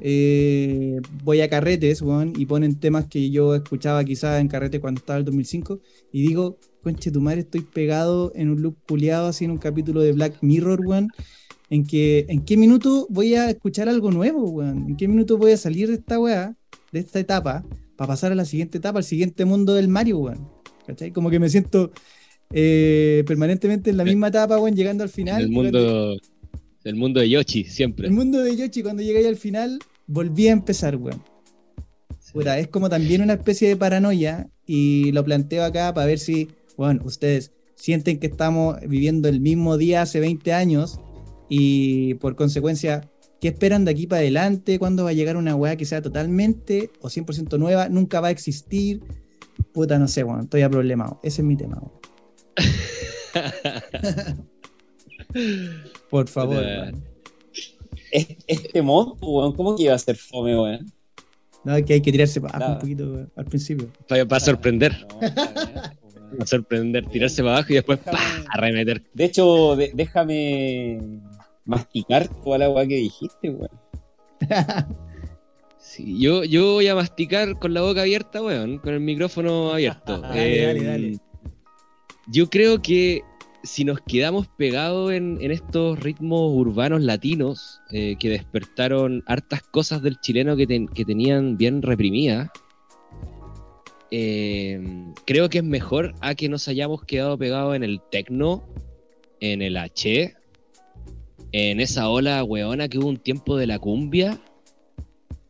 Eh, 0.06 1.00
voy 1.24 1.42
a 1.42 1.50
carretes, 1.50 2.02
weón, 2.02 2.34
y 2.36 2.46
ponen 2.46 2.80
temas 2.80 3.06
que 3.08 3.30
yo 3.30 3.56
escuchaba 3.56 4.04
quizás 4.04 4.42
en 4.42 4.48
carrete 4.48 4.82
cuando 4.82 5.00
estaba 5.00 5.20
el 5.20 5.26
2005 5.26 5.80
y 6.12 6.28
digo, 6.28 6.58
conche 6.82 7.12
tu 7.12 7.22
madre, 7.22 7.42
estoy 7.42 7.62
pegado 7.62 8.34
en 8.36 8.50
un 8.50 8.62
loop 8.62 8.76
culiado 8.88 9.28
así 9.28 9.46
en 9.46 9.52
un 9.52 9.60
capítulo 9.60 10.02
de 10.02 10.12
Black 10.12 10.40
Mirror, 10.42 10.82
weón, 10.86 11.08
en 11.70 11.86
que 11.86 12.26
en 12.28 12.44
qué 12.44 12.58
minuto 12.58 13.08
voy 13.10 13.36
a 13.36 13.50
escuchar 13.50 13.88
algo 13.88 14.12
nuevo, 14.12 14.50
weón, 14.50 14.90
en 14.90 14.98
qué 14.98 15.08
minuto 15.08 15.38
voy 15.38 15.54
a 15.54 15.58
salir 15.58 15.88
de 15.88 15.96
esta 15.96 16.20
weá, 16.20 16.58
de 16.92 17.00
esta 17.00 17.20
etapa, 17.20 17.64
para 17.96 18.10
pasar 18.10 18.32
a 18.32 18.36
la 18.36 18.46
siguiente 18.46 18.78
etapa, 18.78 19.00
al 19.00 19.04
siguiente 19.04 19.46
mundo 19.46 19.74
del 19.74 19.88
Mario, 19.88 20.20
weón. 20.20 20.50
¿Cachai? 20.86 21.12
Como 21.12 21.30
que 21.30 21.40
me 21.40 21.50
siento 21.50 21.92
eh, 22.52 23.24
permanentemente 23.26 23.90
en 23.90 23.98
la 23.98 24.04
misma 24.04 24.28
etapa, 24.28 24.60
weón, 24.60 24.76
llegando 24.76 25.04
al 25.04 25.10
final. 25.10 25.42
En 25.42 25.48
el 25.48 25.52
mundo, 25.52 26.18
el 26.84 26.96
mundo 26.96 27.20
de 27.20 27.30
Yoshi, 27.30 27.64
siempre. 27.66 28.08
el 28.08 28.14
mundo 28.14 28.40
de 28.40 28.56
Yoshi, 28.56 28.84
cuando 28.84 29.02
ahí 29.02 29.26
al 29.26 29.38
final, 29.38 29.80
volví 30.08 30.48
a 30.48 30.52
empezar, 30.52 30.96
weón. 30.96 31.22
Puta, 32.34 32.58
es 32.58 32.68
como 32.68 32.90
también 32.90 33.22
una 33.22 33.34
especie 33.34 33.68
de 33.68 33.78
paranoia 33.78 34.50
y 34.66 35.12
lo 35.12 35.24
planteo 35.24 35.64
acá 35.64 35.94
para 35.94 36.08
ver 36.08 36.18
si, 36.18 36.50
bueno, 36.76 37.02
ustedes 37.06 37.52
sienten 37.76 38.20
que 38.20 38.26
estamos 38.26 38.78
viviendo 38.88 39.30
el 39.30 39.40
mismo 39.40 39.78
día 39.78 40.02
hace 40.02 40.20
20 40.20 40.52
años 40.52 41.00
y 41.48 42.16
por 42.16 42.36
consecuencia, 42.36 43.08
¿qué 43.44 43.50
esperan 43.50 43.84
de 43.84 43.92
aquí 43.92 44.08
para 44.08 44.22
adelante? 44.22 44.80
¿Cuándo 44.80 45.04
va 45.04 45.10
a 45.10 45.14
llegar 45.14 45.36
una 45.36 45.54
weá 45.54 45.76
que 45.76 45.84
sea 45.84 46.02
totalmente 46.02 46.90
o 47.02 47.10
100% 47.10 47.60
nueva? 47.60 47.90
¿Nunca 47.90 48.22
va 48.22 48.30
a 48.30 48.32
existir? 48.32 49.02
Puta, 49.74 50.00
no 50.00 50.08
sé, 50.08 50.24
weón, 50.24 50.44
estoy 50.46 50.62
a 50.62 50.70
problemado. 50.70 51.20
Ese 51.24 51.42
es 51.42 51.46
mi 51.46 51.58
tema, 51.58 51.78
weón. 51.82 51.92
Por 56.10 56.28
favor, 56.30 56.56
weón. 56.64 57.04
Es- 58.12 58.28
Este 58.48 58.82
mod, 58.82 59.18
weón, 59.22 59.54
¿cómo 59.56 59.76
que 59.76 59.84
iba 59.84 59.94
a 59.94 60.00
ser 60.00 60.16
fome, 60.16 60.58
weón? 60.58 60.90
No, 61.66 61.76
es 61.76 61.84
que 61.86 61.94
hay 61.96 62.02
que 62.02 62.12
tirarse 62.14 62.40
para 62.40 62.56
abajo 62.56 62.66
Claro. 62.66 62.74
un 62.76 62.80
poquito 62.82 63.04
weón, 63.14 63.32
al 63.36 63.46
principio. 63.46 63.90
Para, 64.08 64.40
sorprender, 64.40 65.06
No, 65.12 65.20
para 66.38 66.46
sorprender, 66.46 67.06
tirarse 67.10 67.42
para 67.42 67.56
abajo 67.58 67.74
y 67.74 67.76
después 67.76 68.00
¡pah! 68.00 68.18
arremeter. 68.52 69.04
De 69.14 69.26
hecho, 69.26 69.76
de- 69.76 69.92
déjame 69.94 71.00
masticar 71.66 72.28
toda 72.44 72.58
la 72.58 72.70
weá 72.70 72.86
que 72.88 72.96
dijiste, 72.96 73.50
weón. 73.50 73.70
Sí, 75.86 76.18
yo, 76.18 76.44
yo 76.46 76.74
voy 76.76 76.88
a 76.88 76.96
masticar 76.96 77.60
con 77.60 77.74
la 77.74 77.82
boca 77.82 78.02
abierta, 78.02 78.42
weón, 78.42 78.78
con 78.80 78.94
el 78.94 79.02
micrófono 79.02 79.74
abierto. 79.74 80.18
Dale, 80.22 80.62
Eh, 80.62 80.66
dale, 80.66 80.84
dale. 80.84 81.18
Yo 82.28 82.50
creo 82.50 82.82
que 82.82 83.22
si 83.64 83.84
nos 83.84 84.00
quedamos 84.02 84.48
pegados 84.58 85.12
en, 85.12 85.38
en 85.42 85.52
estos 85.52 86.00
ritmos 86.00 86.52
urbanos 86.54 87.02
latinos 87.02 87.82
eh, 87.92 88.16
que 88.18 88.30
despertaron 88.30 89.24
hartas 89.28 89.62
cosas 89.62 90.02
del 90.02 90.20
chileno 90.22 90.56
que, 90.56 90.66
ten- 90.68 90.88
que 90.88 91.04
tenían 91.04 91.58
bien 91.58 91.82
reprimidas, 91.82 92.50
eh, 94.12 94.82
creo 95.26 95.50
que 95.50 95.58
es 95.60 95.64
mejor 95.64 96.14
a 96.22 96.34
que 96.36 96.48
nos 96.50 96.68
hayamos 96.68 97.04
quedado 97.04 97.38
pegados 97.38 97.76
en 97.76 97.84
el 97.84 98.00
tecno, 98.12 98.64
en 99.40 99.62
el 99.62 99.76
H, 99.78 100.34
en 101.54 101.80
esa 101.80 102.10
ola 102.10 102.44
weona 102.44 102.90
que 102.90 102.98
hubo 102.98 103.08
un 103.08 103.18
tiempo 103.18 103.56
de 103.56 103.68
la 103.68 103.80
cumbia. 103.80 104.40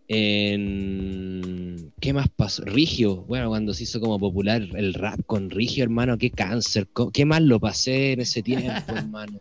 En. 0.10 1.92
¿Qué 2.00 2.14
más 2.14 2.28
pasó? 2.30 2.64
Rigio. 2.66 3.24
Bueno, 3.24 3.48
cuando 3.48 3.74
se 3.74 3.84
hizo 3.84 4.02
como 4.02 4.20
popular 4.20 4.62
el 4.76 4.94
rap 4.94 5.22
con 5.26 5.50
Rigio, 5.50 5.84
hermano, 5.84 6.18
qué 6.18 6.30
cáncer. 6.30 6.88
Qué 7.14 7.26
mal 7.26 7.48
lo 7.48 7.60
pasé 7.60 8.12
en 8.12 8.20
ese 8.20 8.44
tiempo, 8.44 8.70
hermano. 8.96 9.40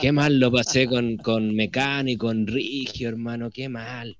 Qué 0.00 0.12
mal 0.12 0.38
lo 0.38 0.52
pasé 0.52 0.86
con, 0.86 1.16
con 1.16 1.54
Mecano 1.56 2.10
y 2.10 2.16
con 2.16 2.46
Rigio, 2.46 3.08
hermano. 3.08 3.50
Qué 3.50 3.70
mal. 3.70 4.18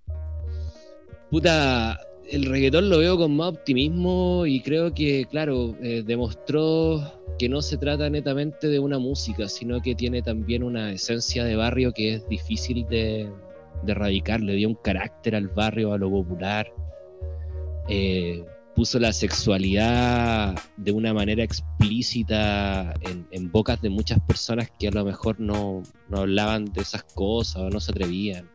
Puta, 1.30 2.00
el 2.30 2.46
reggaetón 2.46 2.88
lo 2.88 2.98
veo 2.98 3.16
con 3.16 3.36
más 3.36 3.50
optimismo 3.50 4.46
y 4.46 4.60
creo 4.60 4.94
que, 4.94 5.26
claro, 5.30 5.76
eh, 5.82 6.02
demostró 6.04 7.02
que 7.38 7.48
no 7.48 7.60
se 7.62 7.76
trata 7.76 8.08
netamente 8.08 8.68
de 8.68 8.78
una 8.78 8.98
música, 8.98 9.48
sino 9.48 9.80
que 9.82 9.94
tiene 9.94 10.22
también 10.22 10.62
una 10.62 10.92
esencia 10.92 11.44
de 11.44 11.56
barrio 11.56 11.92
que 11.92 12.14
es 12.14 12.28
difícil 12.28 12.86
de, 12.88 13.30
erradicar. 13.86 14.40
Le 14.40 14.54
dio 14.54 14.68
un 14.68 14.76
carácter 14.76 15.36
al 15.36 15.48
barrio, 15.48 15.92
a 15.92 15.98
lo 15.98 16.10
popular. 16.10 16.72
Eh, 17.88 18.42
puso 18.74 18.98
la 18.98 19.12
sexualidad 19.12 20.58
de 20.76 20.92
una 20.92 21.12
manera 21.12 21.44
explícita 21.44 22.94
en, 23.02 23.26
en 23.30 23.52
bocas 23.52 23.80
de 23.82 23.90
muchas 23.90 24.18
personas 24.20 24.70
que 24.78 24.88
a 24.88 24.90
lo 24.90 25.04
mejor 25.04 25.38
no, 25.38 25.82
no 26.08 26.18
hablaban 26.18 26.64
de 26.72 26.80
esas 26.80 27.04
cosas 27.04 27.62
o 27.62 27.70
no 27.70 27.80
se 27.80 27.92
atrevían. 27.92 28.53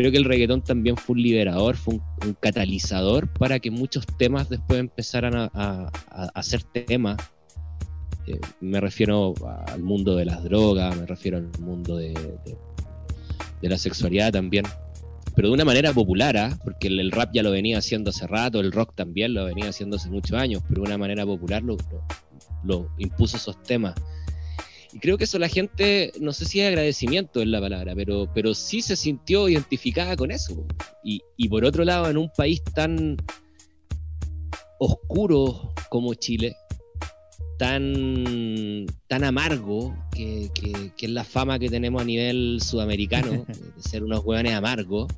Creo 0.00 0.12
que 0.12 0.16
el 0.16 0.24
reggaetón 0.24 0.62
también 0.64 0.96
fue 0.96 1.12
un 1.12 1.22
liberador, 1.22 1.76
fue 1.76 1.96
un, 2.24 2.34
catalizador 2.40 3.30
para 3.34 3.58
que 3.58 3.70
muchos 3.70 4.06
temas 4.16 4.48
después 4.48 4.80
empezaran 4.80 5.36
a, 5.36 5.50
a- 5.52 5.90
a- 6.34 6.42
ser 6.42 6.62
temas. 6.62 7.18
Eh, 8.26 8.40
me 8.62 8.80
refiero 8.80 9.34
al 9.66 9.82
mundo 9.82 10.16
de 10.16 10.24
las 10.24 10.42
drogas, 10.42 10.96
me 10.96 11.04
refiero 11.04 11.36
al 11.36 11.50
mundo 11.60 11.98
de, 11.98 12.14
de- 13.60 13.68
la 13.68 13.76
sexualidad 13.76 14.32
también. 14.32 14.64
Pero 15.36 15.48
de 15.48 15.54
una 15.54 15.66
manera 15.66 15.92
popular, 15.92 16.34
¿ah? 16.38 16.58
porque 16.64 16.88
el, 16.88 17.12
rap 17.12 17.32
ya 17.34 17.42
lo 17.42 17.50
venía 17.50 17.76
haciendo 17.76 18.08
hace 18.08 18.26
rato, 18.26 18.58
el 18.60 18.72
rock 18.72 18.94
también 18.94 19.34
lo 19.34 19.44
venía 19.44 19.68
haciendo 19.68 19.96
hace 19.96 20.08
muchos 20.08 20.32
años, 20.38 20.62
pero 20.66 20.80
de 20.80 20.88
una 20.88 20.96
manera 20.96 21.26
popular 21.26 21.62
lo- 21.62 21.76
lo 22.64 22.88
impuso 22.96 23.36
esos 23.36 23.62
temas. 23.64 23.92
Y 24.92 24.98
creo 24.98 25.16
que 25.18 25.24
eso 25.24 25.38
la 25.38 25.48
gente, 25.48 26.12
no 26.20 26.32
sé 26.32 26.44
si 26.44 26.60
es 26.60 26.68
agradecimiento 26.68 27.40
es 27.40 27.46
la 27.48 27.60
palabra, 27.60 27.94
pero, 27.94 28.28
pero 28.34 28.54
sí 28.54 28.82
se 28.82 28.96
sintió 28.96 29.48
identificada 29.48 30.16
con 30.16 30.30
eso. 30.30 30.66
Y, 31.04 31.22
y 31.36 31.48
por 31.48 31.64
otro 31.64 31.84
lado, 31.84 32.10
en 32.10 32.16
un 32.16 32.30
país 32.36 32.62
tan 32.74 33.16
oscuro 34.78 35.72
como 35.90 36.14
Chile, 36.14 36.56
tan, 37.58 38.86
tan 39.06 39.24
amargo, 39.24 39.94
que, 40.14 40.50
que- 40.54 40.92
que 40.96 41.06
es 41.06 41.12
la 41.12 41.24
fama 41.24 41.58
que 41.58 41.68
tenemos 41.68 42.00
a 42.00 42.04
nivel 42.04 42.60
sudamericano, 42.62 43.44
de 43.76 43.82
ser 43.82 44.02
unos 44.04 44.24
hueones 44.24 44.54
amargos. 44.54 45.12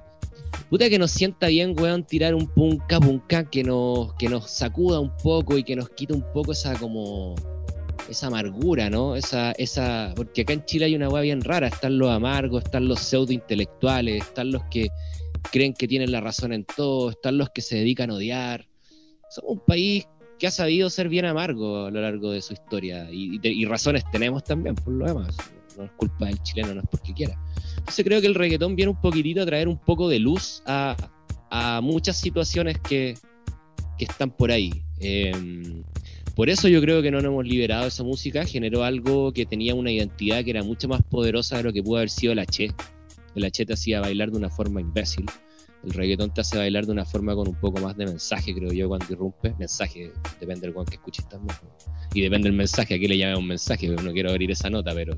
Puta 0.69 0.89
que 0.89 0.99
nos 0.99 1.11
sienta 1.11 1.49
bien, 1.49 1.75
weón, 1.79 2.05
tirar 2.05 2.35
un 2.35 2.47
punca 2.47 2.99
punca 2.99 3.49
que 3.49 3.63
nos, 3.63 4.15
que 4.15 4.29
nos 4.29 4.51
sacuda 4.51 5.01
un 5.01 5.15
poco 5.23 5.57
y 5.59 5.65
que 5.65 5.77
nos 5.77 5.89
quita 5.91 6.15
un 6.15 6.25
poco 6.33 6.53
esa 6.53 6.75
como 6.79 7.35
esa 8.13 8.29
amargura, 8.29 8.89
¿no? 8.89 9.17
Esa, 9.17 9.53
esa, 9.53 10.13
porque 10.15 10.43
acá 10.43 10.53
en 10.53 10.65
Chile 10.65 10.87
hay 10.87 10.95
una 10.95 11.09
weá 11.09 11.23
bien 11.23 11.43
rara, 11.43 11.67
están 11.67 11.99
los 11.99 12.11
amargos, 12.11 12.65
están 12.65 12.87
los 12.87 13.01
pseudo 13.01 13.33
intelectuales, 13.33 14.23
están 14.23 14.53
los 14.53 14.63
que 14.65 14.89
creen 15.51 15.75
que 15.75 15.89
tienen 15.89 16.13
la 16.13 16.21
razón 16.21 16.53
en 16.53 16.65
todo, 16.65 17.11
están 17.11 17.39
los 17.39 17.51
que 17.51 17.63
se 17.63 17.77
dedican 17.77 18.11
a 18.11 18.15
odiar. 18.15 18.69
Somos 19.31 19.53
un 19.53 19.61
país 19.67 20.07
que 20.39 20.47
ha 20.47 20.51
sabido 20.51 20.91
ser 20.91 21.09
bien 21.09 21.25
amargo 21.25 21.87
a 21.87 21.91
lo 21.91 22.01
largo 22.01 22.31
de 22.31 22.43
su 22.43 22.53
historia 22.53 23.09
y, 23.11 23.65
razones 23.65 24.05
tenemos 24.11 24.45
también 24.45 24.75
por 24.75 24.93
lo 24.93 25.07
demás. 25.07 25.37
No 25.77 25.85
es 25.85 25.91
culpa 25.93 26.27
del 26.27 26.43
chileno, 26.43 26.75
no 26.75 26.81
es 26.81 26.87
porque 26.91 27.15
quiera. 27.15 27.39
Entonces 27.79 28.05
creo 28.05 28.21
que 28.21 28.27
el 28.27 28.35
reggaetón 28.35 28.77
viene 28.77 28.91
un 28.91 29.01
poquitito 29.01 29.43
a 29.43 29.47
traer 29.47 29.69
un 29.69 29.79
poco 29.79 30.09
de 30.09 30.19
luz 30.19 30.63
a, 30.67 30.97
muchas 31.83 32.17
situaciones 32.17 32.79
que, 32.79 33.15
que 33.99 34.05
están 34.05 34.31
por 34.31 34.51
ahí. 34.51 34.73
Eh, 35.01 35.33
por 36.35 36.49
eso 36.49 36.69
yo 36.69 36.81
creo 36.81 37.03
que 37.03 37.11
no 37.11 37.19
nos 37.19 37.27
hemos 37.27 37.47
liberado 37.47 37.87
esa 37.87 38.03
música, 38.03 38.45
generó 38.45 38.85
algo 38.85 39.33
que 39.33 39.47
tenía 39.47 39.75
una 39.75 39.91
identidad 39.91 40.45
que 40.45 40.51
era 40.51 40.63
mucho 40.63 40.89
más 40.89 41.03
poderosa 41.03 41.59
de 41.59 41.65
lo 41.65 41.73
que 41.73 41.83
pudo 41.83 41.97
haber 41.97 42.11
sido 42.11 42.35
la 42.35 42.47
Che. 42.47 42.73
El 43.35 43.51
Che 43.51 43.67
te 43.67 43.73
hacía 43.73 44.01
bailar 44.01 44.31
de 44.31 44.39
una 44.39 44.51
forma 44.51 44.81
imbécil. 44.81 45.27
El 45.85 45.93
reggaetón 45.93 46.33
te 46.33 46.43
hace 46.43 46.57
bailar 46.57 46.87
de 46.87 46.93
una 46.93 47.05
forma 47.05 47.35
con 47.35 47.49
un 47.49 47.57
poco 47.57 47.81
más 47.81 47.97
de 47.97 48.07
mensaje, 48.07 48.55
creo 48.55 48.73
yo, 48.73 48.89
cuando 48.89 49.07
irrumpe. 49.11 49.55
Mensaje, 49.59 50.13
depende 50.39 50.63
del 50.63 50.73
guan 50.73 50.87
que 50.87 50.95
escuches 50.95 51.29
también. 51.29 51.59
Y 52.15 52.21
depende 52.21 52.49
del 52.49 52.57
mensaje, 52.57 52.95
aquí 52.95 53.09
le 53.09 53.19
llamamos 53.19 53.45
mensaje, 53.45 53.89
no 53.89 54.13
quiero 54.13 54.31
abrir 54.31 54.51
esa 54.51 54.71
nota, 54.71 54.95
pero 54.95 55.17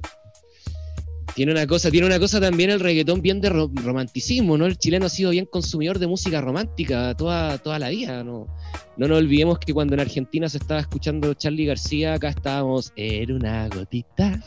tiene 1.35 1.53
una 1.53 1.67
cosa, 1.67 1.91
tiene 1.91 2.07
una 2.07 2.19
cosa 2.21 2.41
también 2.41 2.71
el 2.71 2.81
reggaetón 2.81 3.21
bien 3.21 3.41
de 3.41 3.49
ro- 3.51 3.71
romanticismo, 3.75 4.57
¿no? 4.57 4.67
El 4.67 4.79
chileno 4.79 5.07
ha 5.07 5.09
sido 5.09 5.31
bien 5.31 5.47
consumidor 5.47 5.99
de 5.99 6.07
música 6.07 6.41
romántica 6.41 7.15
toda, 7.17 7.59
toda 7.59 7.79
la 7.79 7.89
vida, 7.89 8.23
¿no? 8.23 8.47
No 8.97 9.09
nos 9.09 9.19
olvidemos 9.19 9.59
que 9.59 9.75
cuando 9.75 9.95
en 9.95 10.01
Argentina 10.01 10.49
se 10.49 10.59
estaba 10.59 10.81
escuchando 10.81 11.35
Charlie 11.35 11.67
García, 11.67 12.15
acá 12.15 12.29
estábamos, 12.29 12.93
era 12.95 13.35
una 13.35 13.69
gotita. 13.69 14.41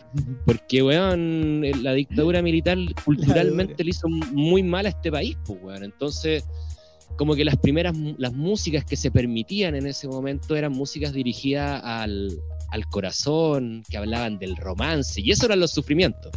Porque, 0.46 0.82
weón, 0.82 1.62
la 1.84 1.94
dictadura 1.94 2.42
militar 2.42 2.78
culturalmente 3.04 3.84
le 3.84 3.90
hizo 3.90 4.08
muy 4.08 4.64
mal 4.64 4.86
a 4.86 4.90
este 4.90 5.12
país, 5.12 5.38
pues, 5.46 5.60
weón. 5.62 5.84
Entonces, 5.84 6.46
como 7.16 7.36
que 7.36 7.46
las 7.46 7.58
primeras, 7.58 7.96
las 8.18 8.34
músicas 8.34 8.86
que 8.86 8.96
se 8.96 9.12
permitían 9.12 9.76
en 9.76 9.88
ese 9.88 10.08
momento 10.08 10.56
eran 10.56 10.72
músicas 10.72 11.14
dirigidas 11.14 11.82
al, 11.84 12.40
al 12.70 12.86
corazón, 12.88 13.84
que 13.90 13.98
hablaban 13.98 14.38
del 14.38 14.56
romance, 14.56 15.22
y 15.22 15.32
eso 15.32 15.46
eran 15.46 15.60
los 15.60 15.72
sufrimientos. 15.72 16.32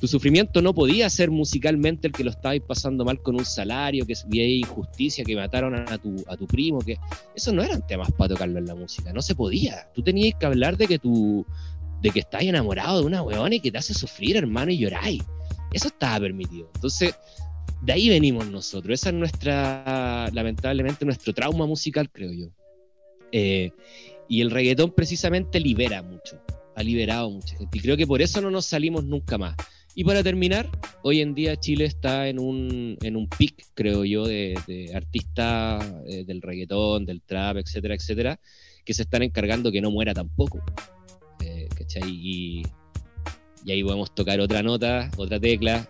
Tu 0.00 0.06
sufrimiento 0.06 0.62
no 0.62 0.74
podía 0.74 1.10
ser 1.10 1.30
musicalmente 1.30 2.06
el 2.06 2.12
que 2.12 2.22
lo 2.22 2.30
estabais 2.30 2.62
pasando 2.62 3.04
mal 3.04 3.20
con 3.20 3.34
un 3.34 3.44
salario, 3.44 4.06
que 4.06 4.14
había 4.24 4.46
injusticia, 4.46 5.24
que 5.24 5.34
mataron 5.34 5.74
a 5.74 5.98
tu, 5.98 6.24
a 6.28 6.36
tu 6.36 6.46
primo, 6.46 6.78
que 6.78 6.98
esos 7.34 7.52
no 7.52 7.62
eran 7.62 7.84
temas 7.84 8.12
para 8.12 8.34
tocarlo 8.34 8.58
en 8.58 8.66
la 8.66 8.76
música, 8.76 9.12
no 9.12 9.22
se 9.22 9.34
podía. 9.34 9.88
Tú 9.94 10.02
tenías 10.02 10.36
que 10.38 10.46
hablar 10.46 10.76
de 10.76 10.86
que 10.86 11.00
tú, 11.00 11.44
de 12.00 12.10
que 12.10 12.20
estás 12.20 12.42
enamorado 12.42 13.00
de 13.00 13.06
una 13.06 13.22
weona 13.22 13.56
y 13.56 13.60
que 13.60 13.72
te 13.72 13.78
hace 13.78 13.92
sufrir, 13.92 14.36
hermano, 14.36 14.70
y 14.70 14.78
lloráis. 14.78 15.22
Eso 15.72 15.88
estaba 15.88 16.20
permitido. 16.20 16.70
Entonces, 16.76 17.14
de 17.82 17.92
ahí 17.92 18.08
venimos 18.08 18.50
nosotros. 18.50 19.00
Esa 19.00 19.10
es 19.10 19.14
nuestra, 19.14 20.28
lamentablemente, 20.32 21.04
nuestro 21.04 21.32
trauma 21.32 21.66
musical, 21.66 22.10
creo 22.10 22.32
yo. 22.32 22.50
Eh, 23.32 23.70
y 24.28 24.40
el 24.40 24.50
reggaetón 24.50 24.92
precisamente 24.92 25.60
libera 25.60 26.02
mucho, 26.02 26.40
ha 26.74 26.82
liberado 26.82 27.30
mucha 27.30 27.56
gente. 27.56 27.78
Y 27.78 27.80
creo 27.80 27.96
que 27.96 28.06
por 28.06 28.20
eso 28.20 28.40
no 28.40 28.50
nos 28.50 28.66
salimos 28.66 29.04
nunca 29.04 29.38
más. 29.38 29.56
Y 29.94 30.04
para 30.04 30.22
terminar, 30.22 30.70
hoy 31.02 31.20
en 31.20 31.34
día 31.34 31.56
Chile 31.56 31.84
está 31.84 32.28
en 32.28 32.38
un, 32.38 32.96
en 33.00 33.16
un 33.16 33.28
pic, 33.28 33.66
creo 33.74 34.04
yo, 34.04 34.26
de, 34.26 34.56
de 34.66 34.94
artistas 34.94 35.84
eh, 36.06 36.24
del 36.24 36.40
reggaetón, 36.40 37.04
del 37.04 37.22
trap, 37.22 37.56
etcétera, 37.56 37.94
etcétera, 37.94 38.40
que 38.84 38.94
se 38.94 39.02
están 39.02 39.22
encargando 39.22 39.72
que 39.72 39.80
no 39.80 39.90
muera 39.90 40.14
tampoco. 40.14 40.62
Eh, 41.40 41.68
¿cachai? 41.76 42.08
Y, 42.08 42.62
y 43.64 43.72
ahí 43.72 43.82
podemos 43.82 44.14
tocar 44.14 44.38
otra 44.40 44.62
nota, 44.62 45.10
otra 45.16 45.40
tecla, 45.40 45.88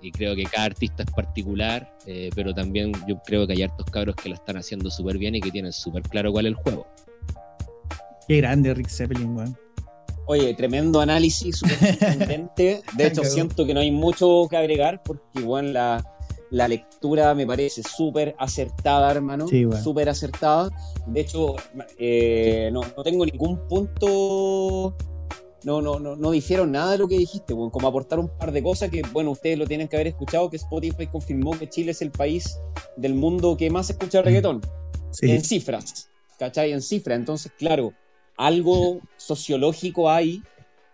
y 0.00 0.12
creo 0.12 0.36
que 0.36 0.44
cada 0.44 0.66
artista 0.66 1.02
es 1.02 1.10
particular, 1.10 1.90
eh, 2.06 2.30
pero 2.34 2.54
también 2.54 2.92
yo 3.08 3.20
creo 3.24 3.46
que 3.46 3.54
hay 3.54 3.62
hartos 3.62 3.86
cabros 3.90 4.16
que 4.16 4.28
lo 4.28 4.34
están 4.34 4.56
haciendo 4.56 4.90
súper 4.90 5.18
bien 5.18 5.34
y 5.34 5.40
que 5.40 5.50
tienen 5.50 5.72
súper 5.72 6.02
claro 6.02 6.32
cuál 6.32 6.46
es 6.46 6.50
el 6.50 6.56
juego. 6.56 6.86
Qué 8.28 8.38
grande 8.38 8.74
Rick 8.74 8.88
Zeppelin, 8.88 9.36
weón. 9.36 9.58
Oye, 10.26 10.54
tremendo 10.54 11.00
análisis, 11.00 11.58
súper 11.58 11.78
contundente. 11.98 12.82
De 12.96 13.06
hecho, 13.06 13.24
siento 13.24 13.66
que 13.66 13.74
no 13.74 13.80
hay 13.80 13.90
mucho 13.90 14.46
que 14.48 14.56
agregar 14.56 15.02
porque, 15.02 15.40
bueno, 15.40 15.72
la, 15.72 16.16
la 16.50 16.68
lectura 16.68 17.34
me 17.34 17.46
parece 17.46 17.82
súper 17.82 18.34
acertada, 18.38 19.10
hermano. 19.10 19.48
Sí, 19.48 19.64
bueno. 19.64 19.82
Súper 19.82 20.08
acertada. 20.08 20.70
De 21.06 21.20
hecho, 21.20 21.56
eh, 21.98 22.70
no, 22.72 22.80
no 22.96 23.02
tengo 23.02 23.26
ningún 23.26 23.66
punto. 23.68 24.94
No, 25.64 25.80
no, 25.80 25.98
no, 25.98 26.14
no 26.16 26.30
dijeron 26.30 26.72
nada 26.72 26.92
de 26.92 26.98
lo 26.98 27.08
que 27.08 27.16
dijiste, 27.16 27.54
bueno, 27.54 27.70
como 27.70 27.88
aportar 27.88 28.18
un 28.18 28.28
par 28.28 28.52
de 28.52 28.62
cosas 28.62 28.90
que, 28.90 29.02
bueno, 29.12 29.30
ustedes 29.30 29.58
lo 29.58 29.66
tienen 29.66 29.88
que 29.88 29.96
haber 29.96 30.08
escuchado, 30.08 30.50
que 30.50 30.56
Spotify 30.56 31.06
confirmó 31.06 31.58
que 31.58 31.68
Chile 31.68 31.92
es 31.92 32.02
el 32.02 32.10
país 32.10 32.58
del 32.96 33.14
mundo 33.14 33.56
que 33.56 33.70
más 33.70 33.88
escucha 33.90 34.20
reggaetón 34.22 34.60
Sí. 35.10 35.30
en 35.30 35.42
cifras, 35.42 36.10
¿cachai? 36.38 36.72
En 36.72 36.82
cifras. 36.82 37.16
Entonces, 37.18 37.52
claro, 37.58 37.92
algo 38.36 39.00
sociológico 39.16 40.10
hay 40.10 40.42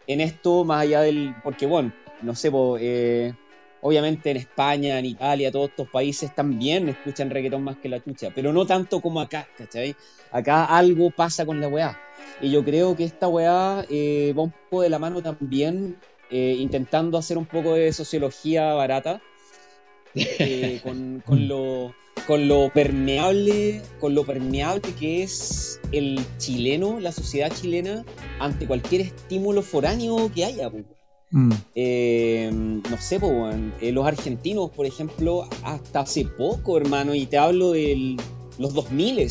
en 0.06 0.20
esto, 0.20 0.64
más 0.64 0.82
allá 0.82 1.01
del. 1.01 1.34
Porque, 1.42 1.66
bueno, 1.66 1.92
no 2.22 2.34
sé, 2.34 2.51
po, 2.51 2.76
eh, 2.78 3.34
Obviamente 3.82 4.31
en 4.31 4.36
España, 4.36 4.98
en 4.98 5.07
Italia, 5.07 5.51
todos 5.51 5.70
estos 5.70 5.89
países 5.89 6.35
también 6.35 6.89
escuchan 6.89 7.31
reggaetón 7.31 7.62
más 7.62 7.77
que 7.78 7.89
la 7.89 8.02
chucha, 8.02 8.31
pero 8.35 8.52
no 8.52 8.66
tanto 8.66 9.01
como 9.01 9.20
acá, 9.20 9.48
¿cachai? 9.57 9.97
Acá 10.31 10.66
algo 10.66 11.11
pasa 11.11 11.47
con 11.47 11.61
la 11.61 11.69
weá. 11.69 11.98
Y 12.43 12.51
yo 12.51 12.62
creo 12.62 12.94
que 12.94 13.05
esta 13.05 13.28
weá 13.28 13.86
eh, 13.89 14.35
va 14.36 14.43
un 14.43 14.52
poco 14.52 14.82
de 14.82 14.90
la 14.90 14.98
mano 14.98 15.23
también, 15.23 15.97
eh, 16.31 16.57
intentando 16.59 17.16
hacer 17.16 17.39
un 17.39 17.47
poco 17.47 17.74
de 17.74 17.93
sociología 17.93 18.74
barata, 18.74 19.23
eh, 20.15 20.81
con, 20.85 21.23
con 21.24 21.48
lo, 21.48 21.94
con 22.27 22.48
lo 22.48 22.70
permeable, 22.73 23.81
con 23.98 24.15
lo 24.15 24.24
permeable 24.24 24.93
que 24.98 25.23
es 25.23 25.81
el 25.90 26.20
chileno, 26.36 27.01
la 27.01 27.12
sociedad 27.12 27.51
chilena, 27.51 28.05
ante 28.40 28.66
cualquier 28.66 29.01
estímulo 29.01 29.62
foráneo 29.62 30.31
que 30.35 30.44
haya. 30.44 30.70
Mm. 31.31 31.52
Eh, 31.74 32.51
no 32.52 32.97
sé, 33.01 33.20
eh, 33.81 33.93
los 33.93 34.07
argentinos, 34.07 34.70
por 34.70 34.86
ejemplo, 34.86 35.48
hasta 35.62 36.01
hace 36.01 36.24
poco, 36.24 36.77
hermano, 36.77 37.15
y 37.15 37.27
te 37.27 37.39
hablo 37.39 37.73
de 37.73 38.16
los 38.59 38.74
2000 38.74 39.31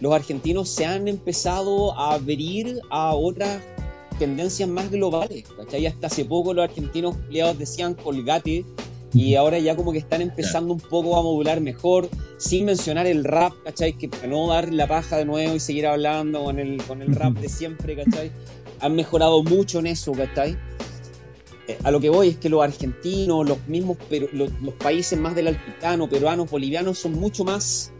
los 0.00 0.12
argentinos 0.12 0.68
se 0.68 0.84
han 0.84 1.06
empezado 1.06 1.96
a 1.96 2.14
abrir 2.14 2.80
a 2.90 3.14
otras 3.14 3.62
tendencias 4.18 4.68
más 4.68 4.90
globales, 4.90 5.44
¿cachai? 5.56 5.86
Hasta 5.86 6.08
hace 6.08 6.24
poco 6.24 6.52
los 6.52 6.64
argentinos 6.64 7.16
culiados 7.16 7.56
decían 7.56 7.94
colgate 7.94 8.64
y 9.14 9.36
ahora 9.36 9.60
ya 9.60 9.76
como 9.76 9.92
que 9.92 9.98
están 9.98 10.20
empezando 10.20 10.74
un 10.74 10.80
poco 10.80 11.16
a 11.16 11.22
modular 11.22 11.60
mejor, 11.60 12.08
sin 12.36 12.64
mencionar 12.64 13.06
el 13.06 13.22
rap, 13.22 13.52
¿cachai? 13.64 13.92
Que 13.92 14.08
para 14.08 14.26
no 14.26 14.48
dar 14.48 14.72
la 14.72 14.88
paja 14.88 15.18
de 15.18 15.24
nuevo 15.24 15.54
y 15.54 15.60
seguir 15.60 15.86
hablando 15.86 16.42
con 16.42 16.58
el, 16.58 16.82
con 16.82 17.00
el 17.00 17.14
rap 17.14 17.34
de 17.34 17.48
siempre, 17.48 17.94
¿cachai? 17.94 18.32
Han 18.80 18.96
mejorado 18.96 19.44
mucho 19.44 19.78
en 19.78 19.86
eso, 19.86 20.10
¿cachai? 20.10 20.56
Eh, 21.68 21.78
A 21.84 21.90
lo 21.90 22.00
que 22.00 22.10
voy 22.10 22.28
es 22.28 22.36
que 22.38 22.48
los 22.48 22.62
argentinos, 22.62 23.48
los 23.48 23.58
mismos 23.68 23.96
peru- 24.10 24.30
los, 24.32 24.50
los 24.62 24.74
países 24.74 25.18
más 25.18 25.34
del 25.34 25.48
altiplano, 25.48 26.08
peruanos, 26.08 26.50
bolivianos, 26.50 26.98
son 26.98 27.12
mucho 27.12 27.44
más 27.44 27.92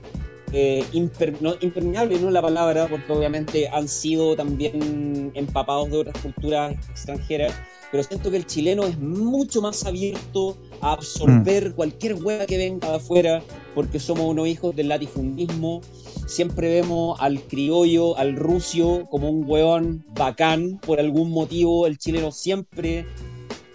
eh, 0.52 0.84
imper- 0.92 1.38
no, 1.40 1.54
impermeables, 1.60 2.20
no 2.20 2.26
es 2.28 2.32
la 2.34 2.42
palabra, 2.42 2.86
porque 2.88 3.10
obviamente 3.12 3.68
han 3.68 3.88
sido 3.88 4.36
también 4.36 5.30
empapados 5.34 5.90
de 5.90 5.98
otras 5.98 6.18
culturas 6.18 6.74
extranjeras, 6.90 7.54
pero 7.90 8.02
siento 8.02 8.30
que 8.30 8.36
el 8.38 8.46
chileno 8.46 8.84
es 8.84 8.98
mucho 8.98 9.62
más 9.62 9.84
abierto 9.86 10.58
a 10.80 10.92
absorber 10.92 11.74
cualquier 11.74 12.14
hueá 12.14 12.44
que 12.46 12.56
venga 12.58 12.88
de 12.90 12.96
afuera, 12.96 13.42
porque 13.74 13.98
somos 14.00 14.26
unos 14.26 14.48
hijos 14.48 14.74
del 14.74 14.88
latifundismo. 14.88 15.80
Siempre 16.26 16.68
vemos 16.80 17.18
al 17.20 17.40
criollo, 17.42 18.16
al 18.16 18.36
rucio, 18.36 19.06
como 19.10 19.30
un 19.30 19.44
hueón 19.48 20.04
bacán, 20.14 20.80
por 20.84 20.98
algún 21.00 21.30
motivo. 21.30 21.86
El 21.86 21.98
chileno 21.98 22.32
siempre 22.32 23.04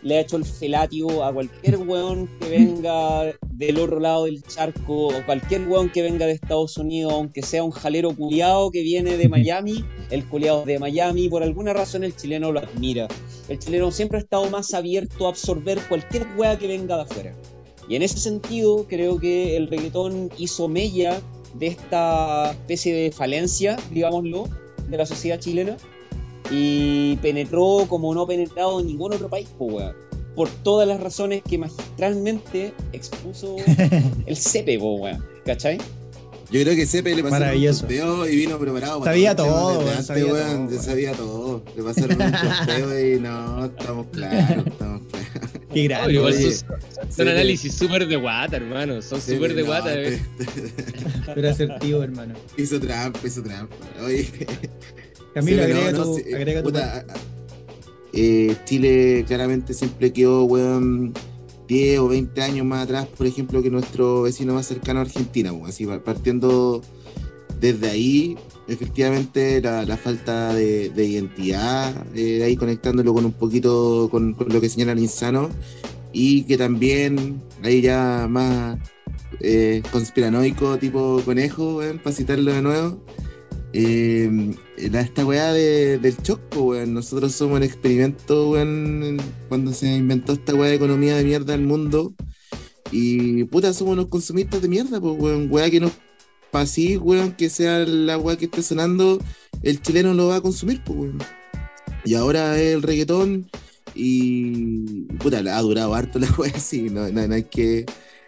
le 0.08 0.18
ha 0.18 0.22
hecho 0.22 0.38
el 0.38 0.46
felatio 0.46 1.26
a 1.26 1.34
cualquier 1.34 1.78
weón 1.80 2.30
que 2.40 2.50
venga 2.50 3.34
del 3.52 3.78
otro 3.78 4.00
lado 4.00 4.24
del 4.24 4.42
charco 4.42 5.08
o 5.08 5.26
cualquier 5.26 5.68
weón 5.68 5.90
que 5.90 6.02
venga 6.02 6.26
de 6.26 6.32
Estados 6.32 6.78
Unidos, 6.78 7.12
aunque 7.12 7.42
sea 7.42 7.62
un 7.62 7.72
jalero 7.72 8.16
culiado 8.16 8.72
que 8.72 8.84
viene 8.84 9.18
de 9.18 9.28
Miami, 9.28 9.84
el 10.10 10.26
culiado 10.26 10.64
de 10.64 10.80
Miami, 10.80 11.28
por 11.28 11.44
alguna 11.44 11.74
razón 11.74 12.06
el 12.06 12.16
chileno 12.16 12.54
lo 12.54 12.62
admira. 12.62 13.10
El 13.50 13.60
chileno 13.60 13.92
siempre 13.92 14.20
ha 14.20 14.22
estado 14.22 14.50
más 14.50 14.74
abierto 14.74 15.26
a 15.26 15.30
absorber 15.30 15.78
cualquier 15.90 16.26
weá 16.38 16.58
que 16.58 16.68
venga 16.68 16.96
de 16.96 17.02
afuera. 17.02 17.36
Y 17.90 17.96
en 17.96 18.02
ese 18.02 18.18
sentido, 18.18 18.86
creo 18.88 19.20
que 19.20 19.58
el 19.58 19.68
reggaetón 19.68 20.30
hizo 20.38 20.70
mella 20.70 21.22
de 21.54 21.68
esta 21.68 22.52
especie 22.52 22.96
de 22.96 23.12
falencia, 23.12 23.76
digámoslo, 23.92 24.48
de 24.88 24.98
la 24.98 25.06
sociedad 25.06 25.38
chilena 25.38 25.76
y 26.52 27.18
penetró 27.18 27.86
como 27.88 28.14
no 28.14 28.22
ha 28.24 28.28
penetrado 28.28 28.80
en 28.80 28.88
ningún 28.88 29.14
otro 29.14 29.30
país, 29.30 29.48
po, 29.58 29.66
weón. 29.66 29.96
Por 30.36 30.50
todas 30.50 30.88
las 30.88 31.00
razones 31.00 31.42
que 31.48 31.58
magistralmente 31.58 32.74
expuso 32.94 33.56
el 34.26 34.38
CEPE, 34.38 34.78
po, 34.80 34.96
weón. 34.96 35.24
¿Cachai? 35.46 35.78
Yo 36.50 36.62
creo 36.62 36.76
que 36.78 36.86
Sepe 36.86 37.10
le 37.14 37.24
pasaron 37.24 37.34
un 37.34 37.40
Maravilloso. 37.48 37.82
chorteo 37.82 38.26
y 38.30 38.36
vino 38.38 38.58
preparado. 38.58 39.00
para 39.00 39.12
Sabía 39.12 39.36
todo 39.36 39.80
weón, 39.80 39.90
antes, 39.90 40.06
sabía 40.06 40.26
weón, 40.32 40.70
todo, 40.70 40.82
sabía 40.82 41.12
todo. 41.12 41.64
Le 41.76 41.84
pasaron 41.84 42.22
un 42.22 42.32
chorteo 42.66 43.16
y 43.16 43.20
no, 43.20 43.66
estamos 43.66 44.08
claros, 44.14 44.68
estamos 44.68 45.02
claros. 45.12 45.52
Qué 45.74 45.84
grande. 45.84 46.56
son, 47.10 47.28
análisis 47.28 47.74
súper 47.74 48.08
de 48.08 48.16
guata, 48.16 48.56
hermano. 48.56 49.02
Son 49.02 49.20
súper 49.20 49.54
de 49.56 49.62
no, 49.64 49.68
guata. 49.68 49.92
te- 49.92 50.14
eh. 50.14 50.22
Pero 51.36 51.50
asertivo, 51.50 52.02
hermano. 52.02 52.36
Hizo 52.58 52.80
trampa, 52.80 53.20
hizo 53.28 53.44
trampa. 53.44 53.76
Oye, 54.06 54.30
Sí, 55.34 55.56
no, 55.56 55.64
agrega, 55.64 55.92
no, 55.92 56.04
tu, 56.04 56.16
sí, 56.18 56.34
agrega 56.34 56.62
tu 56.62 56.70
puta, 56.70 56.94
a- 56.94 56.98
a- 57.00 57.04
eh, 58.14 58.56
Chile 58.66 59.26
claramente 59.28 59.74
siempre 59.74 60.12
quedó, 60.14 60.44
weón, 60.46 61.14
10 61.68 62.00
o 62.00 62.08
20 62.08 62.42
años 62.42 62.66
más 62.66 62.84
atrás, 62.86 63.08
por 63.18 63.28
ejemplo, 63.28 63.62
que 63.62 63.70
nuestro 63.70 64.24
vecino 64.24 64.54
más 64.54 64.66
cercano 64.68 65.00
a 65.00 65.04
Argentina, 65.04 65.52
weón. 65.52 65.70
Así, 65.70 65.86
pa- 65.86 66.00
partiendo 66.04 66.82
desde 67.60 67.90
ahí, 67.90 68.38
efectivamente, 68.68 69.62
la, 69.62 69.84
la 69.86 69.98
falta 69.98 70.54
de, 70.54 70.90
de 70.90 71.06
identidad, 71.06 71.94
eh, 72.16 72.44
ahí 72.44 72.56
conectándolo 72.56 73.14
con 73.14 73.26
un 73.26 73.34
poquito 73.34 74.08
con, 74.10 74.34
con 74.34 74.48
lo 74.50 74.62
que 74.62 74.70
señala 74.70 75.00
insano, 75.00 75.50
y 76.14 76.44
que 76.44 76.58
también, 76.58 77.42
ahí 77.64 77.82
ya 77.82 78.28
más 78.30 78.78
eh, 79.42 79.84
conspiranoico, 79.92 80.78
tipo 80.78 81.22
conejo, 81.26 81.78
weón, 81.78 82.00
para 82.00 82.16
citarlo 82.16 82.54
de 82.54 82.62
nuevo. 82.62 82.98
Eh, 83.80 84.56
esta 84.78 85.24
weá 85.24 85.54
de- 85.54 86.00
del 86.00 86.18
choco, 86.18 86.64
weón. 86.64 86.96
Nosotros 86.96 87.34
somos 87.34 87.58
el 87.58 87.64
experimento, 87.64 88.50
weón, 88.50 89.18
cuando 89.50 89.72
se 89.72 89.96
inventó 89.96 90.34
esta 90.34 90.56
weá 90.56 90.70
de 90.70 90.76
economía 90.78 91.16
de 91.16 91.24
mierda 91.24 91.54
del 91.54 91.62
mundo. 91.62 92.16
Y 92.92 93.44
puta, 93.46 93.74
somos 93.74 93.96
los 93.96 94.08
consumistas 94.08 94.62
de 94.64 94.68
mierda, 94.68 95.00
pues, 95.00 95.16
weón. 95.20 95.48
Weá 95.52 95.70
que 95.70 95.80
nos 95.80 95.92
pasí, 96.52 96.98
weón, 96.98 97.34
que 97.34 97.50
sea 97.50 97.80
la 97.86 98.18
weá 98.18 98.36
que 98.36 98.46
esté 98.46 98.64
sonando, 98.64 99.20
el 99.62 99.80
chileno 99.82 100.14
lo 100.16 100.28
va 100.30 100.38
a 100.38 100.42
consumir, 100.42 100.82
pues, 100.84 100.98
weón. 100.98 101.20
Y 102.04 102.16
ahora 102.16 102.60
es 102.60 102.74
el 102.74 102.82
reggaetón. 102.82 103.48
Y 103.94 105.04
puta, 105.20 105.38
ha 105.40 105.62
durado 105.62 105.94
harto 105.94 106.18
la 106.20 106.32
weá, 106.38 106.60
sí, 106.60 106.90
no, 106.90 107.10
no- 107.12 107.28
no 107.28 107.36
hay 107.36 107.44
que, 107.44 107.86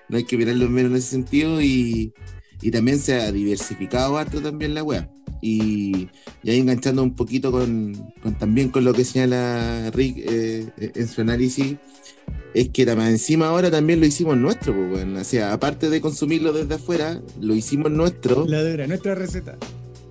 no 0.10 0.18
hay 0.18 0.26
que 0.26 0.38
mirarlo 0.38 0.70
menos 0.70 0.92
en 0.92 0.98
ese 0.98 1.10
sentido. 1.10 1.60
Y, 1.60 2.14
y 2.62 2.70
también 2.72 3.00
se 3.00 3.16
ha 3.16 3.32
diversificado 3.32 4.16
harto 4.18 4.42
también 4.42 4.76
la 4.76 4.84
weá. 4.84 5.10
Y, 5.42 6.10
y 6.44 6.50
ahí 6.50 6.60
enganchando 6.60 7.02
un 7.04 7.16
poquito 7.16 7.52
con, 7.52 7.94
con 8.22 8.38
también 8.38 8.70
con 8.70 8.84
lo 8.84 8.94
que 8.94 9.06
señala 9.06 9.90
Rick 9.92 10.18
eh, 10.18 10.68
en 10.78 11.08
su 11.08 11.22
análisis, 11.22 11.78
es 12.54 12.70
que 12.70 12.84
encima 12.84 13.48
ahora 13.48 13.70
también 13.70 14.00
lo 14.00 14.06
hicimos 14.06 14.38
nuestro, 14.38 14.74
pues, 14.74 14.92
weón. 14.92 15.16
O 15.18 15.24
sea, 15.24 15.54
aparte 15.54 15.90
de 15.90 16.02
consumirlo 16.02 16.52
desde 16.52 16.76
afuera, 16.76 17.22
lo 17.40 17.56
hicimos 17.56 17.92
nuestro. 17.92 18.46
La 18.48 18.64
dura, 18.64 18.88
nuestra 18.88 19.16
receta. 19.16 19.58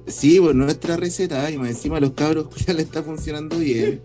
Sí, 0.07 0.39
pues 0.41 0.55
nuestra 0.55 0.97
receta, 0.97 1.51
y 1.51 1.59
más 1.59 1.69
encima 1.69 1.99
a 1.99 2.01
los 2.01 2.13
cabros 2.13 2.47
ya 2.67 2.73
le 2.73 2.83
está 2.83 3.03
funcionando 3.03 3.59
bien. 3.59 4.01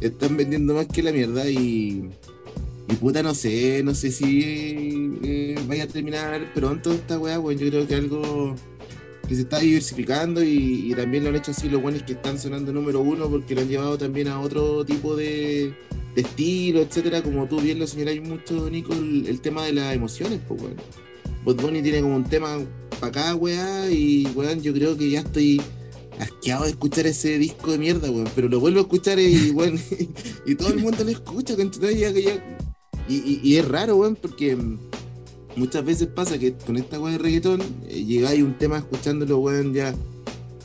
Están 0.00 0.36
vendiendo 0.36 0.74
más 0.74 0.86
que 0.86 1.02
la 1.02 1.12
mierda 1.12 1.48
y. 1.48 2.08
Y 2.88 2.94
puta, 2.94 3.20
no 3.20 3.34
sé, 3.34 3.82
no 3.82 3.96
sé 3.96 4.12
si 4.12 5.18
eh, 5.24 5.58
vaya 5.66 5.84
a 5.84 5.86
terminar 5.88 6.52
pronto 6.54 6.92
esta 6.92 7.18
weá, 7.18 7.40
pues 7.40 7.58
yo 7.58 7.68
creo 7.68 7.84
que 7.84 7.96
algo 7.96 8.54
que 9.26 9.34
se 9.34 9.42
está 9.42 9.58
diversificando 9.58 10.42
y, 10.42 10.92
también 10.96 11.24
lo 11.24 11.30
han 11.30 11.36
hecho 11.36 11.50
así 11.50 11.68
los 11.68 11.82
buenos 11.82 12.02
que 12.02 12.12
están 12.12 12.38
sonando 12.38 12.72
número 12.72 13.00
uno 13.00 13.28
porque 13.28 13.54
lo 13.54 13.60
han 13.62 13.68
llevado 13.68 13.98
también 13.98 14.28
a 14.28 14.40
otro 14.40 14.84
tipo 14.84 15.16
de, 15.16 15.74
estilo, 16.16 16.80
etcétera, 16.80 17.22
como 17.22 17.46
tú 17.46 17.60
bien 17.60 17.78
lo 17.78 17.86
señaláis 17.86 18.22
mucho, 18.22 18.70
Nico, 18.70 18.92
el, 18.94 19.40
tema 19.40 19.64
de 19.66 19.72
las 19.74 19.94
emociones, 19.94 20.40
pues 20.48 20.60
weón. 20.62 20.76
Bad 21.44 21.56
Bunny 21.56 21.82
tiene 21.82 22.00
como 22.00 22.16
un 22.16 22.24
tema 22.24 22.58
para 22.98 23.06
acá, 23.08 23.34
weá, 23.34 23.90
y 23.90 24.26
weón, 24.34 24.62
yo 24.62 24.72
creo 24.72 24.96
que 24.96 25.10
ya 25.10 25.20
estoy 25.20 25.60
asqueado 26.18 26.64
de 26.64 26.70
escuchar 26.70 27.06
ese 27.06 27.38
disco 27.38 27.72
de 27.72 27.78
mierda, 27.78 28.10
weón, 28.10 28.28
pero 28.34 28.48
lo 28.48 28.58
vuelvo 28.60 28.78
a 28.80 28.82
escuchar 28.82 29.18
y, 29.18 29.50
weón, 29.54 29.78
y 30.46 30.54
todo 30.54 30.70
el 30.70 30.78
mundo 30.78 31.04
lo 31.04 31.10
escucha, 31.10 31.56
¿cachai? 31.56 31.98
Ya, 31.98 32.10
ya- 32.10 32.58
y, 33.08 33.14
y- 33.16 33.40
y 33.42 33.56
es 33.56 33.68
raro, 33.68 33.96
weón, 33.96 34.16
porque 34.16 34.56
muchas 35.56 35.84
veces 35.84 36.08
pasa 36.08 36.38
que 36.38 36.52
con 36.54 36.76
esta 36.76 37.00
weá 37.00 37.12
de 37.12 37.18
reggaetón 37.18 37.60
eh, 37.88 38.04
llegáis 38.04 38.42
un 38.42 38.56
tema 38.58 38.78
escuchándolo, 38.78 39.38
weón, 39.38 39.72
ya 39.74 39.94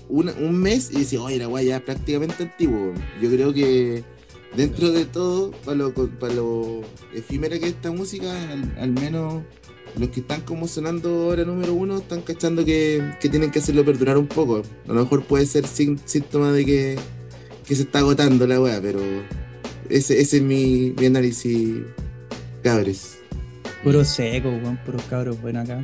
una- 0.10 0.34
un 0.34 0.60
mes 0.60 0.90
y 0.92 1.00
decís, 1.00 1.20
oye, 1.20 1.38
la 1.38 1.48
weá 1.48 1.64
ya 1.64 1.78
es 1.78 1.84
prácticamente 1.84 2.44
antiguo. 2.44 2.94
Yo 3.22 3.30
creo 3.30 3.54
que 3.54 4.04
dentro 4.56 4.92
de 4.92 5.06
todo, 5.06 5.52
para 5.64 5.78
lo, 5.78 5.94
para 5.94 6.34
lo 6.34 6.82
efímera 7.16 7.58
que 7.60 7.68
es 7.68 7.74
esta 7.74 7.92
música, 7.92 8.30
al, 8.78 8.92
menos 8.92 9.44
los 9.98 10.10
que 10.10 10.20
están 10.22 10.42
como 10.42 10.68
sonando 10.68 11.10
ahora 11.24 11.44
número 11.46 11.74
uno 11.74 11.98
están 12.00 12.22
cachando 12.22 12.64
que, 12.66 13.14
que 13.22 13.30
tienen 13.30 13.52
que 13.52 13.60
hacerlo 13.60 13.86
perdurar 13.86 14.18
un 14.18 14.28
poco. 14.28 14.62
A 14.88 14.94
lo 14.94 15.02
mejor 15.04 15.24
puede 15.24 15.46
ser 15.46 15.66
síntoma 15.68 16.52
de 16.52 16.66
que, 16.66 17.00
que 17.66 17.76
se 17.76 17.84
está 17.84 18.00
agotando 18.00 18.46
la 18.48 18.60
weá, 18.60 18.82
pero 18.82 19.00
ese, 19.90 20.20
ese 20.20 20.38
es 20.38 20.44
mi, 20.44 20.94
mi 20.98 21.06
análisis, 21.06 21.78
cabres. 22.64 23.18
Puro 23.84 24.06
seco, 24.06 24.50
weón, 24.50 24.78
puros 24.86 25.04
cabros 25.10 25.42
buenos 25.42 25.68
acá. 25.68 25.84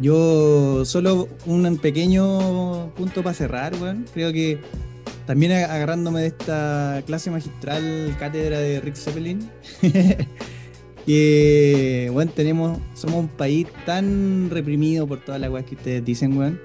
Yo 0.00 0.84
solo 0.84 1.28
un 1.46 1.78
pequeño 1.78 2.92
punto 2.96 3.22
para 3.22 3.34
cerrar, 3.34 3.74
weón. 3.80 4.04
Creo 4.12 4.32
que 4.32 4.58
también 5.26 5.52
agarrándome 5.52 6.22
de 6.22 6.26
esta 6.28 7.02
clase 7.06 7.30
magistral 7.30 8.16
cátedra 8.18 8.58
de 8.58 8.80
Rick 8.80 8.96
Zeppelin, 8.96 9.48
que, 11.06 12.10
bueno, 12.12 12.32
tenemos, 12.34 12.78
somos 12.94 13.20
un 13.20 13.28
país 13.28 13.68
tan 13.86 14.50
reprimido 14.50 15.06
por 15.06 15.20
todas 15.24 15.40
las 15.40 15.50
weas 15.50 15.64
que 15.64 15.76
ustedes 15.76 16.04
dicen, 16.04 16.36
weón, 16.36 16.60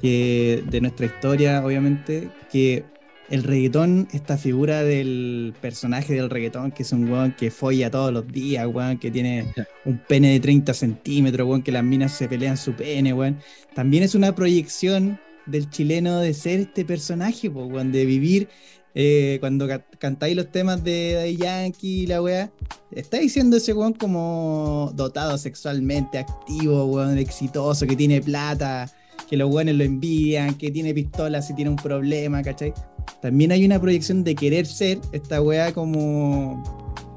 que 0.00 0.62
de 0.70 0.80
nuestra 0.80 1.06
historia, 1.06 1.64
obviamente, 1.64 2.30
que 2.52 2.84
el 3.30 3.42
reggaetón, 3.44 4.08
esta 4.12 4.36
figura 4.36 4.82
del 4.82 5.54
personaje 5.60 6.14
del 6.14 6.28
reggaetón, 6.28 6.70
que 6.72 6.82
es 6.82 6.92
un 6.92 7.10
weón 7.10 7.32
que 7.32 7.50
folla 7.50 7.90
todos 7.90 8.12
los 8.12 8.26
días, 8.28 8.66
weón, 8.66 8.98
que 8.98 9.10
tiene 9.10 9.46
un 9.84 9.98
pene 9.98 10.32
de 10.32 10.40
30 10.40 10.74
centímetros, 10.74 11.46
weón, 11.48 11.62
que 11.62 11.72
las 11.72 11.84
minas 11.84 12.12
se 12.12 12.28
pelean 12.28 12.56
su 12.56 12.72
pene, 12.74 13.12
weón, 13.14 13.38
también 13.74 14.02
es 14.02 14.14
una 14.14 14.34
proyección 14.34 15.18
del 15.46 15.68
chileno 15.70 16.20
de 16.20 16.34
ser 16.34 16.60
este 16.60 16.84
personaje, 16.84 17.50
po, 17.50 17.64
weón, 17.64 17.90
de 17.90 18.04
vivir 18.04 18.48
eh, 18.94 19.38
cuando 19.40 19.66
ca- 19.66 19.84
cantáis 19.98 20.36
los 20.36 20.52
temas 20.52 20.84
de 20.84 21.14
Daddy 21.14 21.36
Yankee 21.36 22.02
y 22.02 22.06
la 22.06 22.20
weá, 22.20 22.52
está 22.90 23.18
diciendo 23.18 23.56
ese 23.56 23.72
weón 23.72 23.94
como 23.94 24.92
dotado 24.94 25.38
sexualmente, 25.38 26.18
activo, 26.18 26.84
weón, 26.84 27.16
exitoso, 27.16 27.86
que 27.86 27.96
tiene 27.96 28.20
plata, 28.20 28.92
que 29.30 29.36
los 29.38 29.50
weones 29.50 29.76
lo 29.76 29.84
envidian, 29.84 30.54
que 30.56 30.70
tiene 30.70 30.92
pistolas 30.92 31.46
si 31.46 31.54
tiene 31.54 31.70
un 31.70 31.76
problema, 31.76 32.42
¿cachai? 32.42 32.74
También 33.20 33.52
hay 33.52 33.64
una 33.64 33.80
proyección 33.80 34.24
de 34.24 34.34
querer 34.34 34.66
ser 34.66 34.98
esta 35.12 35.40
weá 35.40 35.72
como, 35.72 36.62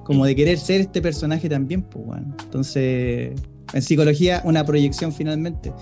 como 0.04 0.26
de 0.26 0.36
querer 0.36 0.58
ser 0.60 0.82
este 0.82 1.02
personaje 1.02 1.50
también, 1.50 1.82
pues, 1.82 2.06
weón. 2.08 2.36
Entonces, 2.44 3.32
en 3.74 3.82
psicología, 3.82 4.42
una 4.46 4.64
proyección 4.66 5.12
finalmente. 5.12 5.74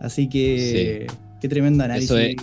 Así 0.00 0.28
que, 0.28 1.06
qué 1.40 1.48
tremendo 1.48 1.84
análisis. 1.84 2.10
Eso 2.10 2.18
es-. 2.18 2.36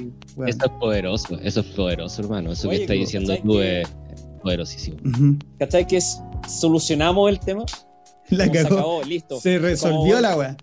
Eso 0.48 0.66
es 0.66 0.72
poderoso, 0.80 1.40
eso 1.44 1.60
es 1.60 1.66
poderoso, 1.68 2.22
hermano. 2.24 2.52
Eso 2.52 2.68
Oye, 2.70 2.78
que 2.78 2.84
estás 2.84 2.98
diciendo 2.98 3.28
¿sabes 3.28 3.44
tú 3.44 3.60
es 3.60 3.88
poderosísimo. 4.42 4.98
Ujú. 5.06 5.38
¿Cachai? 5.60 5.86
Que 5.86 5.98
es- 5.98 6.20
solucionamos 6.50 7.30
el 7.30 7.40
tema. 7.40 7.64
La 8.30 8.46
se 8.46 8.52
cagó. 8.52 8.76
acabó, 8.76 9.04
listo. 9.04 9.40
Se 9.40 9.60
resolvió 9.60 10.16
Como- 10.16 10.22
la 10.22 10.36
weá. 10.38 10.58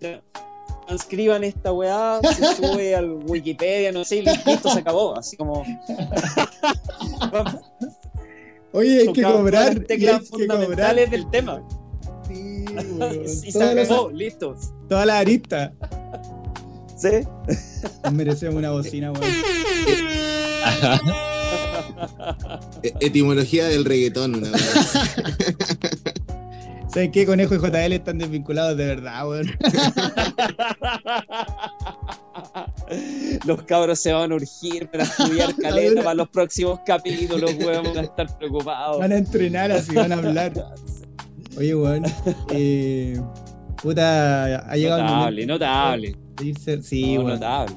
Transcriban 0.91 1.41
esta 1.45 1.71
weá, 1.71 2.19
se 2.35 2.53
sube 2.57 2.93
al 2.93 3.11
Wikipedia, 3.25 3.93
no 3.93 4.03
sé, 4.03 4.17
y 4.17 4.21
listo, 4.23 4.69
se 4.73 4.79
acabó. 4.79 5.17
Así 5.17 5.37
como. 5.37 5.63
Oye, 8.73 8.99
hay 8.99 9.13
que 9.13 9.23
cobrar. 9.23 9.69
hay 9.69 9.79
teclas 9.79 10.23
que 10.23 10.27
fundamentales 10.27 11.05
cobrar. 11.05 11.09
del 11.09 11.29
tema. 11.31 11.63
Sí, 12.27 12.65
y 13.47 13.51
se 13.53 13.73
las- 13.75 13.89
acabó, 13.89 14.11
listo. 14.11 14.57
Todas 14.89 15.05
las 15.05 15.15
aristas. 15.21 15.71
¿Sí? 16.97 17.25
Nos 18.03 18.11
merecemos 18.13 18.55
una 18.55 18.71
bocina, 18.71 19.13
weón. 19.13 19.23
E- 22.83 22.93
Etimología 22.99 23.65
del 23.67 23.85
reggaetón, 23.85 24.35
una 24.35 24.51
vez. 24.51 24.63
¿Saben 26.93 27.11
qué? 27.11 27.25
Conejo 27.25 27.55
y 27.55 27.57
JL 27.59 27.93
están 27.93 28.17
desvinculados 28.17 28.75
de 28.77 28.85
verdad, 28.85 29.27
weón. 29.29 29.47
Los 33.45 33.63
cabros 33.63 33.99
se 33.99 34.11
van 34.11 34.31
a 34.31 34.35
urgir 34.35 34.89
para 34.89 35.03
estudiar 35.03 35.55
caleta 35.61 36.01
para 36.03 36.15
los 36.15 36.29
próximos 36.29 36.79
capítulos, 36.85 37.51
weón, 37.59 37.83
van 37.85 37.97
a 37.99 38.01
estar 38.01 38.37
preocupados. 38.37 38.99
Van 38.99 39.11
a 39.11 39.17
entrenar 39.17 39.71
así, 39.71 39.95
van 39.95 40.11
a 40.11 40.15
hablar. 40.15 40.51
Oye, 41.57 41.75
weón. 41.75 42.03
Eh, 42.51 43.19
puta, 43.81 44.43
ha 44.69 44.75
llegado 44.75 45.03
Notable, 45.03 45.41
el 45.41 45.47
notable. 45.47 46.11
momento 46.11 46.43
ir 46.43 46.55
cer- 46.57 46.81
Sí, 46.81 47.15
No, 47.15 47.21
weón. 47.23 47.39
notable. 47.39 47.75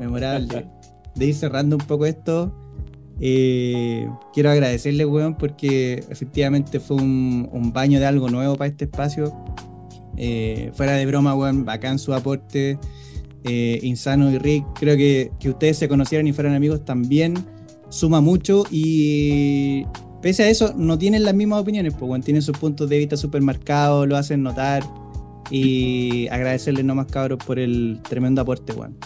memorable. 0.00 0.66
De 1.14 1.26
ir 1.26 1.34
cerrando 1.34 1.76
un 1.76 1.86
poco 1.86 2.06
esto, 2.06 2.54
eh, 3.20 4.08
quiero 4.32 4.50
agradecerle, 4.50 5.06
weón, 5.06 5.36
porque 5.36 6.04
efectivamente 6.08 6.80
fue 6.80 6.96
un, 6.96 7.48
un 7.52 7.72
baño 7.72 8.00
de 8.00 8.06
algo 8.06 8.28
nuevo 8.28 8.56
para 8.56 8.68
este 8.68 8.84
espacio. 8.84 9.34
Eh, 10.16 10.70
fuera 10.74 10.92
de 10.92 11.06
broma, 11.06 11.34
weón, 11.34 11.64
bacán 11.64 11.98
su 11.98 12.14
aporte. 12.14 12.78
Eh, 13.44 13.78
Insano 13.82 14.30
y 14.30 14.38
Rick, 14.38 14.64
creo 14.78 14.96
que, 14.96 15.30
que 15.38 15.50
ustedes 15.50 15.76
se 15.76 15.86
conocieran 15.86 16.26
y 16.26 16.32
fueran 16.32 16.54
amigos 16.54 16.82
también 16.84 17.34
suma 17.90 18.22
mucho 18.22 18.64
y 18.70 19.84
pese 20.22 20.44
a 20.44 20.48
eso 20.48 20.72
no 20.74 20.98
tienen 20.98 21.22
las 21.22 21.34
mismas 21.34 21.60
opiniones, 21.60 21.92
pues, 21.92 22.10
weón, 22.10 22.22
tienen 22.22 22.42
sus 22.42 22.56
puntos 22.56 22.88
de 22.88 22.98
vista 22.98 23.16
súper 23.16 23.42
marcados, 23.42 24.08
lo 24.08 24.16
hacen 24.16 24.42
notar 24.42 24.82
y 25.50 26.26
agradecerles 26.28 26.84
nomás, 26.84 27.06
cabros, 27.06 27.38
por 27.44 27.58
el 27.58 28.00
tremendo 28.08 28.40
aporte, 28.40 28.72
weón. 28.72 28.96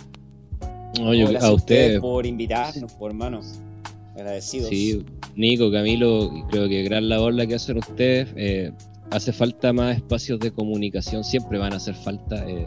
Oye, 1.01 1.23
Gracias 1.23 1.45
a 1.45 1.53
ustedes, 1.53 2.01
por 2.01 2.25
invitarnos, 2.25 2.93
por 2.93 3.11
hermanos. 3.11 3.61
Agradecidos. 4.19 4.69
sí, 4.69 5.05
Nico, 5.37 5.71
Camilo, 5.71 6.31
creo 6.51 6.69
que 6.69 6.83
gran 6.83 7.09
labor 7.09 7.35
la 7.35 7.47
que 7.47 7.55
hacen 7.55 7.79
ustedes. 7.79 8.29
eh, 8.37 8.73
hace 9.11 9.33
falta 9.33 9.73
más 9.73 9.97
espacios 9.97 10.39
de 10.41 10.51
comunicación, 10.51 11.25
siempre 11.25 11.59
van 11.59 11.73
a 11.73 11.77
hacer 11.77 11.95
falta. 11.95 12.49
eh, 12.49 12.67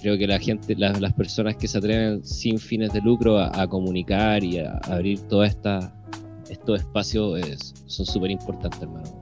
creo 0.00 0.18
que 0.18 0.26
la 0.26 0.38
gente, 0.40 0.74
las, 0.76 1.12
personas 1.14 1.56
que 1.56 1.68
se 1.68 1.78
atreven 1.78 2.24
sin 2.24 2.58
fines 2.58 2.92
de 2.92 3.00
lucro 3.00 3.38
a, 3.38 3.66
comunicar 3.68 4.42
y 4.42 4.58
a, 4.58 4.78
abrir 4.84 5.20
todos 5.28 5.48
esta- 5.48 5.94
estos 6.50 6.80
espacios 6.80 7.38
eh, 7.38 7.56
son 7.86 8.04
súper 8.04 8.32
importantes, 8.32 8.82
hermano. 8.82 9.21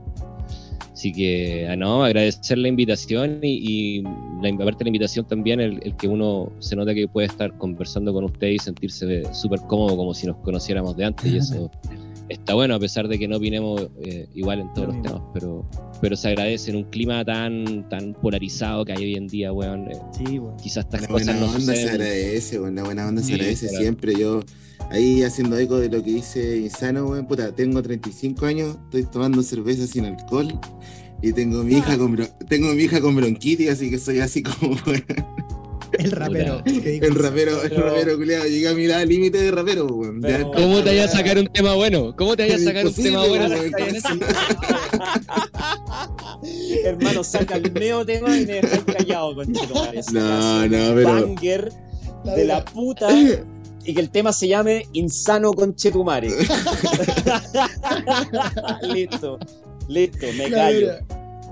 Así 0.93 1.13
que, 1.13 1.67
ah, 1.69 1.75
no, 1.75 2.03
agradecer 2.03 2.57
la 2.57 2.67
invitación 2.67 3.39
y, 3.41 3.99
y 3.99 4.01
la, 4.41 4.49
aparte 4.53 4.79
de 4.79 4.83
la 4.85 4.89
invitación 4.89 5.25
también, 5.25 5.59
el, 5.61 5.79
el 5.83 5.95
que 5.95 6.07
uno 6.07 6.51
se 6.59 6.75
nota 6.75 6.93
que 6.93 7.07
puede 7.07 7.27
estar 7.27 7.57
conversando 7.57 8.11
con 8.13 8.25
usted 8.25 8.47
y 8.47 8.59
sentirse 8.59 9.23
súper 9.33 9.61
cómodo 9.61 9.95
como 9.95 10.13
si 10.13 10.27
nos 10.27 10.35
conociéramos 10.37 10.97
de 10.97 11.05
antes 11.05 11.25
y 11.31 11.37
eso 11.37 11.71
está 12.29 12.53
bueno 12.53 12.75
a 12.75 12.79
pesar 12.79 13.07
de 13.07 13.17
que 13.17 13.27
no 13.27 13.37
opinemos 13.37 13.87
eh, 14.03 14.27
igual 14.35 14.59
en 14.59 14.73
todos 14.73 14.89
Lo 14.89 14.93
los 14.95 15.01
temas, 15.01 15.21
pero, 15.33 15.65
pero 16.01 16.15
se 16.17 16.27
agradece 16.27 16.71
en 16.71 16.77
un 16.77 16.83
clima 16.83 17.23
tan, 17.25 17.87
tan 17.89 18.13
polarizado 18.13 18.83
que 18.85 18.91
hay 18.91 19.03
hoy 19.03 19.15
en 19.15 19.27
día, 19.27 19.53
weón. 19.53 19.89
eh, 19.91 19.97
Sí, 20.11 20.39
weón. 20.39 20.57
quizás 20.57 20.83
estas 20.85 21.01
La 21.03 21.07
cosas 21.07 21.25
buena 21.27 21.39
no 21.39 21.51
onda 21.55 21.73
se 21.75 21.89
agradece, 21.89 22.59
weón. 22.59 22.75
La 22.75 22.83
buena 22.83 23.07
onda 23.07 23.21
Sí, 23.21 23.27
se 23.29 23.33
agradece 23.35 23.67
claro. 23.67 23.81
siempre. 23.81 24.13
Yo, 24.19 24.41
ahí 24.89 25.23
haciendo 25.23 25.57
eco 25.57 25.77
de 25.79 25.89
lo 25.89 26.03
que 26.03 26.11
dice 26.11 26.57
Insano, 26.57 27.05
weón. 27.07 27.27
Puta, 27.27 27.51
tengo 27.53 27.81
35 27.81 28.45
años, 28.45 28.77
estoy 28.85 29.03
tomando 29.05 29.43
cerveza 29.43 29.85
sin 29.87 30.05
alcohol. 30.05 30.59
Y 31.21 31.33
tengo 31.33 31.63
mi 31.63 31.75
hija 31.77 31.97
con, 31.97 32.17
bron- 32.17 32.31
tengo 32.49 32.73
mi 32.73 32.83
hija 32.83 32.99
con 32.99 33.15
bronquitis, 33.15 33.69
así 33.69 33.91
que 33.91 33.99
soy 33.99 34.19
así 34.21 34.41
como 34.41 34.75
weón, 34.87 35.03
El 35.99 36.09
rapero. 36.11 36.63
el 36.65 37.13
rapero, 37.15 37.61
el 37.61 37.69
Pero- 37.69 37.89
rapero 37.89 38.17
culiado. 38.17 38.45
Llegué 38.45 38.67
a 38.69 38.73
mi 38.73 38.85
edad 38.85 39.05
límite 39.05 39.37
de 39.37 39.51
rapero, 39.51 39.85
weón. 39.85 40.19
Pero- 40.21 40.51
¿Cómo 40.51 40.79
te 40.79 40.89
vayas 40.89 41.13
a 41.13 41.17
sacar 41.17 41.37
un 41.37 41.47
tema 41.47 41.75
bueno? 41.75 42.15
¿Cómo 42.15 42.35
te 42.35 42.43
vayas 42.43 42.61
a 42.61 42.65
sacar 42.65 42.87
un 42.87 42.93
tema 42.93 43.25
bueno? 43.27 43.47
Hermano, 46.83 47.23
saca 47.23 47.55
el 47.57 47.73
neo 47.73 48.05
tema 48.05 48.35
y 48.37 48.45
me 48.45 48.53
dejáis 48.53 48.83
callado, 48.83 49.35
conchetumare. 49.35 50.01
No, 50.11 50.67
no, 50.67 50.95
pero. 50.95 51.13
Banger 51.27 51.71
de 52.35 52.45
la 52.45 52.63
puta 52.65 53.07
y 53.85 53.93
que 53.93 54.01
el 54.01 54.09
tema 54.09 54.31
se 54.33 54.47
llame 54.47 54.87
Insano 54.93 55.53
Conchetumare. 55.53 56.29
listo, 58.93 59.39
listo, 59.87 60.25
me 60.37 60.49
La 60.49 60.57
callo. 60.57 60.91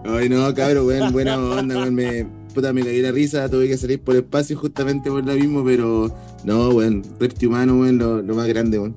Ay, 0.05 0.29
no, 0.29 0.53
cabrón, 0.53 0.87
weón, 0.87 1.11
buena 1.11 1.37
onda, 1.37 1.75
weón. 1.77 1.93
Me, 1.95 2.25
puta, 2.53 2.71
me 2.73 2.81
caí 2.83 3.01
la 3.01 3.11
risa, 3.11 3.49
tuve 3.49 3.67
que 3.67 3.77
salir 3.77 4.01
por 4.01 4.15
espacio 4.15 4.57
justamente 4.57 5.09
por 5.09 5.25
lo 5.25 5.33
mismo, 5.33 5.63
pero 5.63 6.11
no, 6.43 6.69
weón, 6.69 7.03
repti 7.19 7.45
humano, 7.47 7.77
weón, 7.79 7.97
lo, 7.97 8.21
lo 8.21 8.35
más 8.35 8.47
grande, 8.47 8.79
weón. 8.79 8.95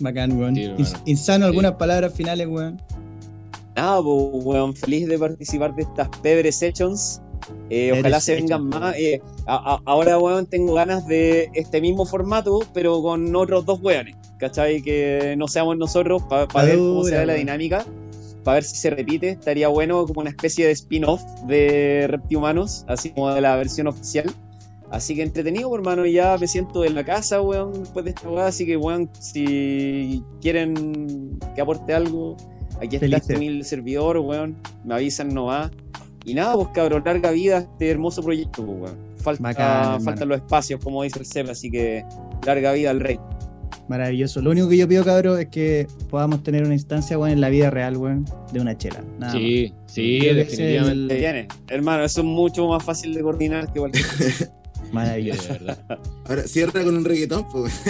Bacán, 0.00 0.32
weón. 0.38 0.56
Sí, 0.56 0.70
Insano, 1.06 1.44
Sí. 1.44 1.50
algunas 1.50 1.72
palabras 1.72 2.12
finales, 2.14 2.48
weón. 2.48 2.80
Nada, 3.76 4.02
pues, 4.02 4.44
weón, 4.44 4.74
feliz 4.74 5.06
de 5.08 5.18
participar 5.18 5.74
de 5.74 5.82
estas 5.82 6.08
Pebre 6.22 6.50
Sessions. 6.50 7.20
Eh, 7.70 7.92
ojalá 8.00 8.20
se 8.20 8.34
vengan 8.34 8.68
más. 8.68 8.96
Eh, 8.96 9.20
a- 9.46 9.74
a- 9.74 9.80
ahora, 9.84 10.18
weón, 10.18 10.46
tengo 10.46 10.74
ganas 10.74 11.06
de 11.06 11.50
este 11.54 11.80
mismo 11.80 12.06
formato, 12.06 12.60
pero 12.72 13.00
con 13.02 13.34
otros 13.36 13.64
dos 13.66 13.80
weones. 13.82 14.16
¿Cachai? 14.38 14.82
Que 14.82 15.34
no 15.38 15.48
seamos 15.48 15.76
nosotros 15.76 16.22
para 16.24 16.46
ver 16.64 16.76
cómo 16.78 17.04
se 17.04 17.14
da 17.14 17.26
la 17.26 17.34
dinámica. 17.34 17.84
Para 18.42 18.56
ver 18.56 18.64
si 18.64 18.76
se 18.76 18.90
repite. 18.90 19.30
Estaría 19.30 19.68
bueno 19.68 20.04
como 20.06 20.20
una 20.20 20.30
especie 20.30 20.66
de 20.66 20.72
spin-off 20.72 21.22
de 21.46 22.06
Reptihumanos, 22.08 22.84
así 22.88 23.10
como 23.10 23.32
de 23.32 23.40
la 23.40 23.56
versión 23.56 23.86
oficial. 23.86 24.30
Así 24.90 25.14
que 25.16 25.22
entretenido, 25.22 25.74
hermano. 25.74 26.04
Ya 26.04 26.36
me 26.38 26.46
siento 26.46 26.84
en 26.84 26.94
la 26.94 27.04
casa, 27.04 27.40
weón, 27.40 27.72
después 27.72 28.04
de 28.04 28.10
esta 28.10 28.28
weá. 28.28 28.46
Así 28.46 28.66
que, 28.66 28.76
weón, 28.76 29.08
si 29.18 30.22
quieren 30.42 31.38
que 31.54 31.60
aporte 31.62 31.94
algo, 31.94 32.36
aquí 32.82 32.96
está 32.96 33.06
este 33.16 33.36
humilde 33.36 33.64
servidor, 33.64 34.18
weón. 34.18 34.56
Me 34.84 34.94
avisan, 34.94 35.32
no 35.32 35.46
va. 35.46 35.70
Y 36.24 36.34
nada, 36.34 36.54
pues 36.54 36.68
cabrón, 36.74 37.02
larga 37.04 37.30
vida 37.30 37.58
a 37.58 37.60
este 37.60 37.90
hermoso 37.90 38.22
proyecto, 38.22 38.64
pues, 38.64 38.92
weón. 38.92 39.14
Falta, 39.16 39.42
Bacán, 39.42 40.02
faltan 40.02 40.28
los 40.28 40.38
espacios, 40.38 40.80
como 40.84 41.02
dice 41.02 41.18
el 41.18 41.26
CEP, 41.26 41.48
así 41.48 41.70
que 41.70 42.04
larga 42.44 42.72
vida 42.72 42.90
al 42.90 43.00
rey. 43.00 43.18
Maravilloso. 43.88 44.40
Lo 44.40 44.50
único 44.50 44.68
que 44.68 44.76
yo 44.78 44.88
pido, 44.88 45.04
cabrón, 45.04 45.40
es 45.40 45.48
que 45.48 45.86
podamos 46.10 46.42
tener 46.42 46.64
una 46.64 46.74
instancia, 46.74 47.18
weón, 47.18 47.32
en 47.32 47.40
la 47.40 47.48
vida 47.48 47.70
real, 47.70 47.96
weón, 47.96 48.24
de 48.52 48.60
una 48.60 48.76
chela. 48.76 49.02
Nada 49.18 49.32
más. 49.32 49.42
Sí, 49.42 49.72
sí, 49.86 50.18
Creo 50.20 50.30
es 50.32 50.36
definitivamente. 50.36 51.14
Se 51.14 51.20
viene. 51.20 51.48
Hermano, 51.68 52.04
eso 52.04 52.20
es 52.20 52.26
mucho 52.26 52.66
más 52.68 52.82
fácil 52.82 53.14
de 53.14 53.22
coordinar 53.22 53.72
que 53.72 53.80
cualquier 53.80 54.06
cosa. 54.06 54.52
Maravilloso. 54.94 55.52
De 55.52 55.58
verdad. 55.58 55.98
Ahora 56.26 56.42
cierra 56.44 56.84
con 56.84 56.96
un 56.96 57.04
reggaetón, 57.04 57.46
pues. 57.50 57.82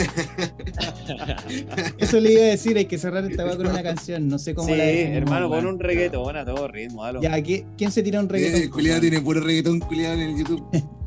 Eso 1.98 2.20
le 2.20 2.32
iba 2.32 2.42
a 2.42 2.46
decir, 2.46 2.76
hay 2.76 2.86
que 2.86 2.98
cerrar 2.98 3.24
esta 3.30 3.44
weá 3.44 3.56
con 3.56 3.66
una 3.66 3.82
canción. 3.82 4.28
No 4.28 4.38
sé 4.38 4.54
cómo 4.54 4.68
Sí, 4.68 4.76
la 4.76 4.84
hermano, 4.84 5.48
pon 5.48 5.66
un 5.66 5.78
reggaetón 5.80 6.36
a 6.36 6.44
todo 6.44 6.68
ritmo, 6.68 7.04
halo. 7.04 7.20
Ya, 7.22 7.40
¿qué- 7.42 7.64
¿quién 7.76 7.90
se 7.92 8.02
tira 8.02 8.20
un 8.20 8.28
reggaetón? 8.28 8.70
culiado 8.70 9.00
tiene 9.00 9.20
puro 9.20 9.40
reggaetón 9.40 9.80
culiado 9.80 10.14
en 10.14 10.20
el 10.20 10.38
YouTube. 10.38 10.64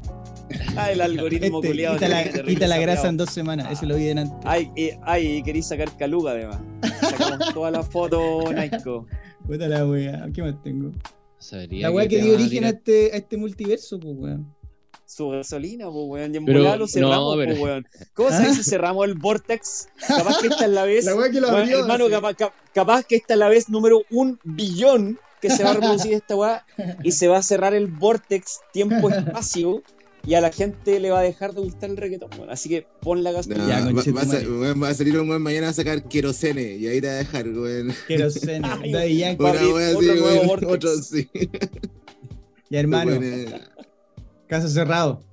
Ah, 0.78 0.94
el 0.94 1.02
algoritmo 1.02 1.58
Este, 1.58 1.68
culiado. 1.68 1.96
quita, 1.98 2.08
la, 2.08 2.24
quita 2.24 2.68
la 2.68 2.78
grasa 2.78 3.10
en 3.10 3.18
dos 3.18 3.32
semanas, 3.32 3.68
eso 3.70 3.86
lo 3.86 3.98
vi 3.98 4.06
delante. 4.06 4.34
Ay, 4.46 4.72
eh, 4.78 4.98
ay, 5.04 5.44
queréis 5.44 5.66
sacar 5.68 5.90
caluga 5.98 6.32
además. 6.32 6.60
Sacamos 7.02 7.40
todas 7.54 7.74
las 7.74 7.86
fotos, 7.90 8.54
Naiko. 8.54 9.06
Puta 9.46 9.68
la 9.68 9.86
weá, 9.86 10.26
¿qué 10.34 10.42
más 10.42 10.56
tengo? 10.64 10.92
Sabría 11.38 11.88
La 11.90 11.92
weá 11.94 12.08
que 12.08 12.22
dio 12.22 12.32
a 12.32 12.36
origen 12.36 12.64
a 12.64 12.70
este, 12.70 13.12
a 13.14 13.18
este 13.18 13.36
multiverso, 13.36 14.00
pues 14.00 14.14
weón. 14.18 14.56
Su 15.18 15.30
gasolina, 15.30 15.86
pues, 15.86 16.06
weón. 16.08 16.34
Y 16.34 16.38
en 16.38 16.46
Pero, 16.46 16.60
lo 16.60 16.78
no, 16.78 16.88
cerramos, 16.88 17.36
pero- 17.38 17.50
pues, 17.52 17.60
weón. 17.64 17.88
¿Cómo 18.14 18.30
se 18.30 18.48
dice 18.50 18.64
cerramos 18.64 19.08
el 19.08 19.16
Vortex? 19.16 19.90
Capaz 20.08 20.40
que 20.42 20.48
esta 20.48 20.66
es 20.66 20.72
la 20.72 20.84
vez. 20.86 21.06
La 21.06 21.32
que 21.32 21.42
lo 21.42 21.48
weón, 21.48 21.62
abrió. 21.62 21.80
hermano, 21.80 22.08
capaz, 22.10 22.34
cap- 22.36 22.54
capaz 22.72 23.04
que 23.04 23.16
esta 23.16 23.34
es 23.34 23.40
la 23.40 23.50
vez 23.50 23.68
número 23.68 24.04
un 24.12 24.40
billón 24.44 25.20
que 25.42 25.50
se 25.50 25.64
va 25.64 25.72
a 25.72 25.74
reproducir 25.74 26.14
esta 26.14 26.36
weá 26.36 26.66
y 27.04 27.12
se 27.14 27.28
va 27.28 27.38
a 27.38 27.42
cerrar 27.42 27.74
el 27.74 27.88
Vortex 27.88 28.60
tiempo-espacio 28.74 29.82
y 30.26 30.34
a 30.36 30.42
la 30.42 30.52
gente 30.52 31.00
le 31.00 31.10
va 31.10 31.20
a 31.20 31.24
dejar 31.24 31.54
de 31.54 31.62
gustar 31.62 31.90
el 31.90 31.98
reggaetón, 31.98 32.30
weón. 32.38 32.52
Así 32.52 32.70
que 32.70 32.86
pon 33.02 33.24
la 33.24 33.32
No, 33.32 33.38
gasolina. 33.38 33.68
Ya, 33.68 33.80
va, 33.86 33.92
va 33.92 34.70
a 34.70 34.74
va 34.76 34.94
salir 34.94 35.18
un 35.20 35.30
weón 35.30 35.42
mañana 35.42 35.70
a 35.70 35.74
sacar 35.74 36.04
querosene 36.04 36.76
y 36.76 36.86
ahí 36.86 37.02
te 37.02 37.08
va 37.08 37.14
a 37.14 37.18
dejar, 37.18 37.48
weón. 37.50 37.92
Querosene, 38.08 38.62
Ay, 38.84 38.92
Daddy 38.92 39.18
Yankee. 39.18 39.44
Wea 39.44 40.42
otro 40.68 40.96
sí. 41.02 41.28
Ya, 42.70 42.82
hermano, 42.82 43.20
caso 44.48 44.68
cerrado. 44.68 45.24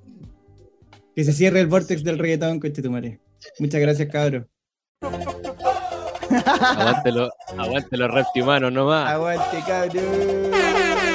Que 1.14 1.24
se 1.24 1.32
cierre 1.32 1.60
el 1.60 1.68
vortex 1.68 2.02
del 2.02 2.18
reggaetón, 2.18 2.60
conchetumare. 2.60 3.20
Muchas 3.58 3.80
gracias, 3.80 4.08
cabro. 4.10 4.46
Aguante 6.60 7.12
los, 7.12 7.30
aguante 7.56 7.96
los 7.96 8.10
reptihumanos 8.10 8.72
nomás. 8.72 9.10
Aguante, 9.10 9.62
cabrón. 9.66 11.13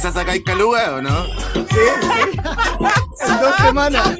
Esa 0.00 0.12
sacáis 0.12 0.42
caluga 0.42 0.94
o 0.94 1.02
no? 1.02 1.26
En 3.26 3.40
dos 3.40 3.56
semanas. 3.58 4.16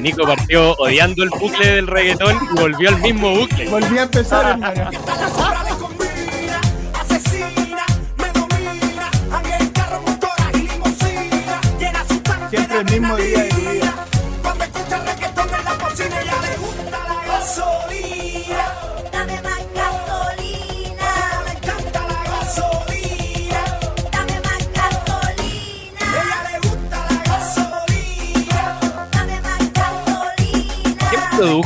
Nico 0.00 0.24
partió 0.24 0.72
odiando 0.78 1.22
el 1.22 1.30
bucle 1.30 1.66
del 1.66 1.86
reggaetón 1.86 2.36
y 2.50 2.60
volvió 2.60 2.88
al 2.88 3.00
mismo 3.00 3.30
bucle. 3.30 3.68
Volví 3.68 3.96
a 3.96 4.02
empezar, 4.02 4.50
hermano. 4.50 4.90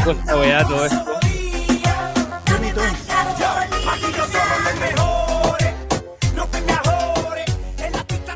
No 0.05 0.13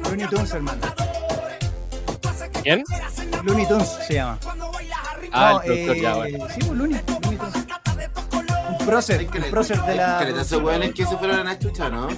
Looney 0.09 0.27
Tunes, 0.29 0.53
hermano. 0.53 0.81
¿Quién? 2.63 2.85
Looney 3.45 3.67
Tunes 3.67 3.89
se 4.07 4.15
llama. 4.15 4.39
Cuando 4.43 4.73
bailas 4.73 4.99
arriba. 5.13 5.35
Ah, 5.35 5.53
No, 5.53 5.61
el 5.61 5.67
productor, 5.67 5.97
eh, 5.97 6.01
ya, 6.01 6.15
bueno. 6.15 6.47
Sí, 6.49 6.61
pues 6.61 6.71
Looney, 6.71 6.79
Looney 6.79 7.39
Tunes. 7.39 7.55
Un 8.71 8.87
prócer, 8.87 9.29
un 9.35 9.51
prócer 9.51 9.83
de 9.83 9.95
la. 9.95 10.19
Que 10.19 10.41
esos 10.41 10.63
weones 10.63 10.95
que 10.95 11.05
se 11.05 11.17
fueron 11.19 11.41
a 11.41 11.45
la 11.45 11.59
chucha, 11.59 11.91
¿no? 11.91 12.09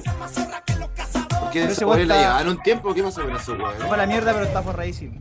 Porque 1.41 1.65
esos 1.65 1.83
weones 1.83 2.07
la 2.07 2.17
llevaban 2.21 2.49
un 2.49 2.63
tiempo. 2.63 2.95
¿Qué 2.95 3.03
pasó 3.03 3.23
con 3.23 3.35
esos 3.35 3.59
weones? 3.59 3.83
Fue 3.83 3.97
la 3.97 4.07
mierda, 4.07 4.33
pero 4.33 4.45
está 4.45 4.63
forradísimo. 4.63 5.21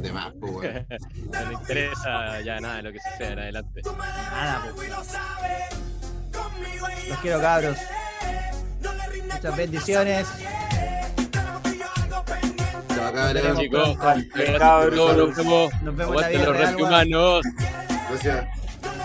De 0.00 0.12
más, 0.12 0.32
pues, 0.40 0.52
weón. 0.52 0.86
No 1.40 1.48
le 1.48 1.54
interesa 1.54 2.40
ya 2.40 2.60
nada 2.60 2.76
de 2.76 2.82
lo 2.82 2.92
que 2.92 2.98
suceda 3.00 3.32
en 3.32 3.38
adelante. 3.38 3.82
Nada, 3.82 4.72
pues. 4.74 4.90
Los 7.08 7.18
quiero, 7.18 7.40
cabros. 7.40 7.78
Muchas 9.32 9.56
bendiciones. 9.56 10.26
Se 12.88 13.54
Chicos, 13.56 13.96
nos 15.16 15.36
vemos. 15.36 15.72
Nos 15.82 15.96
vemos 15.96 16.14
en 16.14 16.20
la 16.20 16.26
Aguante 16.26 16.30
vida 16.30 16.44
los 16.44 16.56
real. 16.56 17.42
Gracias. 18.08 18.46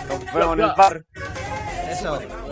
Nos 0.08 0.34
vemos 0.34 0.58
en 0.58 0.64
el 0.64 0.72
bar. 0.76 1.04
Eso. 1.90 2.43